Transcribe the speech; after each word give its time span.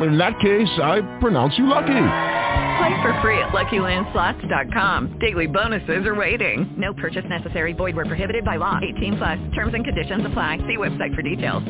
In 0.00 0.18
that 0.18 0.40
case, 0.40 0.68
I 0.82 1.02
pronounce 1.20 1.54
you 1.56 1.66
lucky. 1.68 1.86
Play 1.86 3.02
for 3.02 3.18
free 3.22 3.38
at 3.38 3.50
LuckyLandSlots.com. 3.50 5.18
Daily 5.20 5.46
bonuses 5.46 6.04
are 6.06 6.14
waiting. 6.16 6.74
No 6.76 6.92
purchase 6.92 7.24
necessary. 7.28 7.72
Void 7.72 7.94
where 7.94 8.04
prohibited 8.04 8.44
by 8.44 8.56
law. 8.56 8.80
18 8.96 9.16
plus. 9.16 9.38
Terms 9.54 9.74
and 9.74 9.84
conditions 9.84 10.26
apply. 10.26 10.58
See 10.66 10.76
website 10.76 11.14
for 11.14 11.22
details. 11.22 11.62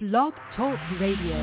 Blog 0.00 0.32
Talk 0.56 0.78
Radio. 1.00 1.36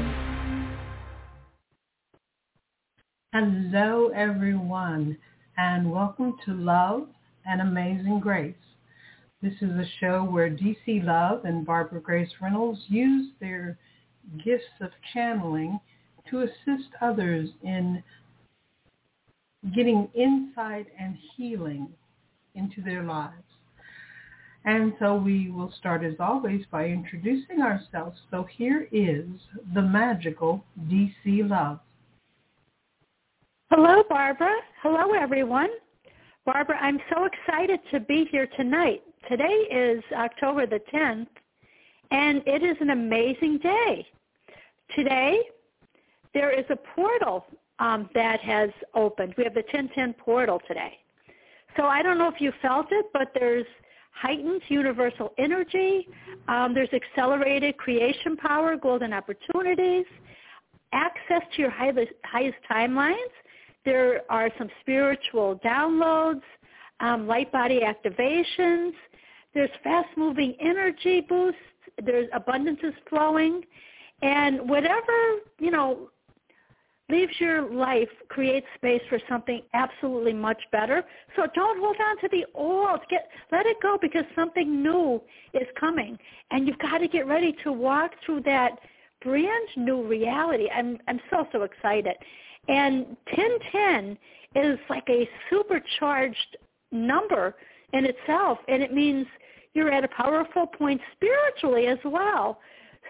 Hello, 3.32 4.10
everyone, 4.10 5.18
and 5.58 5.90
welcome 5.90 6.36
to 6.46 6.54
Love 6.54 7.08
and 7.46 7.62
Amazing 7.62 8.20
Grace. 8.20 8.54
This 9.42 9.54
is 9.62 9.72
a 9.72 9.88
show 10.00 10.24
where 10.24 10.50
DC 10.50 11.04
Love 11.04 11.46
and 11.46 11.66
Barbara 11.66 12.02
Grace 12.02 12.30
Reynolds 12.42 12.82
use 12.90 13.32
their 13.40 13.78
gifts 14.44 14.66
of 14.82 14.92
channeling 15.14 15.80
to 16.30 16.42
assist 16.42 16.90
others 17.02 17.50
in 17.64 18.04
getting 19.76 20.10
insight 20.14 20.88
and 21.00 21.18
healing 21.36 21.88
into 22.56 22.82
their 22.82 23.04
lives. 23.04 23.34
And 24.66 24.94
so 25.00 25.16
we 25.16 25.50
will 25.50 25.74
start 25.78 26.04
as 26.04 26.16
always 26.20 26.66
by 26.72 26.86
introducing 26.86 27.62
ourselves. 27.62 28.18
So 28.32 28.48
here 28.58 28.88
is 28.92 29.26
the 29.74 29.82
magical 29.82 30.64
DC 30.90 31.50
Love. 31.50 31.80
Hello, 33.70 34.04
Barbara. 34.08 34.54
Hello, 34.82 35.14
everyone. 35.14 35.70
Barbara, 36.46 36.78
I'm 36.80 37.00
so 37.14 37.26
excited 37.26 37.80
to 37.92 38.00
be 38.00 38.28
here 38.32 38.48
tonight. 38.56 39.02
Today 39.30 39.68
is 39.72 40.04
October 40.14 40.66
the 40.68 40.80
10th, 40.94 41.28
and 42.12 42.42
it 42.46 42.64
is 42.64 42.78
an 42.82 42.92
amazing 42.92 43.58
day. 43.60 44.06
Today, 44.96 45.42
there 46.34 46.58
is 46.58 46.66
a 46.70 46.76
portal 46.76 47.46
um, 47.80 48.10
that 48.14 48.40
has 48.42 48.70
opened. 48.94 49.34
We 49.38 49.44
have 49.44 49.54
the 49.54 49.62
1010 49.62 50.14
portal 50.14 50.62
today. 50.68 50.98
So 51.78 51.84
I 51.84 52.02
don't 52.04 52.18
know 52.18 52.28
if 52.28 52.40
you 52.40 52.52
felt 52.62 52.88
it, 52.92 53.08
but 53.14 53.32
there's 53.34 53.66
heightened 54.12 54.62
universal 54.68 55.34
energy. 55.38 56.08
Um, 56.48 56.74
there's 56.74 56.90
accelerated 56.94 57.78
creation 57.78 58.38
power, 58.38 58.76
golden 58.78 59.12
opportunities, 59.12 60.06
access 60.92 61.42
to 61.56 61.62
your 61.62 61.72
highest, 61.72 62.14
highest 62.24 62.58
timelines. 62.70 63.16
There 63.86 64.22
are 64.30 64.50
some 64.58 64.70
spiritual 64.82 65.60
downloads, 65.66 66.44
um, 67.00 67.28
light 67.28 67.52
body 67.52 67.82
activations. 67.82 68.94
There's 69.54 69.72
fast-moving 69.84 70.56
energy 70.62 71.22
boosts. 71.22 71.60
There's 72.04 72.30
abundance 72.34 72.80
is 72.84 72.94
flowing. 73.10 73.64
And 74.22 74.70
whatever, 74.70 75.40
you 75.60 75.70
know, 75.70 76.10
leaves 77.10 77.34
your 77.40 77.70
life 77.70 78.10
creates 78.30 78.66
space 78.76 79.02
for 79.10 79.20
something 79.30 79.62
absolutely 79.74 80.34
much 80.34 80.62
better. 80.72 81.04
So 81.36 81.44
don't 81.54 81.80
hold 81.80 81.98
on 82.00 82.18
to 82.22 82.30
the 82.30 82.46
old. 82.56 83.02
Get 83.10 83.30
let 83.52 83.66
it 83.66 83.78
go 83.82 83.98
because 84.02 84.24
something 84.36 84.82
new 84.82 85.22
is 85.54 85.68
coming, 85.80 86.18
and 86.52 86.68
you've 86.68 86.80
got 86.80 87.00
to 87.00 87.08
get 87.08 87.28
ready 87.28 87.56
to 87.64 87.72
walk 87.72 88.12
through 88.26 88.42
that 88.42 88.80
brand 89.22 89.68
new 89.78 90.06
reality. 90.08 90.70
I'm 90.74 90.98
I'm 91.08 91.20
so 91.30 91.46
so 91.52 91.64
excited. 91.64 92.16
And 92.70 93.18
1010 93.36 94.18
is 94.56 94.80
like 94.90 95.08
a 95.10 95.28
supercharged 95.50 96.58
number 96.92 97.56
in 97.92 98.06
itself, 98.06 98.60
and 98.68 98.82
it 98.82 98.94
means 98.94 99.28
you're 99.74 99.92
at 99.92 100.06
a 100.06 100.08
powerful 100.10 100.68
point 100.68 101.02
spiritually 101.14 101.88
as 101.88 101.98
well. 102.06 102.60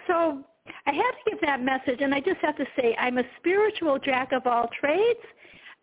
So 0.08 0.44
I 0.86 0.92
had 0.92 1.12
to 1.12 1.32
give 1.32 1.42
that 1.42 1.62
message, 1.62 2.02
and 2.02 2.14
I 2.14 2.20
just 2.20 2.40
have 2.42 2.56
to 2.58 2.66
say 2.76 2.96
I'm 3.00 3.18
a 3.18 3.24
spiritual 3.40 4.00
jack 4.00 4.32
of 4.32 4.48
all 4.48 4.70
trades. 4.80 5.20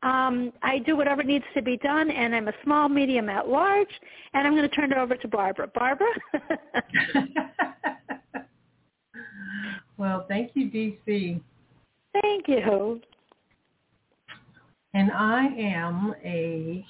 Um, 0.03 0.53
I 0.63 0.79
do 0.79 0.97
whatever 0.97 1.23
needs 1.23 1.45
to 1.55 1.61
be 1.63 1.77
done, 1.77 2.11
and 2.11 2.35
I'm 2.35 2.49
a 2.49 2.55
small, 2.65 2.89
medium, 2.89 3.29
at 3.29 3.49
large. 3.49 3.91
And 4.33 4.47
I'm 4.47 4.55
going 4.55 4.69
to 4.69 4.75
turn 4.75 4.93
it 4.93 4.99
over 4.99 5.15
to 5.15 5.29
Barbara. 5.29 5.69
Barbara. 5.75 6.09
well, 9.99 10.25
thank 10.29 10.53
you, 10.55 10.71
DC. 10.71 11.41
Thank 12.23 12.49
you. 12.49 13.01
And 14.95 15.13
I 15.13 15.47
am 15.47 16.15
a 16.25 16.85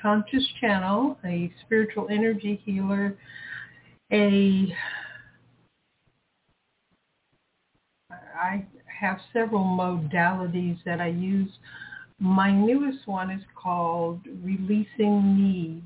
conscious 0.00 0.46
channel, 0.60 1.18
a 1.24 1.52
spiritual 1.64 2.06
energy 2.10 2.62
healer, 2.64 3.16
a 4.12 4.72
I 8.38 8.64
have 9.00 9.18
several 9.32 9.64
modalities 9.64 10.78
that 10.84 11.00
I 11.00 11.08
use. 11.08 11.50
My 12.20 12.50
newest 12.50 13.06
one 13.06 13.30
is 13.30 13.42
called 13.60 14.20
Releasing 14.42 15.36
Needs 15.36 15.84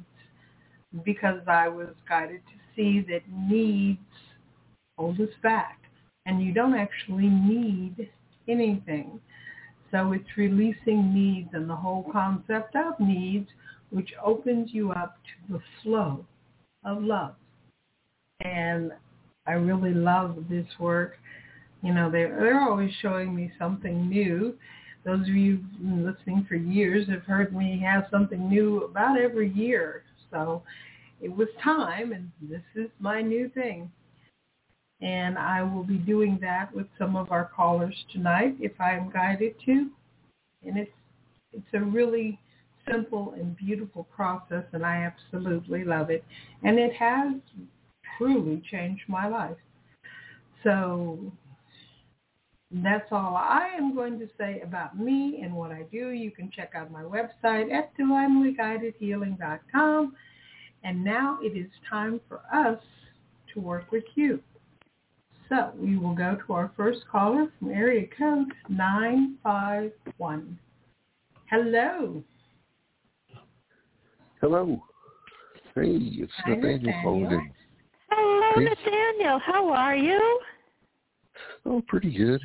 because 1.05 1.41
I 1.47 1.69
was 1.69 1.89
guided 2.09 2.43
to 2.47 2.53
see 2.77 3.05
that 3.09 3.23
needs 3.31 3.99
hold 4.99 5.21
us 5.21 5.29
back 5.43 5.79
and 6.27 6.43
you 6.43 6.53
don't 6.53 6.75
actually 6.75 7.29
need 7.29 8.11
anything. 8.49 9.21
So 9.91 10.13
it's 10.13 10.37
releasing 10.37 11.15
needs 11.15 11.51
and 11.53 11.69
the 11.69 11.77
whole 11.77 12.07
concept 12.13 12.77
of 12.77 12.99
needs 12.99 13.49
which 13.91 14.11
opens 14.25 14.71
you 14.73 14.91
up 14.93 15.19
to 15.25 15.53
the 15.55 15.61
flow 15.83 16.25
of 16.85 17.03
love. 17.03 17.35
And 18.41 18.93
I 19.47 19.53
really 19.53 19.93
love 19.93 20.45
this 20.49 20.67
work. 20.79 21.19
You 21.83 21.93
know, 21.93 22.11
they're, 22.11 22.37
they're 22.39 22.61
always 22.61 22.91
showing 23.01 23.35
me 23.35 23.51
something 23.59 24.09
new. 24.09 24.57
Those 25.05 25.23
of 25.23 25.35
you 25.35 25.59
listening 25.81 26.47
for 26.49 26.55
years 26.55 27.09
have 27.09 27.25
heard 27.25 27.55
me 27.55 27.81
have 27.85 28.05
something 28.11 28.49
new 28.49 28.85
about 28.85 29.19
every 29.19 29.51
year. 29.53 30.05
So 30.31 30.63
it 31.21 31.35
was 31.35 31.49
time, 31.63 32.13
and 32.13 32.31
this 32.41 32.63
is 32.77 32.89
my 33.01 33.21
new 33.21 33.49
thing. 33.49 33.91
And 35.01 35.37
I 35.37 35.63
will 35.63 35.83
be 35.83 35.99
doing 35.99 36.39
that 36.41 36.73
with 36.73 36.87
some 36.97 37.17
of 37.17 37.33
our 37.33 37.45
callers 37.45 37.95
tonight 38.13 38.55
if 38.61 38.73
I 38.81 38.93
am 38.93 39.11
guided 39.11 39.55
to. 39.67 39.91
And 40.65 40.79
it's 40.79 40.91
it's 41.53 41.67
a 41.75 41.81
really 41.81 42.39
simple 42.89 43.35
and 43.37 43.57
beautiful 43.57 44.05
process, 44.05 44.65
and 44.73 44.87
I 44.87 45.03
absolutely 45.03 45.85
love 45.85 46.11
it. 46.11 46.25
And 46.63 46.79
it 46.79 46.93
has 46.95 47.35
truly 48.17 48.63
changed 48.71 49.03
my 49.09 49.27
life. 49.27 49.57
So 50.63 51.19
that's 52.73 53.11
all 53.13 53.37
I 53.37 53.69
am 53.77 53.95
going 53.95 54.19
to 54.19 54.29
say 54.39 54.61
about 54.61 54.99
me 54.99 55.41
and 55.43 55.55
what 55.55 55.71
I 55.73 55.83
do. 55.93 56.09
You 56.11 56.31
can 56.31 56.51
check 56.51 56.73
out 56.75 56.91
my 56.91 57.03
website 57.03 57.71
at 57.73 57.95
divinelyguidedhealing.com. 57.99 60.15
And 60.85 61.05
now 61.05 61.39
it 61.43 61.57
is 61.57 61.71
time 61.89 62.21
for 62.29 62.41
us 62.53 62.79
to 63.53 63.61
work 63.61 63.93
with 63.93 64.05
you. 64.15 64.41
So 65.49 65.73
we 65.77 65.97
will 65.99 66.15
go 66.15 66.37
to 66.47 66.53
our 66.55 66.71
first 66.77 67.01
caller 67.11 67.49
from 67.59 67.71
area 67.73 68.07
code 68.19 68.53
951. 68.71 70.59
Hello. 71.51 72.23
Hello. 74.41 74.83
Hey, 75.75 75.97
it's 75.97 76.33
Hi, 76.45 76.55
Nathaniel 76.55 76.79
Nathaniel. 76.81 77.03
calling. 77.03 77.53
Hello, 78.11 78.53
Hey. 78.57 78.65
Nathaniel. 78.65 79.39
How 79.39 79.69
are 79.71 79.97
you? 79.97 80.41
Oh, 81.67 81.83
pretty 81.87 82.11
good. 82.17 82.41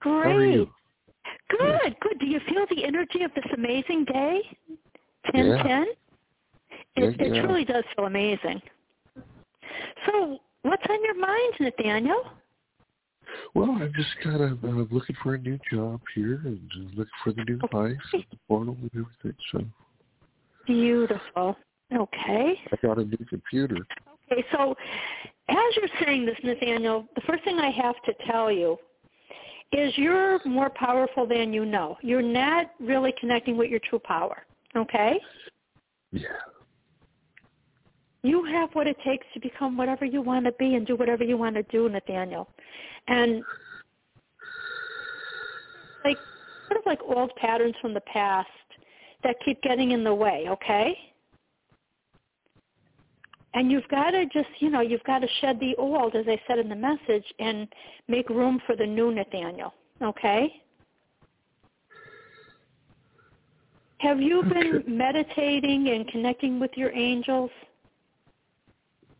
Great. 0.00 0.68
Good, 1.50 1.96
good. 2.00 2.18
Do 2.20 2.26
you 2.26 2.40
feel 2.48 2.66
the 2.70 2.84
energy 2.84 3.22
of 3.22 3.32
this 3.34 3.44
amazing 3.54 4.04
day? 4.04 4.42
Ten 5.32 5.46
Yeah. 5.46 5.62
ten? 5.62 5.86
It, 6.96 7.16
Yeah, 7.18 7.26
it 7.26 7.40
truly 7.42 7.64
does 7.64 7.84
feel 7.96 8.06
amazing. 8.06 8.60
So, 10.06 10.40
what's 10.62 10.82
on 10.88 11.02
your 11.04 11.14
mind, 11.14 11.54
Nathaniel? 11.60 12.24
Well, 13.54 13.70
I'm 13.70 13.92
just 13.94 14.18
kind 14.22 14.40
of 14.40 14.64
uh, 14.64 14.86
looking 14.90 15.16
for 15.22 15.34
a 15.34 15.38
new 15.38 15.58
job 15.70 16.00
here 16.14 16.40
and 16.44 16.60
just 16.70 16.96
looking 16.96 17.12
for 17.22 17.32
the 17.32 17.44
new 17.44 17.58
life 17.72 17.96
and 18.12 18.24
the 18.30 18.38
portal 18.46 18.76
and 18.80 18.90
everything. 18.94 19.36
So 19.52 19.64
Beautiful. 20.66 21.56
Okay. 21.94 22.60
I 22.72 22.76
got 22.86 22.98
a 22.98 23.04
new 23.04 23.24
computer. 23.28 23.86
Okay, 24.30 24.44
so 24.52 24.74
as 25.48 25.56
you're 25.76 25.88
saying 26.04 26.26
this, 26.26 26.36
Nathaniel, 26.42 27.06
the 27.14 27.22
first 27.22 27.44
thing 27.44 27.58
I 27.58 27.70
have 27.70 27.94
to 28.04 28.12
tell 28.30 28.52
you 28.52 28.78
is 29.72 29.92
you're 29.96 30.40
more 30.44 30.70
powerful 30.70 31.26
than 31.26 31.52
you 31.52 31.64
know. 31.64 31.96
You're 32.02 32.22
not 32.22 32.70
really 32.80 33.12
connecting 33.20 33.56
with 33.56 33.70
your 33.70 33.80
true 33.80 33.98
power. 33.98 34.44
Okay? 34.76 35.20
Yeah. 36.12 36.28
You 38.22 38.44
have 38.44 38.70
what 38.72 38.86
it 38.86 38.96
takes 39.04 39.26
to 39.34 39.40
become 39.40 39.76
whatever 39.76 40.04
you 40.04 40.22
want 40.22 40.44
to 40.46 40.52
be 40.52 40.74
and 40.74 40.86
do 40.86 40.96
whatever 40.96 41.22
you 41.22 41.36
want 41.36 41.54
to 41.56 41.62
do, 41.64 41.88
Nathaniel. 41.88 42.48
And 43.06 43.42
like 46.04 46.18
sort 46.68 46.80
of 46.80 46.86
like 46.86 47.00
old 47.02 47.30
patterns 47.36 47.74
from 47.80 47.94
the 47.94 48.00
past 48.00 48.48
that 49.22 49.36
keep 49.44 49.62
getting 49.62 49.92
in 49.92 50.02
the 50.02 50.14
way, 50.14 50.46
okay? 50.48 50.96
And 53.58 53.72
you've 53.72 53.88
got 53.88 54.12
to 54.12 54.24
just, 54.26 54.48
you 54.60 54.70
know, 54.70 54.82
you've 54.82 55.02
got 55.02 55.18
to 55.18 55.26
shed 55.40 55.58
the 55.58 55.74
old, 55.78 56.14
as 56.14 56.26
I 56.28 56.40
said 56.46 56.60
in 56.60 56.68
the 56.68 56.76
message, 56.76 57.24
and 57.40 57.66
make 58.06 58.30
room 58.30 58.62
for 58.64 58.76
the 58.76 58.86
new 58.86 59.12
Nathaniel, 59.12 59.74
okay? 60.00 60.62
Have 63.98 64.20
you 64.20 64.44
been 64.44 64.76
Okay. 64.76 64.88
meditating 64.88 65.88
and 65.88 66.06
connecting 66.06 66.60
with 66.60 66.70
your 66.76 66.92
angels? 66.92 67.50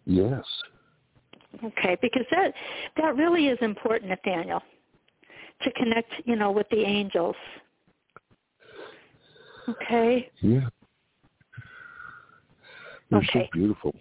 Yes. 0.06 0.44
Okay, 1.64 1.96
because 2.00 2.24
that 2.30 2.54
that 2.96 3.16
really 3.16 3.48
is 3.48 3.58
important, 3.60 4.10
Nathaniel, 4.10 4.62
to 5.62 5.70
connect, 5.72 6.12
you 6.26 6.36
know, 6.36 6.52
with 6.52 6.68
the 6.68 6.84
angels. 6.84 7.34
Okay, 9.68 10.30
Yeah. 10.42 10.68
They're 13.10 13.24
so 13.24 13.40
Okay. 13.40 13.50
beautiful. 13.52 13.92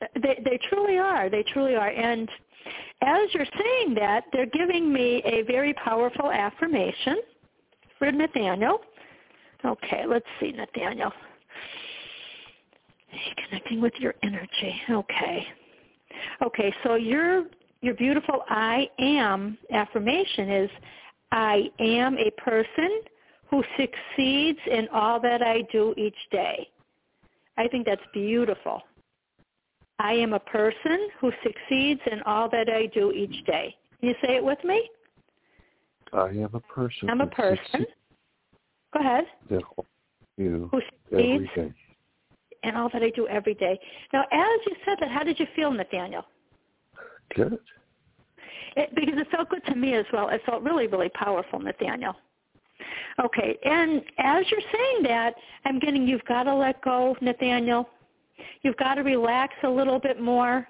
They 0.00 0.40
they 0.44 0.58
truly 0.68 0.98
are. 0.98 1.28
They 1.30 1.42
truly 1.52 1.74
are. 1.74 1.88
And 1.88 2.28
as 3.02 3.32
you're 3.32 3.46
saying 3.58 3.94
that, 3.94 4.24
they're 4.32 4.46
giving 4.46 4.92
me 4.92 5.22
a 5.24 5.42
very 5.42 5.74
powerful 5.74 6.30
affirmation 6.30 7.18
for 7.98 8.10
Nathaniel. 8.10 8.80
Okay, 9.64 10.04
let's 10.06 10.26
see, 10.40 10.52
Nathaniel. 10.52 11.12
Connecting 13.48 13.80
with 13.80 13.94
your 13.98 14.14
energy. 14.22 14.80
Okay. 14.90 15.46
Okay, 16.44 16.74
so 16.82 16.94
your 16.94 17.44
your 17.80 17.94
beautiful 17.94 18.42
I 18.48 18.88
am 18.98 19.56
affirmation 19.72 20.50
is 20.50 20.70
I 21.32 21.70
am 21.78 22.16
a 22.18 22.30
person 22.40 23.00
who 23.50 23.62
succeeds 23.76 24.58
in 24.70 24.88
all 24.92 25.20
that 25.20 25.42
I 25.42 25.62
do 25.72 25.94
each 25.96 26.16
day. 26.30 26.68
I 27.56 27.68
think 27.68 27.86
that's 27.86 28.02
beautiful. 28.12 28.82
I 29.98 30.12
am 30.12 30.34
a 30.34 30.40
person 30.40 31.08
who 31.20 31.32
succeeds 31.42 32.00
in 32.10 32.22
all 32.22 32.48
that 32.50 32.68
I 32.68 32.86
do 32.86 33.12
each 33.12 33.44
day. 33.46 33.74
Can 34.00 34.10
you 34.10 34.14
say 34.22 34.36
it 34.36 34.44
with 34.44 34.62
me? 34.64 34.88
I 36.12 36.28
am 36.28 36.50
a 36.54 36.60
person. 36.60 37.08
I'm 37.08 37.20
a 37.20 37.26
person. 37.26 37.58
succeeds 37.72 37.90
Go 38.92 39.00
ahead. 39.00 39.24
you 40.36 40.68
Who 40.70 40.80
every 41.12 41.38
succeeds 41.38 41.50
day. 41.54 41.74
in 42.62 42.76
all 42.76 42.88
that 42.92 43.02
I 43.02 43.10
do 43.10 43.26
every 43.28 43.54
day. 43.54 43.78
Now, 44.12 44.22
as 44.22 44.60
you 44.66 44.74
said 44.84 44.98
that, 45.00 45.10
how 45.10 45.22
did 45.22 45.38
you 45.38 45.46
feel, 45.56 45.70
Nathaniel? 45.70 46.24
Good. 47.34 47.58
It, 48.76 48.94
because 48.94 49.14
it 49.16 49.28
felt 49.30 49.48
good 49.48 49.64
to 49.66 49.74
me 49.74 49.94
as 49.94 50.04
well. 50.12 50.28
It 50.28 50.42
felt 50.44 50.62
really, 50.62 50.86
really 50.86 51.08
powerful, 51.10 51.58
Nathaniel. 51.58 52.14
Okay, 53.24 53.56
and 53.64 54.02
as 54.18 54.44
you're 54.50 54.60
saying 54.60 55.02
that, 55.04 55.34
I'm 55.64 55.78
getting 55.78 56.06
you've 56.06 56.24
got 56.26 56.42
to 56.44 56.54
let 56.54 56.82
go, 56.82 57.16
Nathaniel. 57.22 57.88
You've 58.62 58.76
got 58.76 58.94
to 58.94 59.02
relax 59.02 59.54
a 59.62 59.68
little 59.68 59.98
bit 59.98 60.20
more. 60.20 60.66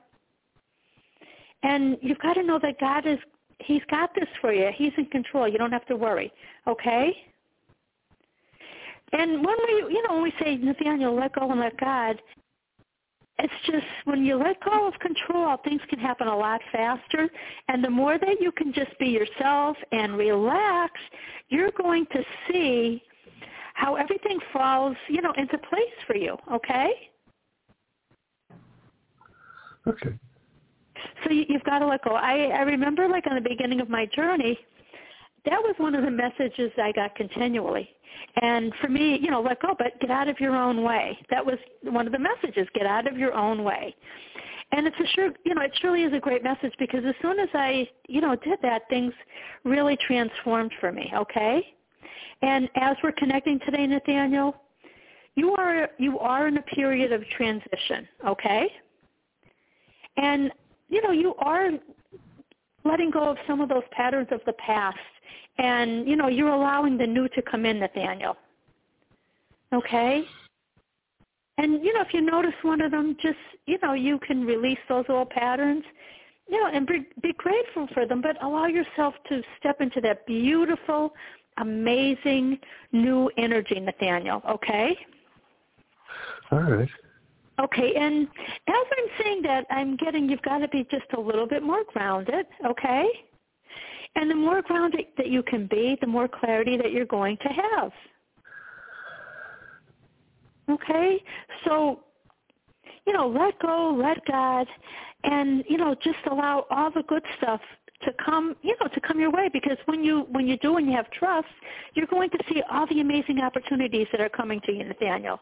And 1.62 1.96
you've 2.00 2.18
got 2.18 2.34
to 2.34 2.42
know 2.42 2.58
that 2.62 2.78
God 2.78 3.06
is, 3.06 3.18
He's 3.58 3.82
got 3.90 4.14
this 4.14 4.28
for 4.40 4.52
you. 4.52 4.70
He's 4.74 4.92
in 4.98 5.06
control. 5.06 5.48
You 5.48 5.58
don't 5.58 5.72
have 5.72 5.86
to 5.86 5.96
worry. 5.96 6.32
Okay? 6.66 7.12
And 9.12 9.44
when 9.44 9.56
we, 9.66 9.94
you 9.94 10.02
know, 10.06 10.14
when 10.14 10.22
we 10.22 10.32
say, 10.40 10.56
Nathaniel, 10.56 11.14
let 11.14 11.34
go 11.34 11.50
and 11.50 11.60
let 11.60 11.78
God, 11.78 12.20
it's 13.38 13.52
just 13.66 13.86
when 14.04 14.24
you 14.24 14.36
let 14.36 14.62
go 14.64 14.88
of 14.88 14.94
control, 14.98 15.56
things 15.64 15.80
can 15.88 15.98
happen 15.98 16.26
a 16.26 16.36
lot 16.36 16.60
faster. 16.72 17.28
And 17.68 17.84
the 17.84 17.90
more 17.90 18.18
that 18.18 18.40
you 18.40 18.50
can 18.52 18.72
just 18.72 18.98
be 18.98 19.06
yourself 19.06 19.76
and 19.92 20.16
relax, 20.16 20.92
you're 21.48 21.70
going 21.72 22.06
to 22.12 22.22
see 22.50 23.02
how 23.74 23.96
everything 23.96 24.38
falls, 24.52 24.96
you 25.08 25.20
know, 25.20 25.32
into 25.36 25.58
place 25.58 25.96
for 26.06 26.16
you. 26.16 26.36
Okay? 26.52 27.10
Okay. 29.86 30.18
So 31.24 31.30
you, 31.30 31.44
you've 31.48 31.64
got 31.64 31.80
to 31.80 31.86
let 31.86 32.04
go. 32.04 32.12
I, 32.12 32.46
I 32.46 32.62
remember, 32.62 33.08
like, 33.08 33.26
on 33.26 33.34
the 33.34 33.48
beginning 33.48 33.80
of 33.80 33.88
my 33.88 34.06
journey, 34.06 34.58
that 35.44 35.60
was 35.60 35.74
one 35.78 35.94
of 35.94 36.04
the 36.04 36.10
messages 36.10 36.72
I 36.82 36.92
got 36.92 37.14
continually. 37.14 37.88
And 38.42 38.72
for 38.80 38.88
me, 38.88 39.18
you 39.20 39.30
know, 39.30 39.40
let 39.40 39.60
go, 39.60 39.74
but 39.78 39.98
get 40.00 40.10
out 40.10 40.28
of 40.28 40.40
your 40.40 40.56
own 40.56 40.82
way. 40.82 41.18
That 41.30 41.44
was 41.44 41.56
one 41.82 42.06
of 42.06 42.12
the 42.12 42.18
messages, 42.18 42.66
get 42.74 42.86
out 42.86 43.06
of 43.06 43.16
your 43.16 43.34
own 43.34 43.62
way. 43.62 43.94
And 44.72 44.86
it's 44.86 44.96
a 44.98 45.06
sure, 45.14 45.30
you 45.44 45.54
know, 45.54 45.62
it 45.62 45.72
truly 45.80 46.02
is 46.02 46.12
a 46.12 46.18
great 46.18 46.42
message 46.42 46.72
because 46.78 47.04
as 47.06 47.14
soon 47.22 47.38
as 47.38 47.48
I, 47.54 47.88
you 48.08 48.20
know, 48.20 48.34
did 48.34 48.58
that, 48.62 48.82
things 48.88 49.12
really 49.64 49.96
transformed 50.06 50.72
for 50.80 50.90
me, 50.90 51.12
okay? 51.14 51.64
And 52.42 52.68
as 52.74 52.96
we're 53.02 53.12
connecting 53.12 53.60
today, 53.60 53.86
Nathaniel, 53.86 54.56
you 55.36 55.54
are 55.54 55.90
you 55.98 56.18
are 56.18 56.48
in 56.48 56.56
a 56.56 56.62
period 56.62 57.12
of 57.12 57.22
transition, 57.36 58.08
okay? 58.26 58.68
And 60.16 60.50
you 60.88 61.02
know, 61.02 61.10
you 61.10 61.34
are 61.38 61.70
letting 62.84 63.10
go 63.10 63.24
of 63.24 63.36
some 63.46 63.60
of 63.60 63.68
those 63.68 63.82
patterns 63.90 64.28
of 64.30 64.40
the 64.46 64.52
past 64.54 64.96
and 65.58 66.06
you 66.08 66.16
know, 66.16 66.28
you're 66.28 66.50
allowing 66.50 66.98
the 66.98 67.06
new 67.06 67.28
to 67.30 67.42
come 67.42 67.64
in, 67.64 67.80
Nathaniel. 67.80 68.36
Okay? 69.72 70.24
And 71.58 71.82
you 71.84 71.92
know, 71.94 72.02
if 72.02 72.12
you 72.12 72.20
notice 72.20 72.54
one 72.62 72.80
of 72.80 72.90
them, 72.90 73.16
just 73.20 73.38
you 73.66 73.78
know, 73.82 73.94
you 73.94 74.18
can 74.18 74.44
release 74.44 74.78
those 74.88 75.06
old 75.08 75.30
patterns, 75.30 75.82
you 76.48 76.60
know, 76.60 76.70
and 76.72 76.86
be, 76.86 77.06
be 77.22 77.32
grateful 77.32 77.88
for 77.94 78.06
them, 78.06 78.20
but 78.20 78.42
allow 78.42 78.66
yourself 78.66 79.14
to 79.28 79.42
step 79.58 79.80
into 79.80 80.00
that 80.02 80.26
beautiful, 80.26 81.12
amazing 81.58 82.58
new 82.92 83.30
energy, 83.38 83.80
Nathaniel. 83.80 84.42
Okay? 84.48 84.96
All 86.52 86.60
right. 86.60 86.88
Okay, 87.58 87.94
and 87.94 88.28
as 88.68 88.74
I'm 88.98 89.24
saying 89.24 89.42
that, 89.42 89.66
I'm 89.70 89.96
getting 89.96 90.28
you've 90.28 90.42
got 90.42 90.58
to 90.58 90.68
be 90.68 90.86
just 90.90 91.06
a 91.16 91.20
little 91.20 91.46
bit 91.46 91.62
more 91.62 91.84
grounded, 91.92 92.46
okay? 92.66 93.06
And 94.14 94.30
the 94.30 94.34
more 94.34 94.60
grounded 94.62 95.06
that 95.16 95.28
you 95.28 95.42
can 95.42 95.66
be, 95.66 95.96
the 96.00 96.06
more 96.06 96.28
clarity 96.28 96.76
that 96.76 96.92
you're 96.92 97.06
going 97.06 97.38
to 97.38 97.48
have. 97.48 97.92
Okay? 100.68 101.22
So, 101.64 102.00
you 103.06 103.12
know, 103.12 103.28
let 103.28 103.58
go, 103.60 103.96
let 103.98 104.18
God, 104.26 104.66
and, 105.24 105.64
you 105.68 105.78
know, 105.78 105.94
just 106.02 106.18
allow 106.30 106.66
all 106.70 106.90
the 106.90 107.04
good 107.04 107.22
stuff 107.38 107.60
to 108.02 108.12
come, 108.24 108.54
you 108.62 108.76
know, 108.80 108.88
to 108.88 109.00
come 109.00 109.18
your 109.18 109.30
way 109.30 109.48
because 109.50 109.78
when 109.86 110.04
you 110.04 110.26
when 110.30 110.46
you 110.46 110.58
do 110.58 110.76
and 110.76 110.86
you 110.86 110.94
have 110.94 111.10
trust, 111.10 111.48
you're 111.94 112.06
going 112.06 112.28
to 112.30 112.38
see 112.48 112.62
all 112.70 112.86
the 112.88 113.00
amazing 113.00 113.40
opportunities 113.40 114.06
that 114.12 114.20
are 114.20 114.28
coming 114.28 114.60
to 114.66 114.72
you, 114.72 114.84
Nathaniel. 114.84 115.40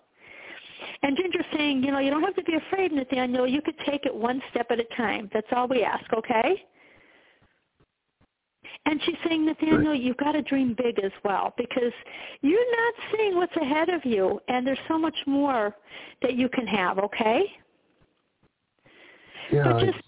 And 1.03 1.17
Ginger's 1.17 1.45
saying, 1.57 1.83
you 1.83 1.93
know, 1.93 1.99
you 1.99 2.11
don't 2.11 2.23
have 2.23 2.35
to 2.37 2.43
be 2.45 2.55
afraid, 2.55 2.93
Nathaniel. 2.93 3.47
You 3.47 3.63
could 3.63 3.79
take 3.87 4.07
it 4.07 4.15
one 4.15 4.41
step 4.51 4.67
at 4.71 4.81
a 4.81 4.85
time. 4.97 5.31
That's 5.33 5.47
all 5.53 5.69
we 5.69 5.83
ask, 5.83 6.05
okay? 6.13 6.65
And 8.87 9.01
she's 9.05 9.17
saying, 9.27 9.47
Nathaniel, 9.47 9.95
you've 9.95 10.17
got 10.19 10.33
to 10.33 10.43
dream 10.43 10.75
big 10.77 10.99
as 10.99 11.13
well 11.25 11.55
because 11.57 11.93
you're 12.43 12.71
not 12.77 12.95
seeing 13.13 13.37
what's 13.37 13.57
ahead 13.57 13.89
of 13.89 14.05
you, 14.05 14.41
and 14.49 14.67
there's 14.67 14.79
so 14.89 14.99
much 14.99 15.17
more 15.27 15.75
that 16.23 16.35
you 16.35 16.49
can 16.51 16.67
have, 16.67 16.99
okay? 16.99 17.45
Yeah. 19.51 19.65
but 19.65 19.81
just 19.81 19.99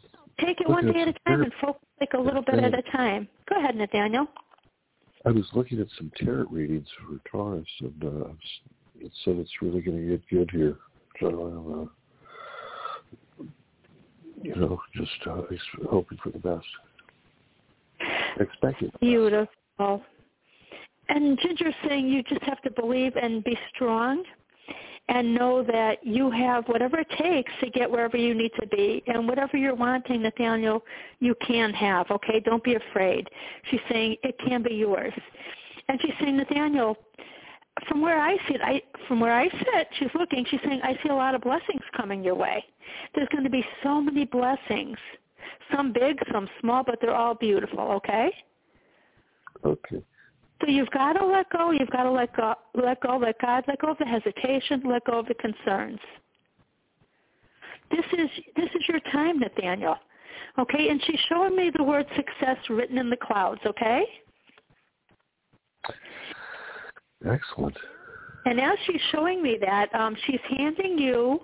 take 0.41 0.61
it 0.61 0.69
one 0.69 0.93
day 0.93 1.03
at 1.03 1.09
a 1.09 1.15
time 1.27 1.43
and 1.43 1.53
focus 1.61 1.83
like 2.01 2.13
a 2.15 2.21
little 2.21 2.43
bit 2.43 2.57
at 2.57 2.75
a 2.75 2.83
time. 2.93 3.29
Go 3.49 3.59
ahead, 3.59 3.77
Nathaniel. 3.77 4.27
I 5.25 5.31
was 5.31 5.45
looking 5.55 5.81
at 5.81 5.89
some 5.97 6.13
tarot 6.17 6.47
readings 6.51 6.87
for 7.01 7.19
Taurus, 7.31 7.67
and 7.81 8.05
uh, 8.05 8.29
it 9.01 9.13
said 9.25 9.37
it's 9.37 9.51
really 9.63 9.81
going 9.81 9.99
to 9.99 10.11
get 10.11 10.29
good 10.29 10.51
here. 10.51 10.77
So 11.21 11.89
uh, 11.89 13.45
you 14.43 14.55
know, 14.55 14.81
just 14.95 15.11
uh, 15.27 15.43
hoping 15.89 16.19
for 16.23 16.31
the 16.31 16.39
best. 16.39 16.67
Expecting. 18.39 18.93
Beautiful. 19.01 20.03
And 21.09 21.39
Ginger's 21.39 21.75
saying 21.87 22.09
you 22.09 22.23
just 22.25 22.43
have 22.43 22.61
to 22.63 22.71
believe 22.71 23.17
and 23.17 23.43
be 23.45 23.57
strong 23.75 24.25
and 25.09 25.35
know 25.35 25.63
that 25.63 26.05
you 26.05 26.31
have 26.31 26.67
whatever 26.67 26.99
it 26.99 27.09
takes 27.17 27.53
to 27.61 27.71
get 27.71 27.89
wherever 27.91 28.17
you 28.17 28.35
need 28.35 28.51
to 28.61 28.67
be. 28.67 29.03
And 29.07 29.29
whatever 29.29 29.57
you're 29.57 29.75
wanting, 29.75 30.23
Nathaniel, 30.23 30.83
you 31.21 31.35
can 31.47 31.73
have, 31.73 32.11
okay? 32.11 32.41
Don't 32.41 32.65
be 32.65 32.75
afraid. 32.75 33.29
She's 33.71 33.81
saying 33.89 34.17
it 34.25 34.37
can 34.47 34.63
be 34.63 34.75
yours. 34.75 35.13
And 35.89 36.01
she's 36.03 36.15
saying, 36.21 36.37
Nathaniel, 36.37 36.97
from 37.89 38.01
where 38.01 38.19
I 38.19 38.37
sit, 38.49 38.61
I 38.63 38.83
from 39.07 39.21
where 39.21 39.35
I 39.35 39.49
sit, 39.49 39.89
she's 39.99 40.09
looking, 40.15 40.45
she's 40.51 40.61
saying, 40.65 40.81
I 40.83 40.99
see 41.03 41.11
a 41.11 41.15
lot 41.15 41.35
of 41.35 41.43
blessings 41.43 41.83
coming 41.97 42.25
your 42.25 42.35
way. 42.35 42.65
There's 43.15 43.29
going 43.29 43.45
to 43.45 43.51
be 43.51 43.65
so 43.83 44.01
many 44.01 44.25
blessings. 44.25 44.97
Some 45.75 45.93
big, 45.93 46.19
some 46.33 46.49
small, 46.61 46.83
but 46.85 46.99
they're 47.01 47.15
all 47.15 47.35
beautiful, 47.35 47.81
okay? 47.81 48.31
Okay. 49.65 50.03
So 50.61 50.69
you've 50.69 50.91
got 50.91 51.15
to 51.15 51.27
let 51.27 51.51
go. 51.51 51.71
You've 51.71 51.91
got 51.91 52.05
to 52.05 52.11
let 52.11 52.35
go. 52.35 52.55
Let 52.75 53.01
go. 53.03 53.19
Let 53.19 53.39
God. 53.41 53.65
Let 53.69 53.81
go 53.81 53.91
of 53.91 53.99
the 53.99 54.07
hesitation. 54.07 54.83
Let 54.87 55.05
go 55.05 55.19
of 55.19 55.27
the 55.27 55.35
concerns. 55.35 55.99
this 57.91 58.05
is 58.13 58.31
this 58.57 58.71
is 58.75 58.89
your 58.89 59.01
time, 59.13 59.39
Nathaniel. 59.39 59.97
Okay, 60.59 60.89
and 60.89 61.01
she's 61.07 61.21
showing 61.29 61.55
me 61.55 61.71
the 61.77 61.83
word 61.83 62.07
success 62.17 62.57
written 62.71 62.97
in 62.97 63.11
the 63.11 63.17
clouds. 63.17 63.61
Okay. 63.67 64.05
Excellent. 67.29 67.77
And 68.45 68.61
as 68.61 68.79
she's 68.87 69.01
showing 69.11 69.43
me 69.43 69.59
that, 69.61 69.93
um, 69.95 70.17
she's 70.27 70.41
handing 70.57 70.99
you 70.99 71.41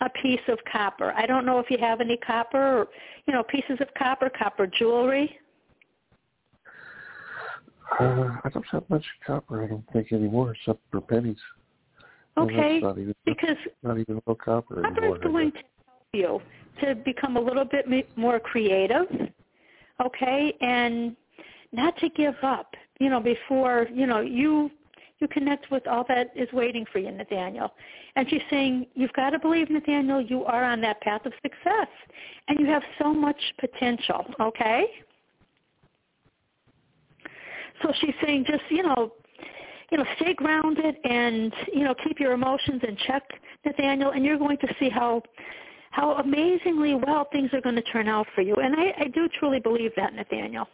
a 0.00 0.10
piece 0.10 0.40
of 0.48 0.58
copper. 0.70 1.12
I 1.16 1.26
don't 1.26 1.46
know 1.46 1.58
if 1.58 1.70
you 1.70 1.78
have 1.78 2.00
any 2.00 2.16
copper, 2.18 2.80
or, 2.80 2.88
you 3.26 3.32
know, 3.32 3.42
pieces 3.42 3.78
of 3.80 3.88
copper, 3.96 4.30
copper 4.30 4.66
jewelry. 4.66 5.38
Uh, 7.98 8.36
I 8.44 8.48
don't 8.52 8.66
have 8.70 8.88
much 8.88 9.04
copper. 9.26 9.64
I 9.64 9.66
don't 9.68 9.84
think 9.92 10.12
anymore, 10.12 10.52
except 10.52 10.80
for 10.90 11.00
pennies. 11.00 11.38
Okay, 12.36 12.80
not 12.80 12.98
even, 12.98 13.14
because 13.24 13.56
not 13.84 13.98
even 13.98 14.20
real 14.26 14.34
copper 14.34 14.82
copper 14.82 14.86
anymore. 14.86 15.16
is 15.16 15.22
going 15.22 15.52
to 15.52 15.58
help 15.86 16.02
you 16.12 16.40
to 16.80 16.96
become 16.96 17.36
a 17.36 17.40
little 17.40 17.64
bit 17.64 17.86
more 18.16 18.40
creative. 18.40 19.06
Okay, 20.04 20.52
and 20.60 21.16
not 21.72 21.96
to 21.98 22.08
give 22.10 22.34
up. 22.42 22.74
You 22.98 23.10
know, 23.10 23.20
before 23.20 23.86
you 23.92 24.06
know 24.06 24.20
you 24.20 24.70
you 25.20 25.28
connect 25.28 25.70
with 25.70 25.86
all 25.86 26.04
that 26.08 26.32
is 26.34 26.48
waiting 26.52 26.84
for 26.92 26.98
you, 26.98 27.10
Nathaniel. 27.10 27.72
And 28.16 28.28
she's 28.28 28.42
saying, 28.50 28.86
you've 28.94 29.12
got 29.12 29.30
to 29.30 29.38
believe, 29.38 29.70
Nathaniel, 29.70 30.20
you 30.20 30.44
are 30.44 30.64
on 30.64 30.80
that 30.82 31.00
path 31.00 31.24
of 31.24 31.32
success. 31.42 31.88
And 32.48 32.58
you 32.58 32.66
have 32.66 32.82
so 32.98 33.14
much 33.14 33.40
potential, 33.58 34.24
okay? 34.40 34.86
So 37.82 37.92
she's 38.00 38.14
saying 38.24 38.46
just, 38.48 38.62
you 38.70 38.82
know, 38.82 39.12
you 39.90 39.98
know, 39.98 40.04
stay 40.16 40.34
grounded 40.34 40.96
and, 41.04 41.52
you 41.72 41.84
know, 41.84 41.94
keep 42.02 42.18
your 42.18 42.32
emotions 42.32 42.82
in 42.86 42.96
check, 43.06 43.22
Nathaniel, 43.64 44.10
and 44.10 44.24
you're 44.24 44.38
going 44.38 44.58
to 44.58 44.68
see 44.80 44.88
how 44.88 45.22
how 45.90 46.14
amazingly 46.14 46.96
well 46.96 47.28
things 47.30 47.50
are 47.52 47.60
going 47.60 47.76
to 47.76 47.82
turn 47.82 48.08
out 48.08 48.26
for 48.34 48.40
you. 48.40 48.56
And 48.56 48.74
I, 48.74 49.04
I 49.04 49.08
do 49.14 49.28
truly 49.38 49.60
believe 49.60 49.92
that, 49.96 50.12
Nathaniel. 50.12 50.66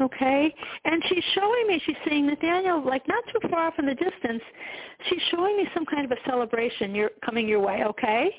Okay? 0.00 0.54
And 0.84 1.02
she's 1.08 1.24
showing 1.34 1.66
me, 1.66 1.82
she's 1.84 1.96
saying, 2.08 2.26
Nathaniel, 2.26 2.84
like 2.84 3.06
not 3.08 3.24
too 3.32 3.48
far 3.48 3.66
off 3.66 3.74
in 3.78 3.86
the 3.86 3.94
distance, 3.94 4.42
she's 5.08 5.20
showing 5.30 5.56
me 5.56 5.66
some 5.74 5.84
kind 5.86 6.04
of 6.04 6.12
a 6.12 6.28
celebration 6.28 6.94
you're 6.94 7.10
coming 7.24 7.48
your 7.48 7.60
way, 7.60 7.82
okay? 7.84 8.30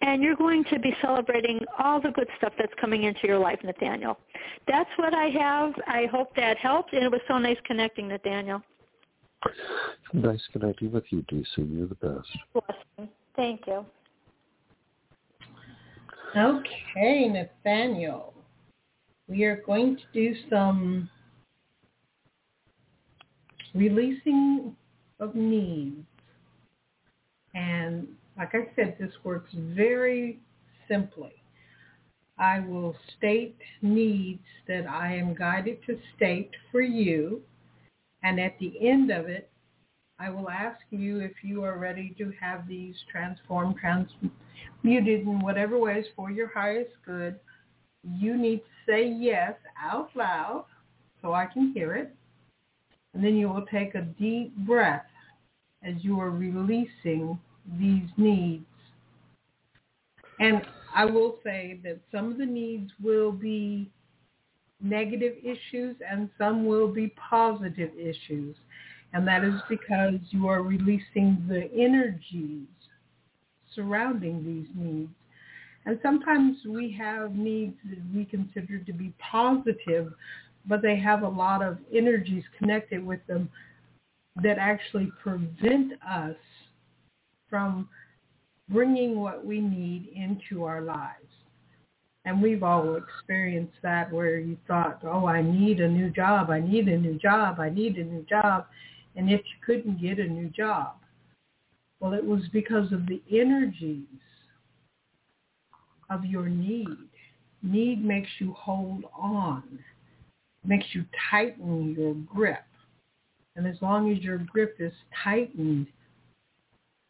And 0.00 0.22
you're 0.22 0.36
going 0.36 0.64
to 0.64 0.78
be 0.80 0.94
celebrating 1.00 1.60
all 1.78 2.00
the 2.00 2.10
good 2.10 2.28
stuff 2.38 2.52
that's 2.58 2.72
coming 2.80 3.04
into 3.04 3.26
your 3.26 3.38
life, 3.38 3.58
Nathaniel. 3.62 4.18
That's 4.66 4.90
what 4.96 5.14
I 5.14 5.26
have. 5.26 5.72
I 5.86 6.06
hope 6.10 6.34
that 6.36 6.58
helped. 6.58 6.92
And 6.92 7.04
it 7.04 7.10
was 7.10 7.20
so 7.28 7.38
nice 7.38 7.56
connecting, 7.64 8.08
Nathaniel. 8.08 8.60
Nice 10.12 10.42
connecting 10.52 10.90
with 10.90 11.04
you, 11.10 11.24
DC. 11.30 11.46
You're 11.56 11.86
the 11.86 11.94
best. 11.94 12.28
Blessing. 12.52 13.12
Thank 13.36 13.62
you. 13.66 13.84
Okay, 16.36 17.28
Nathaniel 17.28 18.33
we 19.28 19.44
are 19.44 19.62
going 19.64 19.96
to 19.96 20.02
do 20.12 20.34
some 20.50 21.08
releasing 23.74 24.76
of 25.20 25.34
needs. 25.34 26.06
And 27.54 28.08
like 28.36 28.54
I 28.54 28.68
said, 28.76 28.96
this 28.98 29.12
works 29.22 29.50
very 29.54 30.40
simply. 30.88 31.32
I 32.38 32.60
will 32.60 32.96
state 33.16 33.56
needs 33.80 34.42
that 34.66 34.86
I 34.88 35.14
am 35.14 35.34
guided 35.34 35.78
to 35.86 35.98
state 36.16 36.50
for 36.72 36.80
you. 36.80 37.42
And 38.22 38.40
at 38.40 38.58
the 38.58 38.74
end 38.86 39.10
of 39.10 39.26
it, 39.26 39.50
I 40.18 40.30
will 40.30 40.48
ask 40.48 40.80
you 40.90 41.20
if 41.20 41.32
you 41.42 41.64
are 41.64 41.78
ready 41.78 42.14
to 42.18 42.32
have 42.40 42.66
these 42.66 42.94
transformed, 43.10 43.76
transmuted 43.80 45.26
in 45.26 45.40
whatever 45.40 45.78
ways 45.78 46.06
for 46.16 46.30
your 46.30 46.48
highest 46.48 46.92
good 47.04 47.38
you 48.18 48.36
need 48.36 48.58
to 48.58 48.92
say 48.92 49.08
yes 49.08 49.54
out 49.82 50.10
loud 50.14 50.66
so 51.22 51.32
I 51.32 51.46
can 51.46 51.72
hear 51.72 51.94
it. 51.94 52.14
And 53.14 53.24
then 53.24 53.36
you 53.36 53.48
will 53.48 53.66
take 53.66 53.94
a 53.94 54.02
deep 54.02 54.54
breath 54.58 55.06
as 55.82 55.94
you 56.00 56.20
are 56.20 56.30
releasing 56.30 57.38
these 57.78 58.08
needs. 58.16 58.64
And 60.40 60.62
I 60.94 61.04
will 61.04 61.38
say 61.44 61.80
that 61.84 62.00
some 62.12 62.32
of 62.32 62.38
the 62.38 62.46
needs 62.46 62.90
will 63.02 63.32
be 63.32 63.90
negative 64.80 65.34
issues 65.42 65.96
and 66.08 66.28
some 66.38 66.66
will 66.66 66.88
be 66.88 67.14
positive 67.30 67.90
issues. 67.98 68.56
And 69.12 69.26
that 69.28 69.44
is 69.44 69.54
because 69.68 70.18
you 70.30 70.48
are 70.48 70.62
releasing 70.62 71.44
the 71.48 71.70
energies 71.72 72.66
surrounding 73.74 74.44
these 74.44 74.68
needs. 74.74 75.10
And 75.86 75.98
sometimes 76.02 76.58
we 76.66 76.96
have 76.98 77.34
needs 77.34 77.76
that 77.90 77.98
we 78.14 78.24
consider 78.24 78.78
to 78.78 78.92
be 78.92 79.12
positive, 79.18 80.12
but 80.66 80.80
they 80.80 80.96
have 80.96 81.22
a 81.22 81.28
lot 81.28 81.62
of 81.62 81.78
energies 81.92 82.44
connected 82.58 83.04
with 83.04 83.20
them 83.26 83.50
that 84.42 84.58
actually 84.58 85.12
prevent 85.22 85.92
us 86.08 86.36
from 87.50 87.88
bringing 88.68 89.20
what 89.20 89.44
we 89.44 89.60
need 89.60 90.08
into 90.14 90.64
our 90.64 90.80
lives. 90.80 91.28
And 92.24 92.40
we've 92.40 92.62
all 92.62 92.96
experienced 92.96 93.76
that 93.82 94.10
where 94.10 94.38
you 94.38 94.56
thought, 94.66 95.00
oh, 95.04 95.26
I 95.26 95.42
need 95.42 95.80
a 95.80 95.88
new 95.88 96.08
job, 96.08 96.48
I 96.48 96.60
need 96.60 96.88
a 96.88 96.96
new 96.96 97.18
job, 97.18 97.60
I 97.60 97.68
need 97.68 97.96
a 97.96 98.04
new 98.04 98.22
job, 98.22 98.66
and 99.14 99.28
yet 99.28 99.40
you 99.40 99.56
couldn't 99.64 100.00
get 100.00 100.18
a 100.18 100.26
new 100.26 100.48
job. 100.48 100.94
Well, 102.00 102.14
it 102.14 102.24
was 102.24 102.42
because 102.52 102.90
of 102.92 103.06
the 103.06 103.22
energies 103.30 104.06
of 106.10 106.24
your 106.24 106.48
need. 106.48 106.88
Need 107.62 108.04
makes 108.04 108.28
you 108.38 108.52
hold 108.52 109.04
on, 109.16 109.62
makes 110.64 110.86
you 110.92 111.04
tighten 111.30 111.94
your 111.98 112.14
grip. 112.14 112.64
And 113.56 113.66
as 113.66 113.76
long 113.80 114.12
as 114.12 114.18
your 114.18 114.38
grip 114.38 114.76
is 114.80 114.92
tightened, 115.22 115.86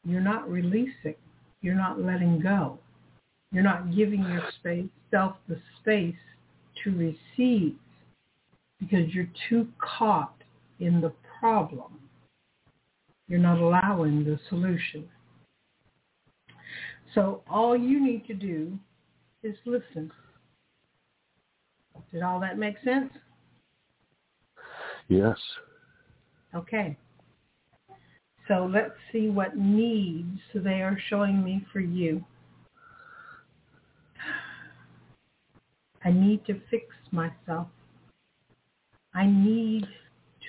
you're 0.07 0.21
not 0.21 0.49
releasing. 0.49 1.17
You're 1.63 1.75
not 1.75 2.01
letting 2.01 2.41
go. 2.41 2.79
You're 3.51 3.63
not 3.63 3.95
giving 3.95 4.23
yourself 4.23 5.37
the 5.49 5.59
space 5.81 6.15
to 6.83 6.91
receive 7.39 7.77
because 8.79 9.15
you're 9.15 9.31
too 9.49 9.69
caught 9.79 10.35
in 10.81 11.01
the 11.01 11.13
problem. 11.41 11.99
You're 13.29 13.39
not 13.39 13.59
allowing 13.59 14.25
the 14.25 14.39
solution. 14.49 15.09
So 17.15 17.43
all 17.49 17.77
you 17.77 18.05
need 18.05 18.27
to 18.27 18.35
do 18.35 18.77
is 19.43 19.55
listen. 19.65 20.11
Did 22.13 22.23
all 22.23 22.41
that 22.41 22.59
make 22.59 22.77
sense? 22.85 23.11
Yes. 25.09 25.37
Okay. 26.55 26.97
So 28.49 28.69
let's 28.73 28.93
see 29.13 29.29
what 29.29 29.57
needs 29.57 30.41
they 30.55 30.83
are 30.83 30.99
showing 31.09 31.43
me 31.43 31.65
for 31.73 31.81
you. 31.81 32.25
I 36.05 36.11
need 36.11 36.45
to 36.47 36.61
fix 36.71 36.87
myself. 37.11 37.69
I 39.15 39.27
need 39.27 39.87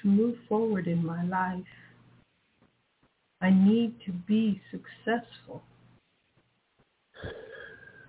to 0.02 0.08
move 0.08 0.36
forward 0.50 0.88
in 0.88 1.06
my 1.06 1.24
life. 1.24 1.64
I 3.42 3.52
need 3.52 3.96
to 4.06 4.12
be 4.12 4.62
successful. 4.72 5.64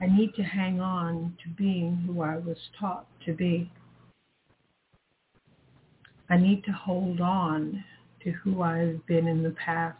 I 0.00 0.06
need 0.06 0.34
to 0.34 0.42
hang 0.42 0.80
on 0.80 1.36
to 1.42 1.48
being 1.56 1.96
who 2.06 2.20
I 2.20 2.36
was 2.36 2.58
taught 2.78 3.06
to 3.24 3.32
be. 3.32 3.70
I 6.28 6.36
need 6.36 6.64
to 6.64 6.72
hold 6.72 7.20
on 7.20 7.84
to 8.22 8.30
who 8.30 8.62
I've 8.62 9.06
been 9.06 9.26
in 9.26 9.42
the 9.42 9.52
past. 9.64 9.96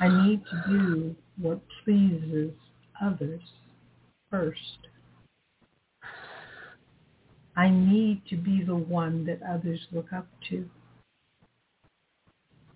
I 0.00 0.08
need 0.08 0.42
to 0.46 0.62
do 0.68 1.16
what 1.36 1.60
pleases 1.84 2.52
others 3.00 3.42
first. 4.30 4.88
I 7.54 7.68
need 7.68 8.22
to 8.30 8.36
be 8.36 8.62
the 8.64 8.74
one 8.74 9.26
that 9.26 9.40
others 9.42 9.80
look 9.92 10.12
up 10.14 10.26
to. 10.48 10.68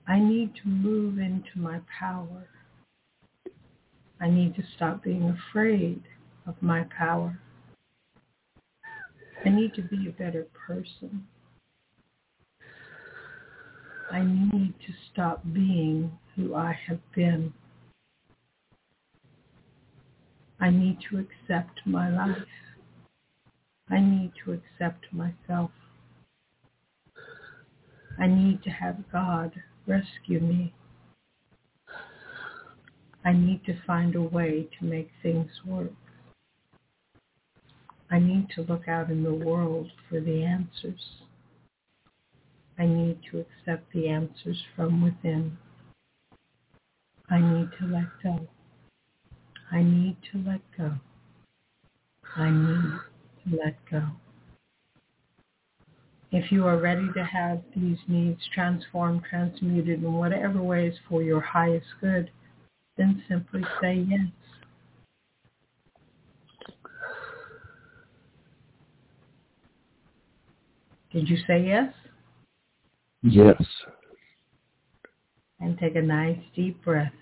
I 0.07 0.21
need 0.21 0.55
to 0.63 0.69
move 0.69 1.19
into 1.19 1.59
my 1.59 1.81
power. 1.99 2.49
I 4.21 4.29
need 4.29 4.55
to 4.57 4.63
stop 4.75 5.05
being 5.05 5.29
afraid 5.29 6.03
of 6.47 6.55
my 6.63 6.85
power. 6.97 7.39
I 9.45 9.51
need 9.51 9.75
to 9.75 9.83
be 9.83 10.09
a 10.09 10.13
better 10.13 10.47
person. 10.67 11.27
I 14.11 14.23
need 14.23 14.75
to 14.87 14.93
stop 15.13 15.43
being 15.53 16.19
who 16.35 16.55
I 16.55 16.79
have 16.89 17.01
been. 17.15 17.53
I 20.59 20.71
need 20.71 20.99
to 21.11 21.19
accept 21.19 21.81
my 21.85 22.09
life. 22.09 22.49
I 23.91 24.01
need 24.01 24.33
to 24.45 24.53
accept 24.53 25.07
myself. 25.13 25.71
I 28.19 28.27
need 28.27 28.63
to 28.63 28.71
have 28.71 29.11
God 29.13 29.53
rescue 29.87 30.41
me. 30.41 30.73
I 33.27 33.33
need 33.33 33.65
to 33.65 33.75
find 33.85 34.15
a 34.15 34.23
way 34.23 34.69
to 34.79 34.85
make 34.85 35.11
things 35.21 35.51
work. 35.67 35.91
I 38.09 38.21
need 38.21 38.47
to 38.55 38.63
look 38.63 38.87
out 38.87 39.11
in 39.11 39.25
the 39.25 39.35
world 39.35 39.91
for 40.09 40.21
the 40.21 40.45
answers. 40.45 41.01
I 42.79 42.87
need 42.87 43.19
to 43.33 43.41
accept 43.41 43.93
the 43.93 44.09
answers 44.09 44.63
from 44.77 45.03
within. 45.03 45.59
I 47.29 47.41
need 47.41 47.71
to 47.81 47.87
let 47.87 48.07
go. 48.23 48.47
I 49.73 49.83
need 49.83 50.19
to 50.31 50.39
let 50.39 50.61
go. 50.79 50.93
I 52.37 52.51
need 52.51 53.01
to 53.43 53.57
let 53.57 53.75
go. 53.91 54.05
If 56.31 56.53
you 56.53 56.65
are 56.65 56.79
ready 56.79 57.09
to 57.15 57.25
have 57.25 57.61
these 57.75 57.99
needs 58.07 58.41
transformed, 58.55 59.23
transmuted 59.29 60.05
in 60.05 60.13
whatever 60.13 60.63
ways 60.63 60.95
for 61.09 61.23
your 61.23 61.41
highest 61.41 61.87
good, 62.01 62.31
then 62.97 63.23
simply 63.29 63.63
say 63.81 64.07
yes. 64.09 64.27
Did 71.13 71.29
you 71.29 71.37
say 71.47 71.65
yes? 71.65 71.93
Yes. 73.23 73.63
And 75.61 75.79
take 75.79 75.97
a 75.97 76.03
nice 76.03 76.39
deep 76.55 76.83
breath. 76.85 77.13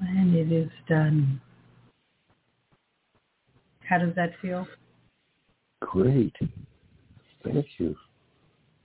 And 0.00 0.34
it 0.34 0.52
is 0.52 0.70
done. 0.88 1.40
How 3.88 3.98
does 3.98 4.14
that 4.16 4.32
feel? 4.40 4.66
Great. 5.80 6.34
Thank 7.44 7.66
you. 7.78 7.96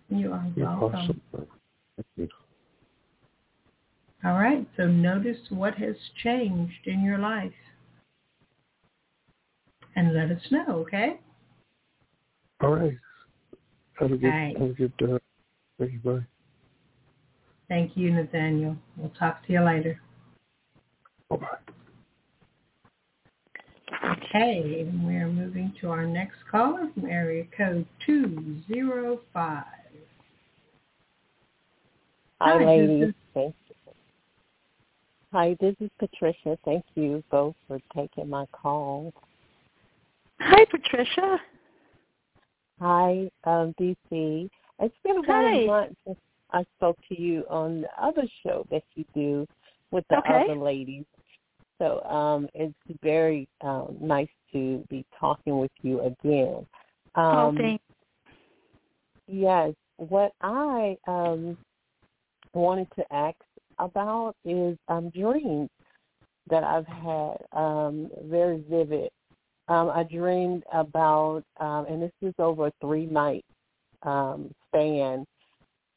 You 0.10 0.32
are 0.34 0.52
welcome. 0.56 0.96
awesome. 0.96 1.22
All 4.24 4.34
right, 4.34 4.68
so 4.76 4.88
notice 4.88 5.38
what 5.50 5.76
has 5.76 5.96
changed 6.24 6.88
in 6.88 7.04
your 7.04 7.18
life. 7.18 7.52
And 9.96 10.14
let 10.14 10.32
us 10.32 10.42
know, 10.52 10.66
okay? 10.70 11.20
All 12.62 12.76
right. 12.76 12.98
Have 14.00 14.12
a 14.12 14.18
good, 14.18 14.28
right. 14.28 14.58
have 14.58 14.70
a 14.70 14.74
good, 14.74 14.94
uh, 15.04 15.18
thank 15.80 15.94
you, 15.94 16.00
bye. 16.00 16.26
Thank 17.68 17.98
you, 17.98 18.12
Nathaniel. 18.12 18.78
We'll 18.96 19.12
talk 19.20 19.46
to 19.48 19.54
you 19.54 19.62
later. 19.62 20.00
Bye-bye. 21.30 21.74
Okay, 24.36 24.88
we 25.06 25.16
are 25.16 25.28
moving 25.28 25.74
to 25.82 25.90
our 25.90 26.06
next 26.06 26.38
caller 26.50 26.90
from 26.94 27.06
area 27.06 27.46
code 27.58 27.86
205. 28.06 29.64
Hi, 32.42 32.58
Hi, 32.58 32.66
ladies. 32.66 33.00
this 33.00 33.10
is- 33.10 33.16
Thank 33.34 33.56
you. 33.70 33.76
Hi, 35.34 35.54
this 35.56 35.76
is 35.82 35.90
Patricia. 36.00 36.58
Thank 36.64 36.86
you 36.96 37.24
both 37.32 37.56
for 37.68 37.80
taking 37.94 38.30
my 38.30 38.46
call. 38.48 39.14
Hi, 40.40 40.66
Patricia. 40.66 41.42
Hi, 42.80 43.30
um, 43.46 43.74
DC. 43.80 44.50
It's 44.80 44.98
been 45.04 45.18
about 45.20 45.44
Hi. 45.44 45.54
a 45.54 45.66
month 45.66 45.98
since 46.06 46.20
I 46.52 46.64
spoke 46.78 46.98
to 47.10 47.20
you 47.20 47.46
on 47.50 47.82
the 47.82 48.02
other 48.04 48.28
show 48.44 48.66
that 48.72 48.84
you 48.96 49.06
do 49.14 49.48
with 49.92 50.08
the 50.10 50.18
Okay. 50.20 50.44
other 50.44 50.56
ladies. 50.56 51.06
So 51.80 52.04
um, 52.04 52.50
it's 52.54 52.76
very 53.02 53.48
um, 53.62 53.98
nice 54.00 54.30
to 54.54 54.86
be 54.90 55.06
talking 55.20 55.60
with 55.60 55.72
you 55.82 56.02
again. 56.02 56.68
oh, 57.16 57.22
Um, 57.22 57.80
Yes. 59.28 59.74
What 59.98 60.34
I 60.42 60.98
um, 61.08 61.58
wanted 62.54 62.88
to 62.96 63.14
ask 63.14 63.38
about 63.80 64.36
is 64.46 64.78
um, 64.88 65.10
dreams 65.10 65.70
that 66.50 66.64
I've 66.64 66.88
had, 66.88 67.38
um, 67.52 68.10
very 68.24 68.64
vivid. 68.70 69.10
Um, 69.68 69.90
I 69.90 70.04
dreamed 70.04 70.64
about, 70.72 71.44
um, 71.60 71.86
and 71.90 72.02
this 72.02 72.12
is 72.22 72.34
over 72.40 72.68
a 72.68 72.74
three-night 72.80 73.44
um, 74.04 74.52
span. 74.68 75.26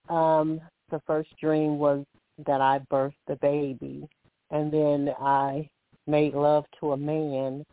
Um, 0.08 0.60
the 0.90 1.00
first 1.06 1.30
dream 1.40 1.78
was 1.78 2.04
that 2.46 2.60
I 2.60 2.80
birthed 2.90 3.12
the 3.28 3.36
baby, 3.36 4.08
and 4.50 4.72
then 4.72 5.14
I 5.20 5.68
made 6.06 6.34
love 6.34 6.64
to 6.80 6.92
a 6.92 6.96
man, 6.96 7.64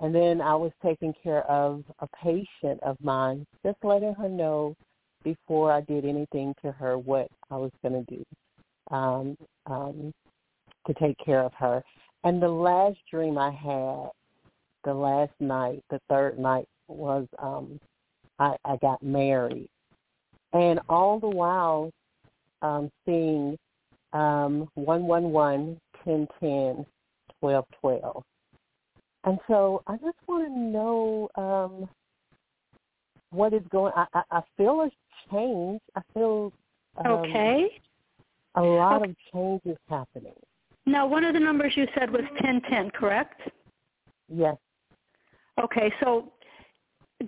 and 0.00 0.14
then 0.14 0.40
I 0.40 0.54
was 0.54 0.72
taking 0.82 1.12
care 1.22 1.42
of 1.50 1.84
a 1.98 2.08
patient 2.22 2.82
of 2.82 2.96
mine, 3.02 3.44
just 3.64 3.76
letting 3.82 4.14
her 4.14 4.28
know 4.28 4.74
before 5.24 5.72
I 5.72 5.80
did 5.82 6.04
anything 6.04 6.54
to 6.62 6.72
her 6.72 6.98
what 6.98 7.28
I 7.50 7.56
was 7.56 7.70
going 7.82 8.04
to 8.04 8.16
do 8.16 8.24
um, 8.94 9.36
um, 9.66 10.12
to 10.86 10.94
take 10.94 11.16
care 11.24 11.40
of 11.40 11.52
her. 11.54 11.82
And 12.24 12.42
the 12.42 12.48
last 12.48 12.98
dream 13.10 13.38
I 13.38 13.50
had, 13.50 14.10
the 14.84 14.94
last 14.94 15.32
night, 15.40 15.82
the 15.90 16.00
third 16.08 16.38
night, 16.38 16.66
was 16.88 17.26
um, 17.38 17.80
I, 18.38 18.56
I 18.64 18.76
got 18.76 19.02
married. 19.02 19.68
And 20.52 20.80
all 20.88 21.18
the 21.18 21.28
while 21.28 21.90
um, 22.60 22.90
seeing 23.06 23.56
um, 24.12 24.68
111, 24.74 25.78
1010, 26.04 26.86
1212. 27.40 28.22
And 29.24 29.38
so 29.48 29.82
I 29.86 29.96
just 29.96 30.16
want 30.26 30.46
to 30.48 30.58
know 30.58 31.28
um, 31.36 31.88
what 33.32 33.52
is 33.52 33.62
going. 33.70 33.92
I, 33.96 34.06
I, 34.14 34.22
I 34.30 34.42
feel 34.56 34.82
a 34.82 34.90
change. 35.32 35.80
I 35.96 36.00
feel 36.14 36.52
um, 36.98 37.06
Okay. 37.06 37.68
a 38.54 38.62
lot 38.62 39.02
Okay. 39.02 39.10
of 39.10 39.16
changes 39.32 39.78
happening. 39.88 40.34
Now, 40.86 41.06
one 41.06 41.24
of 41.24 41.34
the 41.34 41.40
numbers 41.40 41.72
you 41.76 41.86
said 41.98 42.10
was 42.10 42.22
1010, 42.40 42.90
correct? 42.90 43.40
Yes. 44.28 44.56
Okay, 45.62 45.92
so 46.00 46.32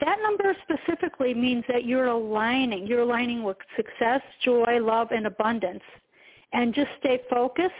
that 0.00 0.18
number 0.22 0.56
specifically 0.62 1.34
means 1.34 1.64
that 1.68 1.84
you're 1.84 2.06
aligning. 2.06 2.86
You're 2.86 3.02
aligning 3.02 3.44
with 3.44 3.56
success, 3.76 4.20
joy, 4.44 4.80
love, 4.80 5.08
and 5.12 5.26
abundance. 5.26 5.82
And 6.52 6.74
just 6.74 6.90
stay 7.00 7.20
focused 7.30 7.72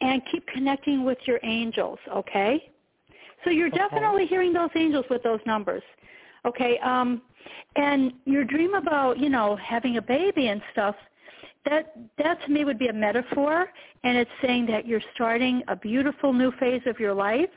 and 0.00 0.22
keep 0.30 0.46
connecting 0.48 1.04
with 1.04 1.18
your 1.26 1.40
angels, 1.42 1.98
okay? 2.14 2.70
So 3.44 3.50
you're 3.50 3.68
Okay. 3.68 3.78
definitely 3.78 4.26
hearing 4.26 4.52
those 4.52 4.70
angels 4.76 5.04
with 5.10 5.22
those 5.22 5.40
numbers. 5.46 5.82
Okay, 6.44 6.78
um 6.78 7.22
and 7.76 8.12
your 8.24 8.44
dream 8.44 8.74
about, 8.74 9.18
you 9.18 9.28
know, 9.28 9.56
having 9.56 9.96
a 9.96 10.02
baby 10.02 10.48
and 10.48 10.60
stuff, 10.72 10.96
that 11.64 11.94
that 12.18 12.42
to 12.44 12.50
me 12.50 12.64
would 12.64 12.78
be 12.78 12.88
a 12.88 12.92
metaphor 12.92 13.68
and 14.04 14.18
it's 14.18 14.30
saying 14.42 14.66
that 14.66 14.86
you're 14.86 15.02
starting 15.14 15.62
a 15.68 15.76
beautiful 15.76 16.32
new 16.32 16.52
phase 16.58 16.82
of 16.86 16.98
your 16.98 17.14
life. 17.14 17.50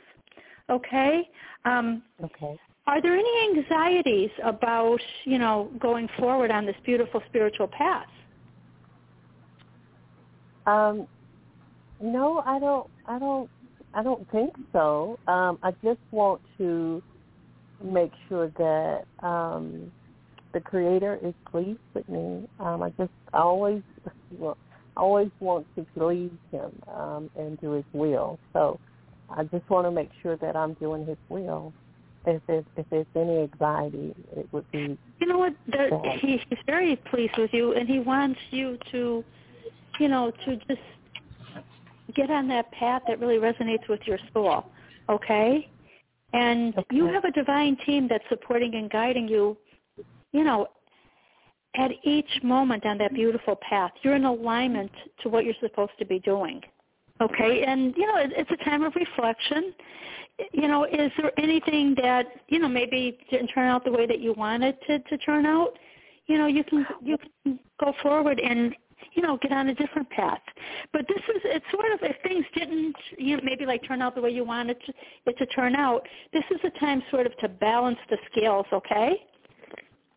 Okay? 0.69 1.27
Um 1.65 2.03
Okay. 2.23 2.57
are 2.87 3.01
there 3.01 3.15
any 3.15 3.49
anxieties 3.49 4.29
about, 4.43 4.99
you 5.23 5.39
know, 5.39 5.71
going 5.79 6.07
forward 6.19 6.51
on 6.51 6.65
this 6.65 6.75
beautiful 6.85 7.21
spiritual 7.27 7.67
path? 7.67 8.05
Um, 10.67 11.07
no, 11.99 12.43
I 12.45 12.59
don't. 12.59 12.87
I 13.07 13.19
don't. 13.19 13.49
I 13.93 14.03
don't 14.03 14.29
think 14.29 14.51
so. 14.71 15.19
Um, 15.27 15.57
I 15.63 15.71
just 15.83 15.99
want 16.11 16.41
to 16.57 17.01
make 17.85 18.11
sure 18.27 18.49
that 18.57 19.05
um, 19.25 19.91
the 20.53 20.59
Creator 20.59 21.19
is 21.23 21.33
pleased 21.51 21.79
with 21.93 22.07
me. 22.09 22.47
Um, 22.59 22.83
I 22.83 22.89
just 22.97 23.11
I 23.33 23.39
always, 23.39 23.81
well, 24.37 24.57
I 24.95 25.01
always 25.01 25.29
want 25.39 25.67
to 25.75 25.85
please 25.95 26.31
Him 26.51 26.71
um, 26.93 27.29
and 27.37 27.59
do 27.59 27.71
His 27.71 27.85
will. 27.93 28.39
So 28.53 28.79
I 29.29 29.43
just 29.43 29.69
want 29.69 29.85
to 29.87 29.91
make 29.91 30.09
sure 30.21 30.37
that 30.37 30.55
I'm 30.55 30.73
doing 30.75 31.05
His 31.05 31.17
will. 31.29 31.73
If 32.27 32.41
there's, 32.47 32.65
if 32.75 32.87
there's 32.89 33.05
any 33.15 33.41
anxiety, 33.41 34.15
it 34.35 34.47
would 34.51 34.69
be 34.71 34.97
You 35.19 35.27
know 35.27 35.37
what? 35.37 35.53
The, 35.67 36.17
he, 36.21 36.41
he's 36.49 36.59
very 36.65 36.95
pleased 36.95 37.37
with 37.37 37.51
you, 37.53 37.73
and 37.73 37.87
he 37.87 37.99
wants 37.99 38.39
you 38.49 38.79
to, 38.91 39.23
you 39.99 40.07
know, 40.07 40.31
to 40.45 40.55
just 40.67 40.81
get 42.15 42.31
on 42.31 42.47
that 42.47 42.71
path 42.71 43.03
that 43.07 43.19
really 43.19 43.37
resonates 43.37 43.87
with 43.87 43.99
your 44.05 44.17
soul. 44.33 44.65
Okay? 45.09 45.69
And 46.35 46.73
you 46.91 47.05
have 47.05 47.23
a 47.23 47.31
divine 47.31 47.77
team 47.85 48.07
that's 48.09 48.23
supporting 48.29 48.75
and 48.75 48.89
guiding 48.89 49.27
you, 49.27 49.57
you 50.33 50.43
know, 50.43 50.67
at 51.77 51.91
each 52.03 52.29
moment 52.43 52.85
on 52.85 52.97
that 52.97 53.13
beautiful 53.13 53.57
path. 53.67 53.91
You're 54.01 54.15
in 54.15 54.25
alignment 54.25 54.91
to 55.21 55.29
what 55.29 55.45
you're 55.45 55.55
supposed 55.61 55.93
to 55.99 56.05
be 56.05 56.19
doing. 56.19 56.61
Okay, 57.21 57.63
and 57.65 57.93
you 57.95 58.05
know 58.05 58.17
it, 58.17 58.31
it's 58.35 58.51
a 58.51 58.63
time 58.65 58.83
of 58.83 58.93
reflection. 58.95 59.73
You 60.51 60.67
know, 60.67 60.83
is 60.83 61.11
there 61.17 61.31
anything 61.37 61.95
that 62.01 62.25
you 62.49 62.59
know 62.59 62.67
maybe 62.67 63.17
didn't 63.31 63.47
turn 63.47 63.69
out 63.69 63.85
the 63.85 63.91
way 63.91 64.05
that 64.05 64.19
you 64.19 64.33
wanted 64.33 64.75
to 64.87 64.99
to 64.99 65.17
turn 65.19 65.45
out? 65.45 65.77
You 66.27 66.37
know, 66.37 66.47
you 66.47 66.65
can 66.65 66.85
you 67.01 67.17
can 67.43 67.59
go 67.79 67.93
forward 68.03 68.39
and 68.39 68.75
you 69.13 69.21
know 69.21 69.37
get 69.41 69.51
on 69.51 69.69
a 69.69 69.75
different 69.75 70.09
path. 70.09 70.41
But 70.93 71.07
this 71.07 71.21
is 71.35 71.41
it's 71.45 71.65
sort 71.71 71.91
of 71.91 71.99
if 72.01 72.15
things 72.23 72.45
didn't 72.55 72.95
you 73.17 73.37
know 73.37 73.43
maybe 73.43 73.65
like 73.65 73.83
turn 73.87 74.01
out 74.01 74.15
the 74.15 74.21
way 74.21 74.31
you 74.31 74.43
wanted 74.43 74.77
to, 74.85 74.93
it 75.25 75.37
to 75.37 75.45
turn 75.47 75.75
out. 75.75 76.07
This 76.33 76.43
is 76.51 76.59
a 76.63 76.79
time 76.79 77.03
sort 77.11 77.25
of 77.25 77.37
to 77.37 77.49
balance 77.49 77.99
the 78.09 78.17
scales. 78.31 78.65
Okay. 78.71 79.23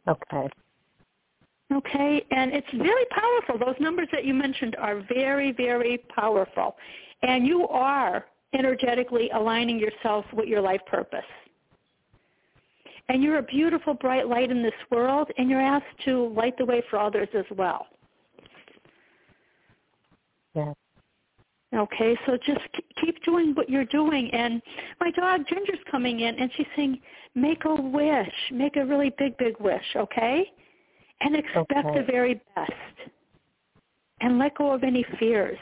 okay. 0.07 0.49
Okay, 1.71 2.25
and 2.31 2.53
it's 2.55 2.67
very 2.73 3.05
powerful. 3.11 3.59
Those 3.59 3.79
numbers 3.79 4.09
that 4.13 4.25
you 4.25 4.33
mentioned 4.33 4.75
are 4.77 5.05
very, 5.13 5.53
very 5.53 5.99
powerful. 6.15 6.77
And 7.23 7.47
you 7.47 7.69
are 7.69 8.25
energetically 8.55 9.29
aligning 9.35 9.79
yourself 9.79 10.25
with 10.33 10.49
your 10.49 10.63
life 10.63 10.81
purpose. 10.87 11.21
And 13.11 13.23
you're 13.23 13.39
a 13.39 13.43
beautiful, 13.43 13.95
bright 13.95 14.29
light 14.29 14.51
in 14.51 14.63
this 14.63 14.73
world, 14.91 15.31
and 15.37 15.51
you're 15.51 15.61
asked 15.61 15.87
to 16.07 16.33
light 16.35 16.57
the 16.57 16.65
way 16.65 16.83
for 16.89 16.99
others 16.99 17.29
as 17.35 17.45
well. 17.57 17.87
Yes. 20.59 20.75
Okay, 21.75 22.17
so 22.27 22.37
just 22.47 22.61
keep 23.01 23.23
doing 23.25 23.55
what 23.55 23.69
you're 23.69 23.85
doing. 23.85 24.31
And 24.33 24.63
my 25.01 25.11
dog 25.11 25.47
Ginger's 25.49 25.85
coming 25.91 26.21
in, 26.21 26.35
and 26.35 26.51
she's 26.57 26.67
saying, 26.75 27.01
"Make 27.35 27.65
a 27.67 27.75
wish, 27.75 28.33
make 28.51 28.77
a 28.77 28.85
really 28.85 29.11
big, 29.19 29.37
big 29.37 29.61
wish, 29.61 29.85
okay? 29.95 30.51
And 31.21 31.37
expect 31.37 31.87
Okay. 31.87 32.01
the 32.01 32.05
very 32.05 32.41
best, 32.55 32.97
and 34.21 34.39
let 34.39 34.55
go 34.57 34.73
of 34.73 34.83
any 34.83 35.05
fears." 35.19 35.59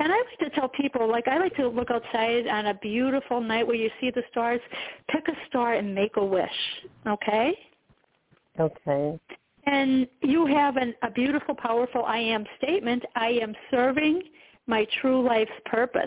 And 0.00 0.12
I 0.12 0.16
like 0.16 0.38
to 0.40 0.50
tell 0.50 0.68
people, 0.68 1.06
like 1.06 1.28
I 1.28 1.38
like 1.38 1.54
to 1.56 1.68
look 1.68 1.90
outside 1.90 2.48
on 2.48 2.66
a 2.66 2.74
beautiful 2.74 3.40
night 3.40 3.64
where 3.66 3.76
you 3.76 3.90
see 4.00 4.10
the 4.10 4.24
stars. 4.30 4.60
Pick 5.08 5.28
a 5.28 5.46
star 5.46 5.74
and 5.74 5.94
make 5.94 6.16
a 6.16 6.24
wish, 6.24 6.58
okay? 7.06 7.56
Okay. 8.58 9.18
And 9.66 10.08
you 10.22 10.46
have 10.46 10.76
an, 10.76 10.94
a 11.02 11.10
beautiful, 11.10 11.54
powerful 11.54 12.04
I 12.04 12.18
am 12.18 12.44
statement. 12.58 13.04
I 13.14 13.28
am 13.40 13.54
serving 13.70 14.22
my 14.66 14.86
true 15.00 15.26
life's 15.26 15.52
purpose. 15.66 16.02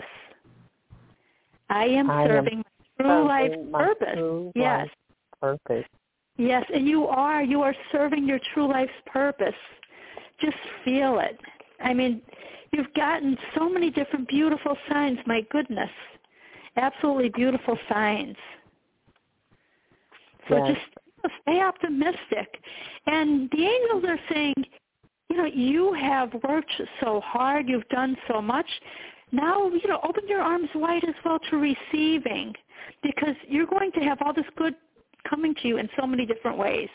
I 1.70 1.86
am 1.86 2.10
I 2.10 2.22
am 2.22 2.28
serving 2.28 2.58
my 2.58 3.04
true 3.04 3.26
life's 3.26 3.56
my 3.70 3.84
purpose. 3.84 4.14
true 4.14 4.52
yes. 4.54 4.80
life's 4.80 4.94
Purpose. 5.40 5.84
Yes, 6.38 6.64
and 6.74 6.86
you 6.86 7.06
are. 7.06 7.42
You 7.42 7.62
are 7.62 7.74
serving 7.92 8.26
your 8.26 8.40
true 8.52 8.68
life's 8.70 8.92
purpose. 9.06 9.54
Just 10.40 10.56
feel 10.84 11.18
it. 11.18 11.38
I 11.80 11.94
mean, 11.94 12.22
you've 12.72 12.92
gotten 12.94 13.36
so 13.54 13.68
many 13.68 13.90
different 13.90 14.28
beautiful 14.28 14.76
signs. 14.88 15.18
My 15.26 15.42
goodness. 15.50 15.90
Absolutely 16.76 17.30
beautiful 17.30 17.78
signs. 17.88 18.36
So 20.48 20.56
Yes. 20.56 20.74
just 20.76 21.05
stay 21.42 21.60
optimistic. 21.60 22.60
And 23.06 23.50
the 23.50 23.64
angels 23.64 24.04
are 24.06 24.18
saying, 24.32 24.54
you 25.28 25.36
know, 25.36 25.46
you 25.46 25.92
have 25.94 26.32
worked 26.48 26.72
so 27.00 27.20
hard, 27.20 27.68
you've 27.68 27.88
done 27.88 28.16
so 28.28 28.40
much. 28.40 28.66
Now, 29.32 29.68
you 29.68 29.88
know, 29.88 30.00
open 30.08 30.28
your 30.28 30.40
arms 30.40 30.68
wide 30.74 31.04
as 31.04 31.14
well 31.24 31.38
to 31.50 31.56
receiving 31.56 32.54
because 33.02 33.34
you're 33.48 33.66
going 33.66 33.90
to 33.92 34.00
have 34.00 34.18
all 34.22 34.32
this 34.32 34.46
good 34.56 34.74
coming 35.28 35.54
to 35.62 35.68
you 35.68 35.78
in 35.78 35.88
so 35.98 36.06
many 36.06 36.24
different 36.26 36.56
ways. 36.56 36.88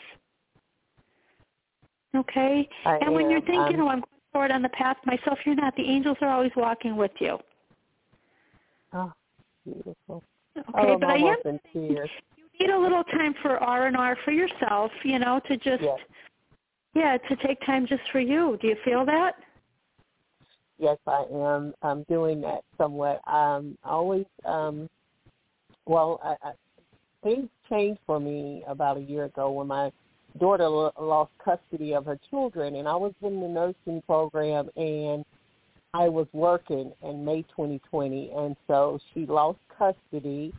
Okay? 2.16 2.68
I 2.86 2.98
and 2.98 3.14
when 3.14 3.30
you're 3.30 3.40
thinking, 3.42 3.80
I'm- 3.80 3.82
oh, 3.82 3.88
I'm 3.88 4.00
going 4.00 4.20
forward 4.32 4.50
on 4.50 4.62
the 4.62 4.70
path 4.70 4.96
myself, 5.04 5.38
you're 5.44 5.54
not. 5.54 5.76
The 5.76 5.84
angels 5.84 6.16
are 6.22 6.30
always 6.30 6.52
walking 6.56 6.96
with 6.96 7.12
you. 7.20 7.38
Oh, 8.94 9.12
beautiful. 9.64 10.22
Okay, 10.56 10.68
oh, 10.74 10.98
but 10.98 11.10
I 11.10 11.16
am 11.16 11.36
in 11.44 11.60
tears. 11.72 12.10
Need 12.62 12.70
a 12.70 12.78
little 12.78 13.04
time 13.04 13.34
for 13.42 13.58
R 13.58 13.86
and 13.86 13.96
R 13.96 14.16
for 14.24 14.32
yourself, 14.32 14.90
you 15.04 15.18
know, 15.18 15.40
to 15.48 15.56
just 15.56 15.82
Yes. 15.82 15.98
yeah, 16.94 17.16
to 17.28 17.36
take 17.36 17.60
time 17.64 17.86
just 17.86 18.02
for 18.10 18.20
you. 18.20 18.58
Do 18.60 18.68
you 18.68 18.76
feel 18.84 19.04
that? 19.06 19.34
Yes, 20.78 20.98
I 21.06 21.24
am. 21.32 21.74
I'm 21.82 22.02
doing 22.04 22.40
that 22.42 22.64
somewhat. 22.76 23.20
Um, 23.26 23.78
I 23.84 23.90
always, 23.90 24.26
um, 24.44 24.88
well, 25.86 26.20
I, 26.22 26.48
I, 26.48 26.52
things 27.22 27.48
changed 27.68 28.00
for 28.06 28.18
me 28.18 28.64
about 28.66 28.96
a 28.96 29.00
year 29.00 29.24
ago 29.24 29.50
when 29.52 29.68
my 29.68 29.92
daughter 30.38 30.68
lo- 30.68 30.92
lost 31.00 31.30
custody 31.42 31.94
of 31.94 32.04
her 32.06 32.18
children, 32.30 32.76
and 32.76 32.88
I 32.88 32.96
was 32.96 33.14
in 33.22 33.40
the 33.40 33.48
nursing 33.48 34.02
program, 34.06 34.68
and 34.76 35.24
I 35.94 36.08
was 36.08 36.26
working 36.32 36.92
in 37.02 37.24
May 37.24 37.42
2020, 37.42 38.30
and 38.36 38.56
so 38.66 38.98
she 39.12 39.24
lost 39.26 39.58
custody 39.78 40.52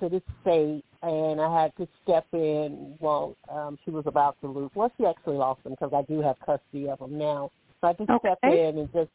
to 0.00 0.08
the 0.08 0.22
state, 0.42 0.84
and 1.04 1.40
I 1.40 1.62
had 1.62 1.76
to 1.76 1.88
step 2.02 2.26
in. 2.32 2.96
Well, 3.00 3.36
um, 3.50 3.78
she 3.84 3.90
was 3.90 4.04
about 4.06 4.36
to 4.40 4.48
lose. 4.48 4.70
Well, 4.74 4.90
she 4.96 5.06
actually 5.06 5.36
lost 5.36 5.62
them 5.64 5.72
because 5.72 5.92
I 5.94 6.02
do 6.10 6.20
have 6.20 6.36
custody 6.40 6.88
of 6.88 6.98
them 6.98 7.18
now. 7.18 7.50
So 7.80 7.88
I 7.88 7.92
just 7.92 8.08
to 8.08 8.18
step 8.20 8.38
in 8.44 8.78
and 8.78 8.92
just 8.92 9.10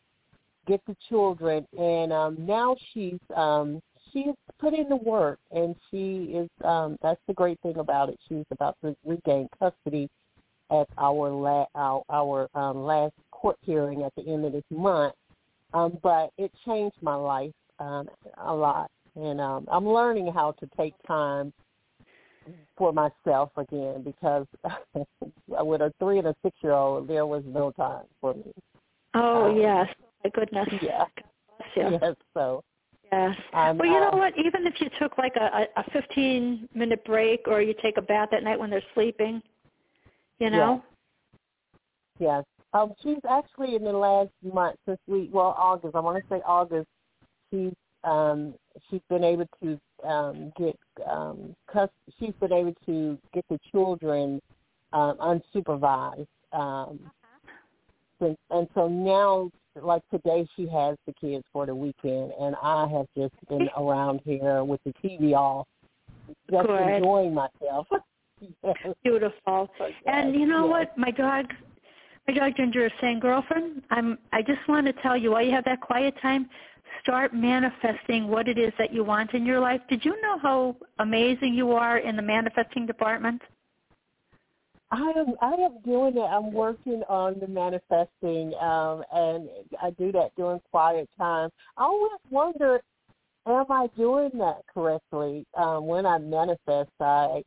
get 0.68 0.82
the 0.86 0.96
children, 1.08 1.66
and 1.78 2.14
um, 2.14 2.38
now 2.40 2.76
she's 2.94 3.20
um, 3.36 3.82
she's 4.12 4.36
put 4.60 4.74
in 4.74 4.90
the 4.90 4.96
work, 4.96 5.40
and 5.52 5.76
she 5.90 6.34
is. 6.36 6.50
Um, 6.64 6.98
that's 7.02 7.22
the 7.28 7.34
great 7.34 7.60
thing 7.62 7.78
about 7.78 8.10
it. 8.10 8.20
She's 8.28 8.46
about 8.52 8.78
to 8.84 8.96
regain 9.06 9.48
custody 9.58 10.10
at 10.72 10.88
our 10.98 11.30
la- 11.30 11.68
our, 11.76 12.04
our 12.10 12.50
um, 12.54 12.84
last 12.84 13.14
court 13.32 13.58
hearing 13.62 14.04
at 14.04 14.14
the 14.16 14.28
end 14.32 14.46
of 14.46 14.52
this 14.52 14.64
month. 14.70 15.16
Um, 15.74 15.98
but 16.02 16.32
it 16.38 16.52
changed 16.66 16.98
my 17.02 17.16
life 17.16 17.54
um, 17.80 18.10
a 18.38 18.54
lot, 18.54 18.90
and 19.16 19.40
um, 19.40 19.68
I'm 19.72 19.88
learning 19.88 20.32
how 20.32 20.52
to 20.54 20.70
take 20.78 20.94
time 21.08 21.54
for 22.78 22.94
myself 22.94 23.52
again 23.58 24.04
because 24.04 24.46
with 25.48 25.82
a 25.82 25.94
three 26.00 26.20
and 26.20 26.28
a 26.28 26.36
six 26.44 26.56
year 26.62 26.74
old, 26.74 27.08
there 27.08 27.26
was 27.26 27.44
no 27.46 27.72
time 27.72 28.06
for 28.22 28.34
me. 28.34 28.52
Oh 29.14 29.52
Um, 29.52 29.58
yes, 29.60 29.88
my 30.24 30.30
goodness. 30.34 30.68
Yeah. 30.82 31.06
Yes, 31.76 32.16
so 32.34 32.64
Yes. 33.12 33.36
Well, 33.54 33.86
you 33.86 34.00
know 34.00 34.10
uh, 34.14 34.18
what? 34.18 34.34
Even 34.38 34.68
if 34.68 34.76
you 34.80 34.90
took 35.00 35.18
like 35.18 35.36
a, 35.36 35.66
a 35.78 35.84
15 35.92 36.70
minute 36.76 37.04
break, 37.06 37.42
or 37.48 37.62
you 37.62 37.74
take 37.82 37.98
a 37.98 38.02
bath 38.02 38.30
at 38.34 38.44
night 38.44 38.60
when 38.60 38.70
they're 38.70 38.84
sleeping, 38.94 39.42
you 40.40 40.50
know. 40.50 40.84
Yes. 42.20 42.44
Um, 42.74 42.94
she's 43.02 43.18
actually 43.28 43.76
in 43.76 43.84
the 43.84 43.92
last 43.92 44.30
month 44.44 44.78
since 44.88 45.00
we 45.08 45.30
well 45.32 45.56
August. 45.58 45.96
I 45.96 46.00
want 46.00 46.18
to 46.18 46.24
say 46.30 46.42
August. 46.46 46.88
She's 47.52 47.74
um 48.04 48.54
she's 48.90 49.02
been 49.10 49.24
able 49.24 49.48
to 49.62 49.80
um 50.08 50.52
get 50.58 50.78
um 51.10 51.56
cus- 51.72 51.90
she's 52.20 52.34
been 52.40 52.54
able 52.54 52.74
to 52.86 53.18
get 53.34 53.46
the 53.50 53.60
children 53.72 54.42
um 54.94 55.18
unsupervised. 55.18 56.28
Um 56.54 57.00
since, 58.20 58.38
and 58.50 58.68
so 58.74 58.88
now 58.88 59.50
like 59.82 60.02
today 60.12 60.48
she 60.56 60.68
has 60.68 60.98
the 61.06 61.14
kids 61.14 61.44
for 61.54 61.66
the 61.66 61.76
weekend 61.76 62.32
and 62.40 62.56
I 62.62 62.88
have 62.88 63.06
just 63.18 63.34
been 63.48 63.70
around 63.78 64.22
here 64.26 64.64
with 64.64 64.82
the 64.86 64.94
TV 65.04 65.34
off 65.34 65.68
just 66.50 66.68
Good. 66.68 66.82
enjoying 66.82 67.34
myself. 67.34 67.88
yes. 68.64 68.76
Beautiful. 69.04 69.70
And 70.06 70.34
you 70.34 70.46
know 70.46 70.66
yes. 70.66 70.72
what? 70.72 70.98
My 70.98 71.12
dog, 71.12 71.46
my 72.28 72.34
dog 72.34 72.54
Ginger 72.58 72.86
is 72.86 72.92
saying, 73.02 73.20
girlfriend, 73.20 73.84
I'm. 73.92 74.18
I 74.32 74.42
just 74.42 74.68
want 74.68 74.88
to 74.88 74.94
tell 75.02 75.18
you, 75.18 75.32
while 75.32 75.44
you 75.44 75.52
have 75.52 75.66
that 75.66 75.82
quiet 75.82 76.16
time, 76.22 76.50
start 77.02 77.34
manifesting 77.34 78.28
what 78.28 78.48
it 78.48 78.58
is 78.58 78.74
that 78.78 78.94
you 78.94 79.04
want 79.04 79.34
in 79.34 79.46
your 79.46 79.60
life. 79.60 79.82
Did 79.90 80.04
you 80.06 80.20
know 80.22 80.38
how 80.40 80.76
amazing 81.00 81.54
you 81.54 81.72
are 81.72 81.98
in 81.98 82.16
the 82.16 82.22
manifesting 82.22 82.86
department? 82.86 83.42
I 84.92 85.12
am 85.16 85.36
I 85.40 85.54
am 85.54 85.80
doing 85.86 86.18
it. 86.18 86.22
I'm 86.22 86.52
working 86.52 87.04
on 87.08 87.40
the 87.40 87.48
manifesting, 87.48 88.56
um, 88.56 89.04
and 89.14 89.48
I 89.82 89.92
do 89.92 90.12
that 90.14 90.32
during 90.36 90.60
quiet 90.72 91.08
time. 91.18 91.52
I 91.78 91.84
always 91.84 92.20
wonder, 92.32 92.82
am 93.46 93.66
I 93.70 93.88
doing 93.96 94.32
that 94.40 94.62
correctly? 94.74 95.46
Um, 95.56 95.86
when 95.86 96.08
I 96.08 96.18
manifest, 96.18 96.90
I, 97.00 97.44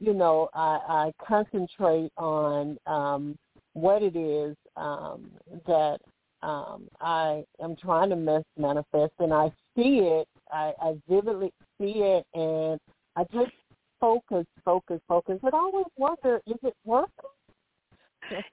you 0.00 0.14
know, 0.14 0.48
I, 0.54 0.78
I 0.88 1.12
concentrate 1.22 2.12
on 2.16 2.78
um, 2.86 3.36
what 3.74 4.02
it 4.02 4.16
is 4.16 4.56
um, 4.76 5.30
that 5.66 5.98
um, 6.46 6.88
I 7.00 7.44
am 7.60 7.74
trying 7.76 8.10
to 8.10 8.16
mas- 8.16 8.44
manifest, 8.56 9.12
and 9.18 9.34
I 9.34 9.50
see 9.76 9.98
it. 9.98 10.28
I, 10.52 10.72
I 10.80 10.94
vividly 11.08 11.52
see 11.78 11.94
it, 11.96 12.24
and 12.34 12.78
I 13.16 13.24
just 13.32 13.52
focus, 14.00 14.46
focus, 14.64 15.00
focus. 15.08 15.38
But 15.42 15.54
I 15.54 15.58
always 15.58 15.86
wonder, 15.96 16.40
is 16.46 16.56
it 16.62 16.74
working? 16.84 17.10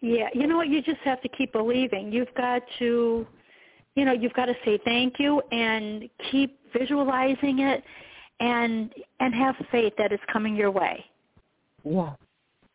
Yeah, 0.01 0.29
you 0.33 0.47
know 0.47 0.57
what? 0.57 0.69
You 0.69 0.81
just 0.81 1.01
have 1.03 1.21
to 1.21 1.29
keep 1.29 1.53
believing. 1.53 2.11
You've 2.11 2.33
got 2.35 2.63
to, 2.79 3.27
you 3.95 4.05
know, 4.05 4.11
you've 4.11 4.33
got 4.33 4.45
to 4.45 4.55
say 4.65 4.79
thank 4.83 5.19
you 5.19 5.41
and 5.51 6.09
keep 6.31 6.59
visualizing 6.77 7.59
it, 7.59 7.83
and 8.39 8.91
and 9.19 9.35
have 9.35 9.55
faith 9.71 9.93
that 9.99 10.11
it's 10.11 10.23
coming 10.31 10.55
your 10.55 10.71
way. 10.71 11.05
Yeah. 11.83 12.13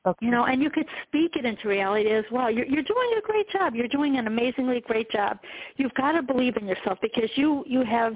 Okay. 0.09 0.25
You 0.25 0.33
know, 0.33 0.47
and 0.47 0.63
you 0.63 0.71
could 0.71 0.87
speak 1.07 1.37
it 1.37 1.45
into 1.45 1.69
reality 1.69 2.09
as 2.11 2.25
well. 2.31 2.51
You're 2.51 2.65
you're 2.65 2.83
doing 2.83 3.11
a 3.19 3.21
great 3.21 3.49
job. 3.51 3.75
You're 3.75 3.89
doing 3.89 4.17
an 4.17 4.27
amazingly 4.27 4.81
great 4.81 5.11
job. 5.11 5.39
You've 5.77 5.93
got 5.95 6.13
to 6.13 6.23
believe 6.23 6.57
in 6.57 6.67
yourself 6.67 6.99
because 7.03 7.29
you 7.35 7.63
you 7.67 7.85
have 7.85 8.15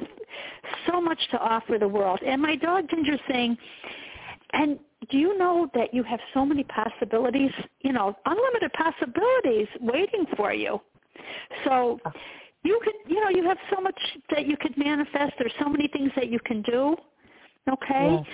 so 0.87 1.00
much 1.02 1.18
to 1.33 1.38
offer 1.38 1.76
the 1.78 1.88
world. 1.88 2.20
And 2.26 2.40
my 2.40 2.57
dog 2.57 2.88
Ginger's 2.88 3.20
saying, 3.28 3.59
and 4.55 4.78
do 5.11 5.18
you 5.18 5.37
know 5.37 5.68
that 5.74 5.92
you 5.92 6.02
have 6.05 6.20
so 6.33 6.46
many 6.46 6.64
possibilities? 6.64 7.50
You 7.81 7.92
know, 7.92 8.16
unlimited 8.24 8.72
possibilities 8.72 9.68
waiting 9.81 10.24
for 10.35 10.55
you. 10.55 10.81
So 11.64 12.00
oh. 12.07 12.12
you 12.62 12.81
could, 12.83 12.94
you 13.07 13.20
know, 13.20 13.28
you 13.28 13.46
have 13.46 13.59
so 13.74 13.83
much 13.83 14.00
that 14.31 14.46
you 14.46 14.57
could 14.57 14.78
manifest. 14.78 15.35
There's 15.38 15.52
so 15.61 15.68
many 15.68 15.88
things 15.88 16.11
that 16.16 16.28
you 16.31 16.38
can 16.46 16.62
do. 16.62 16.96
Okay. 17.70 18.16
Yes. 18.16 18.26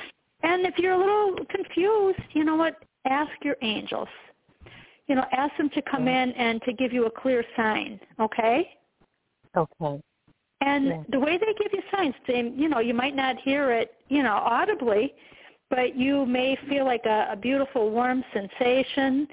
And 0.44 0.64
if 0.64 0.78
you're 0.78 0.92
a 0.92 0.98
little 0.98 1.44
confused, 1.50 2.20
you 2.32 2.44
know 2.44 2.54
what? 2.54 2.76
Ask 3.08 3.32
your 3.42 3.56
angels. 3.62 4.08
you 5.08 5.14
know, 5.14 5.24
ask 5.32 5.56
them 5.56 5.70
to 5.70 5.82
come 5.82 6.06
in 6.06 6.32
and 6.32 6.60
to 6.62 6.72
give 6.74 6.92
you 6.92 7.06
a 7.06 7.10
clear 7.10 7.42
sign, 7.56 7.98
okay? 8.20 8.70
Okay. 9.56 10.00
And 10.60 10.86
Yeah. 10.86 11.02
the 11.08 11.18
way 11.18 11.38
they 11.38 11.54
give 11.54 11.72
you 11.72 11.82
signs, 11.90 12.14
they, 12.26 12.42
you 12.54 12.68
know, 12.68 12.80
you 12.80 12.92
might 12.94 13.16
not 13.16 13.38
hear 13.38 13.72
it, 13.72 13.94
you 14.08 14.22
know, 14.22 14.34
audibly, 14.34 15.14
but 15.70 15.96
you 15.96 16.26
may 16.26 16.56
feel 16.68 16.84
like 16.84 17.06
a, 17.06 17.28
a 17.32 17.36
beautiful 17.36 17.90
warm 17.90 18.22
sensation. 18.34 19.28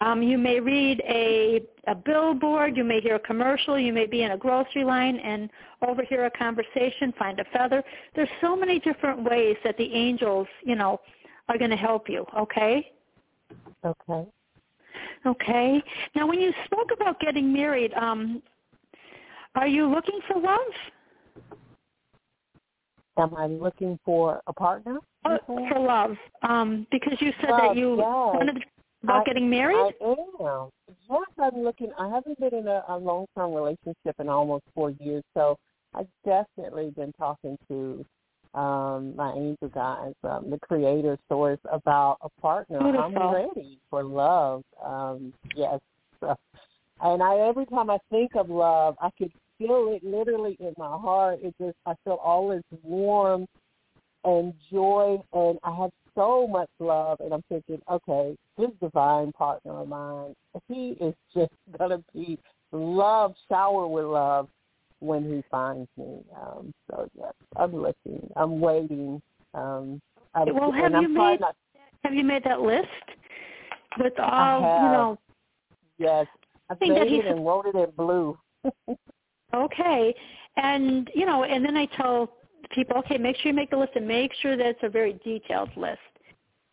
Um, 0.00 0.22
you 0.22 0.38
may 0.38 0.60
read 0.60 1.02
a, 1.06 1.60
a 1.88 1.94
billboard, 1.94 2.76
you 2.76 2.84
may 2.84 3.00
hear 3.00 3.16
a 3.16 3.20
commercial, 3.20 3.78
you 3.78 3.92
may 3.92 4.06
be 4.06 4.22
in 4.22 4.30
a 4.30 4.36
grocery 4.36 4.84
line 4.84 5.16
and 5.18 5.50
overhear 5.86 6.26
a 6.26 6.30
conversation, 6.30 7.12
find 7.18 7.38
a 7.40 7.44
feather. 7.52 7.82
There's 8.14 8.28
so 8.40 8.56
many 8.56 8.78
different 8.78 9.24
ways 9.24 9.56
that 9.64 9.76
the 9.76 9.92
angels, 9.92 10.46
you 10.62 10.76
know, 10.76 11.00
are 11.48 11.58
going 11.58 11.70
to 11.70 11.76
help 11.76 12.08
you, 12.08 12.24
okay? 12.36 12.92
Okay. 13.84 14.28
Okay. 15.26 15.82
Now, 16.14 16.26
when 16.26 16.40
you 16.40 16.52
spoke 16.64 16.90
about 16.92 17.20
getting 17.20 17.52
married, 17.52 17.92
um, 17.94 18.42
are 19.54 19.66
you 19.68 19.86
looking 19.86 20.20
for 20.26 20.40
love? 20.40 20.58
Am 23.18 23.34
I 23.34 23.46
looking 23.46 23.98
for 24.04 24.40
a 24.46 24.52
partner? 24.52 24.98
For 25.46 25.78
love, 25.78 26.16
um, 26.42 26.86
because 26.90 27.14
you 27.20 27.32
said 27.40 27.50
Love, 27.50 27.60
that 27.60 27.76
you 27.76 27.96
yes. 27.96 28.06
wanted 28.32 28.64
about 29.02 29.20
I- 29.20 29.24
getting 29.24 29.50
married. 29.50 29.94
I 30.00 30.14
am. 30.40 30.70
Yes, 31.10 31.22
I'm 31.38 31.62
looking. 31.62 31.92
I 31.98 32.08
haven't 32.08 32.38
been 32.40 32.54
in 32.54 32.68
a, 32.68 32.82
a 32.88 32.96
long-term 32.96 33.52
relationship 33.52 34.14
in 34.18 34.28
almost 34.28 34.64
four 34.74 34.90
years, 35.00 35.22
so 35.34 35.58
I've 35.92 36.06
definitely 36.24 36.90
been 36.90 37.12
talking 37.18 37.58
to 37.68 38.06
um 38.54 39.14
my 39.16 39.32
angel 39.32 39.68
guys, 39.68 40.14
um, 40.24 40.50
the 40.50 40.58
creator 40.58 41.18
source 41.28 41.60
about 41.70 42.18
a 42.22 42.28
partner. 42.40 42.78
I'm 42.78 43.14
ready 43.32 43.78
for 43.90 44.02
love. 44.02 44.62
Um, 44.84 45.32
yes. 45.54 45.80
And 47.00 47.22
I 47.22 47.38
every 47.48 47.66
time 47.66 47.90
I 47.90 47.98
think 48.10 48.34
of 48.34 48.50
love, 48.50 48.96
I 49.00 49.10
could 49.16 49.32
feel 49.58 49.88
it 49.94 50.02
literally 50.04 50.56
in 50.60 50.74
my 50.76 50.96
heart. 50.98 51.40
It 51.42 51.54
just 51.60 51.76
I 51.86 51.94
feel 52.04 52.18
all 52.22 52.48
this 52.48 52.62
warm 52.82 53.46
and 54.24 54.52
joy 54.70 55.22
and 55.32 55.58
I 55.62 55.74
have 55.76 55.90
so 56.14 56.48
much 56.48 56.68
love 56.80 57.20
and 57.20 57.32
I'm 57.32 57.44
thinking, 57.48 57.80
okay, 57.90 58.36
this 58.56 58.70
divine 58.80 59.32
partner 59.32 59.80
of 59.80 59.88
mine, 59.88 60.34
he 60.66 60.96
is 61.00 61.14
just 61.34 61.52
gonna 61.78 62.02
be 62.12 62.38
love, 62.72 63.34
shower 63.48 63.86
with 63.86 64.04
love 64.04 64.48
when 65.00 65.24
he 65.24 65.42
finds 65.50 65.88
me. 65.96 66.18
Um 66.40 66.72
so 66.90 67.08
yes, 67.18 67.32
I'm 67.56 67.74
looking. 67.74 68.28
I'm 68.36 68.60
waiting. 68.60 69.20
Um 69.54 70.00
I'm, 70.34 70.54
Well, 70.54 70.72
have 70.72 70.84
and 70.86 70.96
I'm 70.96 71.02
you 71.02 71.08
made 71.08 71.40
not 71.40 71.56
have 72.04 72.14
you 72.14 72.24
made 72.24 72.44
that 72.44 72.60
list 72.60 72.86
with 73.98 74.18
all 74.18 74.60
you 74.60 74.66
know? 74.66 75.18
yes. 75.98 76.26
I 76.70 76.74
think 76.74 76.94
that 76.94 77.06
it 77.06 77.10
he's- 77.10 77.24
and 77.26 77.44
wrote 77.46 77.66
it 77.66 77.74
in 77.74 77.90
blue. 77.96 78.38
Okay, 79.54 80.14
and 80.56 81.10
you 81.14 81.24
know, 81.24 81.44
and 81.44 81.64
then 81.64 81.74
I 81.74 81.86
tell 81.96 82.34
people, 82.74 82.98
okay, 82.98 83.16
make 83.16 83.34
sure 83.36 83.50
you 83.50 83.56
make 83.56 83.70
the 83.70 83.78
list 83.78 83.92
and 83.96 84.06
make 84.06 84.30
sure 84.42 84.58
that 84.58 84.66
it's 84.66 84.80
a 84.82 84.90
very 84.90 85.14
detailed 85.24 85.70
list. 85.74 85.98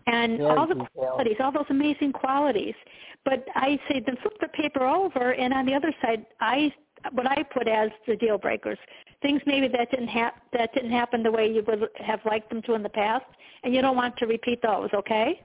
And 0.08 0.38
Very 0.40 0.50
all 0.58 0.68
the 0.68 0.74
detailed. 0.76 0.90
qualities, 0.94 1.38
all 1.40 1.54
those 1.54 1.66
amazing 1.70 2.12
qualities. 2.12 2.76
But 3.24 3.46
I 3.56 3.80
say 3.88 4.02
then 4.06 4.18
flip 4.22 4.34
the 4.42 4.50
paper 4.50 4.86
over, 4.86 5.32
and 5.34 5.54
on 5.54 5.66
the 5.66 5.74
other 5.74 5.94
side, 6.02 6.26
I 6.42 6.74
what 7.12 7.28
I 7.28 7.44
put 7.44 7.68
as 7.68 7.90
the 8.08 8.16
deal 8.16 8.38
breakers, 8.38 8.78
things 9.22 9.42
maybe 9.46 9.68
that 9.70 9.92
didn't 9.92 10.08
hap- 10.08 10.42
that 10.54 10.74
didn't 10.74 10.92
happen 10.92 11.24
the 11.24 11.32
way 11.32 11.52
you 11.52 11.64
would 11.68 11.90
have 12.00 12.20
liked 12.26 12.50
them 12.50 12.62
to 12.64 12.74
in 12.74 12.84
the 12.84 12.90
past, 12.90 13.26
and 13.64 13.74
you 13.74 13.82
don't 13.82 13.96
want 13.96 14.18
to 14.18 14.26
repeat 14.26 14.62
those. 14.62 14.90
Okay. 14.94 15.42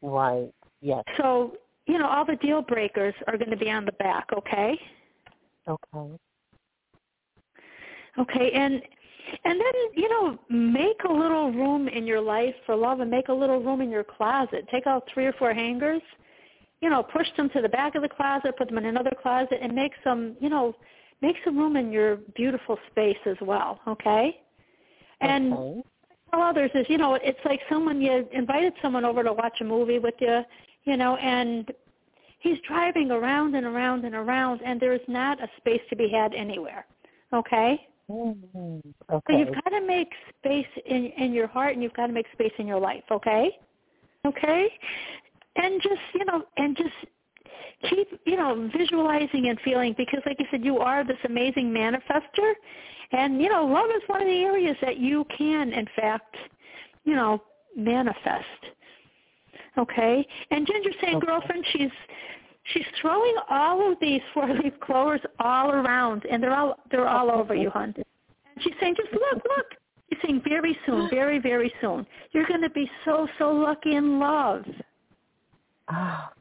Right. 0.00 0.50
Yes. 0.80 1.04
So 1.18 1.56
you 1.86 1.98
know, 1.98 2.08
all 2.08 2.24
the 2.24 2.36
deal 2.36 2.62
breakers 2.62 3.14
are 3.26 3.36
going 3.36 3.50
to 3.50 3.56
be 3.56 3.70
on 3.70 3.84
the 3.84 3.92
back. 3.92 4.28
Okay. 4.36 4.78
Okay. 5.68 6.18
Okay, 8.18 8.50
and 8.52 8.74
and 9.44 9.60
then 9.60 9.74
you 9.94 10.08
know 10.08 10.38
make 10.50 11.02
a 11.08 11.12
little 11.12 11.50
room 11.52 11.88
in 11.88 12.06
your 12.06 12.20
life 12.20 12.54
for 12.66 12.76
love, 12.76 13.00
and 13.00 13.10
make 13.10 13.28
a 13.28 13.32
little 13.32 13.62
room 13.62 13.80
in 13.80 13.90
your 13.90 14.04
closet. 14.04 14.66
Take 14.70 14.86
out 14.86 15.08
three 15.12 15.26
or 15.26 15.32
four 15.34 15.54
hangers, 15.54 16.02
you 16.82 16.90
know, 16.90 17.02
push 17.02 17.28
them 17.36 17.48
to 17.50 17.62
the 17.62 17.68
back 17.68 17.94
of 17.94 18.02
the 18.02 18.08
closet, 18.08 18.56
put 18.58 18.68
them 18.68 18.76
in 18.76 18.86
another 18.86 19.12
closet, 19.22 19.58
and 19.62 19.72
make 19.72 19.92
some 20.04 20.36
you 20.40 20.50
know 20.50 20.74
make 21.22 21.36
some 21.44 21.56
room 21.56 21.76
in 21.76 21.92
your 21.92 22.16
beautiful 22.34 22.76
space 22.90 23.16
as 23.24 23.36
well. 23.40 23.80
Okay, 23.86 24.40
and 25.20 25.52
okay. 25.52 25.82
tell 26.30 26.42
others 26.42 26.70
is 26.74 26.84
you 26.88 26.98
know 26.98 27.14
it's 27.14 27.38
like 27.44 27.60
someone 27.70 28.02
you 28.02 28.28
invited 28.32 28.74
someone 28.82 29.04
over 29.04 29.22
to 29.22 29.32
watch 29.32 29.58
a 29.60 29.64
movie 29.64 30.00
with 30.00 30.14
you, 30.18 30.42
you 30.84 30.96
know, 30.96 31.16
and 31.16 31.72
he's 32.40 32.58
driving 32.66 33.12
around 33.12 33.54
and 33.54 33.64
around 33.64 34.04
and 34.04 34.16
around, 34.16 34.60
and 34.64 34.80
there's 34.80 35.00
not 35.06 35.40
a 35.40 35.46
space 35.58 35.82
to 35.88 35.96
be 35.96 36.08
had 36.08 36.34
anywhere. 36.34 36.84
Okay. 37.32 37.88
Mhm. 38.10 38.82
So 39.08 39.38
you've 39.38 39.54
got 39.54 39.70
to 39.70 39.80
make 39.86 40.08
space 40.36 40.66
in 40.86 41.06
in 41.16 41.32
your 41.32 41.46
heart, 41.46 41.74
and 41.74 41.82
you've 41.82 41.94
got 41.94 42.08
to 42.08 42.12
make 42.12 42.26
space 42.32 42.52
in 42.58 42.66
your 42.66 42.80
life. 42.80 43.04
Okay, 43.12 43.56
okay, 44.26 44.66
and 45.56 45.80
just 45.82 46.00
you 46.14 46.24
know, 46.24 46.44
and 46.56 46.76
just 46.76 47.90
keep 47.90 48.08
you 48.26 48.36
know 48.36 48.70
visualizing 48.76 49.48
and 49.48 49.58
feeling 49.64 49.94
because, 49.96 50.20
like 50.26 50.36
I 50.40 50.44
said, 50.50 50.64
you 50.64 50.78
are 50.78 51.04
this 51.04 51.18
amazing 51.24 51.72
manifester, 51.72 52.52
and 53.12 53.40
you 53.40 53.48
know, 53.48 53.64
love 53.64 53.90
is 53.94 54.02
one 54.06 54.20
of 54.20 54.26
the 54.26 54.42
areas 54.42 54.76
that 54.82 54.98
you 54.98 55.26
can, 55.36 55.72
in 55.72 55.86
fact, 55.96 56.36
you 57.04 57.14
know, 57.14 57.42
manifest. 57.76 58.44
Okay, 59.78 60.26
and 60.50 60.66
Ginger's 60.66 60.94
saying, 61.00 61.16
Okay. 61.16 61.26
girlfriend, 61.26 61.64
she's 61.72 61.90
she's 62.72 62.86
throwing 63.00 63.34
all 63.50 63.90
of 63.90 63.98
these 64.00 64.20
four 64.34 64.48
leaf 64.62 64.74
clovers 64.80 65.20
all 65.40 65.70
around, 65.70 66.24
and 66.30 66.42
they're 66.42 66.54
all 66.54 66.76
they're 66.90 67.08
all 67.08 67.30
over 67.30 67.54
you, 67.54 67.70
hon. 67.70 67.94
And 67.96 68.04
she's 68.60 68.74
saying, 68.80 68.96
just 68.96 69.12
look, 69.12 69.42
look. 69.56 69.66
She's 70.10 70.18
saying, 70.26 70.42
very 70.46 70.76
soon, 70.84 71.08
very, 71.08 71.38
very 71.38 71.72
soon, 71.80 72.06
you're 72.32 72.46
going 72.46 72.60
to 72.60 72.68
be 72.70 72.90
so, 73.04 73.26
so 73.38 73.50
lucky 73.50 73.96
in 73.96 74.18
love. 74.18 74.62
Ah, 75.88 76.32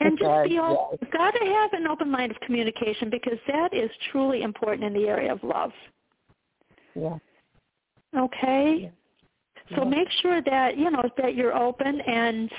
And 0.00 0.18
just 0.18 0.44
be 0.44 0.58
open. 0.58 0.98
yes. 1.00 1.10
Got 1.12 1.32
to 1.32 1.44
have 1.44 1.72
an 1.72 1.86
open 1.86 2.12
line 2.12 2.30
of 2.30 2.38
communication 2.40 3.10
because 3.10 3.38
that 3.48 3.72
is 3.72 3.90
truly 4.10 4.42
important 4.42 4.84
in 4.84 4.92
the 4.92 5.08
area 5.08 5.32
of 5.32 5.42
love. 5.42 5.72
Yeah. 6.94 7.18
Okay? 8.16 8.92
So 9.70 9.82
Yeah. 9.82 9.84
make 9.84 10.10
sure 10.20 10.42
that, 10.42 10.76
you 10.76 10.90
know, 10.90 11.02
that 11.16 11.34
you're 11.34 11.56
open 11.56 12.00
and, 12.02 12.50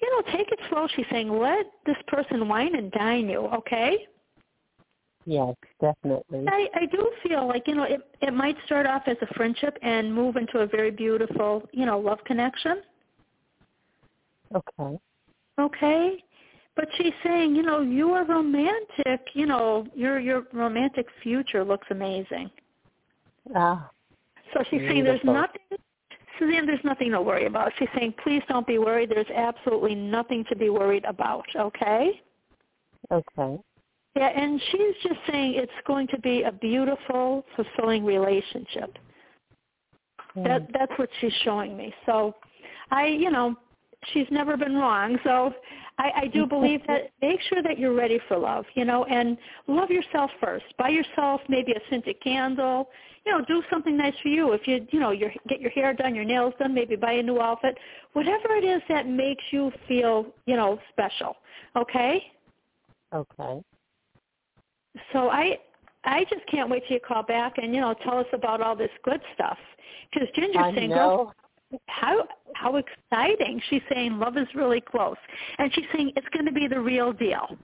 you 0.00 0.10
know, 0.10 0.32
take 0.32 0.50
it 0.52 0.60
slow. 0.68 0.86
She's 0.88 1.06
saying, 1.10 1.28
let 1.28 1.66
this 1.84 1.96
person 2.06 2.48
wine 2.48 2.74
and 2.76 2.90
dine 2.92 3.28
you, 3.28 3.40
okay? 3.40 4.06
Yes, 5.26 5.54
definitely. 5.80 6.46
I, 6.48 6.68
I 6.74 6.86
do 6.86 7.12
feel 7.22 7.46
like, 7.46 7.66
you 7.66 7.74
know, 7.74 7.82
it, 7.82 8.00
it 8.22 8.32
might 8.32 8.56
start 8.64 8.86
off 8.86 9.02
as 9.06 9.16
a 9.20 9.34
friendship 9.34 9.76
and 9.82 10.14
move 10.14 10.36
into 10.36 10.60
a 10.60 10.66
very 10.66 10.90
beautiful, 10.90 11.68
you 11.72 11.84
know, 11.84 11.98
love 11.98 12.22
connection. 12.24 12.82
Okay. 14.54 14.98
Okay? 15.58 16.22
But 16.76 16.88
she's 16.96 17.12
saying, 17.24 17.56
you 17.56 17.62
know, 17.62 17.80
you 17.80 18.12
are 18.12 18.24
romantic, 18.24 19.20
you 19.34 19.46
know, 19.46 19.86
your 19.94 20.20
your 20.20 20.44
romantic 20.52 21.06
future 21.22 21.64
looks 21.64 21.86
amazing. 21.90 22.50
Ah, 23.54 23.90
So 24.54 24.62
she's 24.70 24.80
saying 24.80 25.04
there's 25.04 25.24
nothing 25.24 25.60
Suzanne, 26.38 26.66
there's 26.66 26.84
nothing 26.84 27.10
to 27.12 27.20
worry 27.20 27.46
about. 27.46 27.72
She's 27.78 27.88
saying, 27.96 28.14
please 28.22 28.42
don't 28.48 28.66
be 28.66 28.78
worried. 28.78 29.10
There's 29.10 29.30
absolutely 29.34 29.94
nothing 29.94 30.44
to 30.48 30.56
be 30.56 30.70
worried 30.70 31.04
about, 31.04 31.46
okay? 31.56 32.20
okay. 33.10 33.58
Yeah, 34.16 34.28
and 34.28 34.60
she's 34.70 34.94
just 35.02 35.20
saying 35.30 35.54
it's 35.56 35.72
going 35.86 36.06
to 36.08 36.18
be 36.20 36.42
a 36.42 36.52
beautiful, 36.52 37.44
fulfilling 37.54 38.04
relationship. 38.04 38.96
That 40.36 40.62
Mm. 40.62 40.72
that's 40.72 40.98
what 40.98 41.08
she's 41.20 41.32
showing 41.44 41.76
me. 41.76 41.94
So 42.06 42.34
I, 42.90 43.06
you 43.06 43.30
know, 43.30 43.56
she's 44.12 44.26
never 44.30 44.56
been 44.56 44.74
wrong. 44.74 45.18
So 45.24 45.52
I, 45.98 46.10
I 46.16 46.26
do 46.28 46.46
believe 46.46 46.80
that 46.86 47.10
make 47.22 47.40
sure 47.48 47.62
that 47.62 47.78
you're 47.78 47.94
ready 47.94 48.20
for 48.28 48.38
love, 48.38 48.64
you 48.74 48.84
know, 48.84 49.04
and 49.04 49.36
love 49.66 49.90
yourself 49.90 50.30
first. 50.40 50.64
Buy 50.78 50.90
yourself 50.90 51.40
maybe 51.48 51.72
a 51.72 51.80
scented 51.90 52.20
candle. 52.22 52.88
You 53.26 53.32
know, 53.32 53.44
do 53.44 53.62
something 53.70 53.96
nice 53.96 54.14
for 54.22 54.28
you. 54.28 54.52
If 54.52 54.66
you, 54.66 54.86
you 54.90 55.00
know, 55.00 55.10
your 55.10 55.30
get 55.48 55.60
your 55.60 55.70
hair 55.70 55.92
done, 55.92 56.14
your 56.14 56.24
nails 56.24 56.54
done, 56.58 56.72
maybe 56.74 56.96
buy 56.96 57.12
a 57.12 57.22
new 57.22 57.40
outfit. 57.40 57.76
Whatever 58.12 58.54
it 58.54 58.64
is 58.64 58.80
that 58.88 59.06
makes 59.06 59.44
you 59.50 59.70
feel, 59.86 60.26
you 60.46 60.56
know, 60.56 60.78
special. 60.92 61.36
Okay? 61.76 62.22
Okay. 63.14 63.62
So 65.12 65.28
I 65.28 65.58
I 66.04 66.24
just 66.24 66.46
can't 66.50 66.70
wait 66.70 66.84
till 66.86 66.94
you 66.94 67.00
call 67.00 67.22
back 67.22 67.58
and 67.58 67.74
you 67.74 67.80
know 67.80 67.94
tell 68.02 68.18
us 68.18 68.26
about 68.32 68.60
all 68.60 68.76
this 68.76 68.90
good 69.04 69.20
stuff. 69.34 69.58
Because 70.12 70.28
Ginger's 70.34 70.56
I 70.56 70.72
"Girl, 70.88 70.88
know. 70.88 71.32
How 71.86 72.26
how 72.54 72.76
exciting!" 72.76 73.60
She's 73.70 73.82
saying 73.92 74.18
love 74.18 74.36
is 74.36 74.48
really 74.54 74.80
close, 74.80 75.16
and 75.58 75.72
she's 75.74 75.86
saying 75.94 76.12
it's 76.16 76.28
going 76.30 76.46
to 76.46 76.52
be 76.52 76.66
the 76.68 76.80
real 76.80 77.12
deal. 77.12 77.56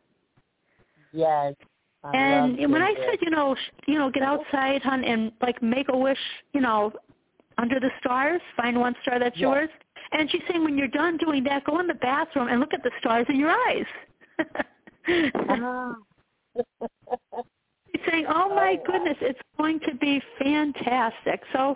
Yes. 1.13 1.55
I 2.05 2.17
and 2.17 2.71
when 2.71 2.83
I 2.83 2.95
said, 2.95 3.19
you 3.23 3.31
know, 3.31 3.55
sh- 3.55 3.71
you 3.87 3.99
know, 3.99 4.11
get 4.11 4.23
outside, 4.23 4.83
hon, 4.83 5.05
and 5.05 5.33
like 5.41 5.63
make 5.63 5.89
a 5.89 5.97
wish, 5.97 6.19
you 6.53 6.61
know, 6.61 6.93
under 7.59 7.81
the 7.81 7.91
stars, 8.01 8.41
find 8.57 8.79
one 8.79 8.95
star 9.03 9.19
that's 9.19 9.37
Yes. 9.37 9.43
yours, 9.43 9.71
And 10.13 10.31
she's 10.31 10.43
saying 10.49 10.65
when 10.65 10.77
you're 10.77 10.89
done 10.89 11.17
doing 11.17 11.45
that, 11.45 11.65
go 11.65 11.81
in 11.81 11.87
the 11.87 11.95
bathroom 11.95 12.49
and 12.49 12.61
look 12.61 12.75
at 12.75 12.83
the 12.83 12.91
stars 13.01 13.27
in 13.29 13.37
your 13.39 13.51
eyes. 13.51 13.87
Ah. 15.51 15.95
Saying, 18.15 18.27
"Oh 18.29 18.49
my 18.55 18.79
goodness, 18.87 19.17
it's 19.21 19.41
going 19.59 19.81
to 19.81 19.95
be 19.97 20.23
fantastic." 20.39 21.43
So, 21.53 21.75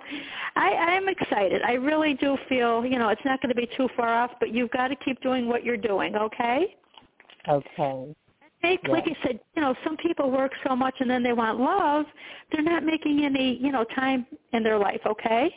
I, 0.55 0.69
I'm 0.69 1.09
excited. 1.09 1.63
I 1.63 1.73
really 1.73 2.15
do 2.15 2.37
feel, 2.49 2.87
you 2.87 2.99
know, 2.99 3.09
it's 3.09 3.25
not 3.25 3.43
going 3.43 3.55
to 3.55 3.61
be 3.61 3.69
too 3.77 3.89
far 3.97 4.15
off, 4.15 4.31
but 4.39 4.53
you've 4.55 4.71
got 4.71 4.89
to 4.89 4.97
keep 4.97 5.21
doing 5.21 5.49
what 5.49 5.65
you're 5.65 5.77
doing. 5.77 6.15
Okay. 6.15 6.77
Okay. 7.49 8.15
Hey, 8.61 8.79
like 8.89 9.05
I 9.07 9.17
said, 9.27 9.41
you 9.55 9.63
know, 9.63 9.75
some 9.85 9.97
people 9.97 10.31
work 10.31 10.53
so 10.67 10.75
much 10.75 10.95
and 10.99 11.09
then 11.09 11.23
they 11.23 11.33
want 11.33 11.61
love. 11.61 12.07
They're 12.53 12.63
not 12.63 12.85
making 12.85 13.25
any, 13.25 13.57
you 13.61 13.71
know, 13.71 13.85
time 13.85 14.27
in 14.53 14.63
their 14.63 14.79
life. 14.79 15.01
Okay. 15.07 15.55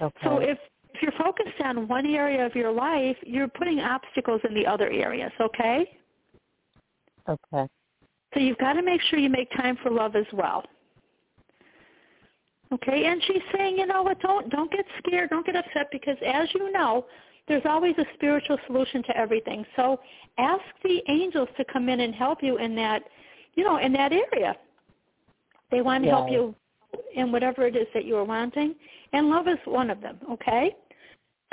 Okay. 0.00 0.14
So 0.24 0.38
if 0.38 0.58
if 0.94 1.02
you're 1.02 1.12
focused 1.12 1.60
on 1.62 1.86
one 1.86 2.06
area 2.06 2.44
of 2.44 2.54
your 2.56 2.72
life, 2.72 3.16
you're 3.22 3.46
putting 3.46 3.78
obstacles 3.78 4.40
in 4.48 4.54
the 4.54 4.66
other 4.66 4.90
areas. 4.90 5.30
Okay. 5.40 5.98
Okay. 7.28 7.68
So 8.34 8.40
you've 8.40 8.58
got 8.58 8.74
to 8.74 8.82
make 8.82 9.00
sure 9.02 9.18
you 9.18 9.30
make 9.30 9.50
time 9.52 9.78
for 9.82 9.90
love 9.90 10.16
as 10.16 10.26
well. 10.32 10.64
Okay, 12.72 13.06
and 13.06 13.22
she's 13.26 13.42
saying, 13.54 13.78
you 13.78 13.86
know 13.86 14.02
what, 14.02 14.20
don't 14.20 14.50
don't 14.50 14.70
get 14.70 14.84
scared, 14.98 15.30
don't 15.30 15.46
get 15.46 15.56
upset 15.56 15.88
because 15.90 16.16
as 16.26 16.48
you 16.54 16.70
know, 16.70 17.06
there's 17.46 17.62
always 17.64 17.96
a 17.96 18.04
spiritual 18.14 18.58
solution 18.66 19.02
to 19.04 19.16
everything. 19.16 19.64
So 19.74 19.98
ask 20.36 20.62
the 20.84 21.00
angels 21.08 21.48
to 21.56 21.64
come 21.72 21.88
in 21.88 22.00
and 22.00 22.14
help 22.14 22.42
you 22.42 22.58
in 22.58 22.76
that, 22.76 23.02
you 23.54 23.64
know, 23.64 23.78
in 23.78 23.92
that 23.94 24.12
area. 24.12 24.54
They 25.70 25.80
want 25.80 26.04
to 26.04 26.10
help 26.10 26.30
you 26.30 26.54
in 27.14 27.32
whatever 27.32 27.66
it 27.66 27.76
is 27.76 27.86
that 27.94 28.04
you 28.04 28.16
are 28.16 28.24
wanting, 28.24 28.74
and 29.14 29.30
love 29.30 29.48
is 29.48 29.58
one 29.64 29.88
of 29.88 30.02
them. 30.02 30.18
Okay. 30.32 30.76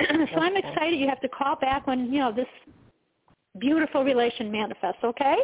so 0.00 0.40
I'm 0.40 0.56
excited. 0.56 1.00
You 1.00 1.08
have 1.08 1.20
to 1.20 1.28
call 1.28 1.56
back 1.56 1.86
when 1.86 2.12
you 2.12 2.20
know 2.20 2.32
this 2.32 2.46
beautiful 3.58 4.04
relation 4.04 4.52
manifests. 4.52 5.02
Okay. 5.02 5.36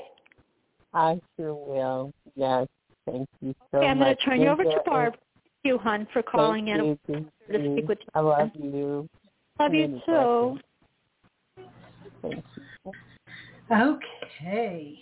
I 0.95 1.21
sure 1.37 1.55
will. 1.55 2.13
Yes. 2.35 2.67
Thank 3.07 3.29
you 3.41 3.55
so 3.71 3.79
okay, 3.79 3.89
I'm 3.89 3.99
much. 3.99 4.07
going 4.07 4.17
to 4.17 4.25
turn 4.25 4.41
you 4.41 4.49
over 4.49 4.65
to 4.65 4.83
Barb. 4.87 5.15
Thank 5.15 5.23
you, 5.65 5.79
hon, 5.79 6.07
for 6.13 6.23
calling 6.23 6.67
thank 6.67 6.79
in 6.81 6.85
you, 6.87 6.99
thank 7.07 7.27
to 7.51 7.73
speak 7.73 7.89
with 7.89 7.99
you. 8.01 8.07
I 8.15 8.21
love 8.21 8.51
you. 8.55 9.09
Love 9.59 9.75
you 9.75 10.01
too. 10.07 10.59
Thank 12.23 12.45
you. 12.57 12.93
Okay. 13.71 14.99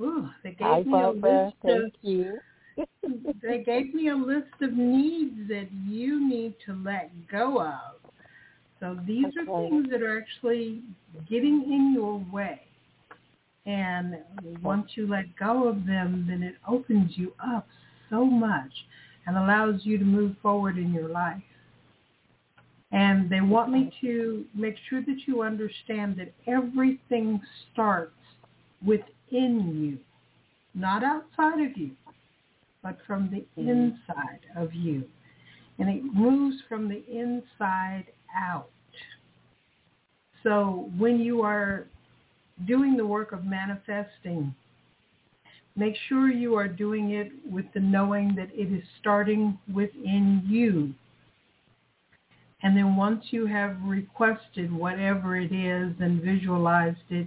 Ooh, 0.00 0.28
they 0.42 0.50
gave 0.50 0.60
Hi, 0.60 0.82
me 0.84 0.92
a 0.92 1.12
Barbara. 1.12 1.44
list 1.44 1.56
Thank 1.64 1.84
of 1.84 1.92
you. 2.02 2.38
they 3.42 3.62
gave 3.64 3.94
me 3.94 4.08
a 4.08 4.14
list 4.14 4.52
of 4.60 4.72
needs 4.72 5.48
that 5.48 5.68
you 5.86 6.26
need 6.28 6.54
to 6.66 6.74
let 6.84 7.10
go 7.30 7.60
of. 7.60 8.00
So 8.80 8.98
these 9.06 9.26
are 9.38 9.68
things 9.68 9.88
that 9.90 10.02
are 10.02 10.18
actually 10.18 10.82
getting 11.28 11.62
in 11.64 11.92
your 11.94 12.24
way. 12.32 12.62
And 13.64 14.16
once 14.62 14.90
you 14.94 15.06
let 15.06 15.36
go 15.36 15.68
of 15.68 15.86
them, 15.86 16.26
then 16.28 16.42
it 16.42 16.56
opens 16.68 17.12
you 17.16 17.32
up 17.44 17.66
so 18.10 18.24
much 18.24 18.72
and 19.26 19.36
allows 19.36 19.80
you 19.84 19.98
to 19.98 20.04
move 20.04 20.34
forward 20.42 20.78
in 20.78 20.92
your 20.92 21.08
life. 21.08 21.42
And 22.90 23.30
they 23.30 23.40
want 23.40 23.72
me 23.72 23.90
to 24.02 24.44
make 24.54 24.74
sure 24.90 25.00
that 25.00 25.16
you 25.26 25.42
understand 25.42 26.16
that 26.18 26.32
everything 26.46 27.40
starts 27.72 28.12
within 28.84 29.80
you, 29.80 29.98
not 30.74 31.02
outside 31.02 31.64
of 31.64 31.76
you, 31.76 31.92
but 32.82 32.98
from 33.06 33.30
the 33.30 33.46
mm. 33.60 33.68
inside 33.68 34.40
of 34.56 34.74
you. 34.74 35.04
And 35.78 35.88
it 35.88 36.04
moves 36.04 36.56
from 36.68 36.88
the 36.88 37.02
inside 37.10 38.06
out. 38.36 38.68
So 40.42 40.90
when 40.98 41.18
you 41.18 41.42
are 41.42 41.86
doing 42.66 42.96
the 42.96 43.06
work 43.06 43.32
of 43.32 43.44
manifesting, 43.44 44.54
make 45.76 45.94
sure 46.08 46.28
you 46.28 46.54
are 46.54 46.68
doing 46.68 47.10
it 47.10 47.32
with 47.50 47.66
the 47.74 47.80
knowing 47.80 48.34
that 48.36 48.50
it 48.52 48.72
is 48.72 48.82
starting 49.00 49.58
within 49.72 50.42
you. 50.46 50.94
And 52.62 52.76
then 52.76 52.96
once 52.96 53.24
you 53.30 53.46
have 53.46 53.76
requested 53.84 54.72
whatever 54.72 55.36
it 55.36 55.52
is 55.52 55.94
and 56.00 56.22
visualized 56.22 57.10
it, 57.10 57.26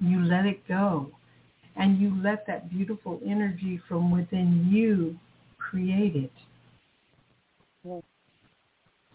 you 0.00 0.20
let 0.20 0.46
it 0.46 0.66
go. 0.68 1.10
And 1.76 2.00
you 2.00 2.16
let 2.22 2.46
that 2.46 2.70
beautiful 2.70 3.20
energy 3.26 3.80
from 3.88 4.10
within 4.10 4.68
you 4.70 5.18
create 5.58 6.16
it. 6.16 6.32
Yes. 7.84 8.02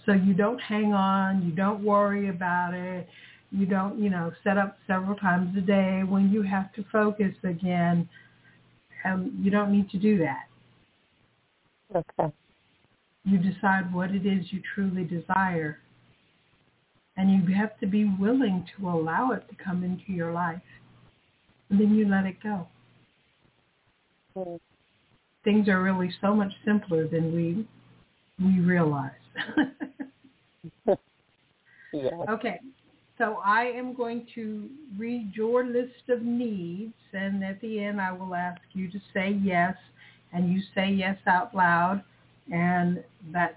So 0.06 0.12
you 0.12 0.34
don't 0.34 0.60
hang 0.60 0.94
on, 0.94 1.46
you 1.46 1.52
don't 1.52 1.84
worry 1.84 2.30
about 2.30 2.74
it, 2.74 3.08
you 3.54 3.68
don't, 3.68 4.00
you 4.00 4.10
know, 4.10 4.32
set 4.44 4.58
up 4.58 4.78
several 4.88 5.16
times 5.16 5.56
a 5.56 5.62
day 5.62 6.02
when 6.04 6.32
you 6.32 6.42
have 6.42 6.74
to 6.74 6.84
focus 6.92 7.34
again. 7.44 8.10
Um, 9.06 9.38
you 9.40 9.52
don't 9.52 9.72
need 9.72 9.90
to 9.92 9.98
do 9.98 10.18
that. 10.18 10.48
Okay. 11.96 12.34
You 13.26 13.38
decide 13.38 13.94
what 13.94 14.12
it 14.12 14.26
is 14.26 14.46
you 14.50 14.62
truly 14.74 15.04
desire. 15.04 15.80
And 17.16 17.32
you 17.32 17.56
have 17.56 17.80
to 17.80 17.86
be 17.86 18.06
willing 18.20 18.66
to 18.76 18.90
allow 18.90 19.32
it 19.32 19.48
to 19.50 19.64
come 19.64 19.84
into 19.84 20.12
your 20.12 20.32
life. 20.32 20.62
And 21.70 21.80
then 21.80 21.94
you 21.94 22.10
let 22.10 22.26
it 22.26 22.42
go. 22.42 22.68
Mm. 24.36 24.60
Things 25.44 25.68
are 25.68 25.84
really 25.84 26.12
so 26.22 26.34
much 26.34 26.52
simpler 26.66 27.08
than 27.08 27.34
we 27.36 27.68
we 28.44 28.60
realize. 28.60 29.12
Yes. 31.96 32.14
Okay, 32.28 32.60
so 33.24 33.40
I 33.44 33.64
am 33.64 33.94
going 33.94 34.28
to 34.36 34.68
read 34.98 35.32
your 35.34 35.66
list 35.66 36.10
of 36.10 36.22
needs, 36.22 36.94
and 37.14 37.42
at 37.42 37.62
the 37.62 37.82
end 37.82 38.02
I 38.02 38.12
will 38.12 38.36
ask 38.36 38.60
you 38.74 38.92
to 38.92 39.00
say 39.14 39.40
yes, 39.42 39.76
and 40.34 40.52
you 40.52 40.62
say 40.76 40.90
yes 40.90 41.18
out 41.26 41.56
loud, 41.56 42.04
and 42.52 43.02
that's 43.32 43.56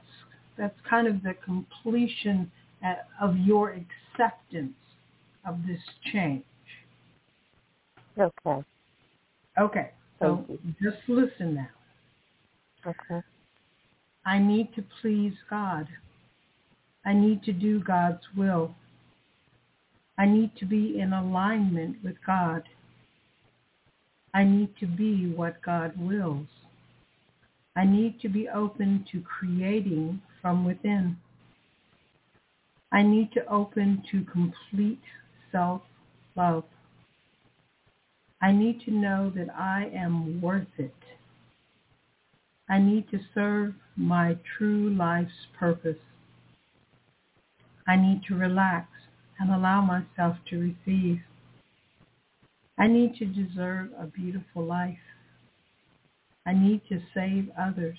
that's 0.57 0.79
kind 0.89 1.09
of 1.09 1.21
the 1.23 1.35
completion 1.45 2.51
uh, 2.85 2.95
of 3.21 3.37
your 3.39 3.71
acceptance 3.71 4.77
of 5.45 5.59
this 5.67 5.81
change. 6.13 6.45
Okay. 8.19 8.65
Okay, 9.59 9.91
so 10.21 10.45
just 10.81 10.99
listen 11.09 11.55
now. 11.55 11.69
Okay. 12.87 13.25
I 14.25 14.39
need 14.39 14.75
to 14.77 14.85
please 15.01 15.35
God. 15.51 15.89
I 17.05 17.15
need 17.15 17.43
to 17.45 17.53
do 17.53 17.81
God's 17.81 18.23
will. 18.37 18.75
I 20.19 20.27
need 20.27 20.57
to 20.59 20.65
be 20.65 20.99
in 20.99 21.13
alignment 21.13 22.03
with 22.03 22.17
God. 22.27 22.63
I 24.33 24.45
need 24.45 24.71
to 24.81 24.87
be 24.87 25.33
what 25.35 25.63
God 25.63 25.93
wills. 25.99 26.47
I 27.77 27.85
need 27.85 28.21
to 28.23 28.29
be 28.29 28.49
open 28.49 29.05
to 29.13 29.21
creating 29.21 30.23
from 30.41 30.65
within. 30.65 31.17
I 32.93 33.03
need 33.03 33.33
to 33.33 33.47
open 33.47 34.03
to 34.11 34.25
complete 34.25 35.03
self-love. 35.53 36.65
I 38.41 38.53
need 38.53 38.81
to 38.87 38.91
know 38.91 39.33
that 39.37 39.49
I 39.55 39.91
am 39.95 40.41
worth 40.41 40.67
it. 40.79 40.95
I 42.69 42.79
need 42.79 43.11
to 43.11 43.19
serve 43.35 43.75
my 43.97 44.37
true 44.57 44.91
life's 44.91 45.47
purpose. 45.59 45.97
I 47.87 47.97
need 47.97 48.23
to 48.29 48.35
relax 48.35 48.89
and 49.39 49.51
allow 49.51 49.81
myself 49.81 50.37
to 50.51 50.59
receive. 50.59 51.21
I 52.79 52.87
need 52.87 53.17
to 53.17 53.25
deserve 53.25 53.91
a 53.99 54.07
beautiful 54.07 54.65
life. 54.65 54.99
I 56.47 56.53
need 56.53 56.83
to 56.89 57.01
save 57.15 57.51
others. 57.59 57.99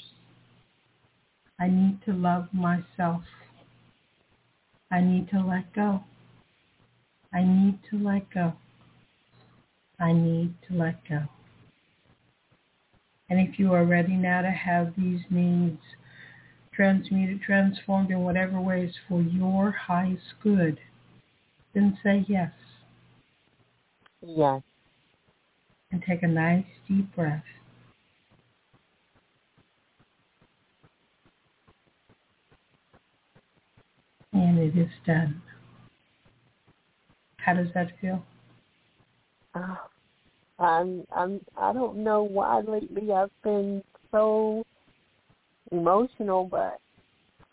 I 1.60 1.67
need 1.67 2.00
to 2.06 2.13
love 2.13 2.47
myself. 2.54 3.23
I 4.91 5.02
need 5.02 5.30
to 5.32 5.39
let 5.39 5.73
go. 5.73 6.04
I 7.34 7.43
need 7.43 7.80
to 7.89 7.97
let 7.97 8.32
go. 8.34 8.53
I 9.99 10.14
need 10.14 10.53
to 10.68 10.76
let 10.76 11.07
go. 11.09 11.24
And 13.30 13.39
if 13.39 13.59
you 13.59 13.74
are 13.74 13.84
ready 13.84 14.16
now 14.16 14.41
to 14.41 14.51
have 14.51 14.93
these 14.95 15.22
needs 15.30 15.82
transmuted, 16.74 17.41
transformed 17.41 18.11
in 18.11 18.20
whatever 18.20 18.61
ways 18.61 18.93
for 19.09 19.22
your 19.22 19.72
highest 19.72 20.36
good, 20.41 20.80
then 21.78 21.95
say 22.03 22.25
yes 22.28 22.51
Yes. 24.21 24.63
and 25.91 26.03
take 26.07 26.23
a 26.23 26.28
nice 26.28 26.65
deep 26.88 27.13
breath. 27.15 27.43
And 34.34 34.57
it 34.57 34.75
is 34.78 34.89
done. 35.05 35.41
How 37.38 37.53
does 37.53 37.67
that 37.75 37.91
feel? 38.01 38.23
Uh, 39.53 39.75
I'm 40.59 41.05
I'm 41.15 41.41
I 41.55 41.73
don't 41.73 42.03
know 42.03 42.23
why 42.23 42.61
lately 42.61 43.11
I've 43.11 43.30
been 43.43 43.84
so 44.11 44.63
emotional, 45.71 46.45
but 46.45 46.80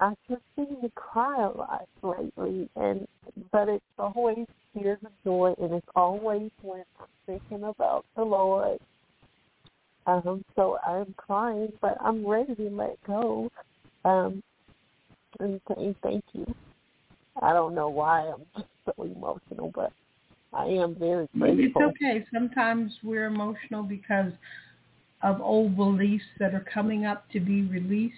I 0.04 0.12
just 0.28 0.42
seem 0.54 0.82
to 0.82 0.90
cry 0.90 1.46
a 1.46 1.48
lot 1.48 1.88
lately, 2.02 2.68
and 2.76 3.06
but 3.50 3.70
it's 3.70 3.82
always 3.98 4.44
tears 4.76 4.98
of 5.02 5.12
joy, 5.24 5.54
and 5.58 5.72
it's 5.72 5.86
always 5.96 6.50
when 6.60 6.84
I'm 7.00 7.06
thinking 7.26 7.64
about 7.64 8.04
the 8.14 8.22
Lord. 8.22 8.78
Um, 10.06 10.44
so 10.56 10.76
I'm 10.86 11.14
crying, 11.16 11.72
but 11.80 11.96
I'm 12.02 12.26
ready 12.26 12.54
to 12.54 12.68
let 12.68 13.02
go. 13.06 13.48
Um, 14.04 14.42
and 15.40 15.58
saying 15.74 15.96
thank 16.02 16.22
you. 16.34 16.54
I 17.40 17.54
don't 17.54 17.74
know 17.74 17.88
why 17.88 18.30
I'm 18.30 18.44
just 18.56 18.68
so 18.84 19.04
emotional, 19.04 19.72
but 19.74 19.90
I 20.52 20.66
am 20.66 20.96
very 20.96 21.28
grateful. 21.38 21.64
It's 21.64 21.96
okay. 21.96 22.26
Sometimes 22.30 22.92
we're 23.02 23.24
emotional 23.24 23.82
because 23.82 24.32
of 25.22 25.40
old 25.40 25.76
beliefs 25.76 26.26
that 26.38 26.52
are 26.52 26.66
coming 26.72 27.06
up 27.06 27.30
to 27.30 27.40
be 27.40 27.62
released, 27.62 28.14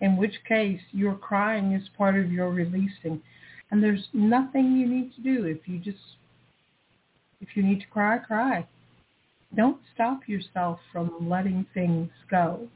in 0.00 0.16
which 0.16 0.34
case 0.48 0.80
your 0.92 1.14
crying 1.14 1.72
is 1.72 1.88
part 1.96 2.16
of 2.16 2.32
your 2.32 2.50
releasing. 2.50 3.20
And 3.70 3.82
there's 3.82 4.08
nothing 4.12 4.76
you 4.76 4.86
need 4.88 5.14
to 5.14 5.20
do 5.20 5.44
if 5.44 5.68
you 5.68 5.78
just, 5.78 5.98
if 7.40 7.48
you 7.54 7.62
need 7.62 7.80
to 7.80 7.86
cry, 7.86 8.18
cry. 8.18 8.66
Don't 9.56 9.78
stop 9.94 10.28
yourself 10.28 10.78
from 10.92 11.28
letting 11.28 11.66
things 11.74 12.10
go. 12.30 12.68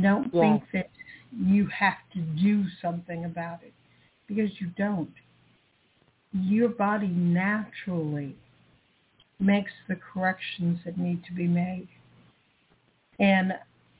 Don't 0.00 0.30
yes. 0.32 0.42
think 0.42 0.62
that 0.72 0.90
you 1.36 1.66
have 1.66 1.98
to 2.12 2.20
do 2.20 2.64
something 2.80 3.24
about 3.24 3.60
it 3.62 3.72
because 4.26 4.50
you 4.60 4.68
don't. 4.76 5.12
Your 6.32 6.68
body 6.68 7.08
naturally 7.08 8.36
makes 9.38 9.72
the 9.88 9.96
corrections 9.96 10.80
that 10.84 10.98
need 10.98 11.24
to 11.24 11.32
be 11.32 11.46
made. 11.46 11.88
And 13.18 13.54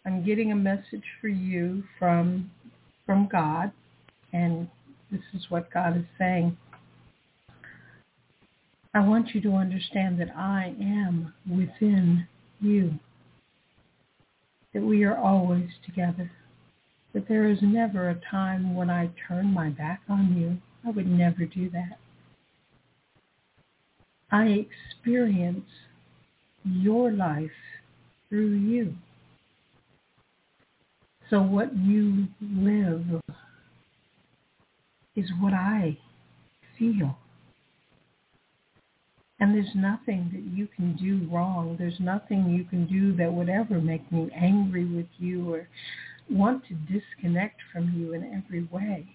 I'm 0.06 0.24
getting 0.24 0.52
a 0.52 0.56
message 0.56 1.04
for 1.20 1.28
you 1.28 1.82
from 1.98 2.50
from 3.06 3.28
God, 3.30 3.72
and 4.32 4.68
this 5.10 5.20
is 5.34 5.46
what 5.50 5.72
God 5.72 5.96
is 5.96 6.04
saying. 6.18 6.56
I 8.94 9.00
want 9.00 9.34
you 9.34 9.40
to 9.42 9.54
understand 9.54 10.20
that 10.20 10.34
I 10.36 10.74
am 10.80 11.34
within 11.50 12.26
you, 12.60 12.98
that 14.72 14.82
we 14.82 15.04
are 15.04 15.16
always 15.16 15.68
together, 15.84 16.30
that 17.12 17.28
there 17.28 17.50
is 17.50 17.58
never 17.60 18.08
a 18.08 18.20
time 18.30 18.74
when 18.74 18.90
I 18.90 19.10
turn 19.26 19.46
my 19.52 19.70
back 19.70 20.02
on 20.08 20.36
you. 20.36 20.58
I 20.86 20.92
would 20.94 21.08
never 21.08 21.44
do 21.44 21.70
that. 21.70 21.98
I 24.30 24.66
experience 24.66 25.68
your 26.64 27.10
life 27.10 27.50
through 28.28 28.54
you. 28.54 28.94
So 31.30 31.40
what 31.40 31.74
you 31.76 32.26
live 32.40 33.20
is 35.16 35.30
what 35.40 35.54
I 35.54 35.96
feel. 36.78 37.16
And 39.40 39.54
there's 39.54 39.74
nothing 39.74 40.30
that 40.32 40.56
you 40.56 40.68
can 40.76 40.96
do 40.96 41.28
wrong. 41.30 41.76
There's 41.78 41.98
nothing 41.98 42.50
you 42.50 42.64
can 42.64 42.86
do 42.86 43.16
that 43.16 43.32
would 43.32 43.48
ever 43.48 43.80
make 43.80 44.10
me 44.12 44.30
angry 44.34 44.84
with 44.84 45.06
you 45.18 45.52
or 45.52 45.68
want 46.30 46.62
to 46.68 46.74
disconnect 46.74 47.60
from 47.72 47.92
you 47.94 48.12
in 48.12 48.24
every 48.32 48.64
way. 48.70 49.06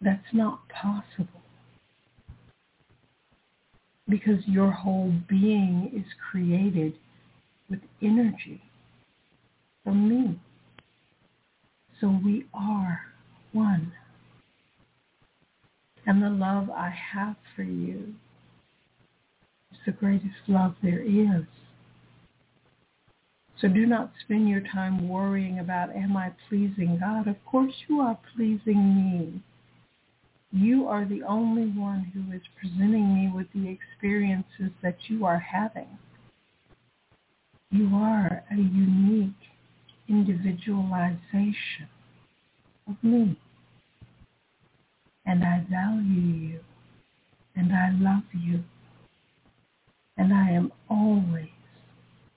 That's 0.00 0.32
not 0.32 0.60
possible. 0.68 1.42
Because 4.08 4.40
your 4.46 4.70
whole 4.70 5.12
being 5.28 5.90
is 5.94 6.06
created 6.30 6.94
with 7.68 7.80
energy 8.02 8.62
from 9.84 10.08
me. 10.08 10.38
So 12.00 12.08
we 12.24 12.46
are 12.54 13.00
one. 13.52 13.92
And 16.06 16.22
the 16.22 16.30
love 16.30 16.70
I 16.70 16.90
have 16.90 17.36
for 17.54 17.62
you 17.62 18.14
is 19.70 19.78
the 19.84 19.92
greatest 19.92 20.48
love 20.48 20.74
there 20.82 21.02
is. 21.02 21.44
So 23.60 23.68
do 23.68 23.84
not 23.84 24.12
spend 24.24 24.48
your 24.48 24.62
time 24.62 25.06
worrying 25.08 25.58
about, 25.58 25.94
am 25.94 26.16
I 26.16 26.32
pleasing 26.48 26.98
God? 26.98 27.28
Of 27.28 27.36
course 27.44 27.74
you 27.88 28.00
are 28.00 28.18
pleasing 28.34 28.96
me. 28.96 29.42
You 30.50 30.88
are 30.88 31.04
the 31.04 31.22
only 31.22 31.66
one 31.78 32.10
who 32.14 32.34
is 32.34 32.42
presenting 32.58 33.14
me 33.14 33.30
with 33.32 33.46
the 33.54 33.68
experiences 33.68 34.72
that 34.82 34.96
you 35.08 35.26
are 35.26 35.38
having. 35.38 35.98
You 37.70 37.90
are 37.94 38.42
a 38.50 38.56
unique 38.56 39.49
individualization 40.10 41.88
of 42.88 42.96
me. 43.02 43.38
And 45.24 45.44
I 45.44 45.64
value 45.70 46.20
you. 46.20 46.60
And 47.54 47.72
I 47.72 47.90
love 47.92 48.24
you. 48.32 48.64
And 50.16 50.34
I 50.34 50.50
am 50.50 50.72
always 50.88 51.48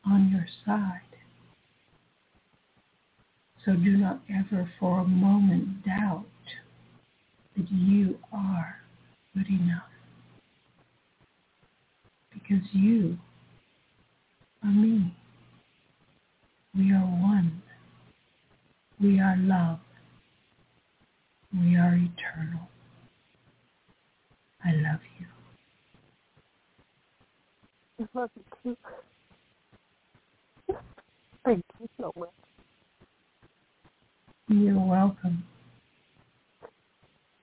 on 0.06 0.30
your 0.32 0.46
side. 0.66 1.00
So 3.66 3.74
do 3.74 3.98
not 3.98 4.22
ever 4.30 4.70
for 4.80 5.00
a 5.00 5.06
moment 5.06 5.86
doubt 5.86 6.26
that 7.56 7.72
you 7.72 8.20
are 8.32 8.76
good 9.34 9.48
enough. 9.48 9.84
Because 12.34 12.68
you 12.74 13.18
are 14.64 14.72
me. 14.72 15.16
We 16.76 16.92
are 16.92 17.06
one. 17.06 17.63
We 19.04 19.20
are 19.20 19.36
love. 19.38 19.80
We 21.54 21.76
are 21.76 21.94
eternal. 21.94 22.70
I 24.64 24.72
love 24.76 25.02
you. 25.20 25.26
I 28.00 28.20
love 28.20 28.30
you 28.38 28.44
too. 28.64 28.78
Thank 31.44 31.66
you 31.82 31.90
so 32.00 32.14
much. 32.18 32.30
You're 34.48 34.80
welcome. 34.80 35.44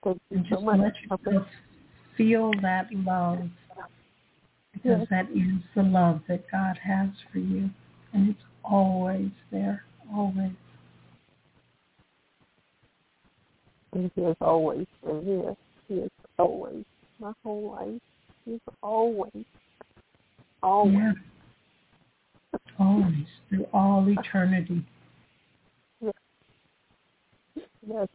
Thank 0.03 0.19
you 0.31 0.37
and 0.37 0.45
so 0.49 0.55
just 0.55 0.65
much. 0.65 0.79
let 0.79 0.93
yourself 1.27 1.47
feel 2.17 2.51
that 2.63 2.87
love 2.91 3.37
because 4.73 5.01
yes. 5.01 5.07
that 5.11 5.29
is 5.29 5.61
the 5.75 5.83
love 5.83 6.21
that 6.27 6.49
God 6.51 6.79
has 6.83 7.09
for 7.31 7.37
you 7.37 7.69
and 8.13 8.29
it's 8.29 8.43
always 8.63 9.29
there, 9.51 9.83
always. 10.11 10.53
And 13.93 14.11
he 14.15 14.21
has 14.23 14.35
always 14.41 14.87
been 15.05 15.25
here. 15.25 15.55
He 15.87 15.95
is 15.95 16.11
always, 16.39 16.85
my 17.19 17.33
whole 17.43 17.71
life. 17.71 18.01
He's 18.45 18.59
always, 18.81 19.45
always. 20.63 20.95
Yeah. 20.95 21.13
Always, 22.79 23.27
through 23.49 23.65
all 23.73 24.05
eternity. 24.09 24.85
Yes. 26.01 26.13
Yes. 27.87 28.07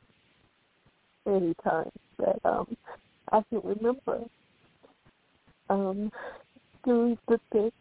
Many 1.25 1.55
times 1.65 1.93
that 2.19 2.39
um 2.45 2.77
I 3.33 3.43
can 3.49 3.61
remember 3.63 4.21
um 5.71 6.11
through 6.85 7.19
the 7.29 7.41
thick, 7.53 7.75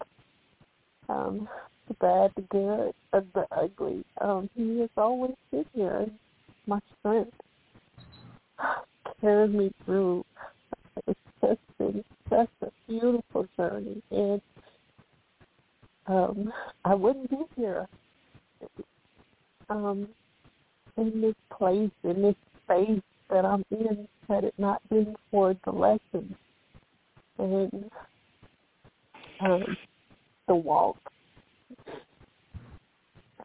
um, 1.10 1.48
the 1.88 1.94
bad, 1.96 2.32
the 2.36 2.42
good, 2.50 2.94
and 3.14 3.28
the 3.34 3.46
ugly. 3.52 4.04
Um, 4.20 4.50
he 4.56 4.80
has 4.80 4.90
always 4.98 5.36
been 5.52 5.66
here, 5.74 6.08
my 6.66 6.80
strength. 7.00 7.32
Carried 9.22 9.54
me 9.54 9.72
through. 9.86 10.26
It's 11.08 11.20
just 11.42 11.60
been 11.78 12.04
such 12.30 12.50
a 12.62 12.68
beautiful 12.88 13.48
journey, 13.58 14.02
and 14.12 14.42
um, 16.08 16.54
I 16.84 16.94
wouldn't 16.94 17.30
be 17.30 17.38
here 17.56 17.88
um, 19.70 20.08
in 20.98 21.22
this 21.22 21.36
place, 21.56 21.92
in 22.04 22.22
this 22.22 22.36
space 22.64 23.02
that 23.30 23.46
I'm 23.46 23.64
in, 23.72 24.08
had 24.28 24.44
it 24.44 24.54
not 24.58 24.88
been 24.90 25.16
for 25.32 25.56
the 25.66 25.72
lessons 25.72 26.36
and 27.38 27.92
um, 29.42 29.64
the 30.48 30.56
walk. 30.56 30.98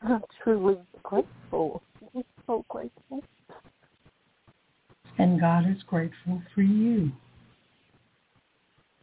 I'm 0.02 0.22
truly 0.42 0.78
grateful. 1.02 1.82
I'm 2.14 2.22
so 2.46 2.64
grateful. 2.68 3.22
And 5.20 5.38
God 5.38 5.68
is 5.70 5.82
grateful 5.82 6.40
for 6.54 6.62
you. 6.62 7.12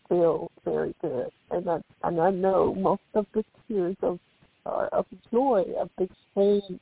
Feel 0.10 0.50
very 0.66 0.96
good, 1.00 1.30
and 1.52 1.70
I 1.70 1.80
and 2.04 2.20
I 2.20 2.32
know 2.32 2.74
most 2.74 3.04
of 3.14 3.28
the 3.36 3.46
tears 3.68 3.96
of 4.02 4.18
are 4.66 4.88
of 4.88 5.06
joy, 5.32 5.64
of 5.80 5.92
the 6.00 6.10
change, 6.34 6.80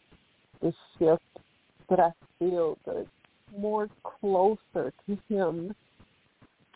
the 0.61 0.73
shift 0.97 1.21
that 1.89 1.99
I 1.99 2.11
feel, 2.39 2.77
the 2.85 3.05
more 3.57 3.89
closer 4.03 4.93
to 5.05 5.17
Him 5.27 5.75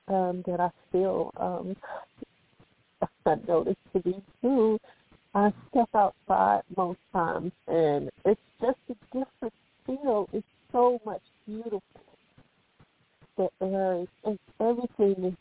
um, 0.10 0.44
that 0.46 0.60
I 0.60 0.70
feel. 0.92 1.32
Um, 1.38 1.78
I 3.26 3.36
noticed 3.48 3.78
to 3.94 4.02
be 4.02 4.22
true. 4.42 4.80
I 5.34 5.54
step 5.70 5.88
outside 5.96 6.64
most 6.76 7.00
times, 7.14 7.54
and 7.70 8.10
it's 8.26 8.42
just 8.60 8.80
a 8.90 8.96
different 9.14 9.54
feel 9.86 10.28
that 13.40 13.52
uh, 13.62 14.30
and 14.30 14.40
everything 14.60 15.26
is 15.26 15.34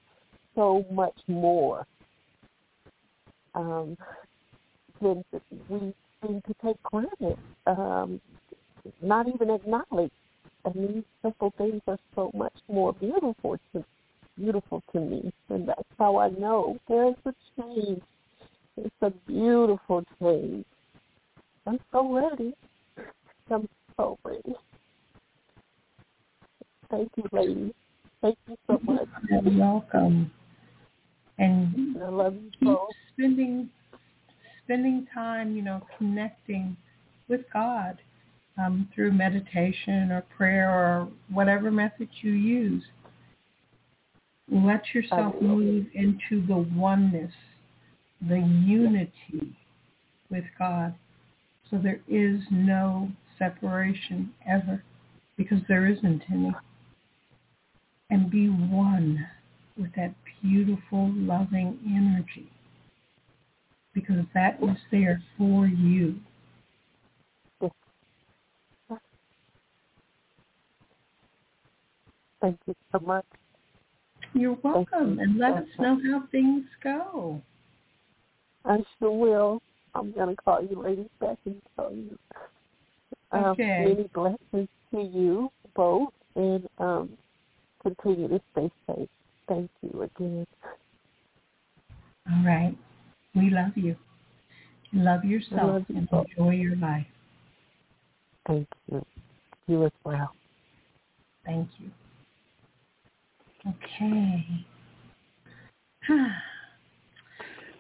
so 0.55 0.85
much 0.91 1.19
more 1.27 1.85
um, 3.55 3.97
than 5.03 5.25
we 5.69 5.93
seem 6.23 6.43
to 6.47 6.55
take 6.65 6.83
granted, 6.85 7.39
um, 7.67 8.21
not 9.03 9.29
even 9.29 9.51
acknowledge. 9.51 10.13
And 10.65 10.75
these 10.75 11.05
simple 11.23 11.53
things 11.57 11.81
are 11.87 11.99
so 12.15 12.31
much 12.35 12.55
more 12.69 12.93
beautiful 12.93 13.59
to 13.73 13.85
beautiful 14.37 14.83
to 14.93 15.01
me, 15.01 15.33
and 15.49 15.69
that's 15.69 15.83
how 15.99 16.17
I 16.19 16.29
know 16.31 16.79
there 16.89 17.09
is 17.09 17.15
a 17.27 17.35
change. 17.61 18.03
It's 18.77 18.95
a 19.03 19.11
beautiful 19.27 20.05
change. 20.21 20.65
I'm 21.67 21.81
so 21.91 22.13
ready. 22.13 22.55
I'm 23.51 23.69
so 23.97 24.19
ready. 24.25 24.55
Thank 26.91 27.11
you, 27.17 27.25
ladies. 27.33 27.73
Thank 28.23 28.37
you 28.49 28.57
so 28.67 28.81
much. 28.83 29.09
You're 29.31 29.59
welcome. 29.59 30.31
And 31.39 31.97
I 32.03 32.09
love 32.09 32.35
you 32.35 32.51
keep 32.51 32.65
both. 32.65 32.89
spending 33.13 33.71
spending 34.65 35.07
time, 35.15 35.55
you 35.57 35.63
know, 35.63 35.83
connecting 35.97 36.77
with 37.29 37.43
God 37.53 37.99
um, 38.59 38.89
through 38.95 39.13
meditation 39.13 40.11
or 40.11 40.25
prayer 40.37 40.69
or 40.69 41.09
whatever 41.31 41.71
method 41.71 42.09
you 42.21 42.33
use. 42.33 42.83
Let 44.51 44.83
yourself 44.95 45.35
move 45.41 45.87
into 45.95 46.47
the 46.47 46.57
oneness, 46.75 47.33
the 48.27 48.39
unity 48.39 49.57
with 50.31 50.45
God. 50.59 50.95
So 51.71 51.79
there 51.79 52.01
is 52.09 52.41
no 52.51 53.11
separation 53.39 54.33
ever 54.47 54.83
because 55.37 55.59
there 55.69 55.87
isn't 55.87 56.23
any. 56.33 56.53
And 58.11 58.31
be 58.31 58.49
one 58.49 59.27
with 59.77 59.95
that 59.97 60.15
beautiful, 60.43 61.13
loving 61.15 61.79
energy 61.87 62.51
because 63.95 64.25
that 64.35 64.61
was 64.61 64.77
there 64.91 65.23
for 65.37 65.67
you. 65.67 66.17
Thank 72.41 72.57
you 72.67 72.75
so 72.93 73.01
much. 73.01 73.25
You're 74.33 74.57
welcome. 74.63 75.19
And 75.19 75.39
let 75.39 75.55
us 75.55 75.67
know 75.79 75.99
how 76.09 76.23
things 76.31 76.65
go. 76.83 77.43
I 78.65 78.79
sure 78.99 79.11
will. 79.11 79.63
I'm 79.95 80.13
going 80.13 80.35
to 80.35 80.43
call 80.43 80.63
you 80.63 80.81
ladies 80.81 81.09
back 81.21 81.39
and 81.45 81.61
tell 81.75 81.93
you. 81.93 82.17
Um, 83.33 83.45
Okay. 83.45 83.85
Many 83.89 84.09
blessings 84.15 84.69
to 84.93 85.03
you 85.03 85.51
both, 85.75 86.13
and 86.37 86.67
um, 86.79 87.11
continue 87.83 88.29
to 88.29 88.41
stay 88.53 88.71
safe. 88.87 89.09
Thank 89.49 89.71
you 89.83 90.03
again. 90.03 90.47
All 92.31 92.45
right. 92.45 92.77
We 93.35 93.51
love 93.51 93.73
you. 93.77 93.97
Love 94.93 95.25
yourself 95.25 95.63
love 95.63 95.85
you 95.89 95.97
and 95.97 96.11
both. 96.11 96.27
enjoy 96.37 96.55
your 96.55 96.77
life. 96.77 97.07
Thank 98.47 98.69
you. 98.91 99.05
You 99.67 99.85
as 99.87 99.93
well. 100.05 100.33
Thank 101.45 101.69
you. 101.79 101.91
Okay. 103.69 104.47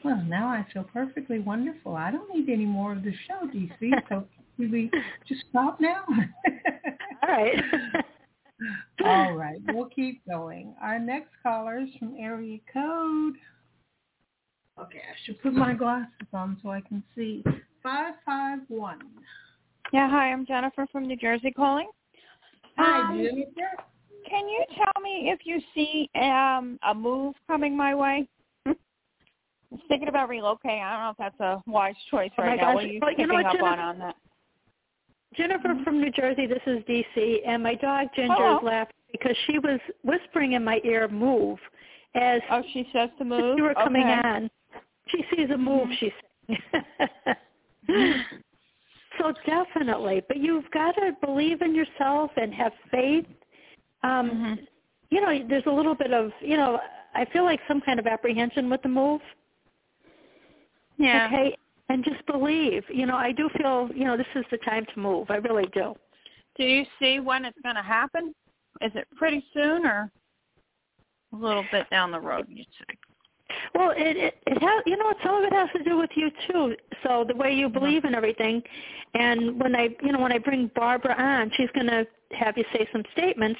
well, 0.04 0.22
now 0.26 0.48
I 0.48 0.66
feel 0.72 0.84
perfectly 0.84 1.38
wonderful. 1.38 1.96
I 1.96 2.10
don't 2.10 2.34
need 2.34 2.50
any 2.50 2.66
more 2.66 2.92
of 2.92 3.02
the 3.02 3.12
show, 3.26 3.46
DC. 3.46 3.90
So 4.08 4.24
should 4.58 4.72
we 4.72 4.90
just 5.26 5.44
stop 5.50 5.80
now? 5.80 6.04
All 7.22 7.28
right. 7.28 7.54
All 9.04 9.32
right. 9.34 9.58
We'll 9.66 9.86
keep 9.86 10.22
going. 10.26 10.74
Our 10.82 10.98
next 10.98 11.30
caller 11.42 11.78
is 11.80 11.88
from 11.98 12.16
area 12.18 12.58
code. 12.72 13.34
Okay, 14.80 14.98
I 14.98 15.14
should 15.24 15.40
put 15.42 15.52
my 15.54 15.74
glasses 15.74 16.12
on 16.32 16.58
so 16.62 16.70
I 16.70 16.80
can 16.80 17.02
see. 17.16 17.42
551. 17.82 19.00
Yeah, 19.92 20.08
hi, 20.10 20.30
I'm 20.30 20.46
Jennifer 20.46 20.86
from 20.92 21.06
New 21.06 21.16
Jersey 21.16 21.50
calling. 21.50 21.88
Hi, 22.76 23.00
Um, 23.00 23.16
Jennifer. 23.16 23.84
Can 24.28 24.48
you 24.48 24.64
tell 24.76 25.02
me 25.02 25.32
if 25.32 25.40
you 25.44 25.60
see 25.74 26.10
um 26.20 26.78
a 26.88 26.94
move 26.94 27.34
coming 27.46 27.76
my 27.76 27.94
way? 27.94 28.28
I'm 28.66 28.76
thinking 29.88 30.08
about 30.08 30.28
relocating. 30.28 30.82
I 30.82 30.92
don't 30.92 31.02
know 31.02 31.10
if 31.10 31.16
that's 31.16 31.40
a 31.40 31.62
wise 31.70 31.94
choice 32.10 32.30
Oh 32.38 32.42
right 32.42 32.56
now. 32.56 32.66
gosh. 32.66 32.74
What 32.74 32.84
are 32.84 32.88
you 32.88 33.00
Well, 33.00 33.12
you 33.16 33.26
know 33.26 33.34
what, 33.34 33.46
up 33.46 33.62
on 33.62 33.78
on 33.78 33.98
that? 34.00 34.16
Jennifer 35.36 35.74
from 35.84 36.00
New 36.00 36.10
Jersey, 36.10 36.46
this 36.46 36.62
is 36.66 36.82
DC, 36.84 37.36
and 37.46 37.62
my 37.62 37.74
dog 37.74 38.08
Ginger 38.16 38.34
Hello. 38.34 38.56
is 38.58 38.62
laughing 38.64 38.94
because 39.12 39.36
she 39.46 39.58
was 39.58 39.78
whispering 40.02 40.52
in 40.52 40.64
my 40.64 40.80
ear, 40.84 41.08
move, 41.08 41.58
as 42.14 42.40
Oh, 42.50 42.62
she 42.72 42.88
says 42.92 43.10
to 43.18 43.24
move. 43.24 43.56
you 43.56 43.64
were 43.64 43.74
coming 43.74 44.02
okay. 44.02 44.12
Mm-hmm. 44.12 44.26
on. 44.44 44.50
She 45.08 45.24
sees 45.34 45.50
a 45.50 45.56
move, 45.58 45.88
she's 45.98 46.12
saying. 46.48 46.58
so 49.18 49.32
definitely, 49.46 50.22
but 50.28 50.38
you've 50.38 50.70
got 50.70 50.92
to 50.92 51.12
believe 51.24 51.62
in 51.62 51.74
yourself 51.74 52.30
and 52.36 52.52
have 52.54 52.72
faith. 52.90 53.26
Um, 54.02 54.30
Mhm. 54.30 54.66
You 55.10 55.22
know, 55.22 55.42
there's 55.48 55.64
a 55.64 55.70
little 55.70 55.94
bit 55.94 56.12
of, 56.12 56.30
you 56.40 56.58
know, 56.58 56.78
I 57.14 57.24
feel 57.32 57.42
like 57.44 57.60
some 57.66 57.80
kind 57.80 57.98
of 57.98 58.06
apprehension 58.06 58.68
with 58.68 58.82
the 58.82 58.90
move. 58.90 59.22
Yeah. 60.98 61.26
Okay, 61.26 61.56
and 61.88 62.04
just 62.04 62.24
believe. 62.26 62.84
You 62.88 63.06
know, 63.06 63.16
I 63.16 63.32
do 63.32 63.48
feel, 63.56 63.88
you 63.94 64.04
know, 64.04 64.16
this 64.16 64.26
is 64.34 64.44
the 64.50 64.58
time 64.58 64.86
to 64.94 65.00
move. 65.00 65.30
I 65.30 65.36
really 65.36 65.66
do. 65.72 65.94
Do 66.56 66.64
you 66.64 66.84
see 67.00 67.20
when 67.20 67.44
it's 67.44 67.58
going 67.62 67.76
to 67.76 67.82
happen? 67.82 68.34
Is 68.80 68.92
it 68.94 69.06
pretty 69.16 69.44
soon 69.54 69.86
or 69.86 70.10
a 71.32 71.36
little 71.36 71.64
bit 71.72 71.88
down 71.90 72.10
the 72.10 72.20
road? 72.20 72.46
You'd 72.48 72.66
say. 72.78 72.96
Well, 73.74 73.92
it 73.96 74.16
it, 74.16 74.34
it 74.46 74.60
has 74.60 74.82
you 74.84 74.96
know 74.96 75.12
some 75.24 75.36
of 75.36 75.44
it 75.44 75.52
has 75.52 75.68
to 75.76 75.82
do 75.82 75.96
with 75.96 76.10
you 76.14 76.30
too. 76.46 76.76
So 77.02 77.24
the 77.26 77.34
way 77.34 77.52
you 77.52 77.68
believe 77.68 78.04
in 78.04 78.14
everything, 78.14 78.62
and 79.14 79.58
when 79.60 79.74
I 79.74 79.88
you 80.02 80.12
know 80.12 80.20
when 80.20 80.32
I 80.32 80.38
bring 80.38 80.70
Barbara 80.74 81.14
on, 81.18 81.50
she's 81.56 81.70
going 81.74 81.86
to 81.86 82.06
have 82.32 82.58
you 82.58 82.64
say 82.74 82.86
some 82.92 83.02
statements 83.12 83.58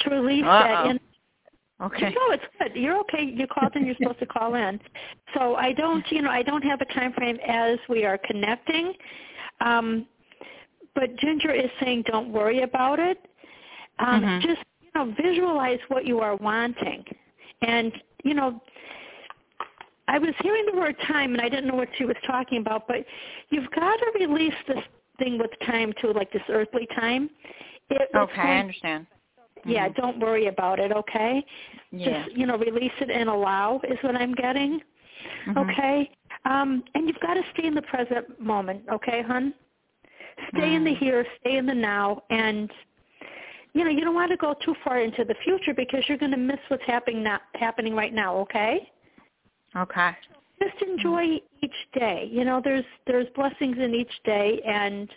to 0.00 0.10
release 0.10 0.44
that. 0.44 0.70
Uh-oh. 0.70 0.90
In, 0.90 1.00
Okay. 1.82 2.10
no, 2.10 2.32
it's 2.34 2.44
good. 2.58 2.72
You're 2.74 2.98
okay. 3.00 3.24
You 3.24 3.46
called 3.46 3.74
in. 3.74 3.86
You're 3.86 3.94
supposed 4.00 4.18
to 4.20 4.26
call 4.26 4.54
in. 4.54 4.80
So 5.34 5.54
I 5.56 5.72
don't 5.72 6.04
you 6.10 6.22
know 6.22 6.30
I 6.30 6.42
don't 6.42 6.62
have 6.62 6.80
a 6.80 6.86
time 6.86 7.12
frame 7.12 7.38
as 7.46 7.78
we 7.88 8.04
are 8.04 8.18
connecting. 8.18 8.92
Um, 9.60 10.06
but 10.94 11.16
Ginger 11.16 11.52
is 11.52 11.70
saying 11.80 12.04
don't 12.06 12.32
worry 12.32 12.62
about 12.62 12.98
it. 12.98 13.18
Um, 13.98 14.22
Mhm. 14.22 14.42
Just 14.42 14.62
you 14.82 14.90
know 14.94 15.14
visualize 15.22 15.80
what 15.88 16.04
you 16.04 16.20
are 16.20 16.36
wanting, 16.36 17.04
and 17.62 17.92
you 18.24 18.34
know 18.34 18.60
I 20.10 20.18
was 20.18 20.34
hearing 20.42 20.66
the 20.66 20.76
word 20.76 20.96
time 21.06 21.32
and 21.32 21.40
I 21.40 21.48
didn't 21.48 21.68
know 21.68 21.76
what 21.76 21.88
she 21.96 22.04
was 22.04 22.16
talking 22.26 22.58
about, 22.58 22.88
but 22.88 23.04
you've 23.50 23.70
got 23.70 23.96
to 23.96 24.12
release 24.18 24.54
this 24.66 24.82
thing 25.18 25.38
with 25.38 25.52
time 25.64 25.92
too, 26.00 26.12
like 26.12 26.32
this 26.32 26.42
earthly 26.48 26.88
time. 26.96 27.30
It, 27.90 28.08
Okay, 28.14 28.40
I 28.40 28.58
understand. 28.58 29.06
Yeah, 29.64 29.88
don't 29.90 30.18
worry 30.20 30.46
about 30.46 30.78
it, 30.78 30.92
okay? 30.92 31.44
Yeah. 31.90 32.24
Just, 32.24 32.36
you 32.36 32.46
know, 32.46 32.56
release 32.56 32.92
it 33.00 33.10
and 33.10 33.28
allow 33.28 33.80
is 33.88 33.98
what 34.02 34.16
I'm 34.16 34.34
getting. 34.34 34.80
Mhm. 35.46 35.56
Okay? 35.70 36.10
Um, 36.44 36.82
and 36.94 37.06
you've 37.08 37.20
got 37.20 37.34
to 37.34 37.42
stay 37.54 37.66
in 37.66 37.74
the 37.74 37.82
present 37.82 38.40
moment, 38.40 38.84
okay, 38.90 39.22
hun? 39.22 39.52
Stay 40.54 40.74
in 40.74 40.84
the 40.84 40.92
Mm. 40.92 40.98
here, 40.98 41.26
stay 41.40 41.56
in 41.58 41.66
the 41.66 41.74
now, 41.74 42.22
and 42.30 42.70
you 43.72 43.84
know, 43.84 43.90
you 43.90 44.00
don't 44.00 44.14
want 44.14 44.30
to 44.30 44.36
go 44.36 44.54
too 44.54 44.74
far 44.82 45.00
into 45.00 45.24
the 45.24 45.34
future 45.44 45.74
because 45.74 46.08
you're 46.08 46.18
going 46.18 46.32
to 46.32 46.36
miss 46.36 46.58
what's 46.68 46.82
happening 46.84 47.22
now, 47.22 47.40
happening 47.54 47.94
right 47.94 48.12
now, 48.12 48.36
okay? 48.38 48.90
Okay. 49.76 50.16
just 50.62 50.82
enjoy 50.82 51.40
each 51.62 51.90
day. 51.94 52.28
You 52.30 52.44
know, 52.44 52.60
there's 52.62 52.84
there's 53.06 53.26
blessings 53.34 53.78
in 53.78 53.94
each 53.94 54.12
day, 54.24 54.60
and 54.66 55.08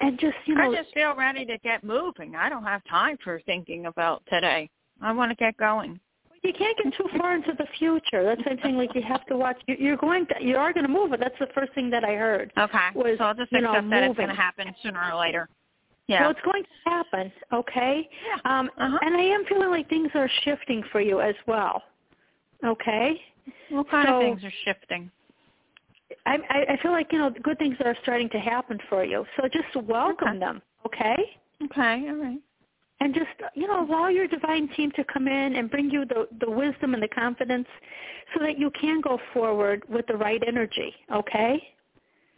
and 0.00 0.18
just 0.18 0.36
you 0.46 0.54
know, 0.54 0.72
I 0.72 0.74
just 0.82 0.92
feel 0.94 1.14
ready 1.14 1.44
to 1.46 1.58
get 1.58 1.84
moving. 1.84 2.34
I 2.36 2.48
don't 2.48 2.64
have 2.64 2.82
time 2.88 3.16
for 3.22 3.40
thinking 3.46 3.86
about 3.86 4.22
today. 4.30 4.68
I 5.00 5.12
want 5.12 5.30
to 5.30 5.36
get 5.36 5.56
going. 5.56 5.98
you 6.42 6.52
can't 6.52 6.76
get 6.82 6.92
too 6.96 7.08
far 7.18 7.34
into 7.34 7.52
the 7.58 7.66
future. 7.78 8.24
That's 8.24 8.42
something 8.48 8.76
like 8.76 8.94
you 8.94 9.02
have 9.02 9.24
to 9.26 9.36
watch. 9.36 9.60
You- 9.66 9.76
You're 9.78 9.96
going 9.96 10.26
to 10.26 10.34
you 10.44 10.56
are 10.56 10.72
going 10.72 10.86
to 10.86 10.92
move, 10.92 11.10
but 11.10 11.20
that's 11.20 11.38
the 11.38 11.48
first 11.54 11.72
thing 11.74 11.90
that 11.90 12.04
I 12.04 12.14
heard. 12.14 12.52
Okay. 12.58 12.88
Was, 12.94 13.16
so 13.18 13.24
I'll 13.24 13.34
just 13.34 13.52
you 13.52 13.60
know, 13.60 13.70
accept 13.72 13.90
that 13.90 14.02
it's 14.04 14.16
going 14.16 14.28
to 14.28 14.34
happen 14.34 14.74
sooner 14.82 15.00
or 15.12 15.18
later. 15.18 15.48
Yeah. 16.08 16.24
So 16.24 16.30
it's 16.30 16.40
going 16.44 16.64
to 16.64 16.90
happen, 16.90 17.32
okay? 17.52 18.08
Yeah. 18.26 18.58
Um, 18.58 18.68
Uh-huh. 18.76 18.98
And 19.02 19.16
I 19.16 19.20
am 19.22 19.44
feeling 19.48 19.70
like 19.70 19.88
things 19.88 20.10
are 20.14 20.28
shifting 20.42 20.82
for 20.90 21.00
you 21.00 21.20
as 21.20 21.36
well. 21.46 21.82
Okay. 22.64 23.20
what 23.70 23.88
kind 23.90 24.08
so- 24.08 24.16
of 24.16 24.22
things 24.22 24.44
are 24.44 24.52
shifting? 24.64 25.10
I, 26.26 26.38
I 26.50 26.72
I 26.74 26.76
feel 26.82 26.92
like 26.92 27.12
you 27.12 27.18
know 27.18 27.30
good 27.42 27.58
things 27.58 27.76
are 27.84 27.96
starting 28.02 28.28
to 28.30 28.38
happen 28.38 28.78
for 28.88 29.04
you. 29.04 29.24
So 29.36 29.48
just 29.48 29.86
welcome 29.86 30.28
Okay. 30.30 30.38
them, 30.38 30.62
okay? 30.86 31.16
Okay. 31.64 32.08
All 32.08 32.16
right. 32.16 32.40
and 33.00 33.14
just 33.14 33.30
you 33.54 33.66
know 33.66 33.84
allow 33.84 34.08
your 34.08 34.28
divine 34.28 34.68
team 34.76 34.90
to 34.92 35.04
come 35.04 35.26
in 35.28 35.56
and 35.56 35.70
bring 35.70 35.90
you 35.90 36.04
the 36.04 36.28
the 36.40 36.50
wisdom 36.50 36.94
and 36.94 37.02
the 37.02 37.08
confidence 37.08 37.66
so 38.32 38.40
that 38.44 38.58
you 38.58 38.70
can 38.80 39.00
go 39.00 39.18
forward 39.32 39.82
with 39.88 40.06
the 40.06 40.16
right 40.16 40.42
energy 40.46 40.94
okay 41.12 41.52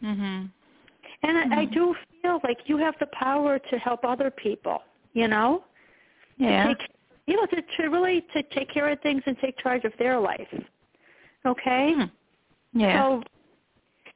Mhm. 0.03 0.49
and 1.23 1.37
I, 1.37 1.61
I 1.61 1.65
Mhm. 1.65 1.73
do 1.73 1.95
feel 2.21 2.39
like 2.43 2.57
you 2.69 2.77
have 2.77 2.95
the 2.99 3.07
power 3.07 3.59
to 3.59 3.77
help 3.79 4.03
other 4.03 4.29
people 4.31 4.83
you 5.13 5.27
know 5.27 5.63
Yeah. 6.37 6.65
take, 6.67 6.81
you 7.27 7.35
know 7.37 7.45
to, 7.53 7.61
to 7.77 7.81
really 7.89 8.21
to 8.33 8.43
take 8.57 8.69
care 8.69 8.87
of 8.89 8.99
things 9.01 9.21
and 9.27 9.37
take 9.39 9.57
charge 9.59 9.83
of 9.85 9.93
their 9.97 10.19
life 10.19 10.53
okay 11.45 11.93
Hmm. 11.93 12.09
Yeah. 12.73 12.95
so 13.03 13.23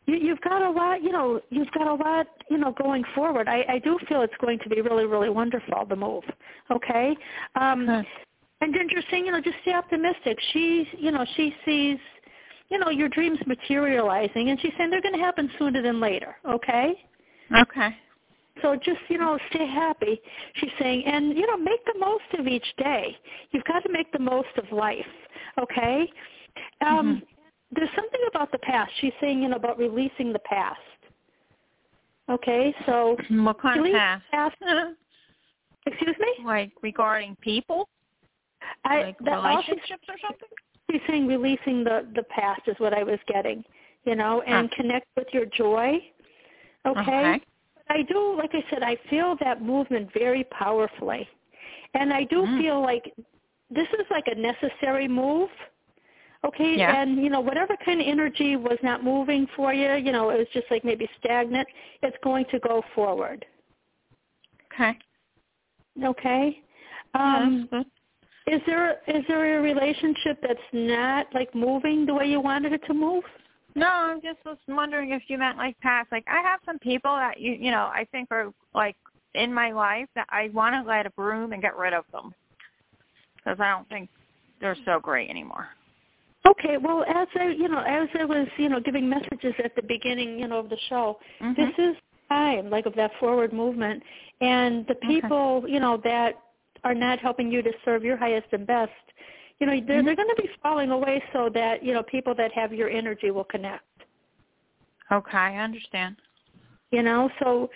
you, 0.09 0.17
you've 0.17 0.41
got 0.41 0.61
a 0.61 0.69
lot, 0.69 1.03
you 1.03 1.11
know, 1.11 1.41
you've 1.49 1.71
got 1.71 1.87
a 1.87 1.93
lot, 1.93 2.27
you 2.49 2.57
know, 2.57 2.71
going 2.71 3.03
forward. 3.15 3.47
I, 3.47 3.63
I 3.69 3.79
do 3.79 3.97
feel 4.07 4.21
it's 4.21 4.33
going 4.41 4.59
to 4.59 4.69
be 4.69 4.81
really, 4.81 5.05
really 5.05 5.29
wonderful, 5.29 5.85
the 5.85 5.95
move. 5.95 6.23
Okay? 6.71 7.15
Um, 7.55 7.89
Okay. 7.89 8.07
And 8.61 8.73
Ginger 8.73 9.01
saying, 9.09 9.25
you 9.25 9.31
know, 9.31 9.39
just 9.39 9.55
stay 9.61 9.73
optimistic. 9.73 10.37
She, 10.51 10.85
you 10.97 11.11
know, 11.11 11.25
she 11.37 11.55
sees, 11.65 11.97
you 12.67 12.77
know, 12.77 12.89
your 12.89 13.07
dreams 13.07 13.39
materializing, 13.47 14.49
and 14.49 14.59
she's 14.59 14.73
saying 14.77 14.89
they're 14.89 15.01
going 15.01 15.13
to 15.13 15.19
happen 15.19 15.49
sooner 15.57 15.81
than 15.81 16.01
later. 16.01 16.35
Okay? 16.45 16.93
Okay. 17.61 17.95
So 18.61 18.75
just, 18.75 18.99
you 19.07 19.17
know, 19.17 19.39
stay 19.49 19.65
happy. 19.65 20.19
She's 20.55 20.71
saying, 20.77 21.05
and, 21.05 21.37
you 21.37 21.47
know, 21.47 21.55
make 21.55 21.83
the 21.85 21.97
most 21.99 22.25
of 22.37 22.47
each 22.47 22.65
day. 22.77 23.15
You've 23.51 23.63
got 23.63 23.79
to 23.83 23.91
make 23.91 24.11
the 24.11 24.19
most 24.19 24.49
of 24.57 24.69
life. 24.73 25.05
Okay? 25.57 26.11
Um, 26.85 27.23
There's 27.71 27.89
something 27.95 28.21
about 28.27 28.51
the 28.51 28.57
past. 28.59 28.91
She's 28.99 29.13
saying, 29.21 29.43
you 29.43 29.49
know, 29.49 29.55
about 29.57 29.77
releasing 29.77 30.33
the 30.33 30.39
past. 30.39 30.79
Okay, 32.29 32.73
so 32.85 33.15
What 33.29 33.61
kind 33.61 33.85
of 33.85 33.91
past? 33.91 34.23
past. 34.31 34.55
Excuse 35.85 36.15
me? 36.19 36.45
Like 36.45 36.71
regarding 36.81 37.35
people, 37.41 37.87
I, 38.85 39.01
like 39.01 39.17
that- 39.25 39.43
relationships 39.43 40.03
or 40.07 40.15
something? 40.21 40.47
She's 40.91 41.01
saying 41.07 41.27
releasing 41.27 41.83
the 41.83 42.07
the 42.15 42.23
past 42.23 42.61
is 42.65 42.75
what 42.79 42.95
I 42.95 43.03
was 43.03 43.19
getting, 43.27 43.63
you 44.05 44.15
know, 44.15 44.41
and 44.41 44.71
connect 44.71 45.05
with 45.15 45.27
your 45.31 45.45
joy. 45.45 45.99
Okay? 46.85 47.01
Okay. 47.01 47.41
I 47.91 48.01
do, 48.03 48.35
like 48.35 48.51
I 48.53 48.63
said, 48.71 48.81
I 48.83 48.97
feel 49.09 49.35
that 49.39 49.61
movement 49.61 50.09
very 50.13 50.43
powerfully, 50.45 51.27
and 51.93 52.11
I 52.11 52.23
do 52.23 52.37
Mm. 52.43 52.59
feel 52.59 52.81
like 52.81 53.13
this 53.69 53.87
is 53.99 54.05
like 54.09 54.25
a 54.27 54.35
necessary 54.35 55.07
move. 55.07 55.49
Okay, 56.45 56.77
Yeah. 56.77 57.01
and 57.01 57.17
you 57.17 57.29
know 57.29 57.41
whatever 57.41 57.75
kind 57.83 57.99
of 57.99 58.07
energy 58.07 58.55
was 58.55 58.77
not 58.81 59.03
moving 59.03 59.45
for 59.55 59.73
you, 59.73 59.95
you 59.95 60.11
know, 60.13 60.29
it 60.29 60.37
was 60.37 60.47
just 60.53 60.67
like 60.71 60.85
maybe 60.85 61.09
stagnant. 61.19 61.67
It's 62.01 62.15
going 62.23 62.45
to 62.51 62.59
go 62.59 62.81
forward. 62.95 63.45
Okay. 64.73 64.97
Okay. 66.01 66.61
Um, 67.13 67.67
is 68.47 68.61
there 68.65 69.01
is 69.07 69.23
there 69.27 69.59
a 69.59 69.61
relationship 69.61 70.39
that's 70.41 70.59
not 70.71 71.27
like 71.33 71.53
moving 71.53 72.05
the 72.05 72.13
way 72.13 72.27
you 72.27 72.39
wanted 72.39 72.73
it 72.73 72.81
to 72.87 72.93
move? 72.93 73.23
No, 73.75 73.87
I'm 73.87 74.21
just 74.21 74.39
was 74.45 74.57
wondering 74.67 75.11
if 75.11 75.23
you 75.27 75.37
meant 75.37 75.57
like 75.57 75.79
past. 75.81 76.09
Like 76.11 76.25
I 76.27 76.41
have 76.41 76.59
some 76.65 76.79
people 76.79 77.15
that 77.15 77.39
you 77.39 77.51
you 77.51 77.71
know 77.71 77.89
I 77.93 78.07
think 78.11 78.29
are 78.31 78.51
like 78.73 78.95
in 79.35 79.53
my 79.53 79.71
life 79.71 80.07
that 80.15 80.27
I 80.29 80.49
want 80.53 80.73
to 80.75 80.89
let 80.89 81.05
a 81.05 81.11
broom 81.11 81.51
and 81.51 81.61
get 81.61 81.77
rid 81.77 81.93
of 81.93 82.05
them 82.11 82.33
because 83.35 83.59
I 83.59 83.69
don't 83.69 83.87
think 83.89 84.09
they're 84.61 84.77
so 84.85 84.99
great 84.99 85.29
anymore. 85.29 85.69
Okay, 86.49 86.77
well, 86.77 87.03
as 87.07 87.27
I, 87.39 87.49
you 87.49 87.67
know, 87.67 87.79
as 87.79 88.07
I 88.19 88.25
was, 88.25 88.47
you 88.57 88.69
know, 88.69 88.79
giving 88.79 89.07
messages 89.07 89.53
at 89.63 89.75
the 89.75 89.83
beginning, 89.83 90.39
you 90.39 90.47
know, 90.47 90.59
of 90.59 90.69
the 90.69 90.77
show, 90.89 91.19
Mhm. 91.41 91.55
this 91.55 91.77
is 91.77 91.95
time, 92.29 92.69
like 92.69 92.85
of 92.85 92.95
that 92.95 93.13
forward 93.15 93.53
movement, 93.53 94.01
and 94.41 94.85
the 94.87 94.95
people, 94.95 95.63
you 95.67 95.79
know, 95.79 95.97
that 95.97 96.39
are 96.83 96.95
not 96.95 97.19
helping 97.19 97.51
you 97.51 97.61
to 97.61 97.73
serve 97.83 98.03
your 98.03 98.15
highest 98.17 98.47
and 98.51 98.65
best, 98.65 98.91
you 99.59 99.67
know, 99.67 99.73
they're 99.81 100.01
they're 100.01 100.15
going 100.15 100.35
to 100.35 100.41
be 100.41 100.49
falling 100.63 100.91
away, 100.91 101.21
so 101.33 101.49
that 101.49 101.83
you 101.83 101.93
know, 101.93 102.03
people 102.03 102.33
that 102.35 102.51
have 102.53 102.73
your 102.73 102.89
energy 102.89 103.31
will 103.31 103.43
connect. 103.43 103.83
Okay, 105.11 105.37
I 105.37 105.57
understand. 105.57 106.15
You 106.91 107.03
know, 107.03 107.29
so 107.39 107.69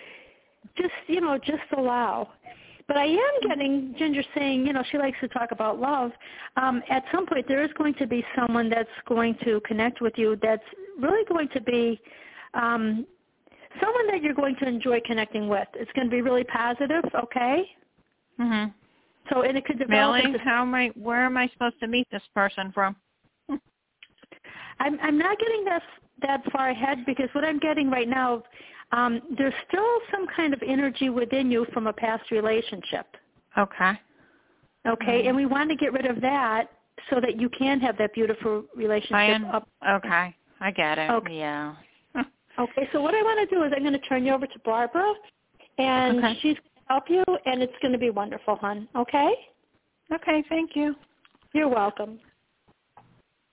just 0.76 0.94
you 1.06 1.20
know, 1.20 1.38
just 1.38 1.70
allow. 1.76 2.30
But 2.86 2.98
I 2.98 3.06
am 3.06 3.48
getting 3.48 3.94
Ginger 3.98 4.22
saying, 4.36 4.66
you 4.66 4.72
know, 4.72 4.82
she 4.90 4.98
likes 4.98 5.16
to 5.20 5.28
talk 5.28 5.52
about 5.52 5.80
love. 5.80 6.10
Um, 6.56 6.82
at 6.90 7.02
some 7.12 7.26
point, 7.26 7.48
there 7.48 7.64
is 7.64 7.70
going 7.78 7.94
to 7.94 8.06
be 8.06 8.24
someone 8.38 8.68
that's 8.68 8.88
going 9.08 9.36
to 9.44 9.60
connect 9.66 10.02
with 10.02 10.12
you. 10.16 10.38
That's 10.42 10.62
really 11.00 11.24
going 11.24 11.48
to 11.54 11.60
be 11.62 11.98
um, 12.52 13.06
someone 13.80 14.06
that 14.08 14.22
you're 14.22 14.34
going 14.34 14.56
to 14.56 14.68
enjoy 14.68 15.00
connecting 15.06 15.48
with. 15.48 15.66
It's 15.74 15.90
going 15.92 16.08
to 16.08 16.10
be 16.10 16.20
really 16.20 16.44
positive. 16.44 17.04
Okay. 17.24 17.70
Mhm. 18.38 18.74
So, 19.30 19.42
and 19.42 19.56
it 19.56 19.64
could 19.64 19.78
develop. 19.78 20.16
Really? 20.16 20.26
into 20.26 20.38
How 20.38 20.62
am 20.62 20.74
I? 20.74 20.88
Where 20.94 21.24
am 21.24 21.36
I 21.38 21.48
supposed 21.48 21.80
to 21.80 21.86
meet 21.86 22.06
this 22.10 22.22
person 22.34 22.70
from? 22.72 22.94
I'm 23.48 24.98
I'm 25.00 25.18
not 25.18 25.38
getting 25.38 25.64
that 25.64 25.82
that 26.22 26.42
far 26.52 26.70
ahead 26.70 27.04
because 27.06 27.28
what 27.32 27.44
I'm 27.44 27.58
getting 27.58 27.90
right 27.90 28.08
now, 28.08 28.42
um, 28.92 29.20
there's 29.36 29.54
still 29.68 29.98
some 30.10 30.26
kind 30.34 30.52
of 30.54 30.62
energy 30.66 31.10
within 31.10 31.50
you 31.50 31.66
from 31.72 31.86
a 31.86 31.92
past 31.92 32.30
relationship. 32.30 33.06
Okay. 33.58 33.92
Okay, 34.86 35.26
and 35.26 35.36
we 35.36 35.46
want 35.46 35.70
to 35.70 35.76
get 35.76 35.92
rid 35.92 36.04
of 36.06 36.20
that 36.20 36.66
so 37.08 37.18
that 37.20 37.40
you 37.40 37.48
can 37.48 37.80
have 37.80 37.96
that 37.98 38.12
beautiful 38.12 38.64
relationship. 38.76 39.16
I 39.16 39.32
un- 39.34 39.44
up. 39.46 39.68
okay, 39.88 40.36
I 40.60 40.70
get 40.70 40.98
it. 40.98 41.10
Okay. 41.10 41.38
Yeah. 41.38 41.74
Okay, 42.56 42.88
so 42.92 43.00
what 43.00 43.16
I 43.16 43.22
want 43.22 43.50
to 43.50 43.52
do 43.52 43.64
is 43.64 43.72
I'm 43.74 43.82
going 43.82 43.94
to 43.94 43.98
turn 44.08 44.24
you 44.24 44.32
over 44.32 44.46
to 44.46 44.58
Barbara, 44.64 45.12
and 45.78 46.18
Okay. 46.18 46.34
she's 46.40 46.54
going 46.54 46.54
to 46.54 46.88
help 46.88 47.04
you, 47.10 47.24
and 47.46 47.60
it's 47.60 47.72
going 47.82 47.90
to 47.90 47.98
be 47.98 48.10
wonderful, 48.10 48.54
hon. 48.54 48.86
Okay? 48.94 49.34
Okay, 50.12 50.44
thank 50.48 50.76
you. 50.76 50.94
You're 51.52 51.66
welcome. 51.68 52.20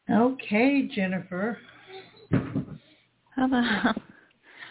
Okay, 0.08 0.88
Jennifer. 0.94 1.58
Hello. 3.36 3.62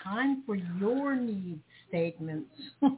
Time 0.04 0.42
for 0.46 0.56
your 0.56 1.14
need 1.16 1.60
statements. 1.88 2.50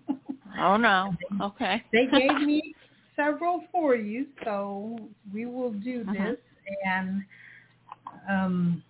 Oh 0.58 0.76
no. 0.76 1.14
Okay. 1.40 1.82
they 1.92 2.06
gave 2.08 2.40
me 2.42 2.74
several 3.16 3.62
for 3.72 3.94
you, 3.94 4.26
so 4.44 4.98
we 5.32 5.46
will 5.46 5.70
do 5.72 6.04
Uh-huh. 6.06 6.12
this. 6.30 6.36
And 6.84 7.22
um, 8.28 8.82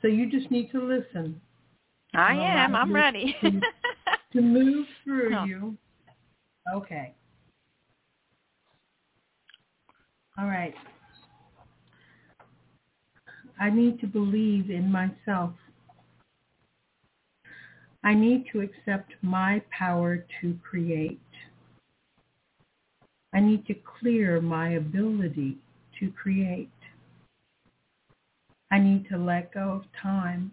so 0.00 0.06
you 0.06 0.30
just 0.30 0.48
need 0.50 0.70
to 0.70 0.80
listen 0.80 1.40
I 2.14 2.34
am. 2.34 2.76
I'm 2.76 2.76
I'm 2.76 2.94
ready. 2.94 3.34
to- 3.40 3.60
to 4.34 4.40
move 4.40 4.86
through 5.02 5.34
Oh. 5.34 5.44
you. 5.44 5.76
Okay. 6.72 7.14
All 10.38 10.46
right. 10.46 10.74
I 13.60 13.68
need 13.68 14.00
to 14.00 14.06
believe 14.06 14.70
in 14.70 14.90
myself. 14.90 15.52
I 18.02 18.14
need 18.14 18.46
to 18.52 18.62
accept 18.62 19.12
my 19.20 19.62
power 19.70 20.24
to 20.40 20.58
create. 20.68 21.20
I 23.34 23.40
need 23.40 23.66
to 23.66 23.74
clear 23.74 24.40
my 24.40 24.70
ability 24.70 25.58
to 26.00 26.10
create. 26.10 26.70
I 28.70 28.78
need 28.78 29.06
to 29.10 29.18
let 29.18 29.52
go 29.52 29.72
of 29.72 29.82
time. 30.02 30.52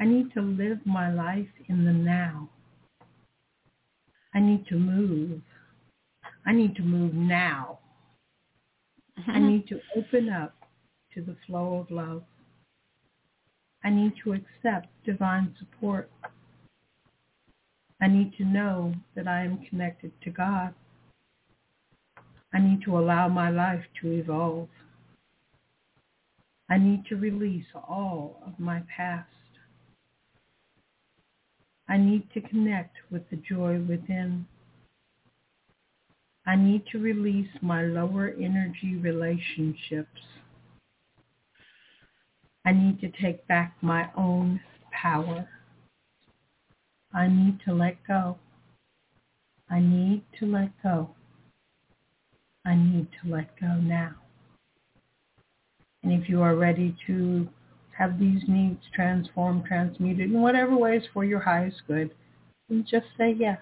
I 0.00 0.06
need 0.06 0.32
to 0.32 0.40
live 0.40 0.78
my 0.86 1.12
life 1.12 1.48
in 1.68 1.84
the 1.84 1.92
now. 1.92 2.48
I 4.34 4.40
need 4.40 4.66
to 4.68 4.76
move. 4.76 5.42
I 6.46 6.52
need 6.52 6.74
to 6.76 6.82
move 6.82 7.12
now. 7.12 7.80
I 9.26 9.38
need 9.38 9.68
to 9.68 9.80
open 9.96 10.30
up 10.30 10.54
to 11.16 11.22
the 11.22 11.36
flow 11.46 11.78
of 11.80 11.90
love. 11.90 12.22
I 13.82 13.90
need 13.90 14.12
to 14.22 14.34
accept 14.34 14.88
divine 15.04 15.54
support. 15.58 16.10
I 18.00 18.06
need 18.06 18.34
to 18.36 18.44
know 18.44 18.94
that 19.14 19.26
I 19.26 19.42
am 19.42 19.64
connected 19.68 20.12
to 20.22 20.30
God. 20.30 20.74
I 22.52 22.58
need 22.58 22.82
to 22.84 22.98
allow 22.98 23.28
my 23.28 23.50
life 23.50 23.84
to 24.00 24.12
evolve. 24.12 24.68
I 26.68 26.78
need 26.78 27.04
to 27.08 27.16
release 27.16 27.66
all 27.74 28.42
of 28.46 28.58
my 28.58 28.82
past. 28.94 29.28
I 31.88 31.96
need 31.96 32.28
to 32.34 32.40
connect 32.40 32.96
with 33.10 33.28
the 33.30 33.36
joy 33.36 33.80
within. 33.88 34.46
I 36.44 36.56
need 36.56 36.84
to 36.92 36.98
release 36.98 37.48
my 37.62 37.82
lower 37.82 38.34
energy 38.38 38.96
relationships. 38.96 40.20
I 42.66 42.72
need 42.72 43.00
to 43.00 43.08
take 43.22 43.46
back 43.46 43.76
my 43.80 44.10
own 44.16 44.60
power. 44.90 45.48
I 47.14 47.28
need 47.28 47.60
to 47.64 47.72
let 47.72 47.96
go. 48.06 48.38
I 49.70 49.78
need 49.78 50.24
to 50.40 50.46
let 50.46 50.70
go. 50.82 51.10
I 52.64 52.74
need 52.74 53.06
to 53.22 53.30
let 53.30 53.58
go 53.60 53.76
now. 53.76 54.16
And 56.02 56.12
if 56.12 56.28
you 56.28 56.42
are 56.42 56.56
ready 56.56 56.96
to 57.06 57.48
have 57.96 58.18
these 58.18 58.42
needs 58.48 58.80
transformed, 58.92 59.64
transmuted 59.64 60.30
in 60.30 60.40
whatever 60.40 60.76
ways 60.76 61.02
for 61.14 61.24
your 61.24 61.40
highest 61.40 61.82
good, 61.86 62.10
then 62.68 62.84
just 62.90 63.06
say 63.16 63.32
yes. 63.38 63.60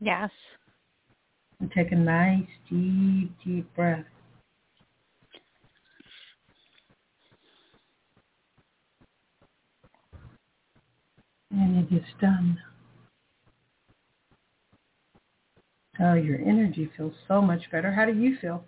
yes. 0.00 0.30
And 1.60 1.72
take 1.72 1.92
a 1.92 1.96
nice, 1.96 2.46
deep, 2.68 3.32
deep 3.42 3.74
breath. 3.74 4.04
And 11.50 11.84
it 11.84 11.94
is 11.94 12.04
done. 12.20 12.58
Oh, 16.00 16.14
your 16.14 16.38
energy 16.38 16.90
feels 16.96 17.14
so 17.28 17.42
much 17.42 17.70
better. 17.70 17.92
How 17.92 18.06
do 18.06 18.12
you 18.12 18.36
feel? 18.40 18.64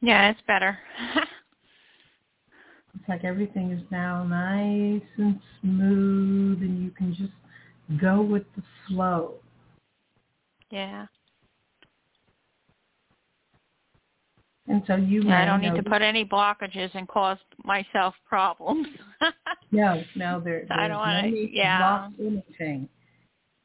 Yeah, 0.00 0.30
it's 0.30 0.40
better. 0.46 0.78
It's 2.94 3.08
like 3.08 3.24
everything 3.24 3.72
is 3.72 3.82
now 3.90 4.24
nice 4.24 5.02
and 5.16 5.40
smooth 5.60 6.62
and 6.62 6.82
you 6.82 6.90
can 6.90 7.14
just 7.14 7.32
go 8.00 8.22
with 8.22 8.44
the 8.56 8.62
flow. 8.86 9.34
Yeah. 10.70 11.06
And 14.66 14.82
so 14.86 14.96
you 14.96 15.22
Yeah, 15.22 15.42
I 15.42 15.44
don't 15.44 15.60
need 15.60 15.74
to 15.74 15.82
put 15.82 16.02
any 16.02 16.24
blockages 16.24 16.90
and 16.94 17.06
cause 17.06 17.38
myself 17.64 18.14
problems. 18.26 18.86
No, 19.74 20.02
no, 20.14 20.40
there, 20.40 20.66
I 20.70 20.86
there's 20.88 20.90
don't 20.90 21.08
no 21.08 21.30
need 21.30 21.46
to 21.48 21.56
yeah. 21.56 21.78
block 21.78 22.12
anything. 22.20 22.88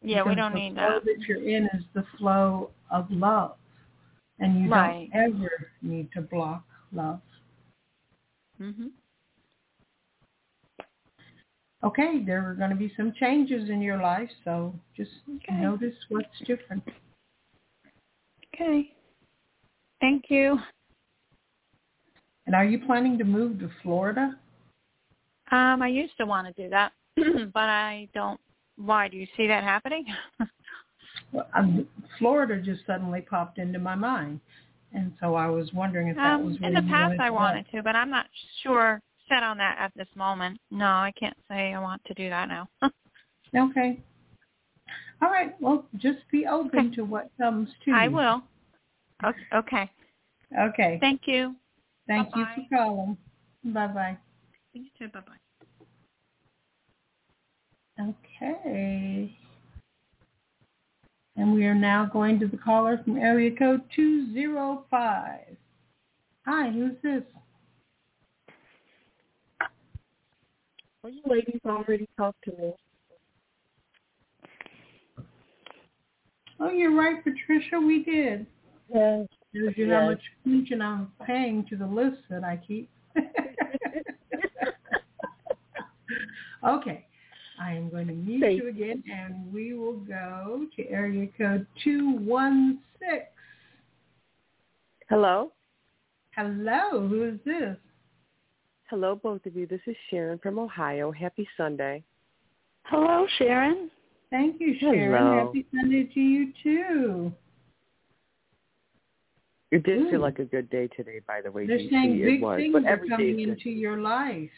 yeah, 0.02 0.24
we 0.24 0.34
don't 0.36 0.54
the 0.54 0.60
need 0.60 0.74
flow 0.74 1.00
that. 1.00 1.06
that 1.06 1.20
you're 1.28 1.44
in 1.48 1.66
is 1.74 1.84
the 1.94 2.04
flow 2.18 2.72
of 2.90 3.10
love. 3.12 3.58
And 4.40 4.64
you 4.64 4.70
Right. 4.72 5.10
don't 5.14 5.24
ever 5.36 5.72
need 5.82 6.12
to 6.14 6.22
block 6.22 6.64
love. 6.92 7.22
Mhm. 8.60 8.92
Okay, 11.84 12.24
there 12.26 12.50
are 12.50 12.56
going 12.56 12.72
to 12.72 12.76
be 12.76 12.94
some 12.98 13.14
changes 13.14 13.70
in 13.70 13.82
your 13.82 13.98
life, 13.98 14.30
so 14.44 14.74
just 14.96 15.12
Okay. 15.36 15.54
notice 15.54 15.96
what's 16.10 16.40
different. 16.40 16.84
Okay. 18.54 18.94
Thank 20.02 20.30
you. 20.30 20.60
And 22.46 22.56
are 22.56 22.66
you 22.66 22.80
planning 22.80 23.18
to 23.20 23.24
move 23.24 23.60
to 23.60 23.70
Florida? 23.84 24.38
Um, 25.52 25.82
I 25.82 25.88
used 25.88 26.16
to 26.18 26.26
want 26.26 26.54
to 26.54 26.64
do 26.64 26.70
that, 26.70 26.92
but 27.54 27.70
I 27.70 28.08
don't. 28.14 28.40
Why 28.78 29.08
do 29.08 29.18
you 29.18 29.28
see 29.36 29.48
that 29.48 29.64
happening? 29.64 30.06
Well, 31.32 31.48
um, 31.56 31.88
Florida 32.18 32.60
just 32.60 32.86
suddenly 32.88 33.22
popped 33.22 33.60
into 33.60 33.78
my 33.78 33.94
mind, 33.94 34.40
and 34.94 35.12
so 35.20 35.36
I 35.36 35.48
was 35.48 35.72
wondering 35.74 36.08
if 36.08 36.16
that 36.16 36.40
um, 36.40 36.46
was 36.46 36.60
where 36.60 36.70
in 36.70 36.74
the 36.76 36.82
past, 36.90 37.20
I 37.20 37.30
wanted 37.30 37.66
to, 37.72 37.84
but 37.84 37.96
I'm 37.96 38.10
not 38.10 38.26
sure 38.64 39.00
set 39.28 39.44
on 39.44 39.58
that 39.58 39.78
at 39.80 39.92
this 39.96 40.08
moment. 40.16 40.60
No, 40.72 40.86
I 40.88 41.14
can't 41.18 41.38
say 41.48 41.74
I 41.74 41.80
want 41.80 42.04
to 42.06 42.14
do 42.16 42.30
that 42.30 42.50
now. 42.50 42.68
Okay. 43.56 44.00
All 45.24 45.30
right. 45.30 45.60
Well, 45.60 45.86
just 45.98 46.20
be 46.32 46.46
open 46.46 46.94
to 46.94 47.04
what 47.04 47.32
comes 47.40 47.68
to 47.86 47.92
I 47.92 48.04
you. 48.04 48.12
will. 48.12 48.44
Okay. 49.26 49.40
okay. 49.56 49.92
Okay. 50.60 50.98
Thank 51.02 51.22
you. 51.26 51.56
Thank 52.08 52.30
you 52.36 52.46
Bye-bye. 52.46 52.68
for 52.70 52.78
calling. 52.78 53.18
Bye 53.64 53.88
bye. 53.88 54.18
You 54.80 54.90
too. 54.98 55.10
Bye 55.10 55.20
bye. 57.98 58.14
Okay. 58.42 59.36
And 61.36 61.54
we 61.54 61.66
are 61.66 61.76
now 61.76 62.06
going 62.12 62.40
to 62.40 62.48
the 62.48 62.58
caller 62.58 63.00
from 63.04 63.18
area 63.18 63.52
code 63.58 63.82
205. 63.96 65.40
Hi, 66.46 66.70
who's 66.72 66.94
this? 67.04 67.24
Well, 71.04 71.14
you 71.14 71.22
ladies 71.26 71.60
already 71.66 72.08
talked 72.18 72.44
to 72.46 72.52
me. 72.52 72.74
Oh, 76.62 76.70
you're 76.72 76.96
right, 76.96 77.24
Patricia. 77.24 77.80
We 77.80 78.04
did. 78.04 78.46
Yes. 78.94 79.28
Shows 79.56 79.74
you 79.78 79.92
how 79.92 80.02
Yes. 80.02 80.06
much 80.12 80.22
attention 80.46 80.82
I'm 80.82 81.12
paying 81.26 81.66
to 81.68 81.76
the 81.76 81.86
list 81.88 82.18
that 82.30 82.44
I 82.44 82.58
keep. 82.58 82.90
okay. 86.68 87.06
I 87.62 87.74
am 87.74 87.90
going 87.90 88.08
to 88.08 88.14
mute 88.14 88.42
Thank 88.42 88.62
you 88.62 88.70
again, 88.70 89.04
and 89.12 89.54
we 89.54 89.74
will 89.74 89.98
go 89.98 90.66
to 90.76 90.90
area 90.90 91.28
code 91.38 91.68
216. 91.84 93.20
Hello? 95.10 95.52
Hello, 96.32 97.08
who 97.08 97.24
is 97.24 97.40
this? 97.46 97.76
Hello, 98.90 99.20
both 99.22 99.46
of 99.46 99.56
you. 99.56 99.68
This 99.68 99.82
is 99.88 99.96
Sharon 100.10 100.40
from 100.40 100.58
Ohio. 100.58 101.12
Happy 101.12 101.48
Sunday. 101.58 102.04
Hello, 102.84 103.28
Sharon. 103.38 103.92
Thank 104.30 104.62
you, 104.62 104.76
Sharon. 104.80 105.12
Hello. 105.12 105.46
Happy 105.46 105.66
Sunday 105.76 106.04
to 106.14 106.20
you, 106.20 106.54
too. 106.64 107.32
It 109.72 109.84
did 109.84 110.00
Ooh. 110.00 110.10
feel 110.12 110.22
like 110.22 110.40
a 110.40 110.46
good 110.46 110.70
day 110.70 110.88
today, 110.96 111.20
by 111.28 111.42
the 111.42 111.52
way. 111.52 111.68
They're 111.68 111.78
DC. 111.78 111.90
saying 111.92 112.20
it 112.20 112.26
big 112.26 112.42
was, 112.42 112.58
things 112.58 112.74
but 112.74 112.86
are 112.86 113.00
coming 113.08 113.40
into 113.42 113.70
your 113.70 113.98
life. 113.98 114.50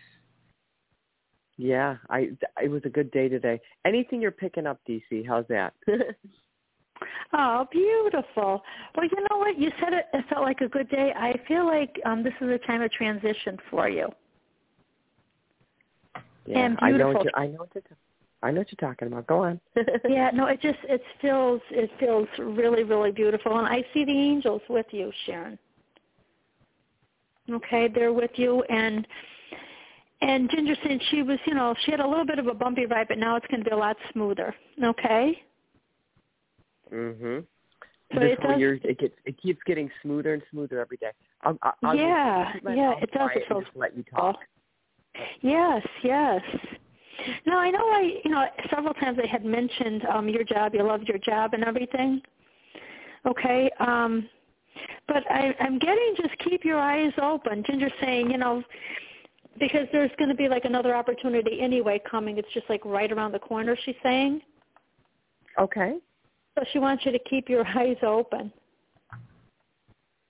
Yeah, 1.61 1.97
I 2.09 2.29
it 2.59 2.71
was 2.71 2.81
a 2.85 2.89
good 2.89 3.11
day 3.11 3.29
today. 3.29 3.61
Anything 3.85 4.19
you're 4.19 4.31
picking 4.31 4.65
up, 4.65 4.79
DC? 4.89 5.27
How's 5.27 5.45
that? 5.47 5.73
Oh, 7.33 7.65
beautiful. 7.71 8.61
Well, 8.95 9.07
you 9.09 9.17
know 9.21 9.37
what? 9.37 9.57
You 9.57 9.71
said 9.79 9.91
it, 9.91 10.05
it 10.13 10.23
felt 10.29 10.43
like 10.43 10.61
a 10.61 10.67
good 10.67 10.87
day. 10.89 11.11
I 11.15 11.33
feel 11.47 11.65
like 11.65 11.99
um, 12.05 12.21
this 12.21 12.33
is 12.39 12.47
a 12.49 12.59
time 12.59 12.83
of 12.83 12.91
transition 12.91 13.57
for 13.71 13.89
you. 13.89 14.07
yeah, 16.45 16.65
And 16.65 16.77
I 16.79 16.91
know 16.91 16.97
beautiful. 16.97 17.13
what 17.13 17.23
you're, 17.23 17.35
I 17.35 17.47
know 17.47 17.57
what 17.57 17.69
you're, 17.73 17.83
I 18.43 18.51
know 18.51 18.59
what 18.59 18.67
you're 18.71 18.89
talking 18.89 19.07
about. 19.07 19.25
Go 19.25 19.39
on. 19.45 19.59
yeah, 20.07 20.29
no, 20.31 20.45
it 20.45 20.61
just 20.61 20.77
it 20.83 21.01
feels 21.21 21.59
it 21.71 21.89
feels 21.99 22.27
really 22.37 22.83
really 22.83 23.11
beautiful, 23.11 23.57
and 23.57 23.65
I 23.67 23.83
see 23.95 24.05
the 24.05 24.11
angels 24.11 24.61
with 24.69 24.85
you, 24.91 25.11
Sharon. 25.25 25.57
Okay, 27.49 27.87
they're 27.87 28.13
with 28.13 28.31
you, 28.35 28.61
and 28.69 29.07
and 30.21 30.49
Ginger 30.49 30.75
said 30.83 30.99
she 31.09 31.23
was, 31.23 31.39
you 31.45 31.53
know, 31.55 31.73
she 31.83 31.91
had 31.91 31.99
a 31.99 32.07
little 32.07 32.25
bit 32.25 32.39
of 32.39 32.47
a 32.47 32.53
bumpy 32.53 32.85
ride, 32.85 33.07
but 33.07 33.17
now 33.17 33.35
it's 33.35 33.47
going 33.47 33.63
to 33.63 33.69
be 33.69 33.73
a 33.73 33.77
lot 33.77 33.97
smoother. 34.13 34.53
Okay. 34.83 35.41
Mhm. 36.91 37.45
So 38.13 38.19
this 38.19 38.33
it 38.33 38.39
whole 38.39 38.51
does- 38.51 38.59
year, 38.59 38.79
it 38.83 38.97
gets 38.99 39.15
it 39.25 39.37
keeps 39.41 39.59
getting 39.65 39.89
smoother 40.01 40.33
and 40.33 40.43
smoother 40.51 40.79
every 40.79 40.97
day. 40.97 41.11
I'll, 41.43 41.57
I'll, 41.61 41.73
I'll 41.83 41.95
yeah, 41.95 42.53
just 42.53 42.65
yeah, 42.75 42.93
it 43.01 43.11
does. 43.11 43.29
It 43.35 43.43
feels 43.47 43.63
just 43.63 43.75
let 43.75 43.95
you 43.95 44.03
talk. 44.03 44.37
Yes, 45.41 45.85
yes. 46.03 46.41
Now 47.45 47.59
I 47.59 47.69
know 47.69 47.79
I, 47.79 48.19
you 48.23 48.31
know, 48.31 48.45
several 48.69 48.93
times 48.95 49.17
I 49.23 49.27
had 49.27 49.45
mentioned 49.45 50.03
um 50.05 50.27
your 50.27 50.43
job. 50.43 50.73
You 50.73 50.83
loved 50.83 51.07
your 51.07 51.19
job 51.19 51.53
and 51.53 51.63
everything. 51.63 52.21
Okay, 53.25 53.69
um, 53.79 54.27
but 55.07 55.23
I, 55.29 55.55
I'm 55.59 55.77
getting 55.79 56.15
just 56.17 56.35
keep 56.39 56.65
your 56.65 56.79
eyes 56.79 57.13
open. 57.21 57.63
Ginger's 57.65 57.91
saying, 58.01 58.31
you 58.31 58.37
know, 58.37 58.63
because 59.59 59.87
there's 59.91 60.11
going 60.17 60.29
to 60.29 60.35
be 60.35 60.47
like 60.47 60.65
another 60.65 60.95
opportunity 60.95 61.59
anyway 61.61 62.01
coming. 62.09 62.37
It's 62.37 62.47
just 62.53 62.69
like 62.69 62.83
right 62.85 63.11
around 63.11 63.31
the 63.33 63.39
corner. 63.39 63.77
She's 63.85 63.95
saying. 64.03 64.41
Okay. 65.59 65.97
So 66.57 66.63
she 66.71 66.79
wants 66.79 67.05
you 67.05 67.11
to 67.11 67.19
keep 67.19 67.49
your 67.49 67.65
eyes 67.77 67.97
open. 68.03 68.51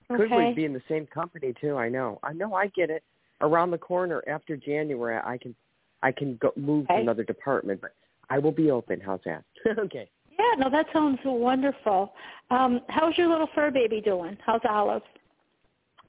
Could 0.08 0.30
we 0.30 0.52
be 0.52 0.64
in 0.64 0.74
the 0.74 0.82
same 0.88 1.06
company 1.06 1.54
too? 1.58 1.76
I 1.76 1.88
know. 1.88 2.18
I 2.22 2.32
know. 2.32 2.54
I 2.54 2.66
get 2.68 2.90
it. 2.90 3.02
Around 3.40 3.70
the 3.70 3.78
corner 3.78 4.22
after 4.28 4.56
January, 4.56 5.18
I 5.24 5.38
can, 5.38 5.54
I 6.02 6.12
can 6.12 6.36
go 6.40 6.52
move 6.54 6.86
to 6.88 6.94
another 6.94 7.24
department, 7.24 7.80
but 7.80 7.92
I 8.30 8.38
will 8.38 8.52
be 8.52 8.70
open. 8.70 9.00
How's 9.00 9.20
that? 9.24 9.42
okay. 9.78 10.08
Yeah, 10.38 10.54
no, 10.58 10.70
that 10.70 10.86
sounds 10.92 11.18
wonderful. 11.24 12.12
Um, 12.50 12.80
how's 12.88 13.16
your 13.16 13.28
little 13.28 13.48
fur 13.54 13.70
baby 13.70 14.00
doing? 14.00 14.36
How's 14.44 14.60
Olive? 14.68 15.02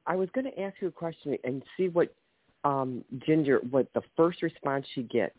I 0.06 0.16
was 0.16 0.30
going 0.34 0.46
to 0.46 0.60
ask 0.60 0.76
you 0.82 0.90
a 0.90 0.92
question 0.92 1.38
and 1.44 1.64
see 1.78 1.88
what 1.88 2.14
um 2.64 3.04
Ginger, 3.26 3.60
what 3.70 3.88
the 3.94 4.02
first 4.16 4.42
response 4.42 4.86
she 4.94 5.04
gets. 5.04 5.38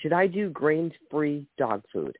Should 0.00 0.12
I 0.12 0.26
do 0.26 0.50
grain-free 0.50 1.46
dog 1.56 1.82
food? 1.92 2.16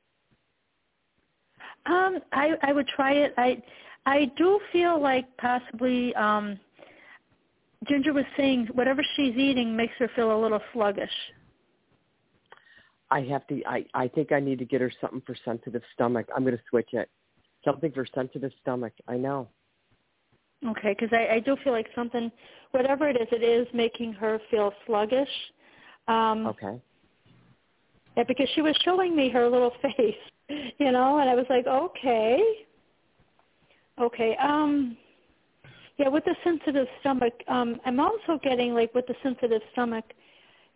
Um, 1.85 2.19
I 2.31 2.53
I 2.61 2.73
would 2.73 2.87
try 2.87 3.13
it. 3.13 3.33
I 3.37 3.61
I 4.05 4.31
do 4.37 4.59
feel 4.71 5.01
like 5.01 5.25
possibly 5.37 6.15
um 6.15 6.59
Ginger 7.87 8.13
was 8.13 8.25
saying 8.37 8.69
whatever 8.73 9.03
she's 9.15 9.35
eating 9.35 9.75
makes 9.75 9.93
her 9.99 10.09
feel 10.15 10.35
a 10.35 10.39
little 10.39 10.61
sluggish. 10.73 11.11
I 13.11 13.21
have 13.21 13.45
to. 13.47 13.61
I 13.65 13.85
I 13.93 14.07
think 14.07 14.31
I 14.31 14.39
need 14.39 14.59
to 14.59 14.65
get 14.65 14.81
her 14.81 14.91
something 14.99 15.21
for 15.25 15.35
sensitive 15.45 15.83
stomach. 15.93 16.27
I'm 16.35 16.43
going 16.43 16.57
to 16.57 16.63
switch 16.69 16.89
it. 16.93 17.09
Something 17.63 17.91
for 17.91 18.05
sensitive 18.13 18.51
stomach. 18.61 18.93
I 19.07 19.17
know. 19.17 19.47
Okay, 20.67 20.95
because 20.97 21.09
I, 21.11 21.35
I 21.35 21.39
do 21.39 21.55
feel 21.63 21.73
like 21.73 21.87
something, 21.93 22.31
whatever 22.71 23.07
it 23.07 23.17
is, 23.17 23.27
it 23.31 23.43
is 23.43 23.67
making 23.73 24.13
her 24.13 24.39
feel 24.49 24.73
sluggish. 24.85 25.29
Um, 26.07 26.47
Okay. 26.47 26.81
yeah, 28.17 28.23
because 28.27 28.47
she 28.55 28.61
was 28.61 28.75
showing 28.83 29.15
me 29.15 29.29
her 29.29 29.47
little 29.49 29.73
face, 29.81 30.15
you 30.49 30.91
know, 30.91 31.19
and 31.19 31.29
I 31.29 31.35
was 31.35 31.45
like, 31.49 31.67
okay, 31.67 32.41
okay. 34.01 34.35
Um, 34.37 34.97
yeah, 35.97 36.09
with 36.09 36.25
the 36.25 36.35
sensitive 36.43 36.87
stomach, 36.99 37.33
um, 37.47 37.79
I'm 37.85 37.99
also 37.99 38.39
getting 38.43 38.73
like 38.73 38.93
with 38.93 39.07
the 39.07 39.15
sensitive 39.23 39.61
stomach, 39.71 40.05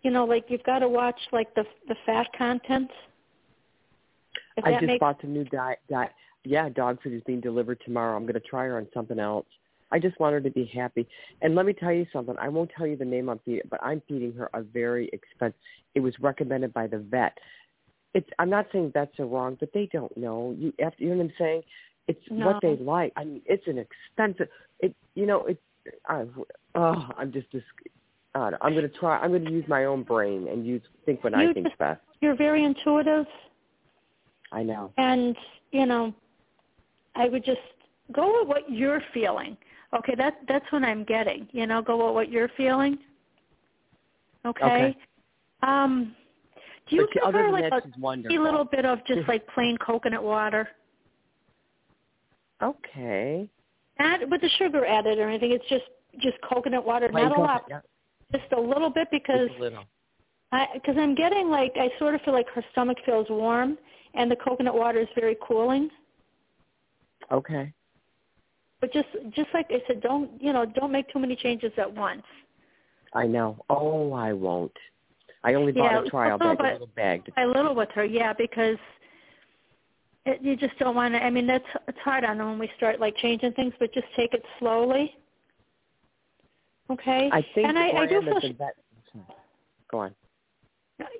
you 0.01 0.11
know, 0.11 0.25
like 0.25 0.45
you've 0.47 0.63
got 0.63 0.79
to 0.79 0.87
watch 0.87 1.19
like 1.31 1.53
the 1.55 1.65
the 1.87 1.95
fat 2.05 2.27
content. 2.37 2.89
I 4.63 4.71
just 4.71 4.83
makes 4.83 4.99
bought 4.99 5.21
the 5.21 5.27
new 5.27 5.43
diet. 5.45 5.79
Di- 5.89 6.09
yeah, 6.45 6.69
dog 6.69 7.01
food 7.01 7.13
is 7.13 7.21
being 7.25 7.41
delivered 7.41 7.81
tomorrow. 7.85 8.15
I'm 8.15 8.23
going 8.23 8.33
to 8.33 8.39
try 8.39 8.65
her 8.65 8.77
on 8.77 8.87
something 8.93 9.19
else. 9.19 9.45
I 9.91 9.99
just 9.99 10.19
want 10.19 10.33
her 10.33 10.41
to 10.41 10.49
be 10.51 10.65
happy. 10.65 11.07
And 11.41 11.55
let 11.55 11.65
me 11.65 11.73
tell 11.73 11.91
you 11.93 12.05
something. 12.13 12.35
I 12.39 12.47
won't 12.49 12.69
tell 12.77 12.85
you 12.85 12.95
the 12.95 13.05
name 13.05 13.29
I'm 13.29 13.39
feeding, 13.45 13.63
but 13.69 13.79
I'm 13.83 14.01
feeding 14.07 14.33
her 14.33 14.49
a 14.53 14.61
very 14.61 15.09
expensive. 15.13 15.59
It 15.95 16.01
was 16.01 16.13
recommended 16.19 16.73
by 16.73 16.87
the 16.87 16.99
vet. 16.99 17.37
It's. 18.13 18.29
I'm 18.39 18.49
not 18.49 18.67
saying 18.71 18.91
vets 18.93 19.19
are 19.19 19.25
wrong, 19.25 19.57
but 19.59 19.69
they 19.73 19.87
don't 19.91 20.15
know. 20.17 20.55
You 20.57 20.73
after 20.83 21.03
you 21.03 21.09
know 21.11 21.17
what 21.17 21.23
I'm 21.25 21.33
saying. 21.37 21.61
It's 22.07 22.19
what 22.29 22.59
they 22.61 22.75
like. 22.77 23.13
I 23.15 23.23
mean, 23.23 23.41
it's 23.45 23.67
an 23.67 23.77
expensive. 23.77 24.47
It. 24.79 24.95
You 25.15 25.25
know. 25.27 25.45
It. 25.45 25.59
I, 26.07 26.25
oh, 26.75 27.07
I'm 27.17 27.31
just. 27.31 27.51
just 27.51 27.65
uh, 28.35 28.51
I'm 28.61 28.73
going 28.73 28.83
to 28.89 28.95
try. 28.97 29.17
I'm 29.19 29.31
going 29.31 29.45
to 29.45 29.51
use 29.51 29.65
my 29.67 29.85
own 29.85 30.03
brain 30.03 30.47
and 30.47 30.65
use 30.65 30.81
think 31.05 31.23
what 31.23 31.33
You 31.33 31.49
I 31.49 31.53
think's 31.53 31.69
just- 31.69 31.79
best. 31.79 32.01
You're 32.21 32.35
very 32.35 32.65
intuitive, 32.65 33.25
I 34.51 34.61
know. 34.61 34.91
and 34.97 35.35
you 35.71 35.85
know, 35.85 36.13
I 37.15 37.29
would 37.29 37.45
just 37.45 37.61
go 38.11 38.39
with 38.39 38.47
what 38.49 38.69
you're 38.69 39.01
feeling. 39.13 39.55
Okay, 39.95 40.13
that 40.15 40.39
that's 40.47 40.65
what 40.71 40.83
I'm 40.83 41.03
getting. 41.03 41.47
You 41.51 41.65
know, 41.65 41.81
go 41.81 42.05
with 42.05 42.13
what 42.13 42.29
you're 42.31 42.49
feeling. 42.55 42.97
Okay. 44.45 44.65
Okay. 44.65 44.97
Um, 45.63 46.15
do 46.89 46.95
you 46.95 47.07
but 47.13 47.23
give 47.23 47.33
her 47.33 47.51
like 47.51 47.69
that, 47.69 47.83
a 48.29 48.39
little 48.39 48.65
bit 48.65 48.85
of 48.85 48.99
just 49.05 49.21
like 49.27 49.45
plain 49.47 49.77
coconut 49.77 50.23
water? 50.23 50.67
Okay. 52.61 53.49
Not 53.99 54.29
with 54.29 54.41
the 54.41 54.49
sugar 54.57 54.85
added 54.85 55.19
or 55.19 55.27
anything. 55.27 55.51
It's 55.51 55.67
just 55.69 55.85
just 56.19 56.37
coconut 56.41 56.85
water, 56.85 57.09
Plain 57.09 57.29
not 57.29 57.37
a 57.37 57.41
lot, 57.41 57.61
coconut, 57.63 57.85
just 58.33 58.51
a 58.53 58.59
little 58.59 58.89
bit 58.89 59.07
because 59.11 59.49
little. 59.59 59.85
because 60.73 60.95
I'm 60.97 61.15
getting 61.15 61.49
like 61.49 61.73
I 61.75 61.89
sort 61.99 62.15
of 62.15 62.21
feel 62.21 62.33
like 62.33 62.49
her 62.49 62.63
stomach 62.71 62.97
feels 63.05 63.27
warm, 63.29 63.77
and 64.13 64.29
the 64.29 64.35
coconut 64.35 64.75
water 64.75 64.99
is 64.99 65.07
very 65.15 65.37
cooling. 65.45 65.89
Okay. 67.31 67.73
But 68.81 68.93
just 68.93 69.07
just 69.31 69.49
like 69.53 69.67
I 69.69 69.81
said, 69.87 70.01
don't 70.01 70.31
you 70.41 70.53
know, 70.53 70.65
don't 70.65 70.91
make 70.91 71.11
too 71.11 71.19
many 71.19 71.35
changes 71.35 71.71
at 71.77 71.93
once. 71.93 72.23
I 73.13 73.25
know. 73.25 73.63
Oh, 73.69 74.13
I 74.13 74.33
won't. 74.33 74.71
I 75.43 75.53
only 75.53 75.71
bought 75.71 75.91
Yeah, 75.91 76.01
a 76.01 76.09
trial 76.09 76.37
bag, 76.37 76.59
a 76.59 76.63
little 76.63 76.89
bag. 76.95 77.31
A 77.37 77.45
little 77.45 77.73
with 77.73 77.89
her, 77.95 78.03
yeah, 78.05 78.33
because 78.33 78.77
it, 80.25 80.41
you 80.41 80.55
just 80.55 80.77
don't 80.79 80.95
want 80.95 81.13
to. 81.13 81.23
I 81.23 81.29
mean, 81.29 81.47
that's 81.47 81.65
it's 81.87 81.97
hard 81.99 82.23
on 82.23 82.37
them 82.37 82.49
when 82.49 82.59
we 82.59 82.69
start 82.77 82.99
like 82.99 83.15
changing 83.17 83.53
things, 83.53 83.73
but 83.79 83.93
just 83.93 84.07
take 84.15 84.33
it 84.33 84.43
slowly. 84.59 85.15
Okay. 86.89 87.29
I 87.31 87.45
think 87.53 87.67
and 87.67 87.77
I, 87.77 87.89
I 87.89 88.05
do 88.05 88.21
feel 88.21 88.33
that 88.33 88.41
she, 88.41 88.47
the 88.49 88.53
vet. 88.53 88.75
Go 89.89 89.99
on. 89.99 90.15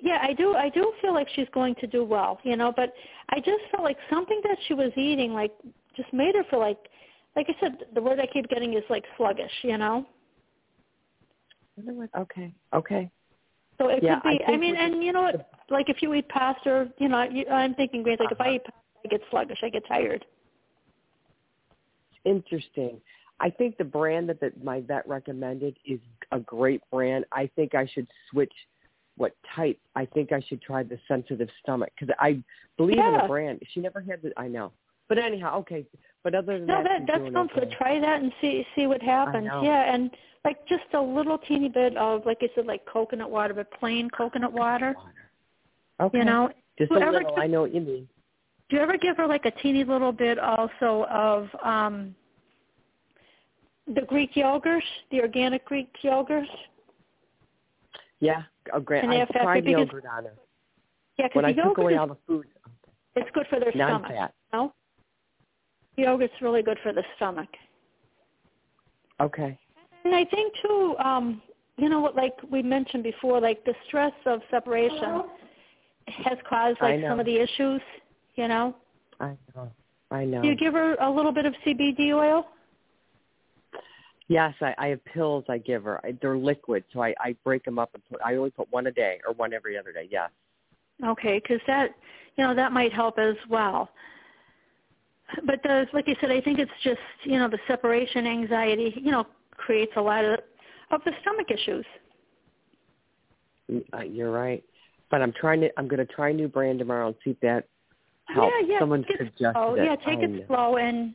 yeah, 0.02 0.18
I 0.22 0.32
do. 0.32 0.54
I 0.54 0.68
do 0.68 0.92
feel 1.00 1.14
like 1.14 1.28
she's 1.34 1.48
going 1.52 1.74
to 1.76 1.86
do 1.86 2.04
well, 2.04 2.38
you 2.44 2.56
know. 2.56 2.72
But 2.74 2.92
I 3.30 3.38
just 3.38 3.62
felt 3.70 3.82
like 3.82 3.96
something 4.08 4.40
that 4.44 4.58
she 4.68 4.74
was 4.74 4.92
eating, 4.96 5.32
like, 5.32 5.52
just 5.96 6.12
made 6.12 6.34
her 6.34 6.44
feel 6.50 6.60
like, 6.60 6.78
like 7.40 7.56
I 7.56 7.60
said, 7.60 7.78
the 7.94 8.02
word 8.02 8.20
I 8.20 8.26
keep 8.26 8.48
getting 8.48 8.74
is 8.74 8.84
like 8.90 9.04
sluggish, 9.16 9.52
you 9.62 9.78
know. 9.78 10.04
Okay. 12.14 12.52
Okay. 12.74 13.10
So 13.78 13.88
it 13.88 14.02
Yeah, 14.02 14.20
could 14.20 14.28
I 14.28 14.32
be. 14.32 14.44
I, 14.44 14.46
think 14.48 14.60
mean, 14.60 14.76
and 14.76 15.02
you 15.02 15.12
know 15.12 15.22
what? 15.22 15.50
Like 15.70 15.88
if 15.88 16.02
you 16.02 16.12
eat 16.14 16.28
pasta, 16.28 16.92
you 16.98 17.08
know, 17.08 17.22
you, 17.22 17.46
I'm 17.46 17.74
thinking 17.74 18.02
greens. 18.02 18.18
Like 18.18 18.32
if 18.32 18.40
I 18.40 18.46
uh-huh. 18.46 18.54
eat 18.54 18.64
pasta, 18.64 18.80
I 19.04 19.08
get 19.08 19.20
sluggish. 19.30 19.58
I 19.62 19.68
get 19.68 19.86
tired. 19.86 20.24
Interesting. 22.24 23.00
I 23.38 23.50
think 23.50 23.78
the 23.78 23.84
brand 23.84 24.28
that, 24.30 24.40
that 24.40 24.64
my 24.64 24.80
vet 24.80 25.08
recommended 25.08 25.76
is 25.86 26.00
a 26.32 26.40
great 26.40 26.82
brand. 26.90 27.24
I 27.30 27.48
think 27.54 27.76
I 27.76 27.86
should 27.86 28.08
switch 28.30 28.52
what 29.16 29.32
type. 29.54 29.78
I 29.94 30.06
think 30.06 30.32
I 30.32 30.40
should 30.48 30.60
try 30.60 30.82
the 30.82 30.98
sensitive 31.06 31.48
stomach 31.62 31.90
because 31.98 32.12
I 32.18 32.42
believe 32.76 32.98
in 32.98 33.12
the 33.12 33.28
brand. 33.28 33.62
She 33.72 33.78
never 33.78 34.00
had 34.00 34.20
the. 34.20 34.32
I 34.36 34.48
know. 34.48 34.72
But 35.10 35.18
anyhow, 35.18 35.58
okay. 35.58 35.84
But 36.22 36.34
other 36.36 36.58
than 36.58 36.66
No, 36.66 36.82
that, 36.84 37.06
that 37.08 37.20
she's 37.24 37.32
that 37.34 37.38
okay. 37.40 37.60
good. 37.60 37.72
Try 37.72 37.98
that 37.98 38.22
and 38.22 38.32
see 38.40 38.64
see 38.76 38.86
what 38.86 39.02
happens. 39.02 39.48
Yeah, 39.62 39.92
and 39.92 40.10
like 40.44 40.64
just 40.68 40.84
a 40.94 41.00
little 41.00 41.36
teeny 41.36 41.68
bit 41.68 41.96
of, 41.96 42.24
like 42.24 42.38
I 42.42 42.48
said, 42.54 42.66
like 42.66 42.86
coconut 42.86 43.28
water, 43.28 43.52
but 43.52 43.70
plain 43.72 44.08
coconut 44.10 44.52
water. 44.52 44.94
Okay. 46.00 46.18
You 46.18 46.24
know, 46.24 46.50
Just 46.78 46.92
a 46.92 46.94
little. 46.94 47.34
I 47.36 47.48
know 47.48 47.62
what 47.62 47.74
you 47.74 47.80
mean. 47.80 48.08
do 48.68 48.76
you 48.76 48.82
ever 48.82 48.96
give 48.96 49.16
her 49.16 49.26
like 49.26 49.46
a 49.46 49.50
teeny 49.50 49.82
little 49.82 50.12
bit 50.12 50.38
also 50.38 51.06
of 51.10 51.48
um 51.64 52.14
the 53.92 54.02
Greek 54.02 54.36
yogurt, 54.36 54.84
the 55.10 55.20
organic 55.22 55.64
Greek 55.64 55.88
yogurt? 56.02 56.46
Yeah, 58.20 58.42
a 58.72 58.80
great. 58.80 59.02
And 59.02 59.12
I 59.12 59.18
that's 59.18 59.32
tried 59.32 59.64
yogurt 59.66 60.04
on 60.06 60.24
her 60.24 60.34
Yeah, 61.18 61.26
because 61.26 61.34
when 61.34 61.44
I 61.46 61.52
the 61.52 61.56
took 61.56 61.64
yogurt 61.64 61.82
away 61.82 61.92
is, 61.94 61.98
all 61.98 62.06
the 62.06 62.16
food. 62.28 62.46
it's 63.16 63.30
good 63.34 63.46
for 63.50 63.58
their 63.58 63.72
stomach. 63.72 64.02
Non-fat. 64.02 64.34
You 64.52 64.58
know? 64.58 64.72
Yogurt's 66.00 66.34
really 66.40 66.62
good 66.62 66.78
for 66.82 66.92
the 66.92 67.04
stomach. 67.16 67.48
Okay. 69.20 69.58
And 70.04 70.14
I 70.14 70.24
think 70.24 70.52
too, 70.62 70.96
um, 70.98 71.42
you 71.76 71.88
know 71.88 72.00
what, 72.00 72.16
like 72.16 72.34
we 72.50 72.62
mentioned 72.62 73.02
before, 73.02 73.40
like 73.40 73.64
the 73.64 73.74
stress 73.86 74.12
of 74.26 74.40
separation 74.50 75.22
has 76.08 76.38
caused 76.48 76.78
like 76.80 77.00
some 77.06 77.20
of 77.20 77.26
the 77.26 77.36
issues. 77.36 77.80
You 78.36 78.48
know, 78.48 78.76
I 79.18 79.36
know. 79.54 79.70
I 80.10 80.24
know. 80.24 80.42
do 80.42 80.48
you 80.48 80.56
give 80.56 80.74
her 80.74 80.94
a 80.94 81.10
little 81.10 81.32
bit 81.32 81.46
of 81.46 81.54
CBD 81.64 82.12
oil? 82.12 82.46
Yes, 84.28 84.54
I, 84.60 84.74
I 84.78 84.86
have 84.88 85.04
pills 85.04 85.44
I 85.48 85.58
give 85.58 85.84
her. 85.84 86.00
I, 86.04 86.16
they're 86.22 86.36
liquid, 86.38 86.84
so 86.92 87.02
I, 87.02 87.14
I 87.18 87.34
break 87.44 87.64
them 87.64 87.78
up 87.78 87.90
and 87.94 88.02
put. 88.08 88.20
I 88.24 88.36
only 88.36 88.50
put 88.50 88.70
one 88.70 88.86
a 88.86 88.92
day 88.92 89.20
or 89.26 89.34
one 89.34 89.52
every 89.52 89.76
other 89.76 89.92
day. 89.92 90.08
Yes. 90.10 90.30
Okay, 91.04 91.40
because 91.40 91.60
that, 91.66 91.90
you 92.36 92.44
know, 92.44 92.54
that 92.54 92.72
might 92.72 92.92
help 92.92 93.18
as 93.18 93.34
well. 93.48 93.90
But 95.46 95.62
the, 95.62 95.86
like 95.92 96.08
you 96.08 96.16
said, 96.20 96.30
I 96.30 96.40
think 96.40 96.58
it's 96.58 96.70
just 96.82 96.98
you 97.24 97.38
know 97.38 97.48
the 97.48 97.58
separation 97.68 98.26
anxiety. 98.26 98.94
You 98.96 99.12
know, 99.12 99.26
creates 99.56 99.92
a 99.96 100.00
lot 100.00 100.24
of 100.24 100.40
of 100.90 101.00
the 101.04 101.12
stomach 101.22 101.50
issues. 101.50 101.86
Mm, 103.70 103.84
Uh, 103.92 104.02
you're 104.02 104.30
right. 104.32 104.64
But 105.10 105.22
I'm 105.22 105.32
trying 105.32 105.60
to. 105.62 105.70
I'm 105.76 105.88
going 105.88 106.04
to 106.04 106.12
try 106.12 106.30
a 106.30 106.32
new 106.32 106.48
brand 106.48 106.78
tomorrow 106.78 107.08
and 107.08 107.16
see 107.24 107.30
if 107.30 107.40
that 107.40 107.66
helps. 108.26 108.52
Yeah, 108.60 108.66
yeah. 108.74 108.78
Someone 108.80 109.02
take 109.02 109.20
it 109.20 109.32
suggested 109.32 109.52
slow. 109.54 109.74
it. 109.74 109.84
Yeah, 109.84 109.96
take 109.96 110.18
I 110.18 110.22
it 110.22 110.30
know. 110.30 110.44
slow, 110.46 110.76
and 110.76 111.14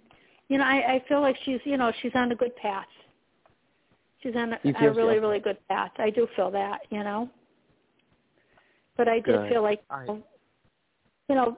you 0.49 0.57
know, 0.57 0.63
I, 0.65 0.95
I 0.95 1.03
feel 1.07 1.21
like 1.21 1.35
she's, 1.43 1.59
you 1.63 1.77
know, 1.77 1.91
she's 2.01 2.11
on 2.15 2.31
a 2.31 2.35
good 2.35 2.55
path. 2.57 2.85
She's 4.21 4.35
on 4.35 4.53
a, 4.53 4.59
a 4.63 4.91
really, 4.93 5.15
so? 5.15 5.21
really 5.21 5.39
good 5.39 5.57
path. 5.67 5.91
I 5.97 6.09
do 6.09 6.27
feel 6.35 6.51
that, 6.51 6.81
you 6.89 7.03
know. 7.03 7.29
But 8.97 9.07
I 9.07 9.15
did 9.15 9.25
Good. 9.25 9.49
feel 9.51 9.61
like, 9.63 9.81
I- 9.89 10.05
you 10.05 11.35
know, 11.35 11.57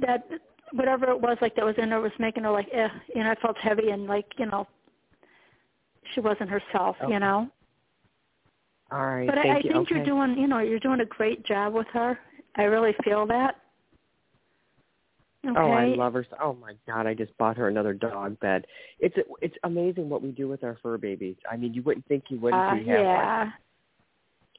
that 0.00 0.28
whatever 0.72 1.10
it 1.10 1.20
was 1.20 1.36
like 1.40 1.54
that 1.56 1.64
was 1.64 1.74
in 1.78 1.90
her 1.90 2.00
was 2.00 2.12
making 2.18 2.44
her 2.44 2.50
like, 2.50 2.68
eh, 2.72 2.88
you 3.14 3.22
know, 3.22 3.30
I 3.30 3.34
felt 3.36 3.56
heavy 3.58 3.90
and 3.90 4.06
like, 4.06 4.26
you 4.38 4.46
know, 4.46 4.66
she 6.14 6.20
wasn't 6.20 6.50
herself, 6.50 6.96
Okay. 7.02 7.12
you 7.12 7.18
know. 7.18 7.48
All 8.92 9.06
right. 9.06 9.26
But 9.26 9.38
I, 9.38 9.48
I 9.48 9.56
you. 9.58 9.62
think 9.62 9.76
okay. 9.76 9.94
you're 9.96 10.04
doing, 10.04 10.36
you 10.36 10.48
know, 10.48 10.58
you're 10.58 10.80
doing 10.80 11.00
a 11.00 11.04
great 11.04 11.44
job 11.44 11.74
with 11.74 11.86
her. 11.92 12.18
I 12.56 12.62
really 12.64 12.94
feel 13.04 13.26
that. 13.26 13.56
Okay. 15.46 15.58
Oh, 15.58 15.70
I 15.70 15.86
love 15.86 16.12
her. 16.14 16.26
Oh 16.42 16.54
my 16.60 16.74
God! 16.86 17.06
I 17.06 17.14
just 17.14 17.36
bought 17.38 17.56
her 17.56 17.68
another 17.68 17.94
dog 17.94 18.38
bed. 18.40 18.66
It's 18.98 19.16
it's 19.40 19.56
amazing 19.64 20.10
what 20.10 20.20
we 20.20 20.32
do 20.32 20.48
with 20.48 20.62
our 20.64 20.76
fur 20.82 20.98
babies. 20.98 21.36
I 21.50 21.56
mean, 21.56 21.72
you 21.72 21.82
wouldn't 21.82 22.06
think 22.08 22.24
you 22.28 22.38
would 22.40 22.52
Uh, 22.52 22.72
if 22.74 22.86
you 22.86 22.92
have 22.92 23.06
one. 23.06 23.14
yeah. 23.14 23.50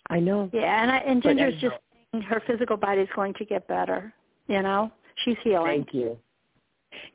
I 0.09 0.19
know. 0.19 0.49
Yeah, 0.51 0.81
and 0.81 0.91
I, 0.91 0.97
and 0.97 1.21
Ginger's 1.21 1.61
just 1.61 1.75
her 2.27 2.41
physical 2.47 2.77
body's 2.77 3.07
going 3.15 3.35
to 3.35 3.45
get 3.45 3.67
better. 3.67 4.11
You 4.47 4.63
know, 4.63 4.91
she's 5.23 5.37
healing. 5.43 5.83
Thank 5.83 5.93
you. 5.93 6.17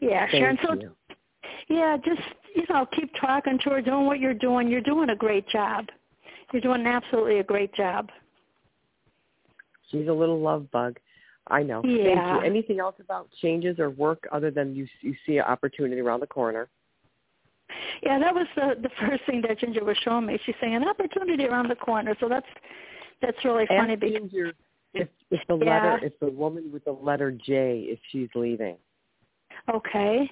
Yeah, 0.01 0.26
Sharon. 0.30 0.59
So 0.64 0.74
you. 0.74 0.92
yeah, 1.68 1.97
just 2.05 2.20
you 2.55 2.64
know, 2.70 2.86
keep 2.94 3.11
talking 3.20 3.59
to 3.64 3.70
her, 3.70 3.82
doing 3.82 4.07
what 4.07 4.20
you're 4.20 4.34
doing. 4.34 4.68
You're 4.68 4.80
doing 4.80 5.11
a 5.11 5.16
great 5.16 5.49
job. 5.49 5.86
You're 6.53 6.62
doing 6.62 6.86
absolutely 6.86 7.40
a 7.40 7.44
great 7.44 7.74
job. 7.74 8.11
She's 9.90 10.09
a 10.09 10.12
little 10.12 10.40
love 10.40 10.70
bug. 10.70 10.99
I 11.49 11.62
know. 11.62 11.82
Thank 11.82 11.94
you. 11.94 12.40
Anything 12.44 12.80
else 12.80 12.97
about 12.99 13.28
changes 13.40 13.78
or 13.78 13.90
work 13.90 14.26
other 14.32 14.51
than 14.51 14.74
you 14.74 14.86
you 15.01 15.14
see 15.26 15.38
an 15.38 15.44
opportunity 15.44 16.01
around 16.01 16.20
the 16.20 16.26
corner? 16.26 16.68
Yeah, 18.03 18.18
that 18.18 18.34
was 18.34 18.47
the 18.57 18.74
the 18.82 18.90
first 19.01 19.24
thing 19.26 19.42
that 19.42 19.59
Ginger 19.59 19.84
was 19.84 19.97
showing 20.03 20.26
me. 20.26 20.38
She's 20.44 20.55
saying 20.61 20.74
an 20.74 20.88
opportunity 20.88 21.47
around 21.47 21.68
the 21.68 21.76
corner. 21.76 22.16
So 22.20 22.28
that's 22.28 22.47
that's 23.22 23.36
really 23.44 23.66
funny 23.66 23.92
Ask 23.92 24.01
because 24.01 24.20
Ginger 24.20 24.53
if 24.97 25.09
the 25.49 25.57
Yeah. 25.57 25.82
letter 25.82 26.07
if 26.07 26.18
the 26.20 26.30
woman 26.30 26.70
with 26.72 26.84
the 26.84 26.92
letter 26.92 27.30
J 27.30 27.86
if 27.88 27.99
she's 28.11 28.28
leaving. 28.34 28.76
okay, 29.72 30.30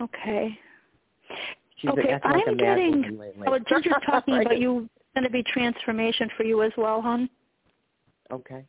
okay. 0.00 0.58
She's 1.76 1.90
okay, 1.90 2.12
like 2.12 2.22
a 2.22 2.26
I'm 2.26 2.56
mad 2.56 2.58
getting. 2.58 3.20
Oh, 3.46 3.58
Ginger's 3.58 3.94
talking 4.06 4.34
about 4.40 4.58
you 4.58 4.88
going 5.14 5.24
to 5.24 5.30
be 5.30 5.42
transformation 5.42 6.28
for 6.36 6.44
you 6.44 6.62
as 6.62 6.72
well, 6.76 7.00
hon. 7.00 7.28
Okay. 8.30 8.64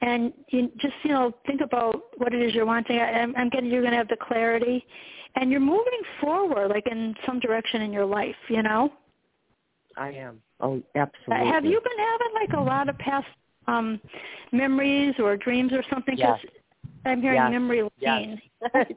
and 0.00 0.32
you 0.50 0.70
just 0.78 0.94
you 1.02 1.10
know 1.10 1.32
think 1.46 1.60
about 1.60 2.02
what 2.18 2.32
it 2.32 2.40
is 2.42 2.54
you're 2.54 2.66
wanting. 2.66 2.98
I, 2.98 3.20
I'm, 3.20 3.34
I'm 3.36 3.48
getting 3.48 3.70
you're 3.70 3.80
going 3.80 3.92
to 3.92 3.98
have 3.98 4.08
the 4.08 4.16
clarity, 4.16 4.84
and 5.34 5.50
you're 5.50 5.60
moving 5.60 6.02
forward 6.20 6.68
like 6.68 6.86
in 6.90 7.14
some 7.26 7.40
direction 7.40 7.82
in 7.82 7.92
your 7.92 8.06
life. 8.06 8.36
You 8.48 8.62
know, 8.62 8.92
I 9.96 10.10
am. 10.10 10.40
Oh, 10.60 10.82
absolutely. 10.96 11.46
have 11.46 11.64
you 11.64 11.80
been 11.80 11.98
having 11.98 12.34
like 12.34 12.52
a 12.54 12.60
lot 12.60 12.88
of 12.88 12.98
past 12.98 13.26
um 13.66 14.00
memories 14.52 15.14
or 15.18 15.36
dreams 15.36 15.72
or 15.72 15.82
something? 15.90 16.16
'Cause 16.16 16.40
Yes. 16.42 16.52
I'm 17.04 17.22
hearing 17.22 17.36
Yes. 17.42 17.50
memory 17.50 17.88
Yes. 17.98 18.40
lane. 18.62 18.96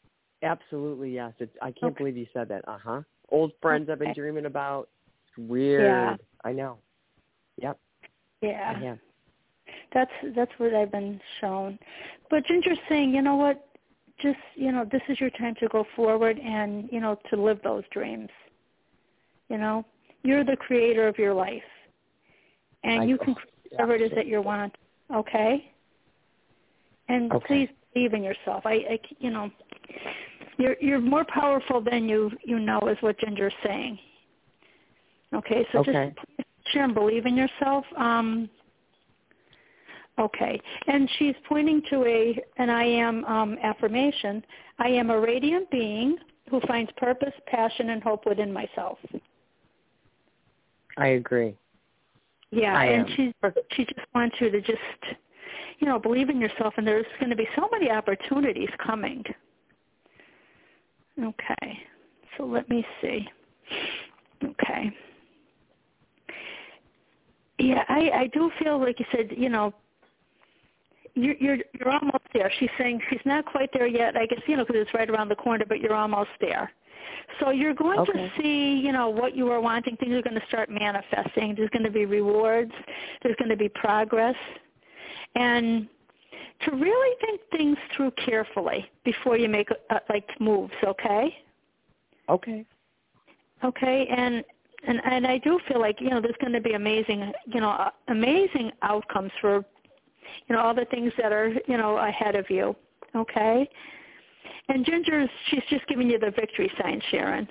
Absolutely, 0.42 1.10
yes. 1.14 1.32
It's, 1.38 1.56
I 1.62 1.70
can't 1.72 1.92
Okay. 1.94 1.98
believe 2.04 2.16
you 2.16 2.26
said 2.32 2.48
that. 2.48 2.66
Uh 2.68 2.78
huh. 2.78 3.02
Old 3.30 3.52
friends 3.62 3.88
I've 3.88 3.98
been 3.98 4.12
dreaming 4.14 4.46
about. 4.46 4.88
It's 5.28 5.38
weird. 5.48 5.82
Yeah. 5.82 6.16
I 6.44 6.52
know. 6.52 6.78
Yep. 7.58 7.78
I 8.42 8.46
Yeah, 8.46 8.96
that's 9.92 10.10
that's 10.34 10.52
what 10.58 10.74
I've 10.74 10.92
been 10.92 11.20
shown. 11.40 11.78
But 12.30 12.44
Ginger's 12.46 12.78
saying, 12.88 13.14
you 13.14 13.22
know 13.22 13.36
what? 13.36 13.66
Just 14.18 14.38
you 14.54 14.72
know, 14.72 14.84
this 14.84 15.02
is 15.08 15.20
your 15.20 15.30
time 15.30 15.54
to 15.60 15.68
go 15.68 15.84
forward 15.96 16.38
and 16.38 16.88
you 16.92 17.00
know 17.00 17.18
to 17.30 17.36
live 17.36 17.60
those 17.62 17.84
dreams. 17.90 18.28
You 19.48 19.58
know, 19.58 19.84
you're 20.26 20.44
the 20.44 20.56
creator 20.56 21.06
of 21.08 21.18
your 21.18 21.34
life, 21.34 21.62
and 22.84 23.02
I- 23.02 23.04
you 23.04 23.18
can 23.18 23.34
create 23.34 23.52
whatever 23.70 23.94
it 23.94 24.02
is 24.02 24.12
that 24.12 24.26
you 24.26 24.40
want. 24.42 24.76
Okay. 25.14 25.72
And 27.08 27.32
Okay. 27.32 27.46
please 27.46 27.68
believe 27.94 28.14
in 28.14 28.22
yourself. 28.24 28.66
I, 28.66 28.74
I, 28.74 29.00
you 29.20 29.30
know, 29.30 29.50
you're 30.58 30.76
you're 30.80 31.00
more 31.00 31.24
powerful 31.24 31.80
than 31.80 32.08
you 32.08 32.30
you 32.44 32.58
know, 32.58 32.80
is 32.88 32.98
what 33.00 33.18
Ginger's 33.18 33.54
saying. 33.64 33.98
Okay, 35.34 35.66
so 35.72 35.78
Okay. 35.80 36.12
just 36.16 36.48
share 36.72 36.84
and 36.84 36.94
believe 36.94 37.26
in 37.26 37.36
yourself. 37.36 37.84
Um, 37.96 38.48
okay, 40.18 40.60
and 40.86 41.08
she's 41.18 41.34
pointing 41.48 41.82
to 41.90 42.04
a 42.04 42.44
an 42.56 42.70
I 42.70 42.84
am 42.84 43.24
um, 43.26 43.58
affirmation. 43.62 44.44
I 44.78 44.88
am 44.88 45.10
a 45.10 45.20
radiant 45.20 45.70
being 45.70 46.16
who 46.50 46.60
finds 46.62 46.90
purpose, 46.96 47.34
passion, 47.46 47.90
and 47.90 48.02
hope 48.02 48.24
within 48.26 48.52
myself. 48.52 48.98
I 50.96 51.08
agree. 51.08 51.54
Yeah, 52.50 52.78
I 52.78 52.84
and 52.86 53.08
am. 53.08 53.16
she 53.16 53.32
she 53.74 53.84
just 53.84 54.06
wants 54.14 54.36
you 54.40 54.50
to 54.50 54.60
just 54.60 54.78
you 55.78 55.86
know 55.86 55.98
believe 55.98 56.28
in 56.30 56.40
yourself, 56.40 56.74
and 56.76 56.86
there's 56.86 57.06
going 57.18 57.30
to 57.30 57.36
be 57.36 57.48
so 57.56 57.68
many 57.72 57.90
opportunities 57.90 58.70
coming. 58.84 59.24
Okay, 61.18 61.78
so 62.36 62.44
let 62.44 62.68
me 62.68 62.84
see. 63.00 63.28
Okay. 64.44 64.90
Yeah, 67.58 67.84
I 67.88 68.10
I 68.14 68.30
do 68.32 68.50
feel 68.58 68.78
like 68.78 69.00
you 69.00 69.06
said, 69.10 69.30
you 69.36 69.48
know, 69.48 69.72
you're 71.16 71.34
you're 71.40 71.58
you're 71.72 71.90
almost 71.90 72.24
there. 72.32 72.50
She's 72.58 72.70
saying 72.78 73.00
she's 73.10 73.24
not 73.24 73.46
quite 73.46 73.70
there 73.72 73.86
yet. 73.86 74.16
I 74.16 74.26
guess 74.26 74.40
you 74.46 74.56
know 74.56 74.64
because 74.64 74.82
it's 74.82 74.94
right 74.94 75.10
around 75.10 75.28
the 75.28 75.36
corner, 75.36 75.64
but 75.66 75.80
you're 75.80 75.94
almost 75.94 76.30
there. 76.40 76.70
So 77.40 77.50
you're 77.50 77.74
going 77.74 77.98
Okay. 78.00 78.12
to 78.12 78.30
see, 78.40 78.80
you 78.84 78.92
know, 78.92 79.08
what 79.08 79.36
you 79.36 79.50
are 79.50 79.60
wanting. 79.60 79.96
Things 79.96 80.12
are 80.12 80.22
going 80.22 80.38
to 80.38 80.46
start 80.46 80.70
manifesting. 80.70 81.54
There's 81.56 81.70
going 81.70 81.84
to 81.84 81.90
be 81.90 82.04
rewards. 82.04 82.72
There's 83.22 83.36
going 83.36 83.48
to 83.48 83.56
be 83.56 83.68
progress, 83.68 84.36
and 85.34 85.88
to 86.64 86.70
really 86.70 87.16
think 87.20 87.40
things 87.50 87.76
through 87.96 88.12
carefully 88.12 88.88
before 89.04 89.36
you 89.36 89.48
make 89.48 89.68
uh, 89.90 89.98
like 90.08 90.28
moves. 90.40 90.74
Okay. 90.84 91.36
Okay. 92.28 92.64
Okay, 93.64 94.06
and 94.10 94.44
and 94.86 95.00
and 95.04 95.26
I 95.26 95.38
do 95.38 95.58
feel 95.68 95.80
like 95.80 96.00
you 96.00 96.10
know 96.10 96.20
there's 96.20 96.36
going 96.40 96.52
to 96.52 96.60
be 96.60 96.74
amazing 96.74 97.32
you 97.46 97.60
know 97.60 97.70
uh, 97.70 97.90
amazing 98.08 98.70
outcomes 98.82 99.32
for 99.40 99.64
you 100.48 100.54
know 100.54 100.62
all 100.62 100.74
the 100.74 100.86
things 100.86 101.12
that 101.18 101.32
are 101.32 101.48
you 101.66 101.76
know 101.76 101.96
ahead 101.96 102.34
of 102.34 102.48
you. 102.50 102.74
Okay, 103.14 103.68
and 104.68 104.84
Ginger's 104.84 105.30
she's 105.50 105.62
just 105.70 105.86
giving 105.86 106.10
you 106.10 106.18
the 106.18 106.30
victory 106.30 106.70
sign, 106.80 107.00
Sharon. 107.10 107.48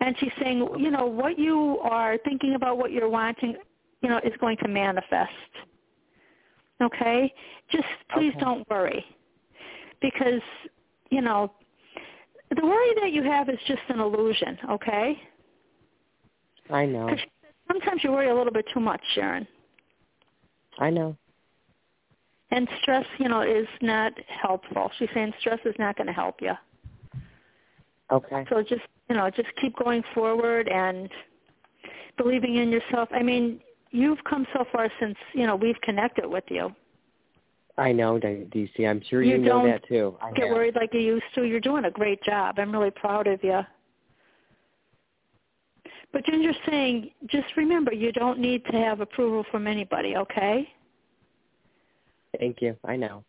And 0.00 0.16
she's 0.18 0.32
saying, 0.40 0.66
you 0.78 0.90
know, 0.90 1.06
what 1.06 1.38
you 1.38 1.78
are 1.82 2.18
thinking 2.24 2.54
about, 2.54 2.78
what 2.78 2.90
you're 2.90 3.08
wanting, 3.08 3.56
you 4.00 4.08
know, 4.08 4.18
is 4.24 4.32
going 4.40 4.56
to 4.58 4.68
manifest. 4.68 5.30
Okay? 6.82 7.32
Just 7.70 7.86
please 8.12 8.30
Okay. 8.30 8.40
don't 8.40 8.68
worry. 8.68 9.04
Because, 10.00 10.42
you 11.10 11.20
know, 11.20 11.52
the 12.50 12.66
worry 12.66 12.94
that 13.00 13.12
you 13.12 13.22
have 13.22 13.48
is 13.48 13.58
just 13.66 13.82
an 13.88 14.00
illusion, 14.00 14.58
okay? 14.70 15.22
I 16.68 16.84
know. 16.86 17.14
sometimes 17.68 18.02
you 18.02 18.10
worry 18.10 18.28
a 18.28 18.34
little 18.34 18.52
bit 18.52 18.66
too 18.74 18.80
much, 18.80 19.00
Sharon. 19.14 19.46
I 20.78 20.90
know. 20.90 21.16
And 22.52 22.68
stress, 22.82 23.06
you 23.18 23.28
know, 23.30 23.40
is 23.40 23.66
not 23.80 24.12
helpful. 24.28 24.90
She's 24.98 25.08
saying 25.14 25.32
stress 25.40 25.58
is 25.64 25.74
not 25.78 25.96
going 25.96 26.06
to 26.06 26.12
help 26.12 26.36
you. 26.42 26.52
Okay. 28.12 28.44
So 28.50 28.62
just, 28.62 28.82
you 29.08 29.16
know, 29.16 29.30
just 29.30 29.48
keep 29.58 29.74
going 29.76 30.02
forward 30.14 30.68
and 30.68 31.08
believing 32.18 32.56
in 32.56 32.70
yourself. 32.70 33.08
I 33.10 33.22
mean, 33.22 33.58
you've 33.90 34.22
come 34.24 34.46
so 34.52 34.66
far 34.70 34.90
since, 35.00 35.16
you 35.32 35.46
know, 35.46 35.56
we've 35.56 35.80
connected 35.80 36.26
with 36.26 36.44
you. 36.48 36.74
I 37.78 37.90
know, 37.90 38.18
D- 38.18 38.46
DC. 38.54 38.86
I'm 38.86 39.00
sure 39.08 39.22
you, 39.22 39.32
You 39.32 39.38
know 39.38 39.66
that 39.66 39.88
too. 39.88 40.14
I 40.20 40.30
Get 40.32 40.48
have. 40.48 40.54
worried 40.54 40.76
like 40.76 40.92
you 40.92 41.00
used 41.00 41.24
to. 41.36 41.44
You're 41.44 41.58
doing 41.58 41.86
a 41.86 41.90
great 41.90 42.22
job. 42.22 42.58
I'm 42.58 42.70
really 42.70 42.90
proud 42.90 43.26
of 43.26 43.42
you. 43.42 43.60
But 46.12 46.26
Ginger's 46.26 46.54
saying, 46.68 47.12
just 47.28 47.46
remember, 47.56 47.94
you 47.94 48.12
don't 48.12 48.38
need 48.38 48.66
to 48.66 48.72
have 48.72 49.00
approval 49.00 49.46
from 49.50 49.66
anybody, 49.66 50.16
okay? 50.16 50.68
Thank 52.38 52.62
you. 52.62 52.76
I 52.84 52.96
know. 52.96 53.24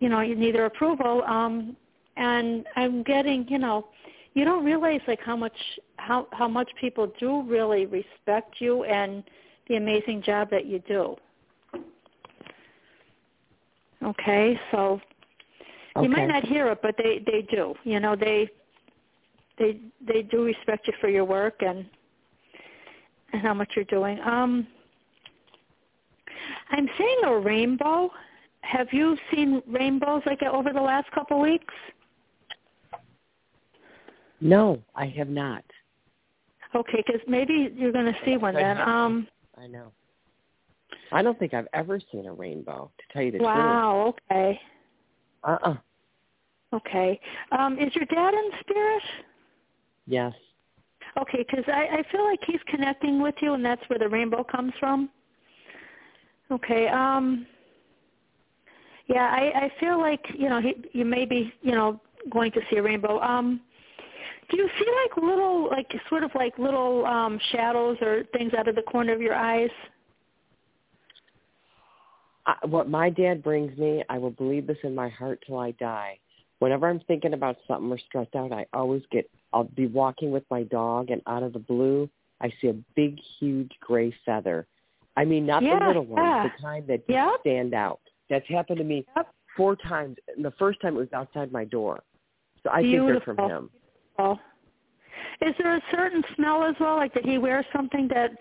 you 0.00 0.08
know, 0.08 0.20
you 0.20 0.34
need 0.34 0.54
their 0.54 0.66
approval. 0.66 1.22
Um, 1.24 1.76
and 2.16 2.66
I'm 2.76 3.02
getting, 3.02 3.46
you 3.48 3.58
know, 3.58 3.88
you 4.34 4.44
don't 4.44 4.64
realize 4.64 5.00
like 5.06 5.20
how 5.20 5.36
much 5.36 5.56
how 5.96 6.26
how 6.32 6.48
much 6.48 6.70
people 6.80 7.12
do 7.18 7.42
really 7.42 7.86
respect 7.86 8.56
you 8.60 8.84
and 8.84 9.22
the 9.68 9.76
amazing 9.76 10.22
job 10.22 10.50
that 10.50 10.66
you 10.66 10.78
do. 10.80 11.16
Okay, 14.02 14.58
so 14.72 15.00
you 16.00 16.08
might 16.08 16.26
not 16.26 16.44
hear 16.44 16.68
it, 16.68 16.80
but 16.82 16.96
they 16.96 17.22
they 17.24 17.46
do. 17.50 17.74
You 17.84 18.00
know, 18.00 18.16
they 18.16 18.48
they 19.58 19.80
they 20.06 20.22
do 20.22 20.44
respect 20.44 20.86
you 20.86 20.94
for 21.00 21.08
your 21.08 21.24
work 21.24 21.60
and 21.60 21.84
and 23.32 23.42
how 23.42 23.54
much 23.54 23.70
you're 23.76 23.84
doing. 23.86 24.18
Um, 24.20 24.66
I'm 26.70 26.88
seeing 26.98 27.18
a 27.24 27.38
rainbow. 27.38 28.10
Have 28.62 28.88
you 28.92 29.16
seen 29.32 29.62
rainbows 29.66 30.22
like 30.26 30.42
over 30.42 30.72
the 30.72 30.80
last 30.80 31.10
couple 31.12 31.38
of 31.38 31.42
weeks? 31.42 31.74
No, 34.40 34.80
I 34.94 35.06
have 35.06 35.28
not. 35.28 35.64
Okay, 36.74 37.02
because 37.06 37.20
maybe 37.28 37.72
you're 37.76 37.92
going 37.92 38.06
to 38.06 38.18
see 38.24 38.36
one 38.36 38.54
then. 38.54 38.80
Um, 38.80 39.28
I 39.58 39.66
know. 39.66 39.92
I 41.12 41.22
don't 41.22 41.38
think 41.38 41.52
I've 41.52 41.68
ever 41.74 42.00
seen 42.10 42.26
a 42.26 42.32
rainbow, 42.32 42.90
to 42.98 43.12
tell 43.12 43.22
you 43.22 43.32
the 43.32 43.38
truth. 43.38 43.48
wow. 43.48 44.14
Okay. 44.30 44.58
truth. 45.44 45.58
Uh-uh. 45.62 45.76
Okay. 46.74 47.20
Um, 47.52 47.78
is 47.78 47.94
your 47.94 48.06
dad 48.06 48.32
in 48.32 48.50
spirit? 48.60 49.02
Yes. 50.06 50.32
Okay, 51.20 51.44
because 51.46 51.64
I, 51.68 51.98
I 51.98 52.02
feel 52.10 52.24
like 52.24 52.40
he's 52.46 52.60
connecting 52.68 53.20
with 53.20 53.34
you, 53.42 53.52
and 53.52 53.64
that's 53.64 53.82
where 53.88 53.98
the 53.98 54.08
rainbow 54.08 54.42
comes 54.42 54.72
from. 54.80 55.10
Okay. 56.52 56.86
Um, 56.88 57.46
yeah, 59.08 59.30
I, 59.32 59.64
I 59.64 59.72
feel 59.80 59.98
like 59.98 60.24
you 60.38 60.48
know 60.48 60.60
he, 60.60 60.74
you 60.92 61.04
may 61.04 61.24
be 61.24 61.52
you 61.62 61.72
know 61.72 62.00
going 62.30 62.52
to 62.52 62.60
see 62.70 62.76
a 62.76 62.82
rainbow. 62.82 63.20
Um, 63.20 63.60
do 64.50 64.58
you 64.58 64.68
see 64.78 64.86
like 65.04 65.24
little 65.24 65.68
like 65.70 65.90
sort 66.08 66.24
of 66.24 66.30
like 66.34 66.58
little 66.58 67.06
um, 67.06 67.40
shadows 67.50 67.96
or 68.02 68.24
things 68.32 68.52
out 68.54 68.68
of 68.68 68.74
the 68.74 68.82
corner 68.82 69.12
of 69.12 69.20
your 69.20 69.34
eyes? 69.34 69.70
I, 72.46 72.54
what 72.66 72.88
my 72.88 73.08
dad 73.08 73.42
brings 73.42 73.76
me, 73.78 74.02
I 74.08 74.18
will 74.18 74.30
believe 74.30 74.66
this 74.66 74.78
in 74.82 74.94
my 74.94 75.08
heart 75.08 75.42
till 75.46 75.58
I 75.58 75.70
die. 75.72 76.18
Whenever 76.58 76.88
I'm 76.88 77.00
thinking 77.00 77.34
about 77.34 77.56
something 77.66 77.90
or 77.90 77.98
stressed 78.06 78.34
out, 78.34 78.52
I 78.52 78.66
always 78.72 79.02
get, 79.10 79.28
I'll 79.52 79.64
be 79.64 79.86
walking 79.86 80.30
with 80.30 80.44
my 80.50 80.62
dog 80.64 81.10
and 81.10 81.22
out 81.26 81.42
of 81.42 81.52
the 81.52 81.58
blue, 81.58 82.08
I 82.40 82.52
see 82.60 82.68
a 82.68 82.74
big, 82.94 83.18
huge 83.38 83.70
gray 83.80 84.14
feather. 84.26 84.66
I 85.16 85.24
mean, 85.24 85.46
not 85.46 85.62
Yeah, 85.62 85.78
the 85.78 85.86
little 85.86 86.04
ones, 86.04 86.24
yeah. 86.24 86.42
the 86.44 86.62
kind 86.62 86.86
that 86.86 87.02
Yep. 87.08 87.40
stand 87.40 87.74
out. 87.74 88.00
That's 88.30 88.46
happened 88.48 88.78
to 88.78 88.84
me 88.84 89.04
Yep. 89.16 89.28
four 89.56 89.76
times. 89.76 90.16
And 90.34 90.44
the 90.44 90.50
first 90.52 90.80
time 90.80 90.96
it 90.96 91.00
was 91.00 91.12
outside 91.12 91.52
my 91.52 91.64
door. 91.64 92.02
So 92.62 92.70
I 92.70 92.82
think 92.82 93.06
they're 93.06 93.20
from 93.20 93.38
him. 93.38 93.70
Oh. 94.18 94.38
Is 95.40 95.54
there 95.58 95.76
a 95.76 95.82
certain 95.90 96.24
smell 96.34 96.62
as 96.64 96.78
well? 96.78 96.96
Like 96.96 97.12
did 97.14 97.24
he 97.24 97.38
wear 97.38 97.64
something 97.72 98.08
that, 98.08 98.32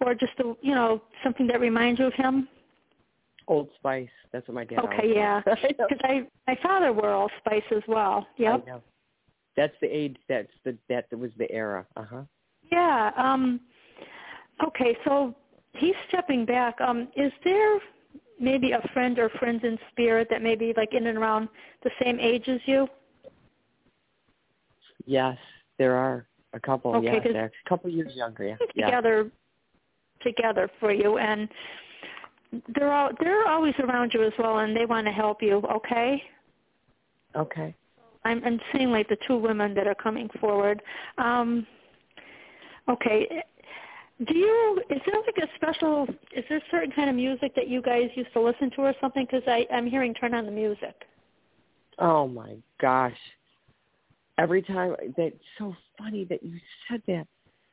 or 0.00 0.14
just 0.14 0.38
a 0.40 0.54
you 0.60 0.74
know 0.74 1.02
something 1.22 1.46
that 1.48 1.60
reminds 1.60 1.98
you 2.00 2.06
of 2.06 2.14
him? 2.14 2.48
Old 3.48 3.68
Spice. 3.76 4.08
That's 4.32 4.46
what 4.46 4.54
my 4.54 4.64
dad 4.64 4.78
okay, 4.80 5.12
yeah. 5.14 5.40
Because 5.44 5.98
I 6.04 6.26
my 6.46 6.56
father 6.62 6.92
wore 6.92 7.12
Old 7.12 7.32
Spice 7.38 7.64
as 7.74 7.82
well. 7.88 8.26
Yep. 8.36 8.64
I 8.66 8.70
know. 8.70 8.82
That's 9.56 9.74
the 9.80 9.88
age. 9.88 10.16
That's 10.28 10.52
the 10.64 10.76
that 10.88 11.06
was 11.18 11.32
the 11.36 11.50
era. 11.50 11.86
Uh 11.96 12.04
huh. 12.08 12.22
Yeah. 12.70 13.10
Um. 13.16 13.60
Okay, 14.64 14.96
so 15.04 15.34
he's 15.74 15.94
stepping 16.08 16.44
back. 16.44 16.80
Um. 16.80 17.08
Is 17.16 17.32
there 17.44 17.78
maybe 18.38 18.72
a 18.72 18.80
friend 18.92 19.18
or 19.18 19.28
friends 19.30 19.62
in 19.64 19.78
spirit 19.90 20.28
that 20.30 20.42
may 20.42 20.54
be 20.56 20.72
like 20.76 20.94
in 20.94 21.06
and 21.06 21.18
around 21.18 21.48
the 21.82 21.90
same 22.02 22.18
age 22.20 22.48
as 22.48 22.60
you? 22.66 22.88
Yes, 25.06 25.36
there 25.78 25.94
are 25.96 26.26
a 26.52 26.60
couple. 26.60 26.94
Okay, 26.96 27.06
yes, 27.12 27.22
'cause- 27.22 27.34
a 27.34 27.50
couple 27.68 27.90
years 27.90 28.14
younger. 28.14 28.44
Yeah. 28.44 28.56
yeah. 28.74 28.86
together 28.86 29.30
together 30.22 30.68
for 30.78 30.92
you 30.92 31.16
and 31.16 31.48
they're 32.74 32.92
all 32.92 33.10
they're 33.20 33.46
always 33.48 33.74
around 33.78 34.12
you 34.12 34.22
as 34.22 34.32
well 34.38 34.58
and 34.58 34.76
they 34.76 34.84
want 34.84 35.06
to 35.06 35.12
help 35.12 35.42
you 35.42 35.62
okay 35.72 36.22
Okay. 37.34 37.74
i'm 38.24 38.42
i'm 38.44 38.60
seeing 38.70 38.90
like 38.90 39.08
the 39.08 39.16
two 39.26 39.38
women 39.38 39.72
that 39.72 39.86
are 39.86 39.94
coming 39.94 40.28
forward 40.38 40.82
um 41.16 41.66
okay 42.88 43.42
do 44.26 44.36
you 44.36 44.82
is 44.90 45.00
there 45.06 45.14
like 45.26 45.48
a 45.48 45.54
special 45.56 46.06
is 46.36 46.44
there 46.48 46.58
a 46.58 46.62
certain 46.70 46.90
kind 46.92 47.08
of 47.08 47.16
music 47.16 47.54
that 47.54 47.68
you 47.68 47.80
guys 47.80 48.08
used 48.14 48.32
to 48.32 48.40
listen 48.40 48.70
to 48.70 48.82
or 48.82 48.94
something 49.00 49.26
because 49.30 49.42
i 49.46 49.66
i'm 49.72 49.86
hearing 49.86 50.12
turn 50.14 50.34
on 50.34 50.44
the 50.44 50.52
music 50.52 50.94
Oh 52.00 52.26
my 52.26 52.56
gosh. 52.80 53.16
Every 54.38 54.62
time 54.62 54.96
that's 55.16 55.34
so 55.58 55.76
funny 55.98 56.24
that 56.24 56.42
you 56.42 56.58
said 56.88 57.02
that. 57.06 57.26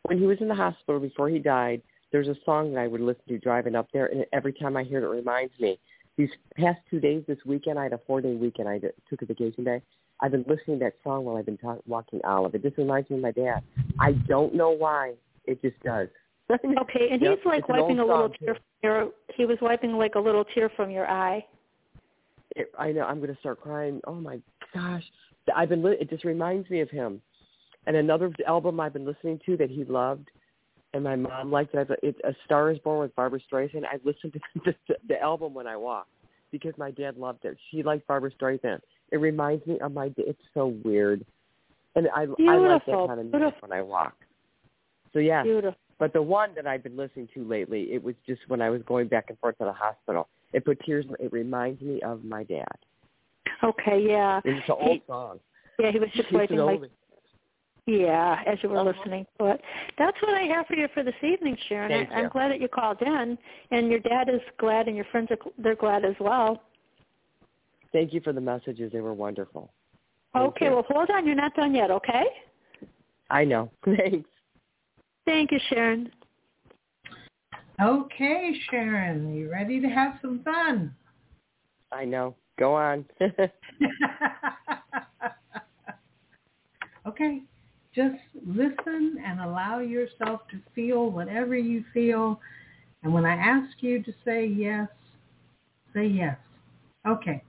when 0.03 0.19
he 0.19 0.25
was 0.25 0.37
in 0.41 0.49
the 0.49 0.55
hospital 0.55 0.99
before 0.99 1.29
he 1.29 1.39
died, 1.39 1.81
there's 2.11 2.27
a 2.27 2.35
song 2.45 2.73
that 2.73 2.81
I 2.81 2.87
would 2.87 3.01
listen 3.01 3.23
to 3.29 3.37
driving 3.39 3.75
up 3.75 3.87
there, 3.93 4.07
and 4.07 4.25
every 4.33 4.53
time 4.53 4.77
I 4.77 4.83
hear 4.83 4.99
it, 4.99 5.05
it 5.05 5.09
reminds 5.09 5.53
me. 5.59 5.79
These 6.17 6.29
past 6.55 6.79
two 6.89 6.99
days, 6.99 7.23
this 7.27 7.37
weekend, 7.45 7.77
I 7.79 7.83
had 7.83 7.93
a 7.93 7.99
four-day 8.07 8.35
weekend. 8.35 8.67
I 8.67 8.79
took 9.09 9.21
a 9.21 9.25
vacation 9.25 9.63
day. 9.63 9.81
I've 10.19 10.31
been 10.31 10.45
listening 10.47 10.79
to 10.79 10.85
that 10.85 10.95
song 11.03 11.25
while 11.25 11.37
I've 11.37 11.45
been 11.45 11.57
talk, 11.57 11.79
walking 11.85 12.19
Olive. 12.23 12.55
It 12.55 12.63
just 12.63 12.77
reminds 12.77 13.09
me 13.09 13.17
of 13.17 13.21
my 13.21 13.31
dad. 13.31 13.61
I 13.99 14.13
don't 14.13 14.55
know 14.55 14.71
why. 14.71 15.13
It 15.45 15.61
just 15.61 15.79
does. 15.83 16.07
okay, 16.81 17.09
and 17.11 17.21
Yep, 17.21 17.37
he's 17.37 17.45
like 17.45 17.67
wiping 17.67 17.99
a 17.99 18.05
little 18.05 18.29
tear 18.29 18.53
from 18.53 18.63
your. 18.81 19.09
He 19.35 19.45
was 19.45 19.57
wiping 19.61 19.93
like 19.93 20.15
a 20.15 20.19
little 20.19 20.45
tear 20.45 20.69
from 20.75 20.89
your 20.89 21.09
eye. 21.09 21.45
It, 22.55 22.71
I 22.79 22.91
know 22.91 23.01
I'm 23.01 23.17
going 23.17 23.33
to 23.33 23.39
start 23.39 23.59
crying. 23.59 23.99
Oh 24.07 24.15
my 24.15 24.39
gosh, 24.73 25.03
I've 25.53 25.69
been. 25.69 25.83
Li- 25.83 25.97
it 25.99 26.09
just 26.09 26.23
reminds 26.23 26.69
me 26.69 26.79
of 26.79 26.89
him. 26.89 27.21
And 27.85 27.95
another 27.95 28.31
album 28.47 28.79
I've 28.79 28.93
been 28.93 29.05
listening 29.05 29.39
to 29.45 29.57
that 29.57 29.69
he 29.69 29.83
loved, 29.85 30.29
and 30.93 31.03
my 31.03 31.15
mom 31.15 31.51
liked 31.51 31.75
it. 31.75 31.89
It's 32.01 32.19
A 32.23 32.33
Star 32.45 32.71
Is 32.71 32.79
Born 32.79 32.99
with 32.99 33.15
Barbra 33.15 33.39
Streisand. 33.51 33.83
I 33.83 33.99
listened 34.05 34.33
to 34.33 34.39
the, 34.87 34.95
the 35.07 35.21
album 35.21 35.53
when 35.53 35.67
I 35.67 35.75
walk 35.75 36.07
because 36.51 36.73
my 36.77 36.91
dad 36.91 37.17
loved 37.17 37.43
it. 37.43 37.57
She 37.71 37.83
liked 37.83 38.07
Barbra 38.07 38.31
Streisand. 38.31 38.79
It 39.11 39.17
reminds 39.17 39.65
me 39.67 39.79
of 39.79 39.93
my. 39.93 40.13
It's 40.15 40.39
so 40.53 40.77
weird, 40.85 41.25
and 41.95 42.07
I 42.15 42.21
I 42.21 42.57
like 42.57 42.85
that 42.85 43.07
kind 43.07 43.11
of 43.11 43.17
music 43.17 43.31
beautiful. 43.31 43.67
when 43.67 43.77
I 43.77 43.81
walk. 43.81 44.15
So 45.11 45.19
yeah, 45.19 45.43
Beautiful. 45.43 45.75
But 45.99 46.13
the 46.13 46.21
one 46.21 46.53
that 46.55 46.67
I've 46.67 46.83
been 46.83 46.97
listening 46.97 47.27
to 47.33 47.43
lately, 47.43 47.89
it 47.93 48.03
was 48.03 48.15
just 48.27 48.41
when 48.47 48.61
I 48.61 48.69
was 48.69 48.81
going 48.85 49.07
back 49.07 49.25
and 49.29 49.39
forth 49.39 49.57
to 49.59 49.65
the 49.65 49.73
hospital. 49.73 50.27
It 50.53 50.63
put 50.63 50.79
tears. 50.85 51.05
It 51.19 51.31
reminds 51.33 51.81
me 51.81 52.01
of 52.01 52.23
my 52.23 52.43
dad. 52.43 52.65
Okay, 53.63 54.05
yeah. 54.07 54.39
It's 54.45 54.69
an 54.69 54.75
old 54.79 55.01
song. 55.07 55.39
Yeah, 55.79 55.91
he 55.91 55.99
was 55.99 56.09
just 56.15 56.31
wiping 56.31 56.57
like. 56.59 56.81
Yeah, 57.85 58.43
as 58.45 58.61
you 58.61 58.69
were 58.69 58.79
Uh-huh. 58.79 58.91
listening 58.91 59.25
to 59.39 59.45
it. 59.45 59.61
That's 59.97 60.21
what 60.21 60.33
I 60.33 60.41
have 60.43 60.67
for 60.67 60.75
you 60.75 60.89
for 60.89 61.03
this 61.03 61.15
evening, 61.23 61.57
Sharon. 61.69 61.89
Thank 61.89 62.11
I, 62.11 62.15
I'm 62.15 62.23
you. 62.25 62.29
glad 62.29 62.51
that 62.51 62.59
you 62.59 62.67
called 62.67 63.01
in, 63.01 63.37
and 63.71 63.89
your 63.89 63.99
dad 63.99 64.27
is 64.27 64.41
glad, 64.57 64.87
and 64.87 64.95
your 64.95 65.05
friends 65.05 65.31
are 65.31 65.37
they're 65.57 65.75
glad 65.75 66.03
as 66.03 66.15
well. 66.19 66.63
Thank 67.93 68.13
you 68.13 68.19
for 68.19 68.33
the 68.33 68.41
messages. 68.41 68.91
They 68.91 68.99
were 68.99 69.13
wonderful. 69.13 69.71
Thank 70.33 70.45
okay, 70.49 70.65
you. 70.65 70.71
well, 70.71 70.85
hold 70.89 71.09
on. 71.09 71.25
You're 71.25 71.35
not 71.35 71.55
done 71.55 71.73
yet, 71.73 71.89
okay? 71.89 72.25
I 73.29 73.45
know. 73.45 73.71
Thanks. 73.85 74.29
Thank 75.27 75.51
you, 75.51 75.59
Sharon. 75.69 76.09
Okay, 77.81 78.55
Sharon, 78.71 79.35
you 79.35 79.51
ready 79.51 79.81
to 79.81 79.87
have 79.87 80.13
some 80.21 80.41
fun? 80.43 80.95
I 81.91 82.05
know. 82.05 82.33
Go 82.57 82.73
on. 82.73 83.03
okay, 87.07 87.41
just 87.93 88.15
listen 88.45 89.21
and 89.23 89.41
allow 89.41 89.79
yourself 89.79 90.41
to 90.49 90.59
feel 90.73 91.11
whatever 91.11 91.57
you 91.57 91.83
feel. 91.93 92.39
And 93.03 93.13
when 93.13 93.25
I 93.25 93.35
ask 93.35 93.67
you 93.81 94.01
to 94.03 94.13
say 94.23 94.45
yes, 94.47 94.87
say 95.93 96.07
yes. 96.07 96.37
Okay. 97.05 97.43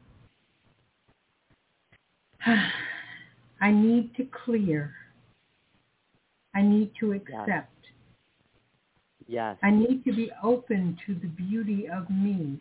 I 3.61 3.71
need 3.71 4.17
to 4.17 4.27
clear. 4.45 4.95
I 6.55 6.63
need 6.63 6.93
to 7.01 7.13
accept. 7.13 7.73
yes. 9.27 9.57
I 9.63 9.71
need 9.71 10.03
to 10.05 10.13
be 10.13 10.31
open 10.43 10.97
to 11.07 11.15
the 11.15 11.29
beauty 11.29 11.87
of 11.89 12.09
me. 12.11 12.61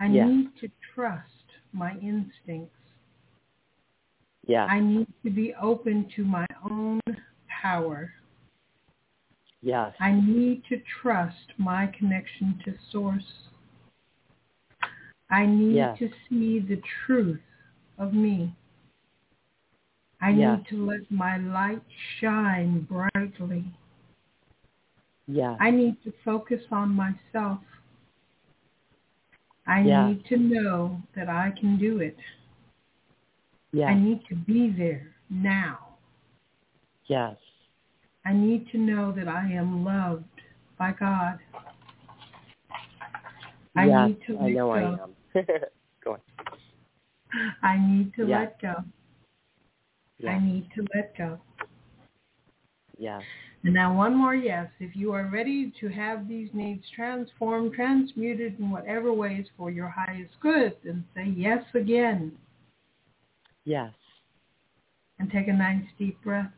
I 0.00 0.06
Yes. 0.06 0.26
need 0.28 0.56
to 0.60 0.70
trust 0.94 1.44
my 1.72 1.92
instincts. 1.98 2.74
Yes. 4.46 4.68
I 4.70 4.80
need 4.80 5.08
to 5.24 5.30
be 5.30 5.54
open 5.54 6.08
to 6.16 6.24
my 6.24 6.46
own 6.70 7.00
power. 7.62 8.12
Yes. 9.60 9.94
I 10.00 10.12
need 10.12 10.64
to 10.70 10.80
trust 11.02 11.52
my 11.58 11.88
connection 11.88 12.58
to 12.64 12.74
source. 12.90 13.48
I 15.30 15.44
need 15.44 15.74
Yes. 15.76 15.98
to 15.98 16.08
see 16.28 16.60
the 16.60 16.80
truth 17.04 17.42
of 17.98 18.14
me. 18.14 18.54
I 20.20 20.30
Yes. 20.30 20.58
need 20.58 20.66
to 20.68 20.86
let 20.86 21.10
my 21.10 21.36
light 21.38 21.82
shine 22.18 22.80
brightly. 22.80 23.64
Yes. 25.26 25.56
I 25.60 25.70
need 25.70 26.02
to 26.04 26.12
focus 26.24 26.62
on 26.70 26.90
myself. 26.94 27.60
I 29.66 29.80
Yes. 29.82 30.06
need 30.08 30.24
to 30.26 30.36
know 30.38 31.02
that 31.14 31.28
I 31.28 31.50
can 31.52 31.76
do 31.76 32.00
it. 32.00 32.18
Yes. 33.72 33.90
I 33.90 33.94
need 33.94 34.24
to 34.26 34.34
be 34.34 34.70
there 34.70 35.14
now. 35.28 35.78
Yes. 37.06 37.36
I 38.24 38.32
need 38.32 38.68
to 38.70 38.78
know 38.78 39.12
that 39.12 39.28
I 39.28 39.52
am 39.52 39.84
loved 39.84 40.24
by 40.78 40.92
God. 40.92 41.38
I 43.76 43.84
yes. 43.86 44.08
need 44.08 44.22
to 44.26 44.38
I 44.38 44.42
let 44.44 44.52
know 44.54 44.70
I 44.70 44.82
am. 44.82 45.16
Go 46.02 46.12
on. 46.14 46.20
I 47.62 47.76
need 47.78 48.14
to 48.14 48.26
Yes. 48.26 48.52
let 48.60 48.60
go. 48.60 48.84
I 50.26 50.38
need 50.38 50.68
to 50.74 50.84
let 50.94 51.16
go. 51.16 51.38
Yes. 52.98 53.22
And 53.64 53.74
now 53.74 53.96
one 53.96 54.16
more 54.16 54.34
yes. 54.34 54.68
If 54.80 54.96
you 54.96 55.12
are 55.12 55.28
ready 55.32 55.72
to 55.80 55.88
have 55.88 56.28
these 56.28 56.48
needs 56.52 56.84
transformed, 56.94 57.72
transmuted 57.74 58.58
in 58.58 58.70
whatever 58.70 59.12
ways 59.12 59.46
for 59.56 59.70
your 59.70 59.88
highest 59.88 60.34
good, 60.40 60.76
then 60.84 61.04
say 61.14 61.32
yes 61.36 61.62
again 61.74 62.32
Yes. 63.64 63.92
and 65.18 65.30
take 65.30 65.48
a 65.48 65.52
nice 65.52 65.84
deep 65.98 66.20
breath. 66.22 66.50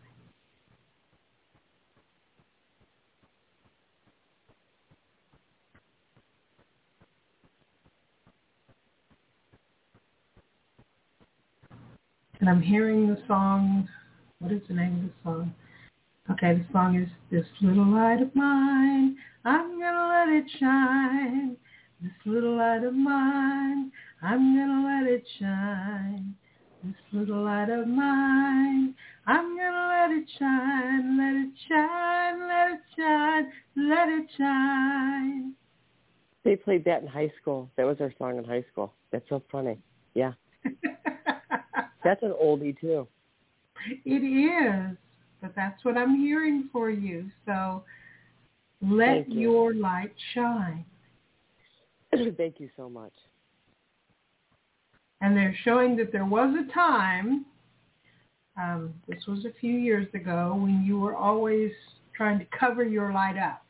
And 12.41 12.49
I'm 12.49 12.63
hearing 12.63 13.07
the 13.07 13.21
song. 13.29 13.89
What 14.39 14.51
is 14.51 14.63
the 14.67 14.75
name 14.75 14.97
of 14.97 15.03
the 15.03 15.13
song? 15.23 15.55
Okay, 16.31 16.55
the 16.55 16.73
song 16.73 16.97
is 16.97 17.09
This 17.31 17.47
Little 17.61 17.93
Light 17.93 18.23
of 18.23 18.35
Mine, 18.35 19.17
I'm 19.45 19.81
gonna 19.81 20.09
let 20.09 20.29
it 20.29 20.51
shine. 20.59 21.57
This 22.03 22.13
little 22.25 22.57
light 22.57 22.83
of 22.85 22.95
mine, 22.95 23.93
I'm 24.23 24.57
gonna 24.57 24.87
let 24.87 25.13
it 25.13 25.27
shine. 25.39 26.35
This 26.83 26.95
little 27.13 27.45
light 27.45 27.69
of 27.69 27.87
mine, 27.87 28.95
I'm 29.27 29.57
gonna 29.57 29.89
let 29.89 30.11
it 30.17 30.29
shine, 30.39 31.19
let 31.19 31.35
it 31.35 31.53
shine, 31.69 32.49
let 32.49 32.71
it 32.71 32.81
shine, 32.97 33.53
let 33.77 34.09
it 34.09 34.31
shine. 34.39 35.55
They 36.45 36.57
played 36.57 36.85
that 36.87 37.03
in 37.03 37.09
high 37.09 37.33
school. 37.41 37.71
That 37.77 37.85
was 37.85 37.99
our 38.01 38.13
song 38.19 38.39
in 38.39 38.45
high 38.45 38.65
school. 38.73 38.95
That's 39.11 39.29
so 39.29 39.43
funny. 39.53 39.79
Yeah. 40.15 40.33
That's 42.05 42.23
an 42.23 42.35
oldie 42.43 42.79
too. 42.81 43.07
It 44.05 44.11
is, 44.11 44.97
but 45.41 45.53
that's 45.57 45.85
what 45.85 45.97
I'm 45.97 46.17
hearing 46.17 46.69
for 46.73 46.91
you. 46.91 47.31
So 47.47 47.83
let 48.83 49.29
you. 49.29 49.41
your 49.41 49.75
light 49.75 50.13
shine. 50.35 50.85
Thank 52.37 52.61
you 52.61 52.69
so 52.77 52.89
much. 52.89 53.13
And 55.21 55.37
they're 55.37 55.57
showing 55.65 55.97
that 55.97 56.13
there 56.13 56.25
was 56.25 56.55
a 56.57 56.73
time, 56.73 57.45
um, 58.57 58.95
this 59.07 59.23
was 59.29 59.45
a 59.45 59.53
few 59.61 59.75
years 59.75 60.07
ago, 60.15 60.57
when 60.59 60.83
you 60.85 60.99
were 60.99 61.15
always 61.15 61.73
trying 62.17 62.39
to 62.39 62.47
cover 62.59 62.85
your 62.85 63.13
light 63.13 63.37
up. 63.39 63.63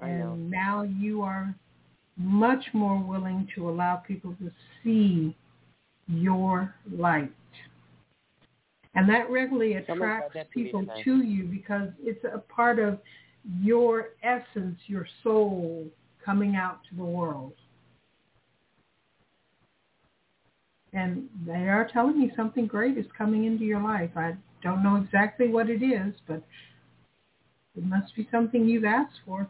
I 0.00 0.08
and 0.08 0.20
know. 0.20 0.34
now 0.34 0.82
you 0.82 1.20
are 1.22 1.54
much 2.16 2.64
more 2.72 2.98
willing 2.98 3.48
to 3.54 3.68
allow 3.68 3.96
people 3.96 4.34
to 4.40 4.50
see 4.82 5.36
your 6.10 6.74
light. 6.92 7.32
And 8.94 9.08
that 9.08 9.30
regularly 9.30 9.74
attracts 9.74 10.34
that 10.34 10.50
people 10.50 10.80
today. 10.80 11.02
to 11.04 11.22
you 11.22 11.44
because 11.44 11.88
it's 12.00 12.24
a 12.24 12.38
part 12.38 12.78
of 12.78 12.98
your 13.60 14.10
essence, 14.22 14.78
your 14.86 15.06
soul 15.22 15.86
coming 16.24 16.56
out 16.56 16.80
to 16.90 16.96
the 16.96 17.04
world. 17.04 17.52
And 20.92 21.28
they 21.46 21.68
are 21.68 21.88
telling 21.92 22.18
me 22.18 22.32
something 22.34 22.66
great 22.66 22.98
is 22.98 23.06
coming 23.16 23.44
into 23.44 23.64
your 23.64 23.80
life. 23.80 24.10
I 24.16 24.36
don't 24.60 24.82
know 24.82 24.96
exactly 24.96 25.48
what 25.48 25.70
it 25.70 25.84
is, 25.84 26.14
but 26.26 26.42
it 27.76 27.84
must 27.84 28.14
be 28.16 28.28
something 28.32 28.68
you've 28.68 28.84
asked 28.84 29.20
for. 29.24 29.48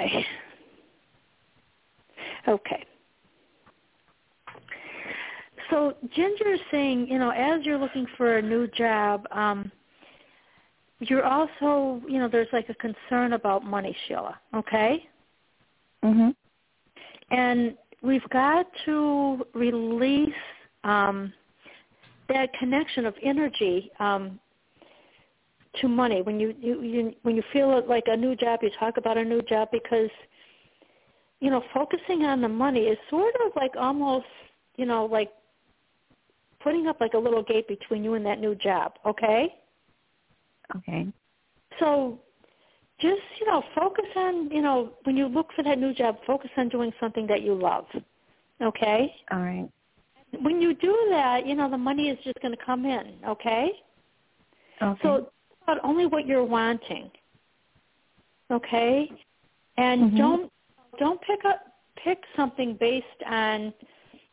Okay. 0.00 0.26
Okay. 2.48 2.84
So 5.70 5.94
Ginger 6.14 6.52
is 6.54 6.60
saying, 6.70 7.06
you 7.08 7.18
know, 7.18 7.30
as 7.30 7.64
you're 7.64 7.78
looking 7.78 8.06
for 8.16 8.38
a 8.38 8.42
new 8.42 8.66
job, 8.68 9.26
um, 9.30 9.70
you're 11.00 11.24
also, 11.24 12.02
you 12.08 12.18
know, 12.18 12.28
there's 12.28 12.48
like 12.52 12.68
a 12.68 12.74
concern 12.74 13.34
about 13.34 13.64
money, 13.64 13.96
Sheila. 14.06 14.38
Okay. 14.54 15.08
Mhm. 16.04 16.34
And 17.30 17.76
we've 18.02 18.28
got 18.30 18.66
to 18.84 19.46
release 19.54 20.34
um, 20.84 21.32
that 22.28 22.52
connection 22.54 23.06
of 23.06 23.14
energy 23.22 23.90
um, 24.00 24.40
to 25.80 25.88
money. 25.88 26.22
When 26.22 26.40
you, 26.40 26.54
you, 26.60 26.82
you 26.82 27.14
when 27.22 27.36
you 27.36 27.42
feel 27.52 27.86
like 27.86 28.04
a 28.06 28.16
new 28.16 28.34
job, 28.36 28.60
you 28.62 28.70
talk 28.78 28.96
about 28.96 29.16
a 29.16 29.24
new 29.24 29.42
job 29.42 29.68
because 29.72 30.10
you 31.40 31.50
know 31.50 31.62
focusing 31.72 32.24
on 32.24 32.40
the 32.40 32.48
money 32.48 32.80
is 32.80 32.98
sort 33.08 33.34
of 33.46 33.52
like 33.56 33.72
almost 33.76 34.26
you 34.76 34.86
know 34.86 35.06
like 35.06 35.30
putting 36.62 36.86
up 36.86 37.00
like 37.00 37.14
a 37.14 37.18
little 37.18 37.42
gate 37.42 37.68
between 37.68 38.04
you 38.04 38.14
and 38.14 38.26
that 38.26 38.40
new 38.40 38.54
job. 38.54 38.94
Okay. 39.06 39.54
Okay. 40.76 41.06
So 41.78 42.20
just 43.00 43.22
you 43.40 43.46
know 43.46 43.62
focus 43.74 44.04
on 44.16 44.50
you 44.50 44.62
know 44.62 44.92
when 45.04 45.16
you 45.16 45.26
look 45.26 45.52
for 45.54 45.62
that 45.62 45.78
new 45.78 45.94
job 45.94 46.16
focus 46.26 46.50
on 46.56 46.68
doing 46.68 46.92
something 47.00 47.26
that 47.26 47.42
you 47.42 47.54
love 47.54 47.86
okay 48.60 49.12
All 49.32 49.38
right. 49.38 49.68
when 50.42 50.60
you 50.60 50.74
do 50.74 51.06
that 51.10 51.46
you 51.46 51.54
know 51.54 51.70
the 51.70 51.78
money 51.78 52.08
is 52.10 52.18
just 52.22 52.38
going 52.40 52.54
to 52.54 52.64
come 52.64 52.84
in 52.84 53.14
okay 53.26 53.70
Okay. 54.82 54.98
so 55.02 55.30
only 55.84 56.06
what 56.06 56.26
you're 56.26 56.44
wanting 56.44 57.10
okay? 58.50 59.10
And 59.76 60.12
Mhm. 60.12 60.16
don't 60.16 60.52
don't 60.98 61.20
pick 61.22 61.44
up 61.44 61.66
pick 61.96 62.24
something 62.36 62.74
based 62.74 63.22
on 63.26 63.72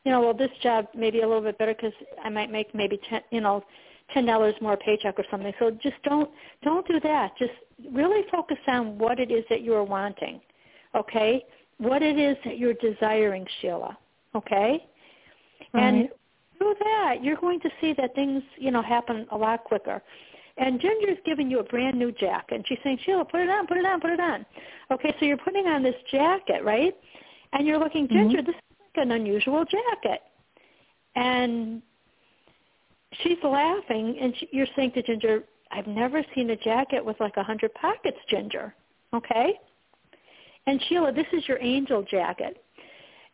you 0.03 0.11
know 0.11 0.21
well 0.21 0.33
this 0.33 0.51
job 0.61 0.87
may 0.93 1.11
be 1.11 1.21
a 1.21 1.27
little 1.27 1.41
bit 1.43 1.57
better 1.57 1.73
because 1.73 1.93
i 2.23 2.29
might 2.29 2.49
make 2.49 2.73
maybe 2.73 2.97
ten 3.09 3.21
you 3.31 3.41
know 3.41 3.63
ten 4.13 4.25
dollars 4.25 4.55
more 4.61 4.77
paycheck 4.77 5.19
or 5.19 5.25
something. 5.29 5.53
So 5.59 5.71
just 5.71 6.01
don't 6.03 6.29
don't 6.63 6.87
do 6.87 6.99
that. 7.01 7.37
Just 7.37 7.53
really 7.91 8.23
focus 8.31 8.57
on 8.67 8.97
what 8.97 9.19
it 9.19 9.31
is 9.31 9.43
that 9.49 9.61
you're 9.61 9.83
wanting 9.83 10.41
okay? 10.95 11.45
What 11.77 12.01
it 12.01 12.17
is 12.17 12.37
that 12.45 12.57
you're 12.57 12.73
desiring 12.73 13.45
sheila 13.61 13.97
okay? 14.35 14.85
All 15.73 15.81
and 15.81 15.95
right. 16.01 16.11
through 16.57 16.75
that 16.79 17.23
you're 17.23 17.37
going 17.37 17.59
to 17.59 17.69
see 17.79 17.93
that 17.93 18.15
things 18.15 18.41
you 18.57 18.71
know 18.71 18.81
happen 18.81 19.27
a 19.31 19.37
lot 19.37 19.63
quicker 19.63 20.01
and 20.57 20.81
Ginger's 20.81 21.17
giving 21.25 21.51
you 21.51 21.59
a 21.59 21.63
brand 21.63 21.97
new 21.97 22.11
jacket, 22.11 22.55
and 22.55 22.65
she's 22.67 22.79
saying, 22.83 22.99
Sheila, 23.05 23.25
put 23.25 23.41
it 23.41 23.49
on, 23.49 23.67
put 23.67 23.77
it 23.77 23.85
on, 23.85 24.01
put 24.01 24.09
it 24.09 24.19
on. 24.19 24.45
Okay, 24.91 25.13
so 25.19 25.25
you're 25.25 25.37
putting 25.37 25.67
on 25.67 25.83
this 25.83 25.95
jacket, 26.11 26.63
right? 26.63 26.95
And 27.53 27.67
you're 27.67 27.77
looking, 27.77 28.07
mm-hmm. 28.07 28.29
Ginger, 28.29 28.41
this 28.41 28.55
is 28.55 28.77
like 28.79 29.05
an 29.05 29.11
unusual 29.11 29.65
jacket. 29.65 30.21
And 31.15 31.81
she's 33.21 33.37
laughing, 33.43 34.17
and 34.19 34.33
she, 34.39 34.49
you're 34.51 34.67
saying 34.75 34.93
to 34.93 35.03
Ginger, 35.03 35.43
I've 35.71 35.87
never 35.87 36.23
seen 36.33 36.49
a 36.49 36.55
jacket 36.55 37.05
with 37.05 37.19
like 37.19 37.37
a 37.37 37.43
hundred 37.43 37.73
pockets, 37.75 38.17
Ginger. 38.29 38.73
Okay? 39.13 39.53
And 40.65 40.81
Sheila, 40.87 41.13
this 41.13 41.27
is 41.33 41.47
your 41.47 41.59
angel 41.61 42.03
jacket. 42.03 42.63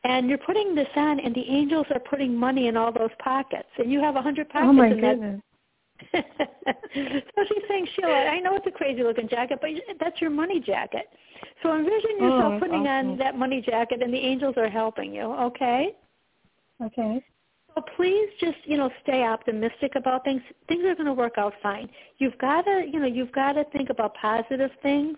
And 0.04 0.28
you're 0.28 0.38
putting 0.40 0.76
this 0.76 0.88
on, 0.98 1.22
and 1.22 1.34
the 1.34 1.48
angels 1.50 1.88
are 1.92 2.00
putting 2.00 2.36
money 2.36 2.68
in 2.68 2.76
all 2.76 2.92
those 2.92 3.10
pockets. 3.20 3.70
And 3.78 3.90
you 3.90 4.02
have 4.02 4.18
a 4.18 4.22
hundred 4.22 4.50
pockets 4.50 4.70
Oh 4.70 4.74
my 4.74 4.88
in 4.88 5.02
that 5.02 5.20
goodness. 5.20 5.42
so 6.14 7.44
she's 7.48 7.64
saying, 7.68 7.88
Sheila, 7.96 8.12
I 8.12 8.40
know 8.40 8.56
it's 8.56 8.68
a 8.68 8.72
crazy 8.72 9.04
looking 9.04 9.28
jacket, 9.28 9.60
but 9.62 9.70
that's 10.00 10.20
your 10.22 10.30
money 10.30 10.60
jacket. 10.60 11.06
So 11.62 11.76
envision 11.76 12.18
yourself 12.20 12.54
Oh, 12.56 12.60
putting 12.60 12.88
on 12.88 13.18
that 13.18 13.38
money 13.38 13.62
jacket 13.66 14.02
and 14.02 14.14
the 14.14 14.18
angels 14.18 14.56
are 14.58 14.70
helping 14.70 15.14
you, 15.14 15.34
okay? 15.34 15.96
Okay. 16.82 17.24
So 17.76 17.84
please 17.96 18.30
just, 18.40 18.58
you 18.66 18.78
know, 18.78 18.90
stay 19.02 19.24
optimistic 19.24 19.94
about 19.96 20.24
things. 20.24 20.42
Things 20.68 20.84
are 20.86 20.96
going 20.96 21.08
to 21.08 21.14
work 21.14 21.38
out 21.38 21.54
fine. 21.64 21.90
You've 22.18 22.38
got 22.38 22.64
to, 22.64 22.86
you 22.92 23.00
know, 23.00 23.08
you've 23.08 23.32
got 23.32 23.54
to 23.54 23.64
think 23.66 23.90
about 23.90 24.14
positive 24.16 24.72
things 24.82 25.18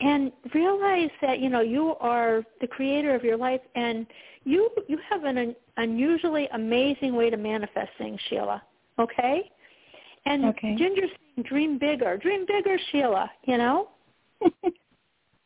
and 0.00 0.32
realize 0.54 1.10
that, 1.22 1.40
you 1.40 1.48
know, 1.48 1.60
you 1.60 1.94
are 2.00 2.42
the 2.60 2.66
creator 2.66 3.14
of 3.14 3.22
your 3.22 3.36
life 3.36 3.60
and 3.74 4.06
you 4.44 4.70
you 4.88 4.98
have 5.08 5.24
an, 5.24 5.38
un 5.38 5.56
unusually 5.76 6.48
amazing 6.52 7.14
way 7.14 7.30
to 7.30 7.36
manifest 7.36 7.90
things, 7.98 8.20
Sheila. 8.28 8.62
Okay? 8.98 9.50
And 10.26 10.46
Okay. 10.46 10.74
Ginger's 10.76 11.10
saying 11.10 11.46
dream 11.48 11.78
bigger. 11.78 12.16
Dream 12.16 12.46
bigger, 12.46 12.78
Sheila, 12.90 13.30
you 13.44 13.58
know? 13.58 13.88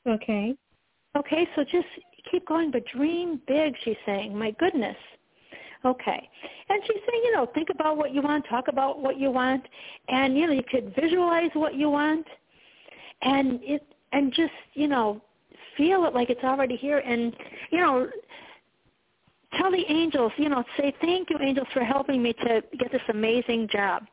Okay. 0.07 0.57
Okay, 1.17 1.49
so 1.55 1.65
just 1.65 1.87
keep 2.31 2.47
going, 2.47 2.71
but 2.71 2.85
dream 2.87 3.41
big, 3.47 3.75
she's 3.85 3.97
saying. 4.07 4.37
My 4.37 4.53
goodness. 4.53 4.97
Okay. 5.85 6.29
And 6.69 6.83
she's 6.87 6.97
saying, 7.09 7.23
you 7.25 7.33
know, 7.33 7.47
think 7.55 7.69
about 7.71 7.97
what 7.97 8.13
you 8.15 8.23
want, 8.23 8.45
talk 8.49 8.69
about 8.69 9.01
what 9.01 9.19
you 9.19 9.31
want, 9.31 9.65
and 10.09 10.37
you 10.37 10.47
know, 10.47 10.53
you 10.53 10.63
could 10.69 10.95
visualize 10.99 11.51
what 11.55 11.75
you 11.75 11.91
want 11.91 12.27
and 13.23 13.61
it 13.63 13.87
and 14.13 14.33
just, 14.33 14.53
you 14.75 14.89
know, 14.89 15.21
feel 15.77 16.05
it 16.05 16.15
like 16.15 16.31
it's 16.31 16.43
already 16.45 16.77
here 16.77 16.99
and 16.99 17.35
you 17.71 17.79
know, 17.79 18.09
tell 19.57 19.71
the 19.71 19.85
angels, 19.89 20.33
you 20.37 20.49
know, 20.49 20.65
say 20.77 20.95
thank 21.01 21.31
you 21.31 21.39
angels 21.41 21.69
for 21.73 21.85
helping 21.85 22.23
me 22.23 22.33
to 22.33 22.63
get 22.79 22.91
this 22.91 23.03
amazing 23.09 23.69
job. 23.71 24.05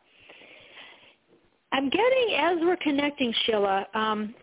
I'm 1.75 1.89
getting 1.89 2.37
as 2.39 2.57
we're 2.61 2.77
connecting, 2.77 3.33
Sheila. 3.45 3.85
Um, 3.93 4.33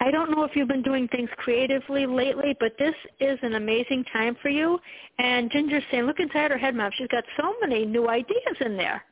I 0.00 0.10
don't 0.10 0.30
know 0.30 0.44
if 0.44 0.54
you've 0.54 0.68
been 0.68 0.82
doing 0.82 1.08
things 1.08 1.30
creatively 1.38 2.04
lately, 2.04 2.54
but 2.60 2.72
this 2.78 2.94
is 3.20 3.38
an 3.40 3.54
amazing 3.54 4.04
time 4.12 4.36
for 4.42 4.50
you. 4.50 4.78
And 5.18 5.50
Ginger's 5.50 5.82
saying, 5.90 6.04
look 6.04 6.20
inside 6.20 6.50
her 6.50 6.58
head, 6.58 6.74
Mom. 6.74 6.90
She's 6.98 7.08
got 7.08 7.24
so 7.40 7.54
many 7.62 7.86
new 7.86 8.10
ideas 8.10 8.56
in 8.60 8.76
there. 8.76 9.02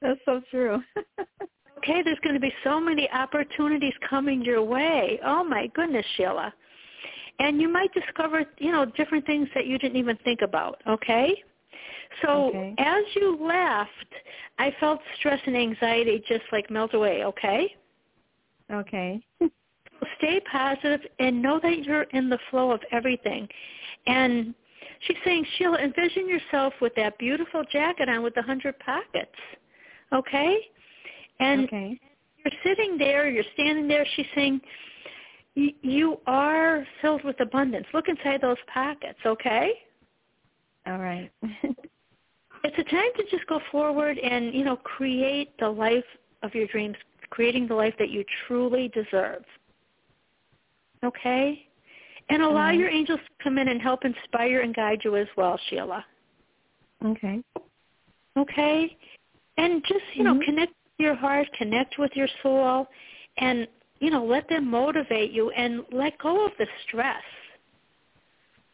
That's 0.00 0.20
so 0.24 0.40
true. 0.50 0.80
okay, 1.78 2.02
there's 2.02 2.18
going 2.24 2.34
to 2.34 2.40
be 2.40 2.52
so 2.64 2.80
many 2.80 3.10
opportunities 3.10 3.92
coming 4.08 4.42
your 4.42 4.62
way. 4.62 5.20
Oh 5.22 5.44
my 5.44 5.66
goodness, 5.74 6.06
Sheila. 6.16 6.50
And 7.40 7.60
you 7.60 7.68
might 7.68 7.92
discover, 7.92 8.46
you 8.56 8.72
know, 8.72 8.86
different 8.86 9.26
things 9.26 9.48
that 9.54 9.66
you 9.66 9.76
didn't 9.78 9.98
even 9.98 10.16
think 10.24 10.40
about, 10.40 10.80
okay? 10.88 11.44
So 12.22 12.48
Okay. 12.48 12.74
as 12.78 13.04
you 13.14 13.36
left, 13.40 13.90
I 14.58 14.74
felt 14.80 15.00
stress 15.18 15.40
and 15.46 15.56
anxiety 15.56 16.22
just 16.28 16.44
like 16.52 16.70
melt 16.70 16.94
away, 16.94 17.24
okay? 17.24 17.74
okay. 18.70 19.22
Stay 20.18 20.40
positive 20.50 21.00
and 21.18 21.42
know 21.42 21.58
that 21.60 21.84
you're 21.84 22.02
in 22.12 22.28
the 22.28 22.38
flow 22.50 22.70
of 22.70 22.80
everything. 22.92 23.48
And 24.06 24.54
she's 25.00 25.16
saying, 25.24 25.44
Sheila, 25.56 25.78
envision 25.78 26.28
yourself 26.28 26.72
with 26.80 26.94
that 26.96 27.18
beautiful 27.18 27.64
jacket 27.70 28.08
on 28.08 28.22
with 28.22 28.34
the 28.34 28.42
hundred 28.42 28.78
pockets. 28.80 29.34
Okay? 30.12 30.56
And 31.40 31.64
okay. 31.64 32.00
you're 32.44 32.52
sitting 32.64 32.98
there, 32.98 33.28
you're 33.28 33.44
standing 33.54 33.88
there, 33.88 34.06
she's 34.16 34.26
saying, 34.34 34.60
"Y- 35.56 35.74
you 35.82 36.20
are 36.26 36.86
filled 37.00 37.24
with 37.24 37.40
abundance. 37.40 37.86
Look 37.92 38.08
inside 38.08 38.40
those 38.40 38.58
pockets, 38.72 39.18
okay? 39.26 39.72
All 40.88 40.98
right. 40.98 41.30
It's 42.64 42.76
a 42.76 42.90
time 42.90 43.10
to 43.16 43.22
just 43.30 43.46
go 43.46 43.60
forward 43.70 44.18
and, 44.18 44.52
you 44.52 44.64
know, 44.64 44.76
create 44.76 45.56
the 45.58 45.68
life 45.68 46.04
of 46.42 46.54
your 46.54 46.66
dreams, 46.66 46.96
creating 47.30 47.68
the 47.68 47.74
life 47.74 47.94
that 48.00 48.10
you 48.10 48.24
truly 48.46 48.88
deserve. 48.88 49.44
Okay? 51.04 51.68
And 52.30 52.42
allow 52.42 52.72
Mhm. 52.72 52.78
your 52.80 52.88
angels 52.88 53.20
to 53.20 53.44
come 53.44 53.58
in 53.58 53.68
and 53.68 53.80
help 53.80 54.04
inspire 54.04 54.60
and 54.62 54.74
guide 54.74 55.04
you 55.04 55.16
as 55.16 55.28
well, 55.36 55.56
Sheila. 55.68 56.04
okay. 57.04 57.42
Okay? 58.36 58.96
And 59.56 59.84
just, 59.84 60.04
you 60.14 60.24
know, 60.24 60.34
Mhm. 60.34 60.44
connect 60.44 60.72
with 60.72 61.06
your 61.06 61.14
heart, 61.14 61.50
connect 61.52 61.96
with 61.98 62.14
your 62.16 62.28
soul, 62.42 62.88
and, 63.36 63.68
you 64.00 64.10
know, 64.10 64.24
let 64.24 64.48
them 64.48 64.68
motivate 64.68 65.30
you 65.30 65.50
and 65.50 65.86
let 65.92 66.18
go 66.18 66.44
of 66.44 66.56
the 66.56 66.66
stress. 66.82 67.24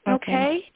Okay. 0.09 0.71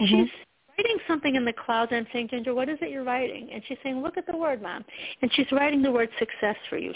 Mhm. 0.00 0.08
She's 0.08 0.45
writing 0.78 0.98
something 1.08 1.34
in 1.36 1.44
the 1.44 1.52
clouds 1.52 1.92
and 1.92 2.06
I'm 2.06 2.12
saying, 2.12 2.28
Ginger, 2.30 2.54
what 2.54 2.68
is 2.68 2.78
it 2.80 2.90
you're 2.90 3.04
writing? 3.04 3.48
And 3.52 3.62
she's 3.66 3.78
saying, 3.82 4.02
look 4.02 4.16
at 4.16 4.26
the 4.26 4.36
word, 4.36 4.62
Mom. 4.62 4.84
And 5.22 5.30
she's 5.34 5.50
writing 5.52 5.82
the 5.82 5.90
word 5.90 6.08
success 6.18 6.56
for 6.68 6.78
you, 6.78 6.92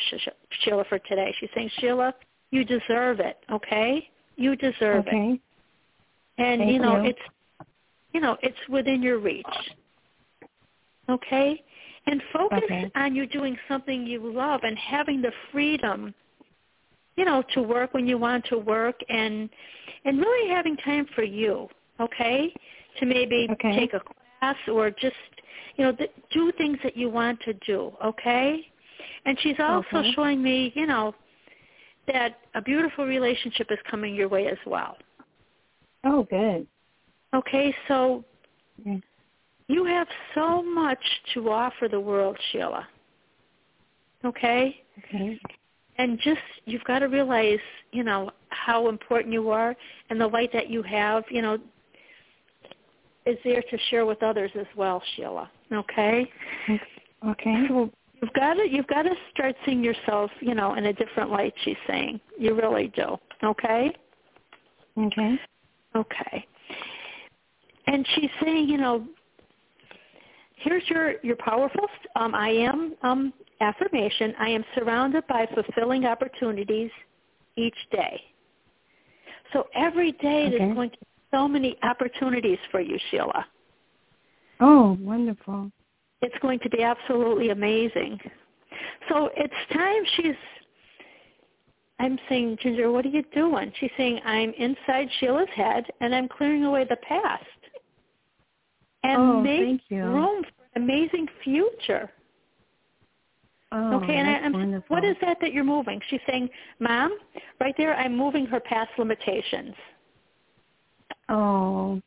Sheila, 0.63 0.85
for 0.89 0.99
today. 1.01 1.35
She's 1.41 1.51
saying, 1.55 1.71
Sheila, 1.79 2.15
you 2.51 2.65
deserve 2.65 3.21
it, 3.21 3.39
okay? 3.51 4.09
You 4.37 4.57
deserve 4.57 5.07
it. 5.07 5.41
And 6.39 6.61
Thank 6.61 6.73
you 6.73 6.79
know, 6.79 7.03
you. 7.03 7.11
it's 7.11 7.21
you 8.13 8.21
know, 8.21 8.37
it's 8.43 8.57
within 8.69 9.03
your 9.03 9.19
reach. 9.19 9.47
Okay? 11.09 11.63
And 12.07 12.23
focus 12.33 12.63
Okay. 12.65 12.91
on 12.95 13.15
you 13.15 13.27
doing 13.27 13.57
something 13.69 14.07
you 14.07 14.33
love 14.33 14.65
and 14.65 14.77
having 14.79 15.23
the 15.23 15.33
freedom, 15.53 16.15
you 17.17 17.25
know, 17.25 17.43
to 17.55 17.63
work 17.63 17.95
when 17.95 18.07
you 18.07 18.19
want 18.19 18.45
to 18.47 18.59
work 18.59 19.01
and 19.09 19.49
and 20.05 20.19
really 20.19 20.49
having 20.49 20.77
time 20.79 21.07
for 21.15 21.23
you, 21.23 21.69
okay? 22.01 22.55
To 23.01 23.07
maybe 23.07 23.49
Okay. 23.51 23.77
take 23.79 23.95
a 23.95 24.01
class 24.01 24.57
or 24.69 24.91
just, 24.91 25.17
you 25.77 25.85
know, 25.85 25.93
th- 25.93 26.13
do 26.31 26.53
things 26.59 26.79
that 26.83 26.97
you 26.97 27.09
want 27.09 27.41
to 27.41 27.55
do, 27.67 27.93
okay? 28.05 28.71
And 29.25 29.39
she's 29.41 29.59
also 29.59 29.99
Okay. 29.99 30.13
showing 30.13 30.43
me, 30.43 30.73
you 30.75 30.87
know, 30.87 31.15
that 32.07 32.41
a 32.55 32.61
beautiful 32.61 33.07
relationship 33.07 33.69
is 33.71 33.79
coming 33.91 34.15
your 34.15 34.29
way 34.29 34.49
as 34.49 34.59
well. 34.67 34.99
Oh, 36.05 36.25
good. 36.25 36.67
Okay, 37.33 37.75
so 37.89 38.25
Okay. 38.81 39.01
you 39.69 39.85
have 39.85 40.09
so 40.35 40.63
much 40.63 41.03
to 41.33 41.49
offer 41.51 41.89
the 41.89 42.01
world, 42.01 42.37
Sheila. 42.51 42.87
Okay? 44.25 44.83
Okay. 44.99 45.41
And 45.97 46.19
just 46.21 46.41
you've 46.67 46.85
got 46.85 47.01
to 47.01 47.07
realize, 47.07 47.61
you 47.93 48.05
know, 48.05 48.31
how 48.49 48.89
important 48.89 49.33
you 49.33 49.51
are 49.51 49.77
and 50.09 50.21
the 50.21 50.27
light 50.27 50.53
that 50.53 50.69
you 50.69 50.83
have, 50.83 51.25
you 51.31 51.41
know, 51.41 51.59
is 53.27 53.37
there 53.45 53.63
to 53.63 53.79
share 53.91 54.07
with 54.07 54.23
others 54.23 54.51
as 54.59 54.67
well, 54.77 55.03
Sheila. 55.15 55.51
Okay? 55.73 56.31
Okay. 57.27 57.65
So 57.69 57.91
you've 58.21 58.33
got 58.33 58.55
to 58.55 58.69
you've 58.69 58.87
got 58.87 59.03
to 59.03 59.15
start 59.33 59.55
seeing 59.65 59.85
yourself, 59.85 60.31
you 60.41 60.55
know, 60.55 60.75
in 60.75 60.87
a 60.87 60.93
different 60.93 61.31
light, 61.31 61.55
she's 61.65 61.77
saying. 61.87 62.21
You 62.39 62.55
really 62.55 62.89
do. 62.89 63.17
Okay? 63.45 63.93
Okay. 64.99 65.39
Okay. 65.95 66.47
And 67.87 68.07
she's 68.15 68.31
saying, 68.43 68.69
you 68.69 68.79
know, 68.79 69.07
here's 70.57 70.83
your 70.89 71.15
your 71.23 71.37
powerful 71.37 71.87
um, 72.17 72.35
I 72.35 72.51
am 72.51 72.95
um, 73.03 73.33
affirmation. 73.61 74.35
I 74.39 74.49
am 74.49 74.65
surrounded 74.75 75.27
by 75.27 75.47
fulfilling 75.55 76.07
opportunities 76.07 76.91
each 77.57 77.77
day. 77.91 78.21
So 79.53 79.67
every 79.75 80.13
day 80.13 80.47
Okay. 80.47 80.59
there's 80.59 80.75
going 80.75 80.91
to 80.91 80.97
be 80.97 81.07
so 81.31 81.49
many 81.49 81.77
opportunities 81.83 82.59
for 82.71 82.81
you, 82.81 82.99
Sheila. 83.11 83.47
Oh, 84.61 84.97
wonderful. 85.01 85.71
It's 86.23 86.35
going 86.43 86.59
to 86.61 86.71
be 86.71 86.83
absolutely 86.83 87.51
amazing. 87.51 88.19
So 89.09 89.31
it's 89.37 89.55
time 89.73 90.03
she's 90.17 90.37
I'm 92.01 92.19
saying, 92.31 92.57
Ginger, 92.63 92.91
what 92.91 93.05
are 93.05 93.11
you 93.11 93.23
doing? 93.35 93.71
She's 93.79 93.91
saying, 93.99 94.21
I'm 94.25 94.55
inside 94.55 95.09
Sheila's 95.19 95.51
head 95.55 95.85
and 96.01 96.15
I'm 96.15 96.29
clearing 96.29 96.65
away 96.65 96.87
the 96.89 96.97
past. 96.97 97.45
And 99.03 99.21
Oh, 99.21 99.41
make 99.43 99.83
room 99.91 100.43
for 100.45 100.65
an 100.75 100.83
amazing 100.83 101.27
future. 101.45 102.11
Oh, 103.73 103.97
okay, 103.97 104.17
and 104.17 104.29
I, 104.29 104.33
I'm 104.39 104.53
wonderful. 104.53 104.97
what 104.97 105.05
is 105.05 105.15
that 105.21 105.39
that 105.43 105.53
you're 105.53 105.63
moving? 105.63 106.01
She's 106.09 106.21
saying, 106.27 106.49
Mom, 106.81 107.17
right 107.61 107.75
there, 107.77 107.95
I'm 107.95 108.17
moving 108.17 108.47
her 108.47 108.61
past 108.61 108.91
limitations. 108.99 109.75
Oh, 111.31 112.01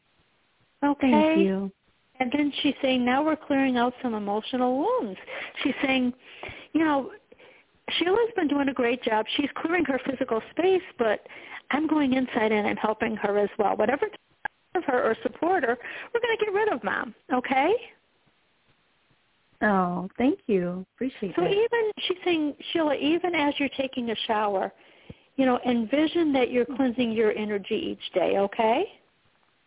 Okay. 0.83 1.11
thank 1.11 1.37
you. 1.37 1.71
And 2.19 2.31
then 2.31 2.53
she's 2.61 2.75
saying, 2.81 3.03
now 3.03 3.23
we're 3.23 3.35
clearing 3.35 3.77
out 3.77 3.93
some 4.01 4.13
emotional 4.13 4.77
wounds. 4.77 5.19
She's 5.63 5.73
saying, 5.83 6.13
you 6.73 6.83
know, 6.83 7.11
Sheila's 7.89 8.31
been 8.35 8.47
doing 8.47 8.69
a 8.69 8.73
great 8.73 9.01
job. 9.01 9.25
She's 9.35 9.49
clearing 9.55 9.85
her 9.85 9.99
physical 10.05 10.41
space, 10.51 10.83
but 10.97 11.25
I'm 11.71 11.87
going 11.87 12.13
inside 12.13 12.51
and 12.51 12.67
I'm 12.67 12.77
helping 12.77 13.15
her 13.17 13.39
as 13.39 13.49
well. 13.57 13.75
Whatever 13.75 14.07
of 14.75 14.83
her 14.85 15.03
or 15.03 15.15
support 15.23 15.63
her, 15.63 15.77
we're 16.13 16.21
going 16.21 16.37
to 16.37 16.45
get 16.45 16.53
rid 16.53 16.71
of 16.71 16.83
mom. 16.83 17.15
Okay? 17.33 17.73
Oh, 19.61 20.09
thank 20.17 20.39
you. 20.47 20.85
Appreciate 20.95 21.31
it. 21.31 21.35
So 21.35 21.47
even 21.47 21.91
she's 21.99 22.17
saying, 22.25 22.55
Sheila, 22.71 22.95
even 22.95 23.33
as 23.33 23.53
you're 23.57 23.69
taking 23.69 24.11
a 24.11 24.15
shower, 24.27 24.71
you 25.35 25.45
know, 25.45 25.59
envision 25.65 26.31
that 26.33 26.51
you're 26.51 26.65
cleansing 26.65 27.11
your 27.11 27.31
energy 27.35 27.97
each 27.97 28.13
day. 28.13 28.37
Okay? 28.37 28.85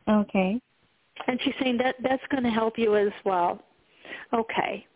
Okay. 0.09 0.61
And 1.27 1.41
she's 1.43 1.55
saying 1.61 1.79
that 1.79 1.97
that's 2.03 2.23
going 2.31 2.45
to 2.45 2.51
help 2.51 2.79
you 2.79 2.97
as 2.97 3.13
well. 3.25 3.61
Okay. 4.33 4.87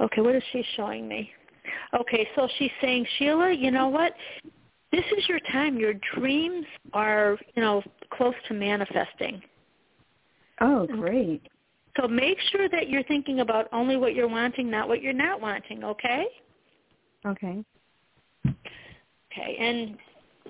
Okay, 0.00 0.20
what 0.20 0.34
is 0.34 0.42
she 0.52 0.64
showing 0.76 1.06
me? 1.06 1.30
Okay, 1.94 2.26
so 2.34 2.48
she's 2.58 2.70
saying, 2.80 3.06
Sheila, 3.18 3.52
you 3.52 3.70
know 3.70 3.88
what? 3.88 4.14
This 4.90 5.04
is 5.16 5.28
your 5.28 5.38
time. 5.52 5.78
Your 5.78 5.94
dreams 6.14 6.66
are, 6.92 7.38
you 7.54 7.62
know, 7.62 7.82
close 8.12 8.34
to 8.48 8.54
manifesting. 8.54 9.40
Oh, 10.60 10.86
great. 10.86 11.42
So 12.00 12.08
make 12.08 12.38
sure 12.50 12.68
that 12.68 12.88
you're 12.88 13.02
thinking 13.04 13.40
about 13.40 13.68
only 13.72 13.96
what 13.96 14.14
you're 14.14 14.28
wanting, 14.28 14.70
not 14.70 14.88
what 14.88 15.02
you're 15.02 15.12
not 15.12 15.40
wanting, 15.40 15.84
okay? 15.84 16.26
Okay. 17.24 17.62
Okay, 18.46 19.56
and 19.58 19.96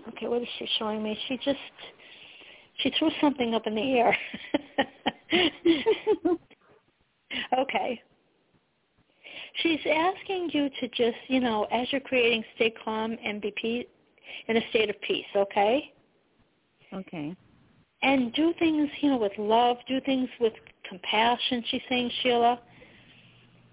okay, 0.08 0.28
what 0.28 0.42
is 0.42 0.48
she 0.58 0.68
showing 0.78 1.02
me? 1.02 1.16
She 1.28 1.36
just 1.44 1.58
she 2.82 2.90
threw 2.98 3.10
something 3.20 3.54
up 3.54 3.66
in 3.66 3.74
the 3.74 3.92
air. 3.92 4.16
okay. 7.58 8.00
She's 9.62 9.80
asking 9.86 10.50
you 10.52 10.70
to 10.80 10.88
just, 10.88 11.16
you 11.28 11.40
know, 11.40 11.64
as 11.64 11.86
you're 11.92 12.00
creating, 12.00 12.42
stay 12.56 12.72
calm 12.84 13.16
and 13.24 13.40
be 13.40 13.52
pe- 13.60 13.84
in 14.48 14.56
a 14.56 14.68
state 14.70 14.90
of 14.90 15.00
peace, 15.02 15.26
okay? 15.36 15.92
Okay. 16.92 17.36
And 18.02 18.32
do 18.32 18.52
things, 18.58 18.88
you 19.00 19.10
know, 19.10 19.18
with 19.18 19.32
love, 19.38 19.76
do 19.86 20.00
things 20.00 20.28
with 20.40 20.54
compassion, 20.88 21.62
she's 21.70 21.82
saying, 21.88 22.10
Sheila. 22.22 22.60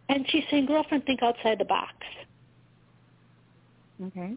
And 0.09 0.25
she's 0.29 0.43
saying, 0.51 0.65
girlfriend, 0.65 1.05
think 1.05 1.23
outside 1.23 1.59
the 1.59 1.65
box. 1.65 1.93
Okay. 4.03 4.33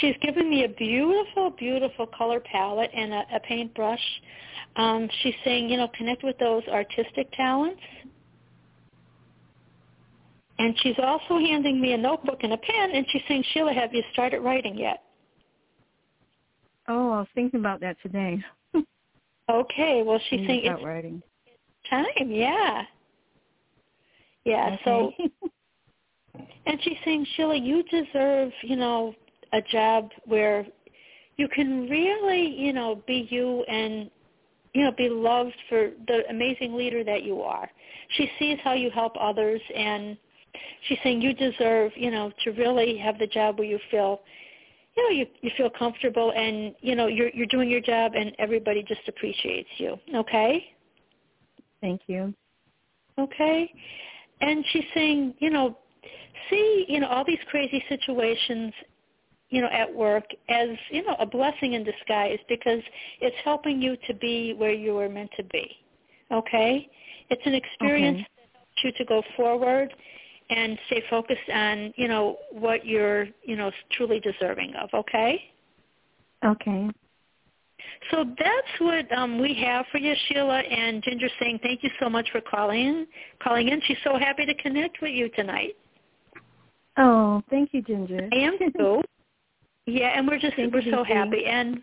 She's 0.00 0.14
given 0.22 0.48
me 0.48 0.64
a 0.64 0.68
beautiful, 0.68 1.50
beautiful 1.50 2.06
color 2.06 2.40
palette 2.40 2.90
and 2.94 3.12
a, 3.12 3.22
a 3.34 3.40
paintbrush. 3.40 4.00
Um, 4.76 5.08
she's 5.22 5.34
saying, 5.44 5.68
you 5.68 5.76
know, 5.76 5.88
connect 5.96 6.22
with 6.22 6.38
those 6.38 6.62
artistic 6.68 7.30
talents. 7.32 7.80
And 10.58 10.74
she's 10.82 10.96
also 10.98 11.38
handing 11.38 11.80
me 11.80 11.92
a 11.92 11.96
notebook 11.96 12.40
and 12.42 12.52
a 12.52 12.56
pen, 12.56 12.90
and 12.92 13.06
she's 13.10 13.22
saying, 13.28 13.44
Sheila, 13.52 13.72
have 13.72 13.94
you 13.94 14.02
started 14.12 14.40
writing 14.40 14.76
yet? 14.76 15.04
Oh, 16.88 17.12
I 17.12 17.18
was 17.20 17.28
thinking 17.34 17.60
about 17.60 17.80
that 17.80 17.96
today. 18.02 18.42
Okay, 19.50 20.02
well, 20.04 20.20
she's 20.28 20.46
saying 20.46 20.60
it's 20.64 20.84
writing. 20.84 21.22
time, 21.88 22.04
yeah. 22.26 22.82
Yeah, 24.44 24.76
so, 24.84 25.10
and 26.66 26.78
she's 26.82 26.98
saying, 27.02 27.26
Sheila, 27.34 27.56
you 27.56 27.82
deserve, 27.84 28.52
you 28.62 28.76
know, 28.76 29.14
a 29.52 29.62
job 29.62 30.10
where 30.26 30.66
you 31.36 31.48
can 31.48 31.88
really, 31.88 32.54
you 32.58 32.72
know, 32.72 33.02
be 33.06 33.26
you 33.30 33.62
and, 33.64 34.10
you 34.74 34.84
know, 34.84 34.92
be 34.96 35.08
loved 35.08 35.54
for 35.68 35.90
the 36.06 36.22
amazing 36.28 36.74
leader 36.74 37.04
that 37.04 37.22
you 37.22 37.40
are. 37.42 37.68
She 38.16 38.30
sees 38.38 38.58
how 38.62 38.72
you 38.72 38.90
help 38.90 39.14
others 39.18 39.60
and 39.74 40.16
she's 40.86 40.98
saying 41.02 41.22
you 41.22 41.32
deserve, 41.32 41.92
you 41.96 42.10
know, 42.10 42.32
to 42.44 42.50
really 42.52 42.98
have 42.98 43.18
the 43.18 43.26
job 43.26 43.58
where 43.58 43.68
you 43.68 43.78
feel, 43.90 44.20
you 44.96 45.02
know, 45.04 45.10
you 45.10 45.26
you 45.40 45.50
feel 45.56 45.70
comfortable 45.70 46.32
and, 46.32 46.74
you 46.80 46.96
know, 46.96 47.06
you're 47.06 47.30
you're 47.30 47.46
doing 47.46 47.70
your 47.70 47.80
job 47.80 48.12
and 48.14 48.32
everybody 48.38 48.82
just 48.82 49.06
appreciates 49.06 49.68
you. 49.78 49.96
Okay? 50.14 50.64
Thank 51.80 52.02
you. 52.08 52.34
Okay? 53.18 53.72
And 54.40 54.64
she's 54.72 54.84
saying, 54.94 55.34
you 55.38 55.50
know, 55.50 55.78
see, 56.50 56.86
you 56.88 57.00
know, 57.00 57.08
all 57.08 57.24
these 57.24 57.38
crazy 57.50 57.82
situations, 57.88 58.72
you 59.50 59.60
know, 59.62 59.68
at 59.72 59.92
work 59.92 60.24
as, 60.48 60.68
you 60.90 61.04
know, 61.04 61.16
a 61.18 61.26
blessing 61.26 61.74
in 61.74 61.84
disguise 61.84 62.38
because 62.48 62.80
it's 63.20 63.36
helping 63.44 63.80
you 63.80 63.96
to 64.06 64.14
be 64.14 64.54
where 64.54 64.72
you 64.72 64.94
were 64.94 65.08
meant 65.08 65.30
to 65.36 65.44
be. 65.44 65.68
Okay? 66.30 66.88
It's 67.30 67.42
an 67.46 67.54
experience 67.54 68.18
Okay. 68.18 68.26
that 68.36 68.48
helps 68.54 68.84
you 68.84 68.92
to 68.92 69.04
go 69.04 69.22
forward 69.36 69.94
and 70.50 70.78
stay 70.86 71.02
focused 71.10 71.48
on, 71.52 71.92
you 71.96 72.08
know, 72.08 72.38
what 72.50 72.86
you're, 72.86 73.26
you 73.44 73.56
know, 73.56 73.70
truly 73.92 74.20
deserving 74.20 74.74
of, 74.74 74.88
okay? 74.94 75.42
Okay. 76.44 76.88
So 78.10 78.24
that's 78.38 78.80
what 78.80 79.10
um, 79.12 79.38
we 79.38 79.54
have 79.62 79.86
for 79.90 79.98
you, 79.98 80.14
Sheila. 80.26 80.58
And 80.60 81.02
Ginger 81.02 81.28
saying 81.40 81.60
thank 81.62 81.82
you 81.82 81.90
so 82.00 82.08
much 82.08 82.28
for 82.30 82.40
calling 82.40 82.80
in. 82.80 83.06
Calling 83.42 83.68
in. 83.68 83.80
She's 83.86 83.98
so 84.04 84.18
happy 84.18 84.46
to 84.46 84.54
connect 84.54 85.00
with 85.02 85.12
you 85.12 85.28
tonight. 85.30 85.76
Oh, 86.96 87.42
thank 87.50 87.72
you, 87.72 87.82
Ginger. 87.82 88.28
I 88.32 88.36
am 88.36 88.58
too. 88.76 89.02
Yeah, 89.88 90.18
and 90.18 90.28
we're 90.28 90.38
just 90.38 90.54
Thank 90.56 90.74
we're 90.74 90.82
so 90.82 91.02
happy. 91.02 91.46
And 91.46 91.80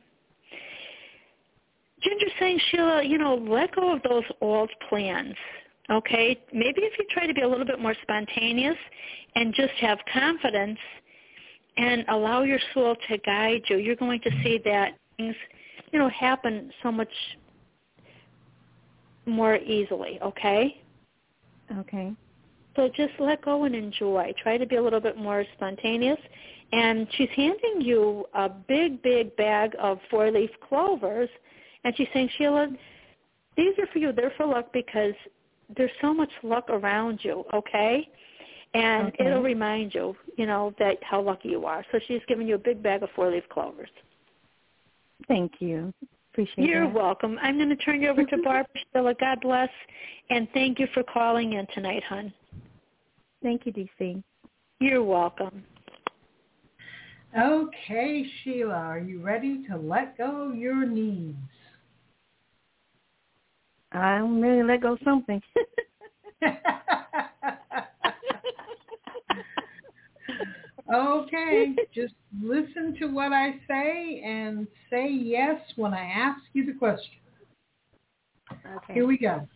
Ginger's 2.02 2.32
saying, 2.40 2.60
Sheila, 2.70 3.04
you 3.04 3.18
know, 3.18 3.34
let 3.36 3.76
go 3.76 3.96
of 3.96 4.04
those 4.04 4.24
old 4.42 4.70
plans. 4.90 5.34
Okay? 5.90 6.40
Maybe 6.54 6.82
if 6.82 6.94
you 7.00 7.06
try 7.10 7.26
to 7.26 7.34
be 7.34 7.42
a 7.42 7.48
little 7.48 7.66
bit 7.66 7.80
more 7.80 7.96
spontaneous 8.04 8.78
and 9.36 9.56
just 9.56 9.74
have 9.82 9.98
confidence 10.14 10.78
and 11.78 12.06
allow 12.10 12.44
your 12.44 12.60
soul 12.76 12.96
to 13.10 13.18
guide 13.20 13.64
you, 13.70 13.78
you're 13.78 13.96
going 13.96 14.22
to 14.22 14.30
see 14.44 14.62
that 14.66 15.00
things, 15.18 15.36
you 15.92 15.98
know, 15.98 16.10
happen 16.10 16.72
so 16.84 16.92
much 16.92 17.10
more 19.26 19.58
easily, 19.58 20.20
okay? 20.22 20.80
Okay. 21.80 22.14
So 22.76 22.88
just 22.96 23.14
let 23.20 23.44
go 23.44 23.64
and 23.64 23.74
enjoy. 23.74 24.32
Try 24.44 24.60
to 24.60 24.66
be 24.68 24.76
a 24.76 24.82
little 24.82 25.00
bit 25.00 25.18
more 25.18 25.44
spontaneous. 25.56 26.20
And 26.76 27.08
she's 27.16 27.30
handing 27.36 27.82
you 27.82 28.26
a 28.34 28.50
big, 28.50 29.02
big 29.02 29.36
bag 29.38 29.76
of 29.80 29.98
four-leaf 30.10 30.50
clovers, 30.68 31.30
and 31.84 31.96
she's 31.96 32.08
saying, 32.14 32.30
Sheila, 32.38 32.68
these 33.56 33.74
are 33.80 33.88
for 33.94 34.00
you. 34.00 34.12
They're 34.12 34.34
for 34.36 34.46
luck 34.46 34.74
because 34.74 35.14
there's 35.78 35.92
so 36.02 36.14
much 36.14 36.30
luck 36.44 36.70
around 36.70 37.20
you, 37.24 37.46
okay? 37.54 38.10
And 38.74 39.08
Okay. 39.08 39.26
it'll 39.26 39.42
remind 39.42 39.96
you, 39.96 40.18
you 40.38 40.46
know, 40.46 40.74
that 40.80 41.02
how 41.02 41.22
lucky 41.22 41.50
you 41.50 41.66
are. 41.66 41.86
So 41.94 42.00
she's 42.08 42.20
giving 42.28 42.46
you 42.46 42.56
a 42.56 42.60
big 42.60 42.84
bag 42.84 43.04
of 43.04 43.10
four-leaf 43.16 43.48
clovers. 43.48 43.90
Thank 45.30 45.54
you. 45.62 45.94
Appreciate 46.34 46.66
it. 46.66 46.70
You're 46.70 46.88
that. 46.88 46.94
welcome. 46.94 47.40
I'm 47.42 47.56
going 47.56 47.70
to 47.70 47.78
turn 47.78 48.02
you 48.02 48.10
over 48.10 48.26
to 48.26 48.38
Barbara 48.44 48.68
Sheila. 48.92 49.14
God 49.14 49.40
bless, 49.40 49.70
and 50.30 50.50
thank 50.54 50.80
you 50.80 50.88
for 50.94 51.04
calling 51.04 51.54
in 51.54 51.66
tonight, 51.74 52.04
hon. 52.04 52.34
Thank 53.42 53.66
you, 53.66 53.72
DC. 53.72 54.22
You're 54.82 55.04
welcome. 55.04 55.64
Okay, 57.38 58.26
Sheila, 58.44 58.74
are 58.74 59.00
you 59.00 59.22
ready 59.22 59.66
to 59.68 59.78
let 59.78 60.18
go 60.18 60.50
of 60.50 60.56
your 60.56 60.86
needs? 60.86 61.38
I'm 63.92 64.42
ready 64.42 64.62
to 64.62 64.68
let 64.68 64.82
go 64.82 64.94
of 64.94 65.00
something. 65.04 65.42
Okay, 70.94 71.76
just 71.94 72.14
listen 72.42 72.96
to 73.00 73.08
what 73.08 73.34
I 73.34 73.56
say 73.68 74.22
and 74.24 74.68
say 74.90 75.10
yes 75.10 75.60
when 75.76 75.94
I 75.94 76.06
ask 76.06 76.42
you 76.54 76.66
the 76.66 76.74
question. 76.74 77.16
okay. 78.52 78.94
Here 78.94 79.08
we 79.08 79.18
go. 79.18 79.48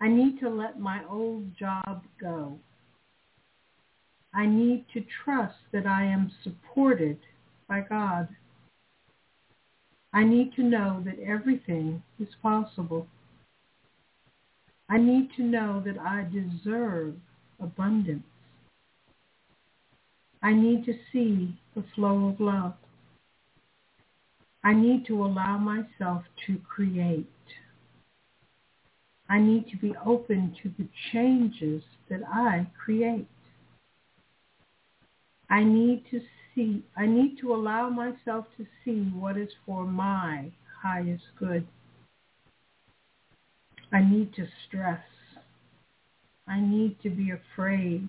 I 0.00 0.08
need 0.08 0.40
to 0.40 0.48
let 0.48 0.80
my 0.80 1.02
old 1.08 1.56
job 1.56 2.02
go. 2.20 2.58
I 4.34 4.46
need 4.46 4.86
to 4.94 5.04
trust 5.24 5.58
that 5.72 5.86
I 5.86 6.04
am 6.04 6.32
supported 6.42 7.18
by 7.68 7.80
God. 7.80 8.28
I 10.12 10.24
need 10.24 10.54
to 10.56 10.62
know 10.62 11.02
that 11.04 11.18
everything 11.18 12.02
is 12.18 12.28
possible. 12.42 13.06
I 14.88 14.98
need 14.98 15.30
to 15.36 15.42
know 15.42 15.82
that 15.84 15.98
I 15.98 16.26
deserve 16.30 17.14
abundance. 17.60 18.24
I 20.42 20.52
need 20.52 20.84
to 20.86 20.94
see 21.12 21.58
the 21.74 21.84
flow 21.94 22.28
of 22.28 22.40
love. 22.40 22.74
I 24.64 24.74
need 24.74 25.06
to 25.06 25.24
allow 25.24 25.58
myself 25.58 26.24
to 26.46 26.58
create. 26.68 27.26
I 29.28 29.40
need 29.40 29.68
to 29.70 29.76
be 29.76 29.94
open 30.04 30.54
to 30.62 30.70
the 30.78 30.88
changes 31.12 31.82
that 32.10 32.20
I 32.26 32.66
create. 32.84 33.26
I 35.52 35.62
need 35.64 36.04
to 36.10 36.18
see, 36.54 36.82
I 36.96 37.04
need 37.04 37.36
to 37.42 37.54
allow 37.54 37.90
myself 37.90 38.46
to 38.56 38.64
see 38.82 39.02
what 39.14 39.36
is 39.36 39.50
for 39.66 39.84
my 39.84 40.50
highest 40.82 41.24
good. 41.38 41.66
I 43.92 44.00
need 44.00 44.32
to 44.36 44.46
stress. 44.66 45.04
I 46.48 46.58
need 46.58 46.96
to 47.02 47.10
be 47.10 47.32
afraid. 47.32 48.08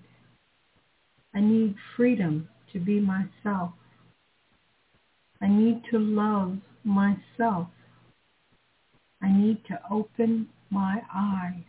I 1.34 1.40
need 1.40 1.74
freedom 1.98 2.48
to 2.72 2.80
be 2.80 2.98
myself. 2.98 3.72
I 5.42 5.48
need 5.48 5.82
to 5.90 5.98
love 5.98 6.56
myself. 6.82 7.68
I 9.20 9.30
need 9.30 9.62
to 9.66 9.78
open 9.90 10.48
my 10.70 11.02
eyes. 11.14 11.64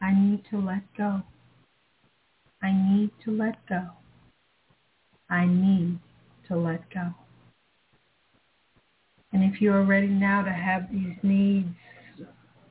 I 0.00 0.12
need 0.12 0.42
to 0.50 0.58
let 0.60 0.82
go. 0.96 1.22
I 2.60 2.72
need 2.72 3.12
to 3.24 3.30
let 3.30 3.64
go. 3.68 3.90
I 5.30 5.46
need 5.46 5.98
to 6.48 6.56
let 6.56 6.88
go. 6.92 7.14
And 9.32 9.44
if 9.44 9.60
you 9.60 9.72
are 9.72 9.84
ready 9.84 10.08
now 10.08 10.42
to 10.42 10.50
have 10.50 10.90
these 10.90 11.16
needs 11.22 11.68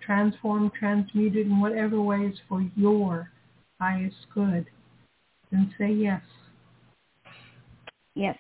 transformed, 0.08 0.72
transmuted 0.74 1.46
in 1.46 1.60
whatever 1.60 2.02
ways 2.02 2.34
for 2.48 2.66
your 2.76 3.30
highest 3.80 4.16
good, 4.34 4.66
then 5.52 5.74
say 5.78 5.92
yes. 5.92 6.22
Yes. 8.16 8.38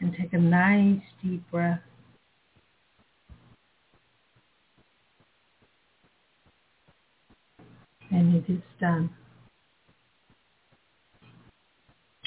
And 0.00 0.14
take 0.18 0.32
a 0.32 0.38
nice 0.38 1.02
deep 1.22 1.42
breath. 1.50 1.80
And 8.10 8.34
it 8.36 8.50
is 8.50 8.62
done. 8.80 9.10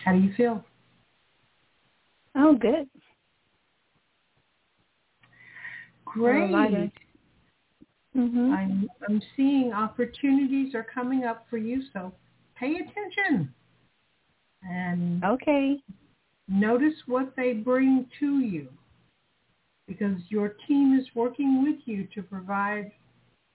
How 0.06 0.14
do 0.14 0.20
you 0.20 0.34
feel? 0.36 0.64
Oh, 2.36 2.56
good. 2.56 2.90
Great. 6.06 6.92
Mhm. 8.16 8.52
I'm 8.54 8.90
I'm 9.08 9.22
seeing 9.36 9.74
opportunities 9.74 10.74
are 10.74 10.84
coming 10.84 11.24
up 11.24 11.48
for 11.50 11.58
you, 11.58 11.84
so 11.94 12.14
pay 12.56 12.76
attention 12.78 13.54
and 14.64 15.24
Okay. 15.24 15.82
notice 16.48 16.96
what 17.06 17.36
they 17.36 17.54
bring 17.54 18.10
to 18.20 18.40
you 18.40 18.68
because 19.88 20.20
your 20.30 20.50
team 20.68 20.98
is 21.00 21.08
working 21.16 21.64
with 21.64 21.80
you 21.86 22.08
to 22.16 22.22
provide 22.24 22.92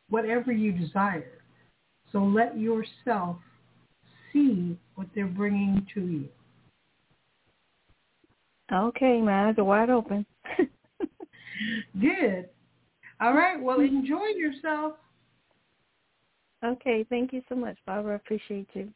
whatever 0.08 0.52
you 0.52 0.72
desire. 0.72 1.42
So 2.12 2.22
let 2.24 2.56
yourself 2.58 3.36
see 4.32 4.78
what 4.94 5.08
they're 5.14 5.26
bringing 5.26 5.86
to 5.94 6.00
you. 6.06 6.28
Okay, 8.72 9.20
my 9.20 9.48
eyes 9.48 9.54
are 9.58 9.64
wide 9.64 9.90
open. 9.90 10.24
Good. 12.00 12.48
All 13.20 13.34
right. 13.34 13.60
Well, 13.62 13.80
enjoy 13.80 14.26
yourself. 14.36 14.94
okay, 16.64 17.04
thank 17.10 17.32
you 17.32 17.42
so 17.48 17.54
much, 17.54 17.76
Barbara. 17.86 18.16
Appreciate 18.16 18.66
you. 18.74 18.88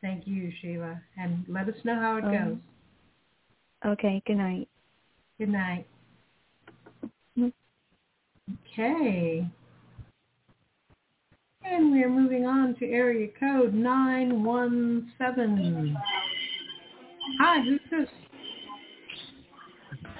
Thank 0.00 0.26
you, 0.26 0.50
Sheila. 0.60 1.00
And 1.18 1.44
let 1.48 1.68
us 1.68 1.74
know 1.84 1.96
how 1.98 2.16
it 2.18 2.24
Um, 2.24 2.32
goes. 2.32 2.56
Okay, 3.92 4.22
good 4.26 4.36
night. 4.38 4.68
Good 5.38 5.48
night. 5.50 5.86
Mhm. 7.36 7.52
Okay. 8.72 9.46
And 11.64 11.92
we 11.92 12.02
are 12.04 12.08
moving 12.08 12.46
on 12.46 12.74
to 12.76 12.88
area 12.90 13.28
code 13.40 13.74
917. 13.74 15.96
Hi, 17.40 17.60
who's 17.62 17.80
this? 17.90 18.08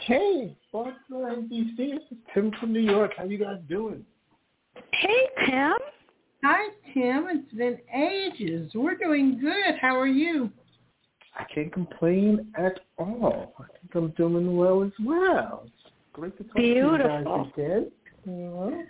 Hey, 0.00 0.56
Barbara 0.72 1.34
and 1.34 1.50
DC. 1.50 1.76
This 1.76 2.00
is 2.10 2.18
Tim 2.34 2.52
from 2.60 2.72
New 2.72 2.80
York. 2.80 3.12
How 3.16 3.24
you 3.24 3.38
guys 3.38 3.58
doing? 3.68 4.04
Hey, 4.92 5.28
Tim. 5.46 5.72
Hi, 6.44 6.68
Tim. 6.92 7.26
It's 7.30 7.52
been 7.54 7.78
ages. 7.94 8.70
We're 8.74 8.96
doing 8.96 9.38
good. 9.40 9.76
How 9.80 9.98
are 9.98 10.06
you? 10.06 10.50
I 11.38 11.44
can't 11.52 11.72
complain 11.72 12.52
at 12.56 12.80
all. 12.98 13.54
I 13.58 13.64
think 13.80 13.94
I'm 13.94 14.10
doing 14.10 14.56
well 14.56 14.82
as 14.82 14.92
well. 15.04 15.64
It's 15.66 15.92
great 16.12 16.36
to 16.38 16.44
talk 16.44 16.56
to 16.56 16.62
you 16.62 16.74
Beautiful. 16.74 17.24
guys 17.24 17.52
again. 17.54 17.90
You? 18.26 18.84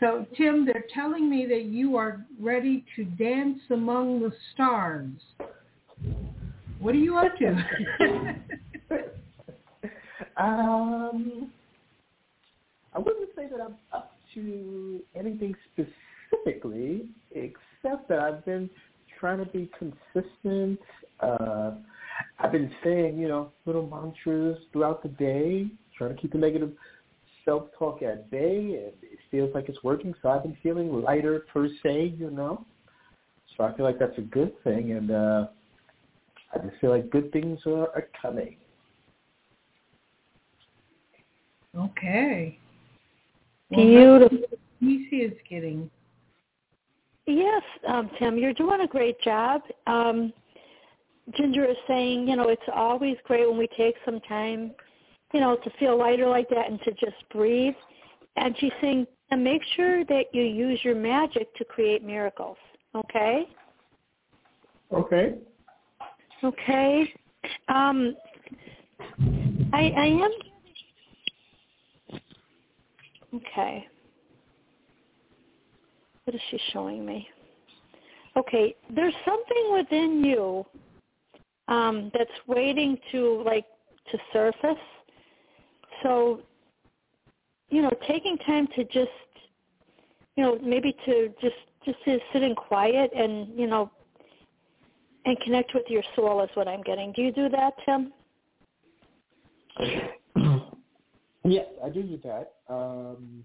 So, 0.00 0.26
Tim, 0.36 0.66
they're 0.66 0.84
telling 0.92 1.30
me 1.30 1.46
that 1.46 1.64
you 1.64 1.96
are 1.96 2.24
ready 2.40 2.84
to 2.96 3.04
dance 3.04 3.60
among 3.70 4.20
the 4.20 4.32
stars. 4.52 5.12
What 6.84 6.94
are 6.94 6.98
you 6.98 7.16
up 7.16 7.34
to? 7.38 8.36
Um, 10.36 11.52
I 12.92 12.98
wouldn't 12.98 13.30
say 13.36 13.46
that 13.48 13.60
I'm 13.60 13.76
up 13.92 14.16
to 14.34 15.00
anything 15.14 15.54
specifically, 15.72 17.08
except 17.30 18.08
that 18.08 18.18
I've 18.18 18.44
been 18.44 18.68
trying 19.20 19.38
to 19.38 19.44
be 19.46 19.70
consistent. 19.78 20.80
Uh, 21.20 21.74
I've 22.40 22.50
been 22.50 22.70
saying, 22.82 23.16
you 23.16 23.28
know, 23.28 23.52
little 23.64 23.86
mantras 23.86 24.58
throughout 24.72 25.04
the 25.04 25.10
day, 25.10 25.68
trying 25.96 26.16
to 26.16 26.20
keep 26.20 26.32
the 26.32 26.38
negative 26.38 26.72
self-talk 27.44 28.02
at 28.02 28.28
bay, 28.28 28.58
and 28.58 28.92
it 29.02 29.18
feels 29.30 29.54
like 29.54 29.68
it's 29.68 29.84
working. 29.84 30.14
So 30.20 30.30
I've 30.30 30.42
been 30.42 30.56
feeling 30.64 30.92
lighter 30.92 31.46
per 31.52 31.68
se, 31.84 32.14
you 32.18 32.30
know. 32.30 32.66
So 33.56 33.62
I 33.62 33.76
feel 33.76 33.86
like 33.86 34.00
that's 34.00 34.18
a 34.18 34.22
good 34.22 34.52
thing, 34.64 34.92
and 34.92 35.12
uh, 35.12 35.46
I 36.54 36.58
just 36.58 36.80
feel 36.80 36.90
like 36.90 37.10
good 37.10 37.32
things 37.32 37.60
are, 37.66 37.88
are 37.94 38.08
coming. 38.20 38.56
Okay. 41.76 42.58
Beautiful. 43.70 44.38
Easy 44.80 45.22
is 45.22 45.32
getting. 45.48 45.90
Yes, 47.26 47.62
um, 47.88 48.10
Tim, 48.18 48.36
you're 48.38 48.52
doing 48.52 48.82
a 48.82 48.86
great 48.86 49.20
job. 49.22 49.62
Um, 49.86 50.32
Ginger 51.36 51.64
is 51.64 51.76
saying, 51.88 52.28
you 52.28 52.36
know, 52.36 52.48
it's 52.48 52.62
always 52.72 53.16
great 53.24 53.48
when 53.48 53.58
we 53.58 53.66
take 53.76 53.94
some 54.04 54.20
time, 54.20 54.72
you 55.32 55.40
know, 55.40 55.56
to 55.56 55.70
feel 55.78 55.98
lighter 55.98 56.28
like 56.28 56.48
that 56.50 56.70
and 56.70 56.78
to 56.82 56.92
just 56.92 57.16
breathe. 57.32 57.74
And 58.36 58.54
she's 58.58 58.72
saying, 58.80 59.06
and 59.30 59.42
make 59.42 59.62
sure 59.74 60.04
that 60.04 60.24
you 60.32 60.42
use 60.42 60.78
your 60.84 60.94
magic 60.94 61.54
to 61.56 61.64
create 61.64 62.04
miracles. 62.04 62.58
Okay? 62.94 63.48
Okay. 64.92 65.34
Okay. 66.44 67.12
Um, 67.68 68.14
I, 69.72 69.92
I 69.96 70.06
am. 70.06 70.30
Okay. 73.34 73.86
What 76.24 76.34
is 76.34 76.40
she 76.50 76.58
showing 76.72 77.04
me? 77.04 77.28
Okay, 78.36 78.74
there's 78.94 79.14
something 79.24 79.72
within 79.72 80.24
you 80.24 80.66
um, 81.68 82.10
that's 82.12 82.30
waiting 82.46 82.98
to 83.12 83.42
like 83.44 83.64
to 84.10 84.18
surface. 84.32 84.82
So, 86.02 86.40
you 87.70 87.80
know, 87.80 87.92
taking 88.06 88.36
time 88.38 88.68
to 88.74 88.84
just, 88.84 89.10
you 90.36 90.42
know, 90.44 90.58
maybe 90.62 90.96
to 91.06 91.32
just 91.40 91.54
just 91.84 91.98
to 92.04 92.18
sit 92.32 92.42
in 92.42 92.54
quiet 92.54 93.12
and 93.14 93.48
you 93.58 93.66
know, 93.66 93.90
and 95.24 95.40
connect 95.40 95.74
with 95.74 95.84
your 95.88 96.02
soul 96.14 96.42
is 96.42 96.50
what 96.54 96.68
I'm 96.68 96.82
getting. 96.82 97.12
Do 97.12 97.22
you 97.22 97.32
do 97.32 97.48
that, 97.48 97.74
Tim? 97.84 98.12
Yes, 101.46 101.66
I 101.84 101.90
do 101.90 102.02
do 102.02 102.18
that. 102.24 102.54
Um, 102.70 103.44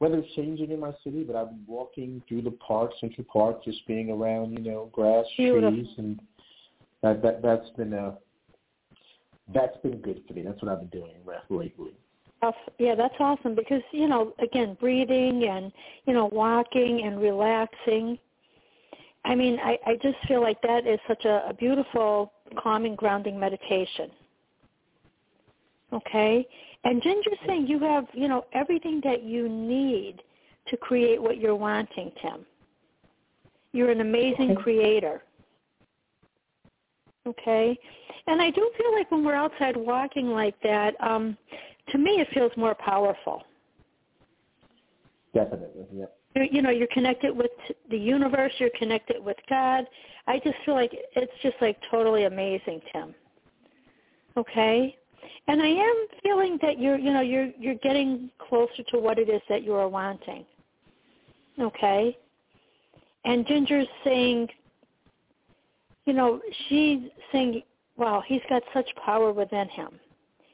weather's 0.00 0.24
changing 0.34 0.70
in 0.70 0.80
my 0.80 0.92
city, 1.04 1.22
but 1.22 1.36
I've 1.36 1.50
been 1.50 1.64
walking 1.66 2.22
through 2.26 2.42
the 2.42 2.52
park, 2.52 2.92
Central 2.98 3.26
Park, 3.30 3.62
just 3.62 3.86
being 3.86 4.10
around, 4.10 4.52
you 4.52 4.60
know, 4.60 4.88
grass, 4.92 5.26
Beautiful. 5.36 5.70
trees, 5.70 5.86
and 5.98 6.20
that 7.02 7.22
that 7.22 7.42
that's 7.42 7.68
been 7.76 7.92
uh 7.92 8.12
that's 9.52 9.76
been 9.82 9.98
good 9.98 10.22
for 10.26 10.32
me. 10.32 10.42
That's 10.42 10.60
what 10.62 10.72
I've 10.72 10.90
been 10.90 11.00
doing 11.00 11.12
lately. 11.50 11.92
Yeah, 12.78 12.94
that's 12.94 13.14
awesome 13.20 13.54
because 13.54 13.82
you 13.92 14.08
know, 14.08 14.34
again, 14.42 14.76
breathing 14.80 15.46
and 15.48 15.72
you 16.06 16.14
know, 16.14 16.26
walking 16.26 17.02
and 17.04 17.20
relaxing. 17.20 18.18
I 19.24 19.34
mean, 19.34 19.58
I, 19.62 19.78
I 19.86 19.94
just 20.02 20.16
feel 20.28 20.42
like 20.42 20.60
that 20.62 20.86
is 20.86 20.98
such 21.08 21.24
a, 21.24 21.48
a 21.48 21.54
beautiful, 21.54 22.32
calming, 22.58 22.94
grounding 22.94 23.38
meditation. 23.38 24.10
Okay, 25.92 26.46
and 26.84 27.02
Ginger's 27.02 27.38
saying 27.46 27.66
you 27.66 27.78
have, 27.78 28.06
you 28.12 28.28
know, 28.28 28.44
everything 28.52 29.00
that 29.04 29.22
you 29.22 29.48
need 29.48 30.22
to 30.68 30.76
create 30.76 31.22
what 31.22 31.38
you're 31.38 31.54
wanting, 31.54 32.10
Tim. 32.20 32.44
You're 33.72 33.90
an 33.90 34.00
amazing 34.00 34.56
creator. 34.56 35.22
Okay, 37.26 37.78
and 38.26 38.42
I 38.42 38.50
do 38.50 38.70
feel 38.76 38.92
like 38.92 39.10
when 39.10 39.24
we're 39.24 39.34
outside 39.34 39.76
walking 39.76 40.28
like 40.28 40.60
that, 40.62 40.94
um, 41.00 41.38
to 41.90 41.98
me, 41.98 42.20
it 42.20 42.28
feels 42.34 42.52
more 42.56 42.74
powerful. 42.74 43.42
Definitely, 45.34 45.86
yeah. 45.94 46.06
You're, 46.34 46.44
you 46.44 46.62
know, 46.62 46.70
you're 46.70 46.88
connected 46.88 47.36
with 47.36 47.50
the 47.90 47.98
universe. 47.98 48.52
You're 48.58 48.70
connected 48.78 49.22
with 49.22 49.36
God. 49.48 49.84
I 50.26 50.38
just 50.38 50.56
feel 50.64 50.74
like 50.74 50.92
it's 51.14 51.32
just 51.42 51.56
like 51.60 51.76
totally 51.90 52.24
amazing, 52.24 52.80
Tim. 52.92 53.14
Okay, 54.36 54.96
and 55.46 55.62
I 55.62 55.68
am 55.68 56.06
feeling 56.22 56.58
that 56.62 56.78
you're, 56.78 56.98
you 56.98 57.12
know, 57.12 57.20
you're 57.20 57.50
you're 57.58 57.76
getting 57.76 58.30
closer 58.48 58.82
to 58.90 58.98
what 58.98 59.18
it 59.18 59.28
is 59.28 59.42
that 59.48 59.62
you 59.62 59.74
are 59.74 59.88
wanting. 59.88 60.44
Okay, 61.60 62.16
and 63.24 63.46
Ginger's 63.46 63.86
saying, 64.02 64.48
you 66.04 66.12
know, 66.12 66.40
she's 66.68 67.00
saying, 67.32 67.62
wow, 67.96 68.22
he's 68.26 68.42
got 68.48 68.62
such 68.72 68.88
power 69.04 69.32
within 69.32 69.68
him. 69.68 69.90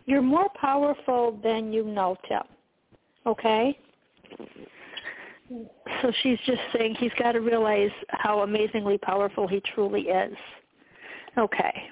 You're 0.06 0.22
more 0.22 0.48
powerful 0.60 1.38
than 1.42 1.72
you 1.72 1.84
know, 1.84 2.16
Tim. 2.28 2.42
Okay? 3.26 3.78
So 6.02 6.12
she's 6.22 6.38
just 6.46 6.60
saying 6.76 6.96
he's 6.98 7.12
got 7.18 7.32
to 7.32 7.40
realize 7.40 7.90
how 8.10 8.40
amazingly 8.40 8.98
powerful 8.98 9.48
he 9.48 9.60
truly 9.74 10.02
is. 10.02 10.36
Okay. 11.36 11.90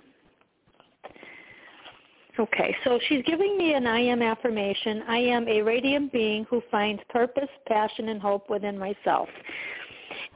Okay, 2.39 2.77
so 2.85 3.01
she's 3.09 3.25
giving 3.25 3.59
me 3.59 3.75
an 3.75 3.87
I 3.87 3.99
am 3.99 4.23
affirmation. 4.23 5.03
I 5.09 5.19
am 5.19 5.49
a 5.49 5.61
radiant 5.61 6.13
being 6.13 6.45
who 6.45 6.63
finds 6.71 7.03
purpose, 7.09 7.49
passion, 7.67 8.11
and 8.11 8.23
hope 8.23 8.49
within 8.49 8.79
myself. 8.79 9.29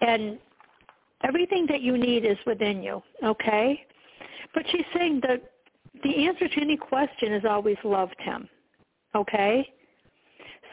And 0.01 0.39
everything 1.23 1.65
that 1.69 1.81
you 1.81 1.97
need 1.97 2.25
is 2.25 2.37
within 2.45 2.83
you, 2.83 3.03
okay? 3.23 3.87
But 4.53 4.65
she's 4.73 4.85
saying 4.97 5.21
that 5.29 5.43
the 6.03 6.27
answer 6.27 6.49
to 6.49 6.61
any 6.61 6.77
question 6.77 7.33
is 7.35 7.45
always 7.49 7.77
love, 7.85 8.11
him, 8.19 8.49
Okay? 9.15 9.73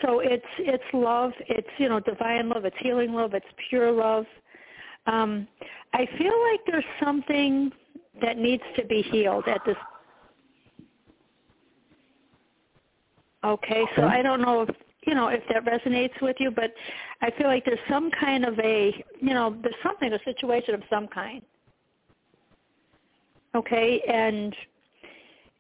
So 0.01 0.19
it's 0.19 0.45
it's 0.59 0.83
love, 0.93 1.31
it's 1.47 1.67
you 1.77 1.89
know, 1.89 1.99
divine 1.99 2.49
love, 2.49 2.65
it's 2.65 2.77
healing 2.79 3.13
love, 3.13 3.33
it's 3.33 3.45
pure 3.69 3.91
love. 3.91 4.25
Um, 5.07 5.47
I 5.93 6.07
feel 6.17 6.33
like 6.51 6.59
there's 6.67 6.83
something 7.03 7.71
that 8.21 8.37
needs 8.37 8.63
to 8.75 8.85
be 8.85 9.01
healed 9.01 9.47
at 9.47 9.61
this 9.65 9.75
Okay, 13.43 13.85
so 13.95 14.03
I 14.03 14.21
don't 14.21 14.41
know 14.41 14.63
if 14.63 14.75
you 15.07 15.15
know 15.15 15.29
if 15.29 15.41
that 15.47 15.63
resonates 15.65 16.21
with 16.21 16.35
you, 16.39 16.51
but 16.51 16.73
I 17.21 17.31
feel 17.31 17.47
like 17.47 17.63
there's 17.63 17.79
some 17.89 18.11
kind 18.11 18.45
of 18.45 18.59
a 18.59 18.93
you 19.21 19.33
know 19.33 19.55
there's 19.63 19.75
something 19.81 20.11
a 20.11 20.19
situation 20.25 20.73
of 20.73 20.81
some 20.89 21.07
kind. 21.07 21.41
Okay, 23.55 24.01
and 24.09 24.53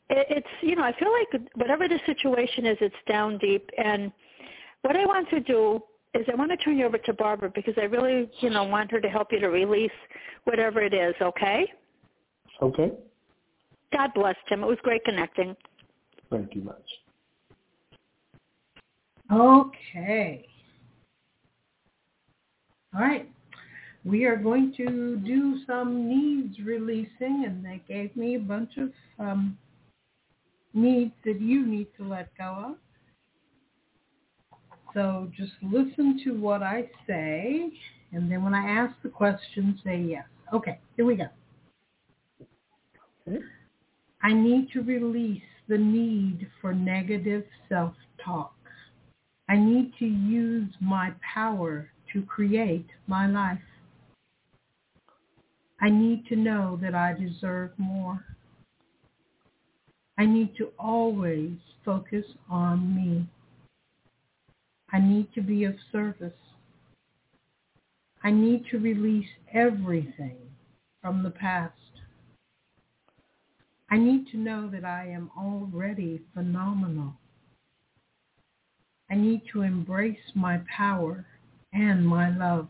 it, 0.09 0.27
it's 0.29 0.47
you 0.61 0.75
know 0.75 0.83
I 0.83 0.93
feel 0.99 1.11
like 1.11 1.41
whatever 1.55 1.87
the 1.87 1.99
situation 2.05 2.65
is, 2.65 2.77
it's 2.81 2.95
down 3.07 3.37
deep. 3.37 3.69
And 3.77 4.11
what 4.81 4.95
I 4.95 5.05
want 5.05 5.29
to 5.29 5.39
do 5.39 5.81
is 6.13 6.25
I 6.31 6.35
want 6.35 6.51
to 6.51 6.57
turn 6.57 6.77
you 6.77 6.85
over 6.85 6.97
to 6.97 7.13
Barbara 7.13 7.51
because 7.53 7.75
I 7.77 7.85
really 7.85 8.29
you 8.41 8.49
know 8.49 8.63
want 8.63 8.91
her 8.91 9.01
to 9.01 9.09
help 9.09 9.31
you 9.31 9.39
to 9.39 9.47
release 9.47 9.91
whatever 10.45 10.81
it 10.81 10.93
is. 10.93 11.15
Okay. 11.21 11.71
Okay. 12.61 12.91
God 13.93 14.11
bless 14.13 14.35
Tim. 14.47 14.63
It 14.63 14.67
was 14.67 14.77
great 14.83 15.03
connecting. 15.03 15.55
Thank 16.29 16.53
you 16.55 16.61
much. 16.61 16.75
Okay. 19.31 20.45
All 22.95 23.01
right. 23.01 23.29
We 24.05 24.25
are 24.25 24.37
going 24.37 24.73
to 24.77 25.17
do 25.17 25.59
some 25.67 26.07
needs 26.07 26.57
releasing, 26.65 27.43
and 27.45 27.63
they 27.63 27.81
gave 27.87 28.15
me 28.15 28.35
a 28.35 28.39
bunch 28.39 28.71
of 28.77 28.91
um, 29.19 29.57
needs 30.73 31.11
that 31.25 31.39
you 31.39 31.65
need 31.65 31.87
to 31.97 32.07
let 32.07 32.35
go 32.37 32.69
of. 32.69 32.75
So 34.93 35.29
just 35.37 35.53
listen 35.61 36.19
to 36.23 36.31
what 36.31 36.63
I 36.63 36.89
say, 37.05 37.71
and 38.11 38.31
then 38.31 38.43
when 38.43 38.53
I 38.53 38.67
ask 38.67 38.95
the 39.03 39.09
question, 39.09 39.79
say 39.83 39.99
yes. 39.99 40.25
Okay, 40.53 40.79
here 40.95 41.05
we 41.05 41.15
go. 41.15 41.27
Hmm? 43.27 43.37
I 44.23 44.33
need 44.33 44.71
to 44.73 44.81
release 44.81 45.41
the 45.67 45.77
need 45.77 46.47
for 46.59 46.73
negative 46.73 47.43
self-talk. 47.69 48.53
I 49.47 49.57
need 49.57 49.93
to 49.99 50.05
use 50.05 50.73
my 50.81 51.11
power 51.33 51.89
to 52.13 52.21
create 52.23 52.87
my 53.07 53.27
life. 53.27 53.59
I 55.81 55.89
need 55.89 56.25
to 56.27 56.35
know 56.35 56.77
that 56.81 56.95
I 56.95 57.13
deserve 57.13 57.71
more. 57.77 58.25
I 60.17 60.25
need 60.25 60.55
to 60.57 60.69
always 60.77 61.51
focus 61.85 62.25
on 62.49 62.95
me. 62.95 63.25
I 64.91 64.99
need 64.99 65.33
to 65.35 65.41
be 65.41 65.65
of 65.65 65.75
service. 65.91 66.33
I 68.23 68.31
need 68.31 68.65
to 68.71 68.79
release 68.79 69.29
everything 69.53 70.37
from 71.01 71.23
the 71.23 71.29
past. 71.29 71.73
I 73.91 73.97
need 73.97 74.27
to 74.31 74.37
know 74.37 74.69
that 74.71 74.85
I 74.85 75.07
am 75.07 75.31
already 75.37 76.21
phenomenal. 76.33 77.13
I 79.09 79.15
need 79.15 79.41
to 79.53 79.61
embrace 79.61 80.31
my 80.35 80.61
power 80.75 81.25
and 81.73 82.05
my 82.05 82.35
love. 82.35 82.67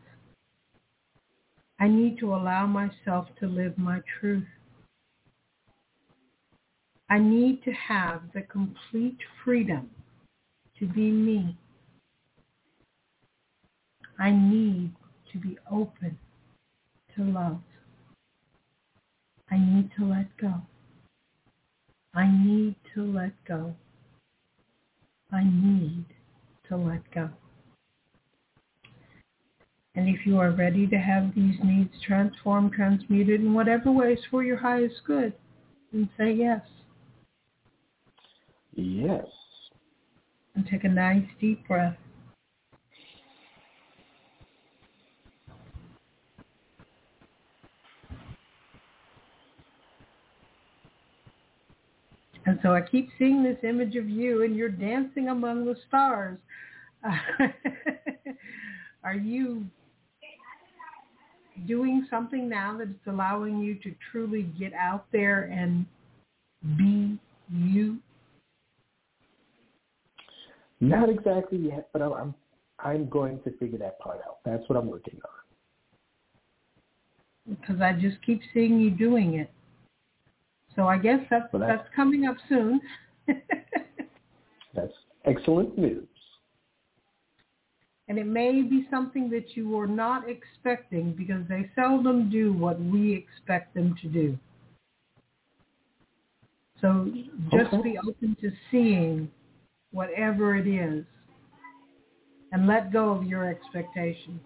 I 1.80 1.88
need 1.88 2.20
to 2.20 2.36
allow 2.36 2.68
myself 2.68 3.28
to 3.40 3.48
live 3.48 3.78
my 3.78 4.02
truth. 4.20 4.48
I 7.10 7.20
need 7.20 7.64
to 7.64 7.72
have 7.72 8.22
the 8.34 8.42
complete 8.42 9.18
freedom 9.44 9.90
to 10.78 10.86
be 10.86 11.12
me. 11.12 11.58
I 14.20 14.32
need 14.32 14.92
to 15.32 15.38
be 15.40 15.58
open 15.72 16.18
to 17.16 17.24
love. 17.24 17.62
I 19.50 19.58
need 19.58 19.90
to 19.98 20.06
let 20.06 20.36
go. 20.38 20.56
I 22.14 22.28
need 22.28 22.76
to 22.94 23.04
let 23.04 23.32
go. 23.48 23.76
I 25.32 25.44
need 25.44 26.06
to 26.68 26.76
let 26.76 27.10
go. 27.12 27.30
And 29.96 30.08
if 30.08 30.26
you 30.26 30.38
are 30.38 30.52
ready 30.52 30.86
to 30.88 30.98
have 30.98 31.34
these 31.36 31.56
needs 31.64 31.94
transformed, 32.06 32.74
transmuted 32.74 33.42
in 33.42 33.54
whatever 33.54 33.92
ways 33.92 34.20
for 34.30 34.44
your 34.44 34.58
highest 34.58 34.96
good, 35.06 35.34
then 35.92 36.10
say 36.18 36.34
yes. 36.34 36.62
Yes. 38.74 39.26
And 40.56 40.68
take 40.68 40.84
a 40.84 40.90
nice 40.90 41.26
deep 41.40 41.68
breath. 41.68 41.98
And 52.60 52.68
so 52.68 52.76
I 52.76 52.82
keep 52.82 53.10
seeing 53.18 53.42
this 53.42 53.58
image 53.64 53.96
of 53.96 54.10
you 54.10 54.44
and 54.44 54.54
you're 54.56 54.70
dancing 54.70 55.30
among 55.30 55.66
the 55.66 55.76
stars. 55.88 56.38
are 59.04 59.16
you 59.16 59.66
doing 61.66 62.06
something 62.10 62.50
now 62.50 62.78
that's 62.78 62.90
allowing 63.08 63.60
you 63.60 63.76
to 63.76 63.96
truly 64.12 64.44
get 64.60 64.74
out 64.74 65.06
there 65.14 65.44
and 65.44 65.86
be 66.78 67.18
you? 67.50 67.98
Not 70.82 71.10
exactly 71.10 71.60
yet, 71.60 71.88
but 71.94 72.02
I'm 72.02 72.14
I'm, 72.14 72.36
I'm 72.80 73.10
going 73.10 73.40
to 73.44 73.52
figure 73.58 73.80
that 73.80 74.00
part 74.00 74.20
out. 74.28 74.40
That's 74.44 74.68
what 74.68 74.78
I'm 74.78 74.88
working 74.88 75.20
on. 77.48 77.56
Because 77.56 77.82
I 77.82 77.94
just 77.94 78.18
keep 78.26 78.42
seeing 78.54 78.82
you 78.82 78.92
doing 78.92 79.36
it. 79.36 79.50
So 80.76 80.88
I 80.88 80.98
guess 80.98 81.20
that's 81.30 81.52
well, 81.52 81.62
that's, 81.62 81.84
that's 81.84 81.96
coming 81.96 82.26
up 82.26 82.38
soon. 82.48 82.82
that's 83.28 84.94
excellent 85.26 85.78
news. 85.78 86.08
And 88.08 88.18
it 88.18 88.26
may 88.26 88.64
be 88.64 88.88
something 88.90 89.30
that 89.30 89.56
you 89.56 89.70
were 89.70 89.86
not 89.86 90.24
expecting 90.28 91.14
because 91.14 91.44
they 91.48 91.70
seldom 91.76 92.32
do 92.32 92.52
what 92.54 92.82
we 92.82 93.14
expect 93.14 93.76
them 93.76 93.96
to 94.02 94.08
do. 94.08 94.38
So 96.82 97.12
just 97.52 97.74
okay. 97.74 97.82
be 97.84 97.98
open 98.08 98.36
to 98.42 98.52
seeing 98.72 99.30
whatever 99.92 100.56
it 100.56 100.68
is 100.68 101.06
and 102.52 102.68
let 102.68 102.92
go 102.92 103.12
of 103.12 103.26
your 103.26 103.48
expectations. 103.48 104.42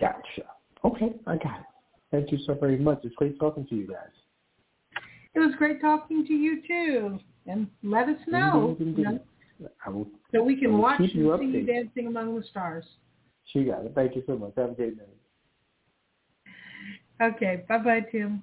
Gotcha. 0.00 0.46
Okay, 0.84 1.12
I 1.26 1.36
got 1.36 1.60
it. 1.60 1.66
Thank 2.10 2.32
you 2.32 2.38
so 2.46 2.54
very 2.54 2.78
much. 2.78 3.04
It's 3.04 3.14
great 3.14 3.38
talking 3.38 3.66
to 3.68 3.74
you 3.74 3.86
guys. 3.86 4.10
It 5.34 5.38
was 5.38 5.54
great 5.56 5.80
talking 5.80 6.26
to 6.26 6.32
you 6.32 6.60
too. 6.66 7.20
And 7.46 7.68
let 7.82 8.08
us 8.08 8.18
know. 8.26 8.76
Indeed. 8.80 8.98
You 8.98 9.04
know 9.04 9.20
I 9.86 9.90
will, 9.90 10.08
so 10.34 10.42
we 10.42 10.56
can 10.56 10.78
watch 10.78 11.00
and 11.00 11.12
you 11.12 11.36
see 11.38 11.44
you 11.46 11.66
dancing 11.66 12.06
among 12.06 12.34
the 12.34 12.42
stars. 12.44 12.84
She 13.52 13.64
got 13.64 13.84
it. 13.84 13.92
Thank 13.94 14.16
you 14.16 14.22
so 14.26 14.36
much. 14.36 14.52
Have 14.56 14.70
a 14.70 14.74
great 14.74 14.96
night. 14.96 15.06
Okay. 17.20 17.64
Bye-bye, 17.68 18.06
Tim. 18.10 18.42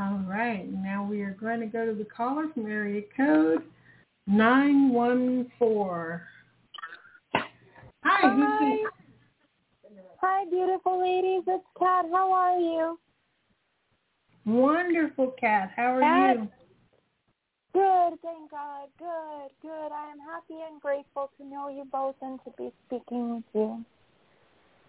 All 0.00 0.24
right. 0.26 0.68
Now 0.72 1.06
we 1.08 1.22
are 1.22 1.36
going 1.40 1.60
to 1.60 1.66
go 1.66 1.86
to 1.86 1.94
the 1.94 2.04
caller 2.04 2.48
from 2.52 2.66
area 2.66 3.02
code 3.16 3.62
914. 4.26 6.20
Hi. 8.04 8.20
Hi. 8.22 8.76
Hi, 10.20 10.44
beautiful 10.50 11.00
ladies. 11.00 11.42
It's 11.46 11.64
Kat. 11.78 12.04
How 12.12 12.32
are 12.32 12.58
you? 12.58 12.98
Wonderful, 14.44 15.34
Kat. 15.40 15.70
How 15.74 15.96
are 15.96 16.00
Kat? 16.00 16.36
you? 16.36 16.48
Good, 17.72 18.20
thank 18.22 18.50
God. 18.50 18.88
Good, 18.98 19.50
good. 19.62 19.88
I 19.92 20.12
am 20.12 20.18
happy 20.18 20.60
and 20.70 20.80
grateful 20.80 21.30
to 21.38 21.46
know 21.46 21.68
you 21.68 21.84
both 21.90 22.14
and 22.20 22.38
to 22.44 22.52
be 22.58 22.70
speaking 22.86 23.36
with 23.36 23.44
you. 23.54 23.84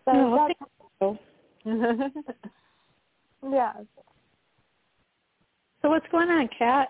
So 0.03 0.47
oh, 1.01 1.17
yes. 3.49 3.75
So 5.81 5.89
what's 5.89 6.05
going 6.11 6.29
on, 6.29 6.49
Kat? 6.59 6.89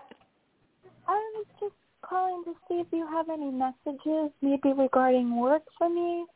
I 1.06 1.32
was 1.36 1.46
just 1.60 1.74
calling 2.08 2.42
to 2.44 2.52
see 2.68 2.74
if 2.74 2.86
you 2.92 3.06
have 3.06 3.28
any 3.28 3.50
messages, 3.50 4.30
maybe 4.42 4.72
regarding 4.72 5.36
work 5.36 5.62
for 5.78 5.88
me. 5.88 6.26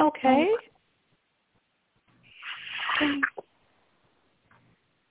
Okay. 0.00 0.48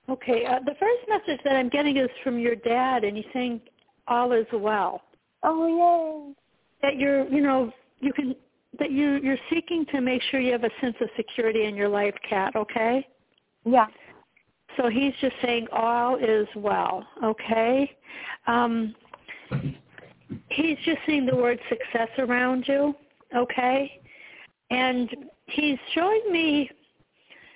Okay. 0.08 0.46
Uh, 0.46 0.60
the 0.64 0.74
first 0.78 1.08
message 1.08 1.40
that 1.44 1.56
I'm 1.56 1.68
getting 1.68 1.96
is 1.96 2.08
from 2.22 2.38
your 2.38 2.54
dad, 2.54 3.04
and 3.04 3.16
he's 3.16 3.26
saying 3.32 3.60
all 4.06 4.32
is 4.32 4.46
well. 4.52 5.02
Oh 5.42 5.66
yay! 5.66 6.34
That 6.82 6.98
you're, 6.98 7.28
you 7.28 7.42
know, 7.42 7.72
you 8.00 8.12
can 8.12 8.34
that 8.78 8.90
you 8.90 9.18
you're 9.22 9.38
seeking 9.50 9.84
to 9.86 10.00
make 10.00 10.22
sure 10.30 10.40
you 10.40 10.52
have 10.52 10.64
a 10.64 10.70
sense 10.80 10.96
of 11.00 11.08
security 11.16 11.64
in 11.64 11.74
your 11.74 11.88
life, 11.88 12.14
Kat. 12.28 12.54
Okay. 12.54 13.06
Yeah. 13.64 13.86
So 14.76 14.88
he's 14.88 15.12
just 15.20 15.34
saying 15.42 15.66
all 15.72 16.16
is 16.16 16.46
well. 16.56 17.06
Okay. 17.24 17.90
Um, 18.46 18.94
he's 20.50 20.76
just 20.84 20.98
seeing 21.06 21.26
the 21.26 21.36
word 21.36 21.58
success 21.68 22.08
around 22.18 22.64
you. 22.66 22.94
Okay. 23.34 24.00
And 24.70 25.14
he's 25.46 25.78
showing 25.94 26.22
me 26.30 26.70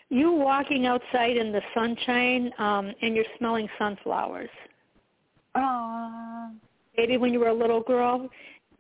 you 0.09 0.33
walking 0.33 0.87
outside 0.87 1.37
in 1.37 1.53
the 1.53 1.63
sunshine 1.75 2.51
um, 2.59 2.93
and 3.03 3.15
you're 3.15 3.25
smelling 3.39 3.69
sunflowers. 3.79 4.51
Aww. 5.57 6.53
Maybe 6.97 7.17
when 7.17 7.33
you 7.33 7.41
were 7.41 7.49
a 7.49 7.55
little 7.55 7.81
girl, 7.81 8.29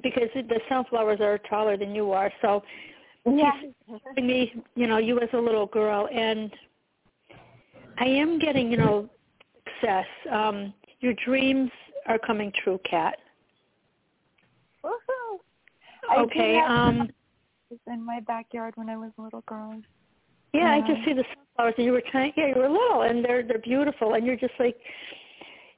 because 0.02 0.28
the 0.34 0.60
sunflowers 0.68 1.20
are 1.20 1.38
taller 1.38 1.76
than 1.76 1.94
you 1.94 2.12
are. 2.12 2.32
So 2.42 2.62
yeah. 3.26 3.52
he's 3.60 3.72
showing 3.86 4.26
me, 4.26 4.62
you 4.74 4.86
know, 4.86 4.98
you 4.98 5.20
as 5.20 5.28
a 5.32 5.38
little 5.38 5.66
girl, 5.66 6.08
and 6.12 6.50
I 8.00 8.06
am 8.06 8.38
getting, 8.38 8.70
you 8.70 8.78
know, 8.78 9.08
success. 9.64 10.06
Um, 10.32 10.72
your 11.00 11.14
dreams 11.24 11.70
are 12.06 12.18
coming 12.18 12.50
true, 12.64 12.80
Kat. 12.90 13.16
Woohoo! 14.84 16.24
Okay. 16.24 16.58
Um, 16.58 17.10
in 17.86 18.04
my 18.04 18.20
backyard 18.20 18.72
when 18.76 18.88
I 18.88 18.96
was 18.96 19.10
a 19.18 19.22
little 19.22 19.44
girl. 19.46 19.80
Yeah, 20.52 20.76
yeah, 20.76 20.84
I 20.84 20.88
just 20.88 21.04
see 21.04 21.12
the 21.12 21.24
sunflowers, 21.34 21.74
and 21.76 21.86
you 21.86 21.92
were 21.92 22.02
trying. 22.10 22.32
Yeah, 22.36 22.48
you 22.48 22.54
were 22.56 22.68
little, 22.68 23.02
and 23.02 23.24
they're 23.24 23.46
they're 23.46 23.58
beautiful, 23.58 24.14
and 24.14 24.26
you're 24.26 24.36
just 24.36 24.54
like 24.58 24.76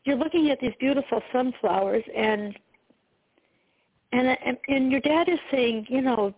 you're 0.05 0.17
looking 0.17 0.51
at 0.51 0.61
these 0.61 0.73
beautiful 0.81 1.21
sunflowers, 1.33 2.05
and 2.17 2.57
and 4.13 4.39
and, 4.47 4.57
and 4.69 4.91
your 4.91 5.01
dad 5.01 5.29
is 5.29 5.39
saying, 5.51 5.87
you 5.91 6.01
know, 6.01 6.33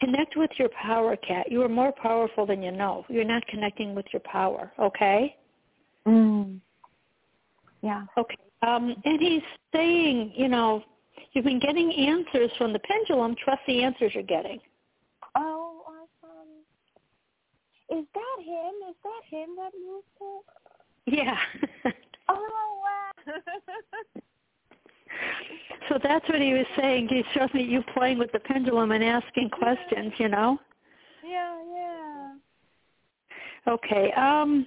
connect 0.00 0.36
with 0.36 0.50
your 0.56 0.68
power, 0.70 1.16
Kat. 1.16 1.50
You 1.50 1.62
are 1.62 1.68
more 1.68 1.92
powerful 1.92 2.46
than 2.46 2.62
you 2.62 2.72
know. 2.72 3.04
You're 3.08 3.24
not 3.24 3.46
connecting 3.46 3.94
with 3.94 4.06
your 4.12 4.20
power. 4.20 4.72
Okay. 4.78 5.36
Mm. 6.06 6.60
Yeah. 7.82 8.04
Okay. 8.16 8.36
Um, 8.62 8.94
and 9.04 9.20
he's 9.20 9.42
saying, 9.74 10.32
you 10.34 10.48
know, 10.48 10.82
you've 11.32 11.44
been 11.44 11.60
getting 11.60 11.92
answers 11.92 12.50
from 12.58 12.72
the 12.72 12.78
pendulum. 12.80 13.34
Trust 13.42 13.60
the 13.66 13.82
answers 13.82 14.12
you're 14.14 14.22
getting. 14.22 14.58
Oh, 15.36 15.82
awesome. 15.86 16.48
Is 18.00 18.06
that 18.14 18.44
him? 18.44 18.72
Is 18.88 18.96
that 19.04 19.36
him 19.36 19.50
that 19.56 19.72
moved 19.86 20.06
it? 20.20 20.44
Yeah. 21.06 21.38
oh, 22.28 22.80
wow. 22.82 23.34
so 25.88 25.98
that's 26.02 26.28
what 26.28 26.40
he 26.40 26.52
was 26.52 26.66
saying. 26.78 27.08
He 27.08 27.22
showed 27.34 27.52
me 27.54 27.62
you 27.62 27.82
playing 27.94 28.18
with 28.18 28.32
the 28.32 28.40
pendulum 28.40 28.92
and 28.92 29.02
asking 29.02 29.50
questions, 29.50 30.12
you 30.18 30.28
know? 30.28 30.58
Yeah, 31.24 31.58
yeah. 31.74 33.72
Okay. 33.72 34.12
Um 34.12 34.66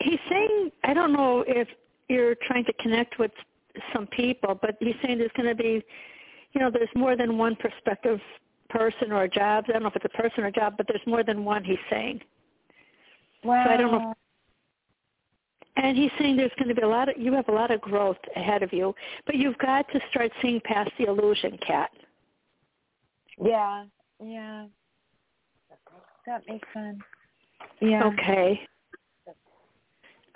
he's 0.00 0.20
saying 0.28 0.70
I 0.84 0.94
don't 0.94 1.12
know 1.12 1.44
if 1.46 1.68
you're 2.08 2.34
trying 2.46 2.64
to 2.66 2.72
connect 2.74 3.18
with 3.18 3.32
some 3.92 4.06
people, 4.08 4.58
but 4.60 4.76
he's 4.80 4.94
saying 5.02 5.18
there's 5.18 5.30
going 5.36 5.48
to 5.48 5.54
be, 5.54 5.82
you 6.52 6.60
know, 6.60 6.70
there's 6.70 6.88
more 6.94 7.16
than 7.16 7.38
one 7.38 7.56
prospective 7.56 8.20
person 8.68 9.12
or 9.12 9.24
a 9.24 9.28
job. 9.28 9.64
I 9.68 9.72
don't 9.72 9.82
know 9.82 9.88
if 9.88 9.96
it's 9.96 10.04
a 10.04 10.22
person 10.22 10.44
or 10.44 10.48
a 10.48 10.52
job, 10.52 10.74
but 10.76 10.86
there's 10.86 11.06
more 11.06 11.24
than 11.24 11.44
one. 11.44 11.64
He's 11.64 11.78
saying. 11.90 12.20
Wow. 13.42 13.64
So 13.64 13.70
I 13.72 13.76
don't 13.76 13.92
know. 13.92 14.14
And 15.76 15.96
he's 15.96 16.10
saying 16.18 16.36
there's 16.36 16.52
going 16.56 16.68
to 16.68 16.74
be 16.74 16.82
a 16.82 16.88
lot 16.88 17.08
of 17.08 17.16
you 17.18 17.32
have 17.32 17.48
a 17.48 17.52
lot 17.52 17.70
of 17.70 17.80
growth 17.80 18.18
ahead 18.36 18.62
of 18.62 18.72
you, 18.72 18.94
but 19.26 19.34
you've 19.34 19.58
got 19.58 19.88
to 19.92 20.00
start 20.10 20.30
seeing 20.40 20.60
past 20.60 20.90
the 20.98 21.04
illusion, 21.06 21.58
Kat. 21.66 21.90
Yeah, 23.44 23.84
yeah. 24.22 24.66
That 26.26 26.42
makes 26.48 26.68
sense. 26.72 26.98
Yeah. 27.80 28.04
Okay. 28.04 28.60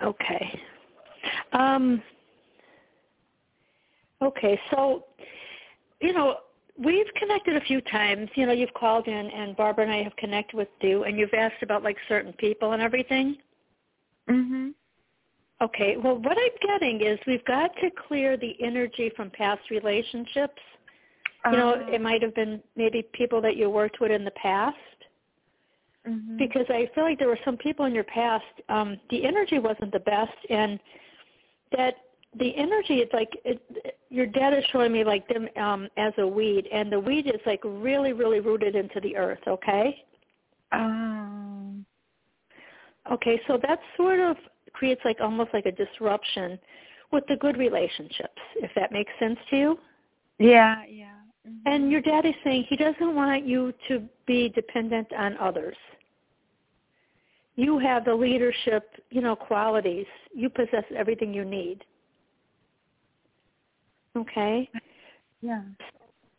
Okay. 0.01 0.61
Um, 1.53 2.01
okay, 4.21 4.59
so, 4.71 5.05
you 6.01 6.13
know, 6.13 6.37
we've 6.77 7.07
connected 7.17 7.55
a 7.55 7.61
few 7.61 7.81
times. 7.81 8.29
You 8.35 8.45
know, 8.45 8.53
you've 8.53 8.73
called 8.73 9.07
in, 9.07 9.13
and 9.13 9.55
Barbara 9.57 9.85
and 9.85 9.93
I 9.93 10.03
have 10.03 10.15
connected 10.15 10.55
with 10.55 10.69
you, 10.81 11.03
and 11.03 11.17
you've 11.17 11.33
asked 11.33 11.61
about 11.61 11.83
like 11.83 11.97
certain 12.07 12.33
people 12.33 12.73
and 12.73 12.81
everything. 12.81 13.37
Mhm. 14.29 14.73
Okay. 15.61 15.97
Well, 15.97 16.17
what 16.17 16.37
I'm 16.37 16.57
getting 16.61 17.01
is 17.01 17.19
we've 17.27 17.45
got 17.45 17.75
to 17.81 17.89
clear 18.07 18.37
the 18.37 18.55
energy 18.61 19.11
from 19.15 19.29
past 19.31 19.69
relationships. 19.69 20.61
You 21.45 21.57
know, 21.57 21.73
Uh-huh. 21.73 21.91
it 21.93 22.01
might 22.01 22.21
have 22.21 22.35
been 22.35 22.61
maybe 22.75 23.03
people 23.13 23.41
that 23.41 23.55
you 23.55 23.69
worked 23.69 23.99
with 23.99 24.11
in 24.11 24.23
the 24.25 24.31
past. 24.31 24.77
Mhm. 26.07 26.37
because 26.37 26.65
I 26.69 26.87
feel 26.95 27.03
like 27.03 27.19
there 27.19 27.27
were 27.27 27.39
some 27.43 27.57
people 27.57 27.85
in 27.85 27.93
your 27.93 28.05
past. 28.05 28.45
Um, 28.69 28.99
the 29.09 29.25
energy 29.25 29.59
wasn't 29.59 29.91
the 29.91 29.99
best, 29.99 30.37
and 30.49 30.79
that 31.71 31.95
the 32.37 32.55
energy 32.55 33.01
is 33.01 33.09
like 33.11 33.29
it, 33.43 33.61
your 34.09 34.25
dad 34.25 34.53
is 34.53 34.63
showing 34.71 34.91
me 34.91 35.03
like 35.03 35.27
them 35.27 35.49
um, 35.57 35.89
as 35.97 36.13
a 36.17 36.27
weed, 36.27 36.67
and 36.71 36.91
the 36.91 36.99
weed 36.99 37.27
is 37.27 37.41
like 37.45 37.61
really, 37.63 38.13
really 38.13 38.39
rooted 38.39 38.75
into 38.75 38.99
the 39.01 39.15
earth. 39.17 39.45
Okay. 39.47 40.03
Um. 40.71 41.85
Okay, 43.11 43.41
so 43.47 43.59
that's 43.61 43.81
sort 43.97 44.19
of 44.19 44.37
creates 44.73 45.01
like 45.05 45.17
almost 45.21 45.51
like 45.53 45.65
a 45.65 45.71
disruption 45.71 46.59
with 47.11 47.25
the 47.27 47.35
good 47.37 47.57
relationships, 47.57 48.41
if 48.57 48.71
that 48.75 48.91
makes 48.91 49.11
sense 49.19 49.37
to 49.49 49.57
you. 49.57 49.79
Yeah. 50.37 50.83
Yeah. 50.87 51.07
And 51.65 51.83
mm-hmm. 51.83 51.91
your 51.91 52.01
dad 52.01 52.25
is 52.25 52.33
saying 52.43 52.65
he 52.69 52.75
doesn't 52.75 53.15
want 53.15 53.45
you 53.45 53.73
to 53.87 54.03
be 54.25 54.49
dependent 54.49 55.11
on 55.13 55.37
others. 55.37 55.75
You 57.55 57.77
have 57.79 58.05
the 58.05 58.15
leadership, 58.15 58.89
you 59.09 59.21
know, 59.21 59.35
qualities. 59.35 60.05
You 60.33 60.49
possess 60.49 60.85
everything 60.95 61.33
you 61.33 61.43
need. 61.43 61.83
Okay? 64.15 64.69
Yeah. 65.41 65.63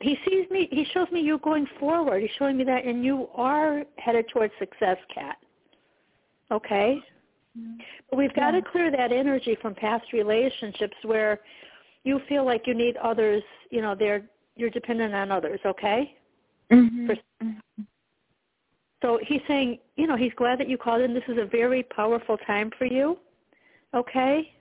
He 0.01 0.17
sees 0.27 0.49
me, 0.51 0.69
he 0.71 0.87
shows 0.95 1.09
me 1.13 1.21
you 1.21 1.39
going 1.39 1.67
forward. 1.79 2.23
He's 2.23 2.31
showing 2.39 2.57
me 2.57 2.65
that 2.65 2.87
and 2.87 3.05
you 3.05 3.29
are 3.35 3.85
headed 3.99 4.27
towards 4.33 4.55
success, 4.59 4.97
Kat. 5.15 5.37
Okay? 6.51 6.99
But 8.09 8.17
we've 8.19 8.35
got 8.35 8.53
to 8.53 8.63
clear 8.63 8.91
that 8.91 9.13
energy 9.13 9.57
from 9.61 9.75
past 9.75 10.13
relationships 10.13 10.97
where 11.03 11.41
you 12.05 12.21
feel 12.29 12.45
like 12.45 12.67
you 12.67 12.75
need 12.75 12.97
others, 12.97 13.43
you 13.71 13.83
know, 13.83 13.95
they're 13.95 14.23
you're 14.57 14.71
dependent 14.71 15.15
on 15.15 15.31
others, 15.31 15.61
okay? 15.65 16.17
Mhm. 16.71 17.07
For- 17.07 17.17
So 19.03 19.19
he's 19.23 19.41
saying, 19.49 19.79
you 19.97 20.07
know, 20.07 20.17
he's 20.17 20.35
glad 20.35 20.59
that 20.61 20.69
you 20.69 20.77
called 20.77 21.01
in. 21.01 21.15
This 21.15 21.25
is 21.29 21.39
a 21.39 21.47
very 21.47 21.83
powerful 21.85 22.37
time 22.39 22.71
for 22.77 22.85
you, 22.85 23.19
okay? 23.95 24.53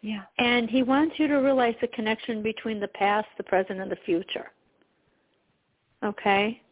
Yeah. 0.00 0.22
And 0.38 0.70
he 0.70 0.82
wants 0.82 1.18
you 1.18 1.28
to 1.28 1.36
realize 1.36 1.74
the 1.82 1.88
connection 1.88 2.42
between 2.42 2.80
the 2.80 2.88
past, 2.88 3.28
the 3.36 3.42
present, 3.42 3.80
and 3.80 3.90
the 3.90 3.96
future. 3.96 4.50
Okay? 6.02 6.62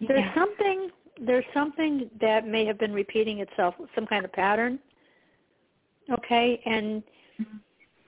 There's 0.00 0.20
Yeah. 0.20 0.34
something 0.34 0.92
there's 1.20 1.44
something 1.52 2.10
that 2.20 2.46
may 2.46 2.64
have 2.64 2.78
been 2.78 2.92
repeating 2.92 3.40
itself, 3.40 3.74
some 3.94 4.06
kind 4.06 4.24
of 4.24 4.32
pattern. 4.32 4.78
Okay? 6.10 6.60
And 6.66 7.02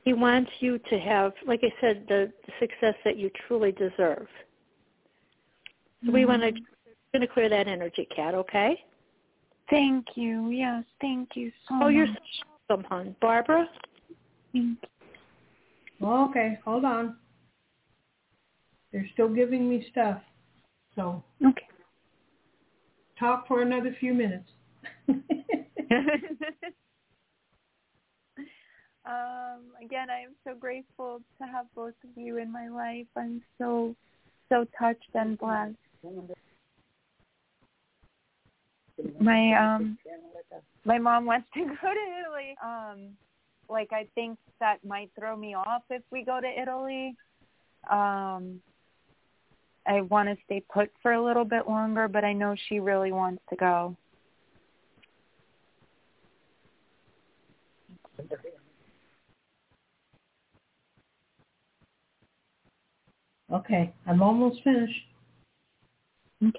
he 0.05 0.13
wants 0.13 0.51
you 0.61 0.79
to 0.91 0.99
have, 0.99 1.33
like 1.47 1.61
I 1.63 1.73
said, 1.81 2.05
the, 2.09 2.33
the 2.47 2.53
success 2.61 2.95
that 3.05 3.17
you 3.17 3.31
truly 3.47 3.73
deserve. 3.73 4.27
So 6.05 6.13
we 6.13 6.27
want 6.27 6.43
to 6.43 6.53
mm-hmm. 6.53 7.19
going 7.19 7.27
to 7.27 7.33
clear 7.33 7.49
that 7.49 7.67
energy, 7.67 8.07
Kat, 8.15 8.35
okay? 8.35 8.79
Thank 9.71 10.07
you. 10.15 10.51
Yes. 10.51 10.85
Thank 11.01 11.31
you 11.35 11.51
so 11.69 11.75
Oh, 11.75 11.79
much. 11.79 11.95
you're 11.95 12.07
so 12.07 12.15
welcome, 12.69 12.87
hon. 12.89 13.17
Barbara? 13.21 13.69
Thank 14.53 14.79
Okay, 16.03 16.59
hold 16.65 16.85
on. 16.85 17.17
They're 18.93 19.09
still 19.15 19.29
giving 19.29 19.69
me 19.69 19.87
stuff. 19.91 20.21
So 20.95 21.23
Okay. 21.45 21.67
Talk 23.19 23.47
for 23.49 23.63
another 23.63 23.95
few 23.99 24.15
minutes. 24.15 24.49
um, 25.09 25.23
again, 29.83 30.11
I 30.11 30.21
am 30.21 30.35
so 30.45 30.55
grateful 30.59 31.21
to 31.41 31.47
have 31.47 31.67
both 31.75 31.95
of 32.05 32.11
you 32.17 32.39
in 32.39 32.53
my 32.53 32.69
life. 32.69 33.07
I'm 33.17 33.43
so, 33.59 33.95
so 34.49 34.67
touched 34.79 35.11
and 35.15 35.39
blessed. 35.39 35.77
My 39.21 39.53
um, 39.53 39.99
my 40.85 40.99
mom 40.99 41.27
wants 41.27 41.47
to 41.55 41.61
go 41.65 41.93
to 41.93 42.21
Italy. 42.23 42.57
Um, 42.65 43.17
like 43.69 43.93
I 43.93 44.07
think 44.15 44.39
that 44.61 44.85
might 44.85 45.11
throw 45.19 45.37
me 45.37 45.55
off 45.55 45.83
if 45.91 46.03
we 46.11 46.25
go 46.25 46.41
to 46.41 46.49
Italy. 46.49 47.15
Um, 47.91 48.61
I 49.87 50.01
want 50.03 50.29
to 50.29 50.37
stay 50.45 50.63
put 50.73 50.91
for 51.03 51.13
a 51.13 51.25
little 51.25 51.45
bit 51.45 51.69
longer, 51.69 52.09
but 52.09 52.25
I 52.25 52.33
know 52.33 52.55
she 52.69 52.81
really 52.81 53.13
wants 53.13 53.43
to 53.51 53.57
go. 53.57 53.97
Okay, 63.53 63.93
I'm 64.07 64.23
almost 64.23 64.63
finished. 64.65 65.07
Okay. 66.43 66.59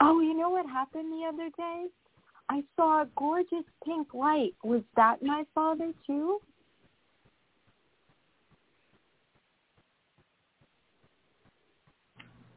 Oh, 0.00 0.20
you 0.20 0.34
know 0.36 0.48
what 0.48 0.66
happened 0.66 1.12
the 1.12 1.26
other 1.26 1.50
day? 1.56 1.86
I 2.50 2.62
saw 2.76 3.02
a 3.02 3.08
gorgeous 3.16 3.64
pink 3.84 4.14
light. 4.14 4.54
Was 4.64 4.82
that 4.96 5.22
my 5.22 5.44
father 5.54 5.92
too? 6.06 6.40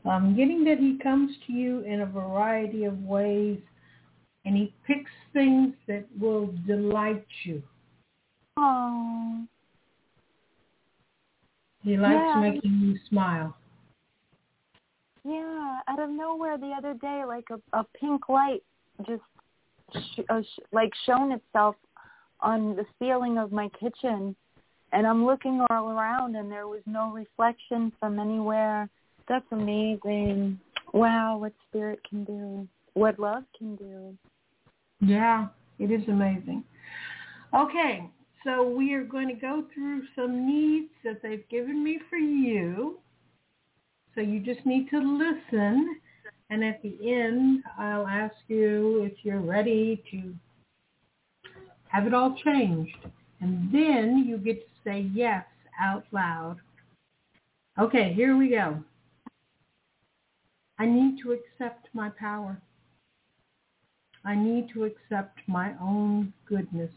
I'm 0.10 0.36
getting 0.36 0.64
that 0.64 0.80
he 0.80 0.98
comes 0.98 1.32
to 1.46 1.54
you 1.54 1.82
in 1.82 2.02
a 2.02 2.06
variety 2.06 2.86
of 2.86 3.04
ways 3.04 3.60
and 4.46 4.56
he 4.56 4.74
picks 4.88 5.12
things 5.32 5.74
that 5.88 6.06
will 6.20 6.54
delight 6.66 7.26
you. 7.44 7.62
Oh. 8.58 9.46
He 11.84 11.98
likes 11.98 12.16
Yeah. 12.16 12.42
making 12.42 12.80
you 12.80 12.98
smile. 13.10 13.56
Yeah, 15.24 15.82
out 15.88 16.00
of 16.00 16.10
nowhere 16.10 16.58
the 16.58 16.72
other 16.72 16.96
day, 16.96 17.24
like 17.26 17.46
a, 17.52 17.78
a 17.78 17.84
pink 18.00 18.28
light 18.28 18.64
just 19.06 19.22
uh, 20.30 20.42
like 20.72 20.92
shown 21.06 21.32
itself 21.32 21.76
on 22.40 22.76
the 22.76 22.86
ceiling 23.00 23.38
of 23.38 23.52
my 23.52 23.70
kitchen, 23.80 24.36
and 24.92 25.08
I'm 25.08 25.26
looking 25.26 25.64
all 25.70 25.92
around, 25.92 26.36
and 26.36 26.52
there 26.52 26.68
was 26.68 26.82
no 26.86 27.12
reflection 27.12 27.92
from 28.00 28.20
anywhere. 28.20 28.90
That's 29.28 29.46
amazing. 29.52 30.60
Wow, 30.94 31.38
what 31.38 31.54
spirit 31.70 32.00
can 32.08 32.24
do, 32.26 32.68
what 32.94 33.20
love 33.20 33.44
can 33.58 33.76
do. 33.76 34.18
Yeah, 35.00 35.48
it 35.80 35.92
is 35.92 36.08
amazing. 36.08 36.64
Okay, 37.54 38.10
so 38.44 38.68
we 38.68 38.94
are 38.94 39.04
going 39.04 39.28
to 39.28 39.34
go 39.34 39.64
through 39.74 40.04
some 40.16 40.48
needs 40.48 40.92
that 41.04 41.22
they've 41.22 41.48
given 41.50 41.84
me 41.84 42.00
for 42.10 42.18
you. 42.18 43.00
So 44.16 44.22
you 44.22 44.40
just 44.40 44.66
need 44.66 44.90
to 44.90 45.00
listen. 45.00 46.00
And 46.52 46.66
at 46.66 46.82
the 46.84 46.94
end, 47.02 47.64
I'll 47.80 48.06
ask 48.06 48.36
you 48.50 49.04
if 49.06 49.14
you're 49.24 49.40
ready 49.40 50.04
to 50.12 50.36
have 51.88 52.06
it 52.06 52.14
all 52.14 52.36
changed. 52.44 52.98
And 53.40 53.74
then 53.74 54.26
you 54.28 54.38
get 54.38 54.60
to 54.60 54.74
say 54.84 55.10
yes 55.14 55.46
out 55.82 56.04
loud. 56.12 56.58
Okay, 57.80 58.12
here 58.14 58.36
we 58.36 58.50
go. 58.50 58.84
I 60.78 60.86
need 60.86 61.20
to 61.24 61.32
accept 61.32 61.88
my 61.94 62.10
power. 62.20 62.62
I 64.26 64.36
need 64.36 64.68
to 64.74 64.84
accept 64.84 65.40
my 65.48 65.74
own 65.82 66.34
goodness. 66.46 66.92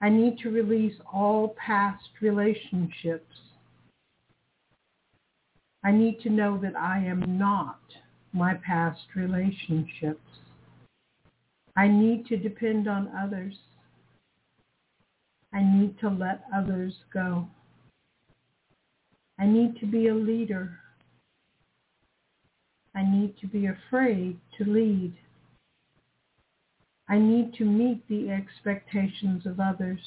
I 0.00 0.08
need 0.08 0.38
to 0.44 0.50
release 0.50 0.94
all 1.12 1.56
past 1.58 2.04
relationships. 2.20 3.34
I 5.86 5.92
need 5.92 6.20
to 6.22 6.30
know 6.30 6.58
that 6.62 6.74
I 6.74 6.98
am 6.98 7.38
not 7.38 7.78
my 8.32 8.54
past 8.54 9.02
relationships. 9.14 10.40
I 11.76 11.86
need 11.86 12.26
to 12.26 12.36
depend 12.36 12.88
on 12.88 13.08
others. 13.16 13.54
I 15.54 15.62
need 15.62 15.96
to 16.00 16.08
let 16.08 16.42
others 16.52 16.92
go. 17.14 17.46
I 19.38 19.46
need 19.46 19.78
to 19.78 19.86
be 19.86 20.08
a 20.08 20.14
leader. 20.14 20.80
I 22.96 23.08
need 23.08 23.38
to 23.40 23.46
be 23.46 23.66
afraid 23.66 24.40
to 24.58 24.64
lead. 24.64 25.16
I 27.08 27.20
need 27.20 27.54
to 27.58 27.64
meet 27.64 28.08
the 28.08 28.30
expectations 28.30 29.46
of 29.46 29.60
others. 29.60 30.00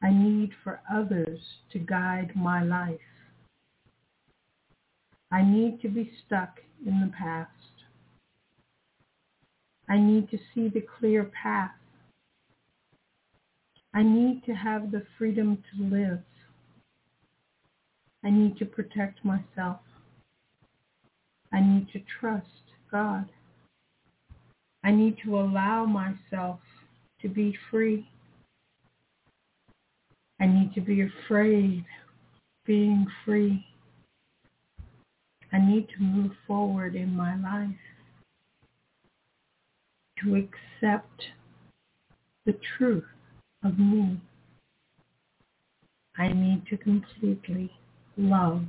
I 0.00 0.12
need 0.12 0.52
for 0.62 0.82
others 0.88 1.40
to 1.72 1.80
guide 1.80 2.30
my 2.36 2.62
life. 2.62 3.00
I 5.30 5.42
need 5.42 5.80
to 5.82 5.88
be 5.88 6.10
stuck 6.26 6.60
in 6.86 7.00
the 7.00 7.12
past. 7.16 7.50
I 9.88 9.98
need 9.98 10.30
to 10.30 10.38
see 10.54 10.68
the 10.68 10.84
clear 10.98 11.24
path. 11.24 11.70
I 13.94 14.02
need 14.02 14.42
to 14.46 14.52
have 14.52 14.90
the 14.90 15.02
freedom 15.16 15.62
to 15.72 15.84
live. 15.84 16.22
I 18.24 18.30
need 18.30 18.58
to 18.58 18.66
protect 18.66 19.24
myself. 19.24 19.80
I 21.52 21.60
need 21.60 21.88
to 21.92 22.00
trust 22.20 22.46
God. 22.90 23.26
I 24.84 24.90
need 24.90 25.16
to 25.24 25.38
allow 25.38 25.84
myself 25.86 26.60
to 27.22 27.28
be 27.28 27.56
free. 27.70 28.08
I 30.40 30.46
need 30.46 30.74
to 30.74 30.80
be 30.80 31.02
afraid 31.02 31.84
being 32.66 33.06
free. 33.24 33.64
I 35.56 35.58
need 35.58 35.88
to 35.96 36.02
move 36.02 36.32
forward 36.46 36.94
in 36.94 37.16
my 37.16 37.34
life 37.34 37.78
to 40.22 40.34
accept 40.34 41.22
the 42.44 42.58
truth 42.76 43.06
of 43.64 43.78
me. 43.78 44.20
I 46.18 46.28
need 46.28 46.66
to 46.66 46.76
completely 46.76 47.72
love 48.18 48.64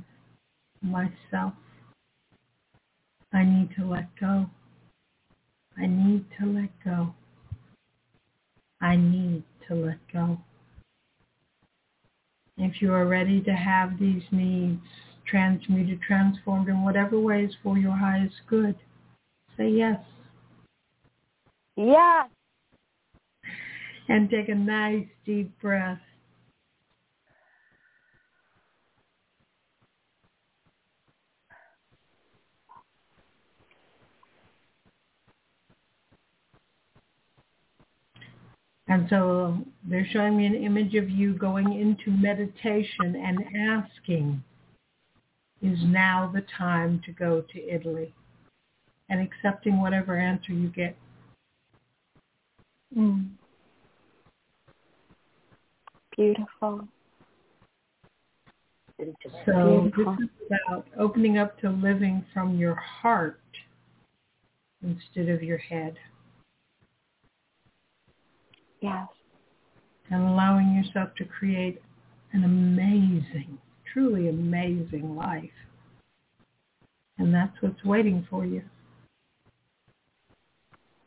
myself. 0.80 1.52
I 3.34 3.44
need 3.44 3.68
to 3.76 3.84
let 3.84 4.08
go. 4.18 4.46
I 5.76 5.84
need 5.84 6.24
to 6.40 6.46
let 6.46 6.70
go. 6.82 7.14
I 8.80 8.96
need 8.96 9.42
to 9.68 9.74
let 9.74 9.98
go. 10.10 10.38
If 12.56 12.80
you 12.80 12.94
are 12.94 13.06
ready 13.06 13.42
to 13.42 13.52
have 13.52 13.98
these 13.98 14.22
needs 14.32 14.80
transmuted, 15.30 16.00
transformed 16.02 16.68
in 16.68 16.84
whatever 16.84 17.18
ways 17.18 17.50
for 17.62 17.78
your 17.78 17.96
highest 17.96 18.34
good, 18.48 18.76
say 19.56 19.68
yes. 19.68 20.00
Yes. 21.76 22.28
And 24.08 24.30
take 24.30 24.48
a 24.48 24.54
nice 24.54 25.06
deep 25.24 25.50
breath. 25.60 25.98
And 38.90 39.06
so 39.10 39.58
they're 39.84 40.08
showing 40.12 40.38
me 40.38 40.46
an 40.46 40.54
image 40.54 40.94
of 40.94 41.10
you 41.10 41.34
going 41.34 41.78
into 41.78 42.10
meditation 42.10 43.14
and 43.16 43.38
asking, 43.54 44.42
is 45.62 45.78
now 45.84 46.30
the 46.32 46.44
time 46.56 47.00
to 47.04 47.12
go 47.12 47.42
to 47.52 47.68
Italy? 47.68 48.14
And 49.10 49.20
accepting 49.20 49.80
whatever 49.80 50.18
answer 50.18 50.52
you 50.52 50.68
get. 50.68 50.96
Mm. 52.96 53.30
Beautiful. 56.16 56.86
So 59.46 59.90
Beautiful. 59.94 60.16
this 60.18 60.28
is 60.28 60.52
about 60.68 60.86
opening 60.98 61.38
up 61.38 61.58
to 61.60 61.70
living 61.70 62.24
from 62.34 62.58
your 62.58 62.74
heart 62.74 63.40
instead 64.82 65.28
of 65.28 65.42
your 65.42 65.58
head. 65.58 65.96
Yes. 68.80 69.08
and 70.10 70.22
allowing 70.22 70.74
yourself 70.74 71.14
to 71.16 71.24
create 71.24 71.82
an 72.32 72.44
amazing, 72.44 73.58
truly 73.92 74.28
amazing 74.28 75.16
life. 75.16 75.50
And 77.18 77.34
that's 77.34 77.56
what's 77.60 77.84
waiting 77.84 78.26
for 78.30 78.44
you. 78.44 78.62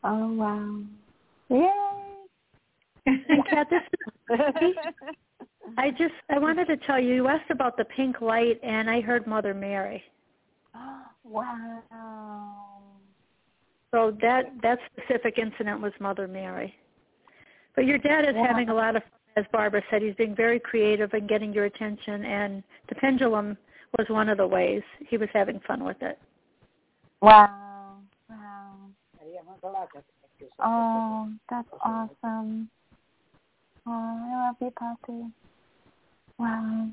Oh 0.04 0.32
wow. 0.32 0.82
Yay. 1.48 1.68
Yeah, 3.52 3.64
this 3.70 3.82
is, 4.30 4.74
I 5.78 5.90
just 5.90 6.14
I 6.30 6.38
wanted 6.38 6.66
to 6.66 6.76
tell 6.76 7.00
you 7.00 7.14
you 7.14 7.28
asked 7.28 7.50
about 7.50 7.76
the 7.76 7.84
pink 7.84 8.20
light 8.20 8.60
and 8.62 8.90
I 8.90 9.00
heard 9.00 9.26
Mother 9.26 9.54
Mary. 9.54 10.02
Oh, 10.74 11.02
wow. 11.24 11.82
So 13.90 14.16
that 14.20 14.52
that 14.62 14.78
specific 14.92 15.38
incident 15.38 15.80
was 15.80 15.92
Mother 16.00 16.26
Mary. 16.28 16.74
But 17.74 17.86
your 17.86 17.98
dad 17.98 18.24
is 18.28 18.34
Wow. 18.34 18.46
having 18.48 18.68
a 18.68 18.74
lot 18.74 18.96
of 18.96 19.02
fun, 19.02 19.10
as 19.36 19.44
Barbara 19.52 19.82
said. 19.90 20.02
He's 20.02 20.14
being 20.14 20.34
very 20.34 20.60
creative 20.60 21.12
and 21.12 21.28
getting 21.28 21.52
your 21.52 21.64
attention, 21.64 22.24
and 22.24 22.62
the 22.88 22.94
pendulum 22.96 23.56
was 23.98 24.06
one 24.08 24.28
of 24.28 24.38
the 24.38 24.46
ways 24.46 24.82
he 25.08 25.16
was 25.16 25.28
having 25.32 25.60
fun 25.66 25.84
with 25.84 26.00
it. 26.00 26.18
Wow. 27.20 27.96
Wow. 28.28 28.74
Oh, 30.58 31.28
that's 31.48 31.68
awesome. 31.84 32.68
Oh, 33.86 33.90
I 33.90 34.46
love 34.46 34.56
you, 34.60 34.70
Papi. 34.70 35.32
Wow. 36.38 36.88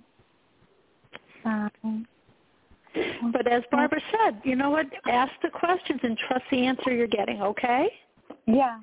Wow. 1.45 1.70
But 3.32 3.52
as 3.52 3.64
Barbara 3.72 4.02
said, 4.11 4.41
you 4.44 4.56
know 4.56 4.72
what? 4.72 4.88
Ask 5.07 5.32
the 5.41 5.49
questions 5.49 5.99
and 6.03 6.18
trust 6.18 6.44
the 6.52 6.66
answer 6.66 6.94
you're 6.94 7.07
getting, 7.07 7.41
okay? 7.41 7.88
Yeah. 8.45 8.80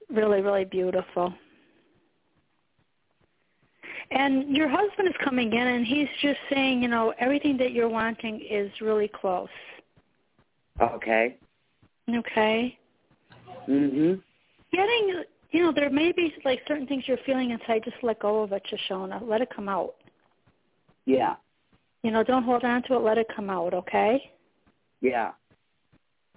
Really, 0.09 0.41
really 0.41 0.65
beautiful. 0.65 1.33
And 4.11 4.55
your 4.55 4.67
husband 4.67 5.07
is 5.07 5.15
coming 5.23 5.51
in 5.51 5.67
and 5.67 5.85
he's 5.85 6.07
just 6.21 6.39
saying, 6.49 6.81
you 6.81 6.87
know, 6.87 7.13
everything 7.19 7.57
that 7.57 7.71
you're 7.71 7.89
wanting 7.89 8.41
is 8.49 8.71
really 8.81 9.07
close. 9.07 9.49
Okay. 10.79 11.37
Okay? 12.09 12.77
Mhm. 13.67 14.21
Getting 14.71 15.23
you 15.51 15.63
know, 15.63 15.71
there 15.71 15.89
may 15.89 16.11
be 16.11 16.33
like 16.43 16.61
certain 16.67 16.85
things 16.85 17.07
you're 17.07 17.17
feeling 17.25 17.51
inside. 17.51 17.83
Just 17.85 18.03
let 18.03 18.19
go 18.19 18.43
of 18.43 18.51
it, 18.51 18.61
Shoshona. 18.65 19.25
Let 19.25 19.41
it 19.41 19.49
come 19.55 19.69
out. 19.69 19.95
Yeah. 21.05 21.35
You 22.03 22.11
know, 22.11 22.23
don't 22.23 22.43
hold 22.43 22.65
on 22.65 22.83
to 22.83 22.95
it. 22.95 22.99
Let 22.99 23.17
it 23.17 23.27
come 23.33 23.49
out. 23.49 23.73
Okay. 23.73 24.31
Yeah. 25.01 25.31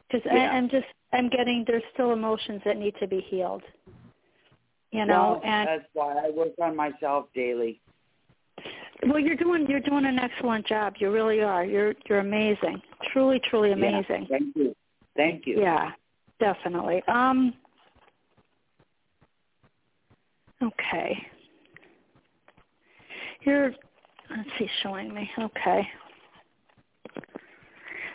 Because 0.07 0.25
Yeah. 0.25 0.53
I'm 0.53 0.69
just 0.69 0.87
I'm 1.13 1.29
getting 1.29 1.65
there's 1.67 1.83
still 1.93 2.13
emotions 2.13 2.63
that 2.65 2.77
need 2.77 2.95
to 3.01 3.07
be 3.07 3.21
healed. 3.21 3.65
You 4.91 5.05
know, 5.05 5.41
well, 5.43 5.43
and 5.45 5.69
that's 5.69 5.89
why 5.93 6.15
I 6.17 6.31
work 6.31 6.53
on 6.63 6.75
myself 6.75 7.27
daily. 7.35 7.81
well, 9.07 9.19
you're 9.19 9.37
doing 9.37 9.67
you're 9.69 9.81
doing 9.81 10.07
an 10.07 10.19
excellent 10.19 10.67
job. 10.67 10.95
You 10.99 11.13
really 11.13 11.43
are. 11.43 11.65
You're 11.65 11.95
you're 12.09 12.21
amazing. 12.21 12.81
Truly, 13.13 13.41
truly 13.51 13.69
Yeah. 13.71 13.75
amazing. 13.75 14.27
Thank 14.31 14.57
you. 14.57 14.75
Thank 15.17 15.47
you. 15.47 15.61
Yeah, 15.61 15.91
definitely. 16.41 17.03
Um. 17.07 17.55
Okay. 20.63 21.27
You're. 23.43 23.73
Let's 24.31 24.49
see, 24.59 24.69
showing 24.83 25.13
me. 25.15 25.31
Okay. 25.39 25.87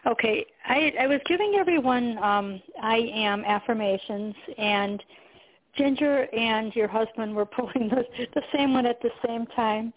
Okay, 0.06 0.46
I 0.68 0.92
I 1.00 1.08
was 1.08 1.22
giving 1.28 1.56
everyone 1.58 2.18
um, 2.18 2.62
I 2.82 2.98
am 3.14 3.46
affirmations, 3.46 4.36
and 4.58 5.02
Ginger 5.76 6.28
and 6.34 6.76
your 6.76 6.88
husband 6.88 7.36
were 7.36 7.46
pulling 7.46 7.90
the 7.90 8.06
the 8.34 8.44
same 8.56 8.74
one 8.74 8.86
at 8.86 9.02
the 9.02 9.12
same 9.26 9.46
time. 9.48 9.94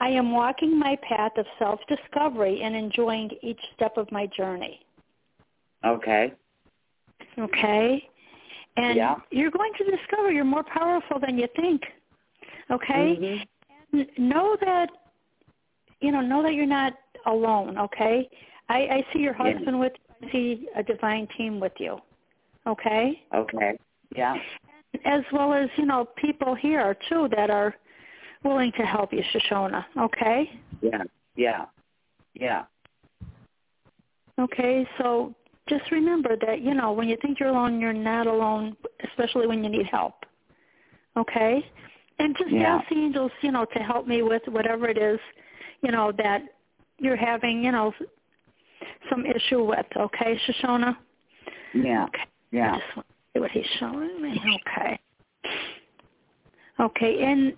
I 0.00 0.08
am 0.10 0.32
walking 0.32 0.78
my 0.78 0.96
path 1.08 1.32
of 1.36 1.46
self 1.58 1.80
discovery 1.88 2.62
and 2.62 2.76
enjoying 2.76 3.30
each 3.42 3.60
step 3.74 3.96
of 3.96 4.10
my 4.12 4.26
journey. 4.26 4.80
Okay. 5.84 6.32
Okay, 7.38 8.08
and 8.76 8.96
Yeah. 8.96 9.16
you're 9.30 9.50
going 9.50 9.72
to 9.78 9.84
discover 9.96 10.30
you're 10.30 10.44
more 10.44 10.64
powerful 10.64 11.18
than 11.18 11.38
you 11.38 11.48
think. 11.56 11.82
Okay, 12.70 13.16
Mhm. 13.16 13.46
and 13.92 14.18
know 14.18 14.56
that 14.56 14.90
you 16.00 16.12
know 16.12 16.20
know 16.20 16.42
that 16.42 16.54
you're 16.54 16.66
not 16.66 16.94
alone. 17.26 17.78
Okay, 17.78 18.28
I, 18.68 18.78
I 18.88 19.06
see 19.12 19.20
your 19.20 19.34
Yeah. 19.34 19.54
husband 19.54 19.80
with 19.80 19.92
I 20.22 20.30
see 20.30 20.68
a 20.74 20.82
divine 20.82 21.26
team 21.36 21.60
with 21.60 21.78
you. 21.78 22.00
Okay, 22.66 23.22
Okay. 23.32 23.78
Yeah. 24.14 24.40
As 25.04 25.22
well 25.32 25.52
as 25.52 25.68
you 25.76 25.86
know 25.86 26.04
people 26.16 26.54
here 26.54 26.96
too 27.08 27.28
that 27.36 27.50
are 27.50 27.74
willing 28.44 28.72
to 28.72 28.84
help 28.84 29.12
you, 29.12 29.22
Shoshona. 29.32 29.84
Okay, 29.98 30.50
Yeah. 30.80 31.02
Yeah. 31.36 31.64
Yeah. 32.34 32.64
okay. 34.38 34.86
So 34.98 35.34
just 35.68 35.90
remember 35.90 36.36
that 36.46 36.60
you 36.60 36.74
know 36.74 36.92
when 36.92 37.08
you 37.08 37.16
think 37.22 37.40
you're 37.40 37.48
alone, 37.50 37.80
you're 37.80 37.92
not 37.92 38.26
alone, 38.26 38.76
especially 39.08 39.46
when 39.46 39.64
you 39.64 39.70
need 39.70 39.86
help. 39.86 40.14
Okay, 41.16 41.64
and 42.18 42.36
just 42.36 42.50
Yeah. 42.50 42.76
ask 42.76 42.88
the 42.88 42.96
angels, 42.96 43.32
you 43.40 43.50
know, 43.50 43.64
to 43.64 43.78
help 43.80 44.06
me 44.06 44.22
with 44.22 44.46
whatever 44.48 44.88
it 44.88 44.98
is, 44.98 45.18
you 45.82 45.90
know, 45.90 46.12
that 46.12 46.42
you're 46.98 47.16
having, 47.16 47.64
you 47.64 47.72
know, 47.72 47.94
some 49.10 49.26
issue 49.26 49.64
with. 49.64 49.86
Okay, 49.96 50.38
Shoshona. 50.46 50.96
Yeah. 51.72 52.04
Okay. 52.04 52.22
Yeah. 52.52 52.78
I 53.44 53.48
just 53.48 53.82
want 53.82 53.94
to 53.94 54.00
see 54.00 54.00
what 54.00 54.10
he's 54.10 54.10
showing 54.10 54.22
me. 54.22 54.40
Okay. 54.66 55.00
Okay, 56.78 57.22
and 57.24 57.54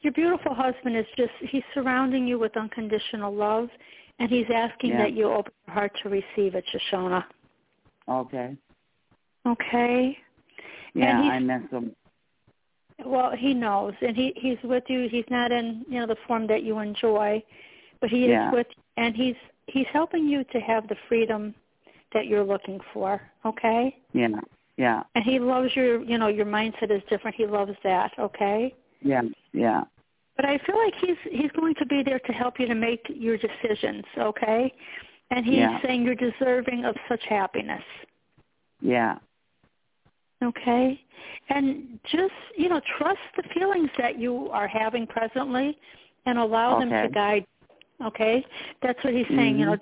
your 0.00 0.12
beautiful 0.12 0.54
husband 0.54 0.96
is 0.96 1.06
just 1.16 1.32
he's 1.50 1.62
surrounding 1.74 2.26
you 2.26 2.38
with 2.38 2.56
unconditional 2.56 3.34
love 3.34 3.68
and 4.18 4.30
he's 4.30 4.46
asking 4.54 4.90
Yeah. 4.90 4.98
that 4.98 5.12
you 5.12 5.30
open 5.30 5.52
your 5.66 5.74
heart 5.74 5.92
to 6.02 6.08
receive 6.08 6.54
it, 6.54 6.64
Shoshona. 6.72 7.24
Okay. 8.08 8.56
Okay? 9.46 10.18
Yeah, 10.94 11.20
I 11.20 11.38
miss 11.38 11.70
him. 11.70 11.94
Well, 13.04 13.32
he 13.36 13.54
knows 13.54 13.94
and 14.00 14.16
he 14.16 14.32
he's 14.36 14.58
with 14.64 14.84
you. 14.88 15.08
He's 15.08 15.28
not 15.30 15.52
in, 15.52 15.84
you 15.88 16.00
know, 16.00 16.06
the 16.06 16.16
form 16.26 16.46
that 16.48 16.62
you 16.64 16.78
enjoy, 16.78 17.42
but 18.00 18.10
he 18.10 18.26
Yeah. 18.26 18.48
is 18.48 18.52
with 18.54 18.66
and 18.96 19.14
he's 19.14 19.36
he's 19.66 19.86
helping 19.92 20.26
you 20.26 20.42
to 20.44 20.60
have 20.60 20.88
the 20.88 20.96
freedom 21.08 21.54
that 22.12 22.26
you're 22.26 22.44
looking 22.44 22.80
for, 22.92 23.20
okay? 23.44 23.96
Yeah. 24.14 24.40
Yeah. 24.78 25.02
And 25.16 25.24
he 25.24 25.40
loves 25.40 25.74
your, 25.74 26.02
you 26.04 26.16
know, 26.18 26.28
your 26.28 26.46
mindset 26.46 26.90
is 26.90 27.02
different. 27.10 27.36
He 27.36 27.46
loves 27.46 27.72
that, 27.82 28.12
okay? 28.18 28.72
Yeah. 29.02 29.22
Yeah. 29.52 29.82
But 30.36 30.44
I 30.46 30.58
feel 30.58 30.78
like 30.78 30.94
he's 31.00 31.16
he's 31.32 31.50
going 31.50 31.74
to 31.80 31.86
be 31.86 32.04
there 32.04 32.20
to 32.20 32.32
help 32.32 32.60
you 32.60 32.66
to 32.68 32.74
make 32.76 33.04
your 33.12 33.36
decisions, 33.36 34.04
okay? 34.16 34.72
And 35.30 35.44
he's 35.44 35.56
Yeah. 35.56 35.82
saying 35.82 36.04
you're 36.04 36.14
deserving 36.14 36.84
of 36.84 36.94
such 37.08 37.24
happiness, 37.24 37.82
Yeah. 38.80 39.18
okay? 40.42 41.00
And 41.48 41.98
just, 42.04 42.32
you 42.56 42.68
know, 42.68 42.80
trust 42.98 43.18
the 43.36 43.42
feelings 43.52 43.90
that 43.98 44.16
you 44.18 44.48
are 44.52 44.68
having 44.68 45.08
presently 45.08 45.76
and 46.24 46.38
allow 46.38 46.78
them 46.78 46.90
to 46.90 47.08
guide, 47.12 47.44
okay? 48.04 48.46
That's 48.80 49.02
what 49.02 49.12
he's 49.12 49.26
saying, 49.26 49.58
you 49.58 49.66
Mhm. 49.66 49.70
know, 49.72 49.78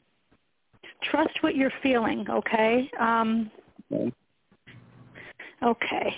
trust 1.03 1.43
what 1.43 1.55
you're 1.55 1.73
feeling, 1.83 2.29
okay? 2.31 2.91
Um 2.99 3.51
Okay. 3.93 4.11
Okay. 5.63 6.15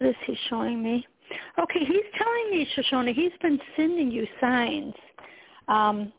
This 0.00 0.14
he 0.26 0.36
showing 0.48 0.82
me? 0.82 1.06
Okay, 1.58 1.80
he's 1.80 2.04
telling 2.16 2.50
me, 2.50 2.66
Shoshona, 2.76 3.12
he's 3.14 3.32
been 3.42 3.58
sending 3.76 4.10
you 4.10 4.26
signs, 4.40 4.94
um, 5.66 6.12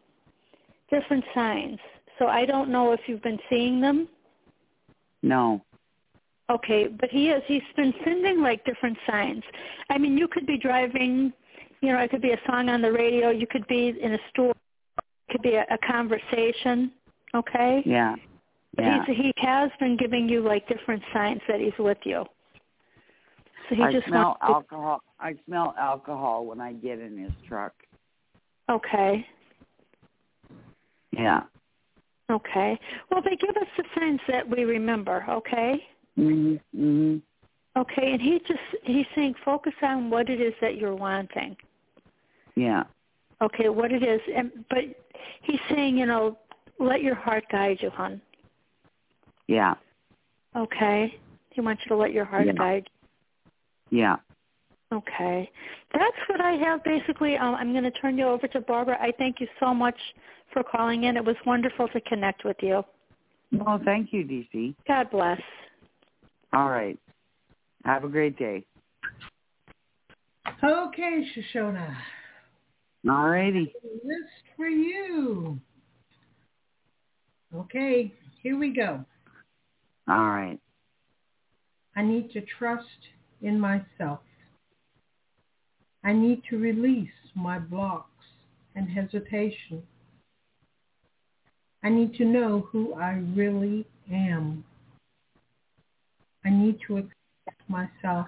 different 0.91 1.23
signs. 1.33 1.79
So 2.17 2.27
I 2.27 2.45
don't 2.45 2.69
know 2.69 2.91
if 2.91 2.99
you've 3.07 3.23
been 3.23 3.39
seeing 3.49 3.79
them. 3.79 4.07
No. 5.23 5.61
Okay, 6.49 6.87
but 6.87 7.09
he 7.09 7.29
is. 7.29 7.41
He's 7.47 7.61
been 7.75 7.93
sending 8.03 8.41
like 8.41 8.65
different 8.65 8.97
signs. 9.07 9.43
I 9.89 9.97
mean, 9.97 10.17
you 10.17 10.27
could 10.27 10.45
be 10.45 10.57
driving, 10.57 11.31
you 11.81 11.93
know, 11.93 11.99
it 11.99 12.09
could 12.11 12.21
be 12.21 12.31
a 12.31 12.39
song 12.47 12.69
on 12.69 12.81
the 12.81 12.91
radio. 12.91 13.29
You 13.29 13.47
could 13.47 13.67
be 13.67 13.93
in 14.01 14.13
a 14.13 14.19
store. 14.31 14.51
It 14.97 15.31
could 15.31 15.41
be 15.41 15.55
a, 15.55 15.65
a 15.71 15.77
conversation. 15.87 16.91
Okay. 17.35 17.83
Yeah. 17.85 18.15
Yeah. 18.77 19.05
he's, 19.05 19.17
he 19.17 19.33
has 19.37 19.71
been 19.79 19.97
giving 19.97 20.29
you 20.29 20.41
like 20.41 20.67
different 20.67 21.01
signs 21.13 21.41
that 21.47 21.59
he's 21.59 21.77
with 21.79 21.97
you. 22.03 22.25
So 23.67 23.75
he 23.75 23.83
I 23.83 23.91
just 23.91 24.07
smell 24.07 24.23
wants 24.23 24.39
to, 24.41 24.53
alcohol. 24.53 25.01
I 25.19 25.35
smell 25.45 25.75
alcohol 25.77 26.45
when 26.45 26.61
I 26.61 26.73
get 26.73 26.99
in 26.99 27.17
his 27.17 27.33
truck. 27.47 27.73
Okay. 28.69 29.25
Yeah. 31.11 31.43
Okay. 32.31 32.79
Well, 33.09 33.21
they 33.23 33.35
give 33.35 33.55
us 33.57 33.67
the 33.77 33.83
signs 33.95 34.19
that 34.27 34.47
we 34.47 34.63
remember. 34.63 35.25
Okay. 35.29 35.83
Mhm. 36.17 36.59
Mhm. 36.75 37.21
Okay. 37.75 38.13
And 38.13 38.21
he 38.21 38.39
just 38.47 38.59
he's 38.83 39.07
saying 39.15 39.35
focus 39.43 39.73
on 39.81 40.09
what 40.09 40.29
it 40.29 40.39
is 40.39 40.53
that 40.61 40.77
you're 40.77 40.95
wanting. 40.95 41.57
Yeah. 42.55 42.83
Okay, 43.41 43.69
what 43.69 43.91
it 43.91 44.03
is, 44.03 44.19
and 44.35 44.51
but 44.69 44.79
he's 45.43 45.59
saying, 45.69 45.97
you 45.97 46.05
know, 46.05 46.37
let 46.77 47.01
your 47.01 47.15
heart 47.15 47.45
guide 47.49 47.77
you, 47.81 47.89
hon. 47.89 48.21
Yeah. 49.49 49.73
Okay. 50.55 51.19
He 51.49 51.61
wants 51.61 51.81
you 51.83 51.89
to 51.89 51.95
let 51.95 52.13
your 52.13 52.23
heart 52.23 52.45
Yeah. 52.45 52.53
guide. 52.53 52.89
Yeah. 53.89 54.17
Okay. 54.91 55.49
That's 55.91 56.17
what 56.27 56.39
I 56.39 56.51
have 56.51 56.83
basically. 56.83 57.35
Um, 57.35 57.55
I'm 57.55 57.71
going 57.71 57.83
to 57.83 57.91
turn 57.91 58.17
you 58.17 58.25
over 58.25 58.47
to 58.47 58.61
Barbara. 58.61 58.97
I 59.01 59.11
thank 59.17 59.39
you 59.39 59.47
so 59.59 59.73
much 59.73 59.97
for 60.53 60.63
calling 60.63 61.05
in. 61.05 61.17
It 61.17 61.25
was 61.25 61.35
wonderful 61.47 61.87
to 61.89 62.01
connect 62.01 62.45
with 62.45 62.57
you. 62.61 62.83
Well, 63.51 63.81
thank 63.83 64.13
you, 64.13 64.23
DC. 64.23 64.75
God 64.87 65.09
bless. 65.09 65.41
All 66.53 66.69
right. 66.69 66.97
Have 67.85 68.03
a 68.03 68.07
great 68.07 68.37
day. 68.37 68.63
Okay, 70.63 71.27
Shoshona. 71.35 71.95
All 73.09 73.29
righty. 73.29 73.73
List 74.03 74.43
for 74.55 74.67
you. 74.67 75.59
Okay, 77.55 78.13
here 78.43 78.57
we 78.59 78.73
go. 78.73 79.03
All 80.09 80.17
right. 80.17 80.59
I 81.95 82.01
need 82.01 82.31
to 82.31 82.41
trust 82.41 82.87
in 83.41 83.59
myself. 83.59 84.21
I 86.03 86.13
need 86.13 86.41
to 86.49 86.57
release 86.57 87.09
my 87.35 87.59
blocks 87.59 88.25
and 88.75 88.89
hesitation. 88.89 89.83
I 91.83 91.89
need 91.89 92.15
to 92.15 92.25
know 92.25 92.67
who 92.71 92.95
I 92.95 93.21
really 93.35 93.85
am. 94.11 94.63
I 96.43 96.49
need 96.49 96.79
to 96.87 96.97
accept 96.97 97.69
myself. 97.69 98.27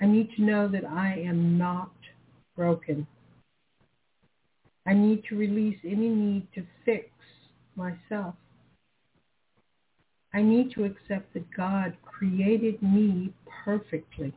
I 0.00 0.06
need 0.06 0.30
to 0.36 0.42
know 0.42 0.66
that 0.66 0.84
I 0.84 1.22
am 1.26 1.56
not 1.56 1.92
broken. 2.56 3.06
I 4.86 4.94
need 4.94 5.22
to 5.28 5.36
release 5.36 5.78
any 5.84 6.08
need 6.08 6.48
to 6.54 6.64
fix 6.84 7.08
myself. 7.76 8.34
I 10.34 10.42
need 10.42 10.72
to 10.72 10.84
accept 10.84 11.32
that 11.34 11.48
God 11.56 11.96
created 12.04 12.82
me 12.82 13.32
perfectly. 13.64 14.34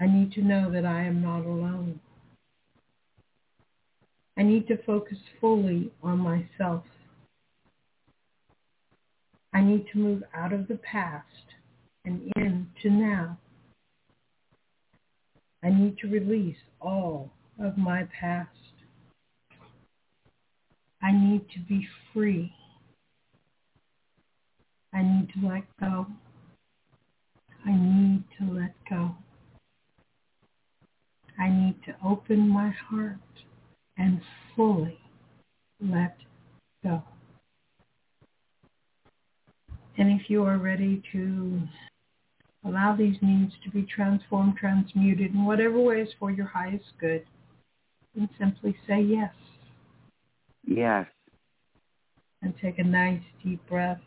I 0.00 0.06
need 0.06 0.32
to 0.32 0.42
know 0.42 0.70
that 0.72 0.86
I 0.86 1.02
am 1.02 1.22
not 1.22 1.44
alone. 1.44 2.00
I 4.38 4.42
need 4.42 4.66
to 4.68 4.82
focus 4.84 5.18
fully 5.38 5.92
on 6.02 6.18
myself. 6.20 6.84
I 9.52 9.60
need 9.60 9.84
to 9.92 9.98
move 9.98 10.22
out 10.32 10.54
of 10.54 10.68
the 10.68 10.76
past 10.76 11.26
and 12.06 12.32
into 12.36 12.88
now. 12.88 13.36
I 15.62 15.68
need 15.68 15.98
to 15.98 16.08
release 16.08 16.56
all 16.80 17.30
of 17.62 17.76
my 17.76 18.08
past. 18.18 18.48
I 21.02 21.12
need 21.12 21.44
to 21.50 21.60
be 21.68 21.86
free. 22.14 22.54
I 24.92 25.02
need 25.02 25.28
to 25.34 25.48
let 25.48 25.64
go. 25.78 26.06
I 27.64 27.72
need 27.72 28.24
to 28.38 28.44
let 28.52 28.74
go. 28.88 29.14
I 31.38 31.48
need 31.48 31.76
to 31.86 31.94
open 32.04 32.48
my 32.48 32.70
heart 32.70 33.18
and 33.96 34.20
fully 34.54 34.98
let 35.80 36.16
go. 36.82 37.02
And 39.96 40.20
if 40.20 40.28
you 40.28 40.44
are 40.44 40.58
ready 40.58 41.02
to 41.12 41.60
allow 42.64 42.96
these 42.96 43.16
needs 43.22 43.52
to 43.64 43.70
be 43.70 43.82
transformed, 43.82 44.56
transmuted 44.56 45.32
in 45.32 45.44
whatever 45.44 45.80
way 45.80 46.00
is 46.00 46.08
for 46.18 46.30
your 46.30 46.46
highest 46.46 46.84
good, 46.98 47.24
then 48.14 48.28
simply 48.38 48.76
say 48.86 49.00
yes. 49.00 49.32
Yes. 50.66 51.06
And 52.42 52.54
take 52.60 52.78
a 52.78 52.84
nice 52.84 53.22
deep 53.44 53.66
breath. 53.68 54.00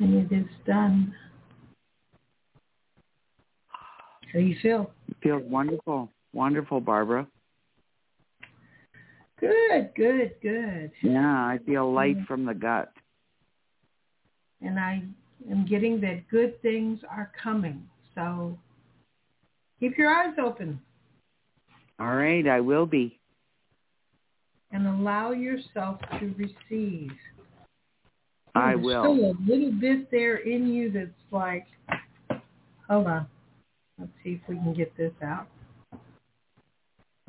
And 0.00 0.14
it 0.14 0.34
is 0.34 0.46
done. 0.66 1.14
How 3.68 4.38
do 4.38 4.40
you 4.40 4.56
feel? 4.62 4.90
It 5.08 5.16
feels 5.22 5.42
wonderful. 5.44 6.10
Wonderful, 6.32 6.80
Barbara. 6.80 7.26
Good, 9.40 9.90
good, 9.96 10.34
good. 10.42 10.90
Yeah, 11.02 11.26
I 11.26 11.58
feel 11.64 11.92
light 11.92 12.18
mm. 12.18 12.26
from 12.26 12.44
the 12.44 12.54
gut. 12.54 12.92
And 14.60 14.78
I 14.78 15.02
am 15.50 15.66
getting 15.66 16.00
that 16.02 16.28
good 16.28 16.60
things 16.60 17.00
are 17.08 17.32
coming. 17.42 17.82
So 18.14 18.58
keep 19.80 19.96
your 19.96 20.10
eyes 20.10 20.34
open. 20.42 20.80
All 21.98 22.14
right, 22.14 22.46
I 22.46 22.60
will 22.60 22.86
be. 22.86 23.18
And 24.72 24.86
allow 24.86 25.32
yourself 25.32 25.98
to 26.18 26.34
receive. 26.36 27.10
I 28.54 28.74
There's 28.74 28.84
will. 28.84 29.14
Still 29.14 29.30
a 29.30 29.34
little 29.46 29.72
bit 29.72 30.10
there 30.10 30.36
in 30.36 30.66
you 30.66 30.90
that's 30.90 31.10
like, 31.30 31.66
hold 32.88 33.06
on. 33.06 33.26
Let's 33.98 34.10
see 34.24 34.40
if 34.42 34.48
we 34.48 34.56
can 34.56 34.74
get 34.74 34.96
this 34.96 35.12
out. 35.22 35.48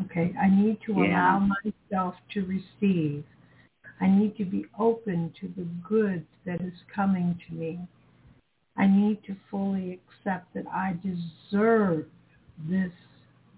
Okay, 0.06 0.34
I 0.40 0.50
need 0.50 0.82
to 0.86 0.94
Yeah. 0.94 1.38
allow 1.38 1.40
myself 1.64 2.16
to 2.34 2.46
receive. 2.46 3.24
I 4.00 4.08
need 4.08 4.36
to 4.38 4.46
be 4.46 4.66
open 4.80 5.32
to 5.40 5.48
the 5.50 5.66
good 5.88 6.26
that 6.46 6.62
is 6.62 6.74
coming 6.94 7.40
to 7.48 7.54
me. 7.54 7.80
I 8.76 8.88
need 8.88 9.24
to 9.26 9.36
fully 9.50 9.94
accept 9.94 10.54
that 10.56 10.66
I 10.68 10.98
deserve 11.04 12.10
this 12.58 12.94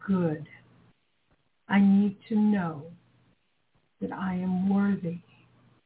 good. 0.05 0.47
I 1.69 1.79
need 1.79 2.17
to 2.27 2.35
know 2.35 2.91
that 4.01 4.11
I 4.11 4.35
am 4.35 4.67
worthy 4.69 5.19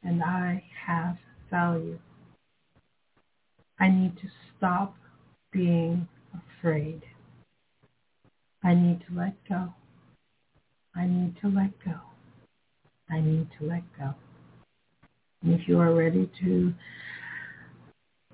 and 0.04 0.24
I 0.24 0.64
have 0.86 1.18
value. 1.50 2.00
I 3.80 3.90
need 3.90 4.16
to 4.18 4.28
stop 4.58 4.96
being 5.52 6.08
afraid. 6.34 7.02
I 8.64 8.74
need 8.74 9.02
to 9.08 9.16
let 9.16 9.36
go. 9.48 9.74
I 10.96 11.06
need 11.06 11.36
to 11.42 11.48
let 11.48 11.72
go. 11.86 12.00
I 13.10 13.22
need 13.22 13.48
to 13.60 13.68
let 13.68 13.84
go. 13.98 14.14
And 15.44 15.54
if 15.54 15.68
you 15.68 15.80
are 15.80 15.94
ready 15.94 16.30
to 16.42 16.74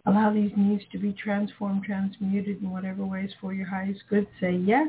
allow 0.06 0.34
these 0.34 0.52
needs 0.56 0.84
to 0.91 0.98
be 0.98 1.14
transformed, 1.14 1.84
transmuted 1.84 2.61
in 2.61 2.72
whatever 2.72 3.06
ways 3.06 3.31
for 3.40 3.53
your 3.53 3.68
highest 3.68 4.02
good, 4.10 4.27
say 4.40 4.53
yes. 4.56 4.88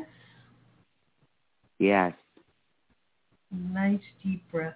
Yes. 1.79 2.15
Nice 3.51 4.01
deep 4.23 4.43
breath. 4.51 4.75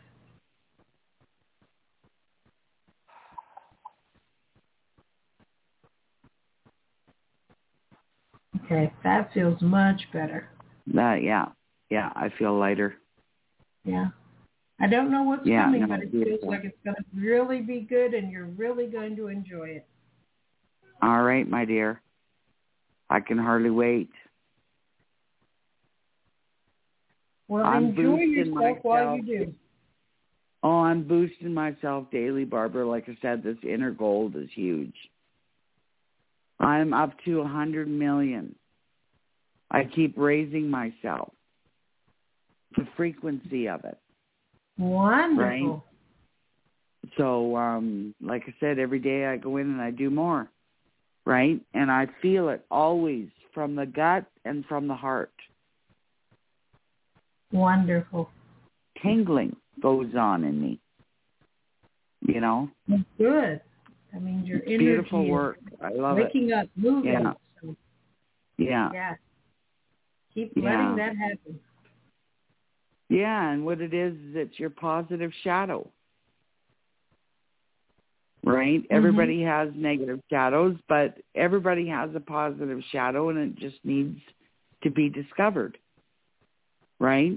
Okay, 8.70 8.92
that 9.02 9.32
feels 9.32 9.60
much 9.62 10.02
better. 10.12 10.50
That 10.92 11.22
yeah. 11.22 11.46
Yeah, 11.88 12.12
I 12.14 12.28
feel 12.38 12.58
lighter. 12.58 12.96
Yeah. 13.84 14.08
I 14.78 14.86
don't 14.86 15.10
know 15.10 15.22
what's 15.22 15.46
Yeah, 15.46 15.64
coming, 15.64 15.80
no, 15.80 15.86
but 15.88 16.00
it 16.00 16.10
feels 16.12 16.40
like 16.42 16.64
it's 16.64 16.76
going 16.84 16.96
to 16.96 17.02
really 17.14 17.62
be 17.62 17.80
good 17.80 18.12
and 18.12 18.30
you're 18.30 18.44
really 18.44 18.86
going 18.86 19.16
to 19.16 19.28
enjoy 19.28 19.70
it. 19.70 19.86
All 21.00 21.22
right, 21.22 21.48
my 21.48 21.64
dear. 21.64 22.02
I 23.08 23.20
can 23.20 23.38
hardly 23.38 23.70
wait. 23.70 24.10
Well, 27.48 27.64
I'm 27.64 27.86
enjoy 27.86 28.18
yourself 28.18 28.78
while 28.82 29.16
myself. 29.16 29.20
you 29.26 29.38
do. 29.38 29.54
Oh, 30.62 30.80
I'm 30.80 31.04
boosting 31.08 31.54
myself 31.54 32.10
daily, 32.10 32.44
Barbara. 32.44 32.86
Like 32.86 33.08
I 33.08 33.16
said, 33.22 33.42
this 33.42 33.56
inner 33.62 33.92
gold 33.92 34.36
is 34.36 34.50
huge. 34.54 34.94
I'm 36.60 36.92
up 36.92 37.12
to 37.24 37.40
a 37.40 37.48
hundred 37.48 37.88
million. 37.88 38.54
I 39.70 39.84
keep 39.84 40.14
raising 40.16 40.70
myself. 40.70 41.32
The 42.76 42.86
frequency 42.96 43.68
of 43.68 43.84
it. 43.84 43.98
Wonderful. 44.78 45.42
Right? 45.44 45.82
So, 47.16 47.56
um, 47.56 48.14
like 48.20 48.42
I 48.46 48.54
said, 48.60 48.78
every 48.78 48.98
day 48.98 49.26
I 49.26 49.36
go 49.36 49.56
in 49.56 49.70
and 49.70 49.80
I 49.80 49.90
do 49.90 50.10
more. 50.10 50.48
Right? 51.24 51.60
And 51.74 51.90
I 51.90 52.06
feel 52.22 52.48
it 52.48 52.64
always 52.70 53.28
from 53.52 53.74
the 53.74 53.86
gut 53.86 54.24
and 54.44 54.64
from 54.66 54.88
the 54.88 54.94
heart. 54.94 55.32
Wonderful. 57.52 58.30
Tingling 59.02 59.56
goes 59.80 60.14
on 60.18 60.44
in 60.44 60.60
me. 60.60 60.80
You 62.20 62.40
know? 62.40 62.70
Good. 63.16 63.60
That 64.12 64.22
means 64.22 64.46
your 64.46 64.58
energy 64.58 64.78
beautiful 64.78 65.28
work. 65.28 65.58
I 65.82 65.90
love 65.92 66.16
waking 66.16 66.50
it. 66.50 66.52
up, 66.52 66.68
moving. 66.76 67.12
Yeah. 67.12 67.32
So, 67.60 67.76
Yeah. 68.56 68.90
yeah. 68.92 69.14
Keep 70.38 70.52
Yeah. 70.54 70.62
letting 70.70 70.96
that 70.96 71.16
happen. 71.16 71.60
Yeah, 73.08 73.50
and 73.50 73.64
what 73.64 73.80
it 73.80 73.92
is 73.92 74.14
is 74.14 74.36
it's 74.36 74.60
your 74.60 74.70
positive 74.70 75.32
shadow. 75.42 75.90
Right? 78.44 78.86
Everybody 78.88 79.42
has 79.42 79.70
negative 79.74 80.20
shadows, 80.30 80.76
but 80.88 81.18
everybody 81.34 81.88
has 81.88 82.14
a 82.14 82.20
positive 82.20 82.80
shadow 82.92 83.30
and 83.30 83.38
it 83.38 83.56
just 83.56 83.84
needs 83.84 84.20
to 84.84 84.90
be 84.90 85.08
discovered. 85.08 85.76
Right? 87.00 87.36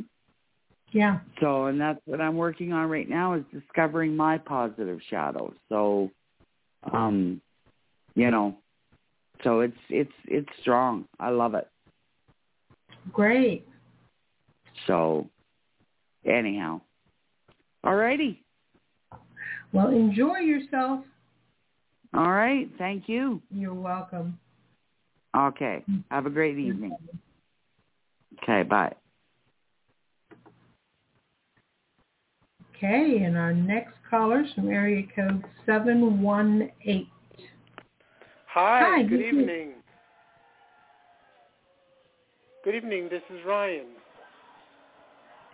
Yeah. 0.91 1.21
So, 1.39 1.65
and 1.65 1.81
that's 1.81 2.01
what 2.05 2.21
I'm 2.21 2.37
working 2.37 2.71
on 2.71 2.87
right 2.87 3.09
now 3.09 3.33
is 3.33 3.43
discovering 3.51 4.15
my 4.15 4.37
positive 4.37 5.01
shadow. 5.09 5.51
So, 5.69 6.11
um, 6.93 7.41
you 8.13 8.29
know, 8.29 8.57
so 9.43 9.61
it's 9.61 9.77
it's 9.89 10.13
it's 10.25 10.49
strong. 10.61 11.07
I 11.19 11.29
love 11.29 11.55
it. 11.55 11.67
Great. 13.11 13.67
So, 14.87 15.29
anyhow, 16.25 16.81
all 17.83 17.95
righty. 17.95 18.43
Well, 19.73 19.89
enjoy 19.89 20.39
yourself. 20.39 21.03
All 22.13 22.31
right. 22.31 22.69
Thank 22.77 23.07
you. 23.07 23.41
You're 23.51 23.73
welcome. 23.73 24.37
Okay. 25.35 25.83
Have 26.09 26.25
a 26.25 26.29
great 26.29 26.57
evening. 26.57 26.95
Okay. 28.43 28.63
Bye. 28.63 28.93
Okay, 32.75 33.19
and 33.23 33.37
our 33.37 33.53
next 33.53 33.93
caller 34.09 34.41
is 34.41 34.51
from 34.53 34.69
area 34.69 35.03
code 35.15 35.43
718. 35.67 37.07
Hi, 38.47 38.79
Hi, 38.83 39.03
good 39.03 39.19
this 39.19 39.27
is- 39.27 39.33
evening. 39.39 39.73
Good 42.63 42.75
evening, 42.75 43.07
this 43.09 43.23
is 43.31 43.39
Ryan. 43.43 43.87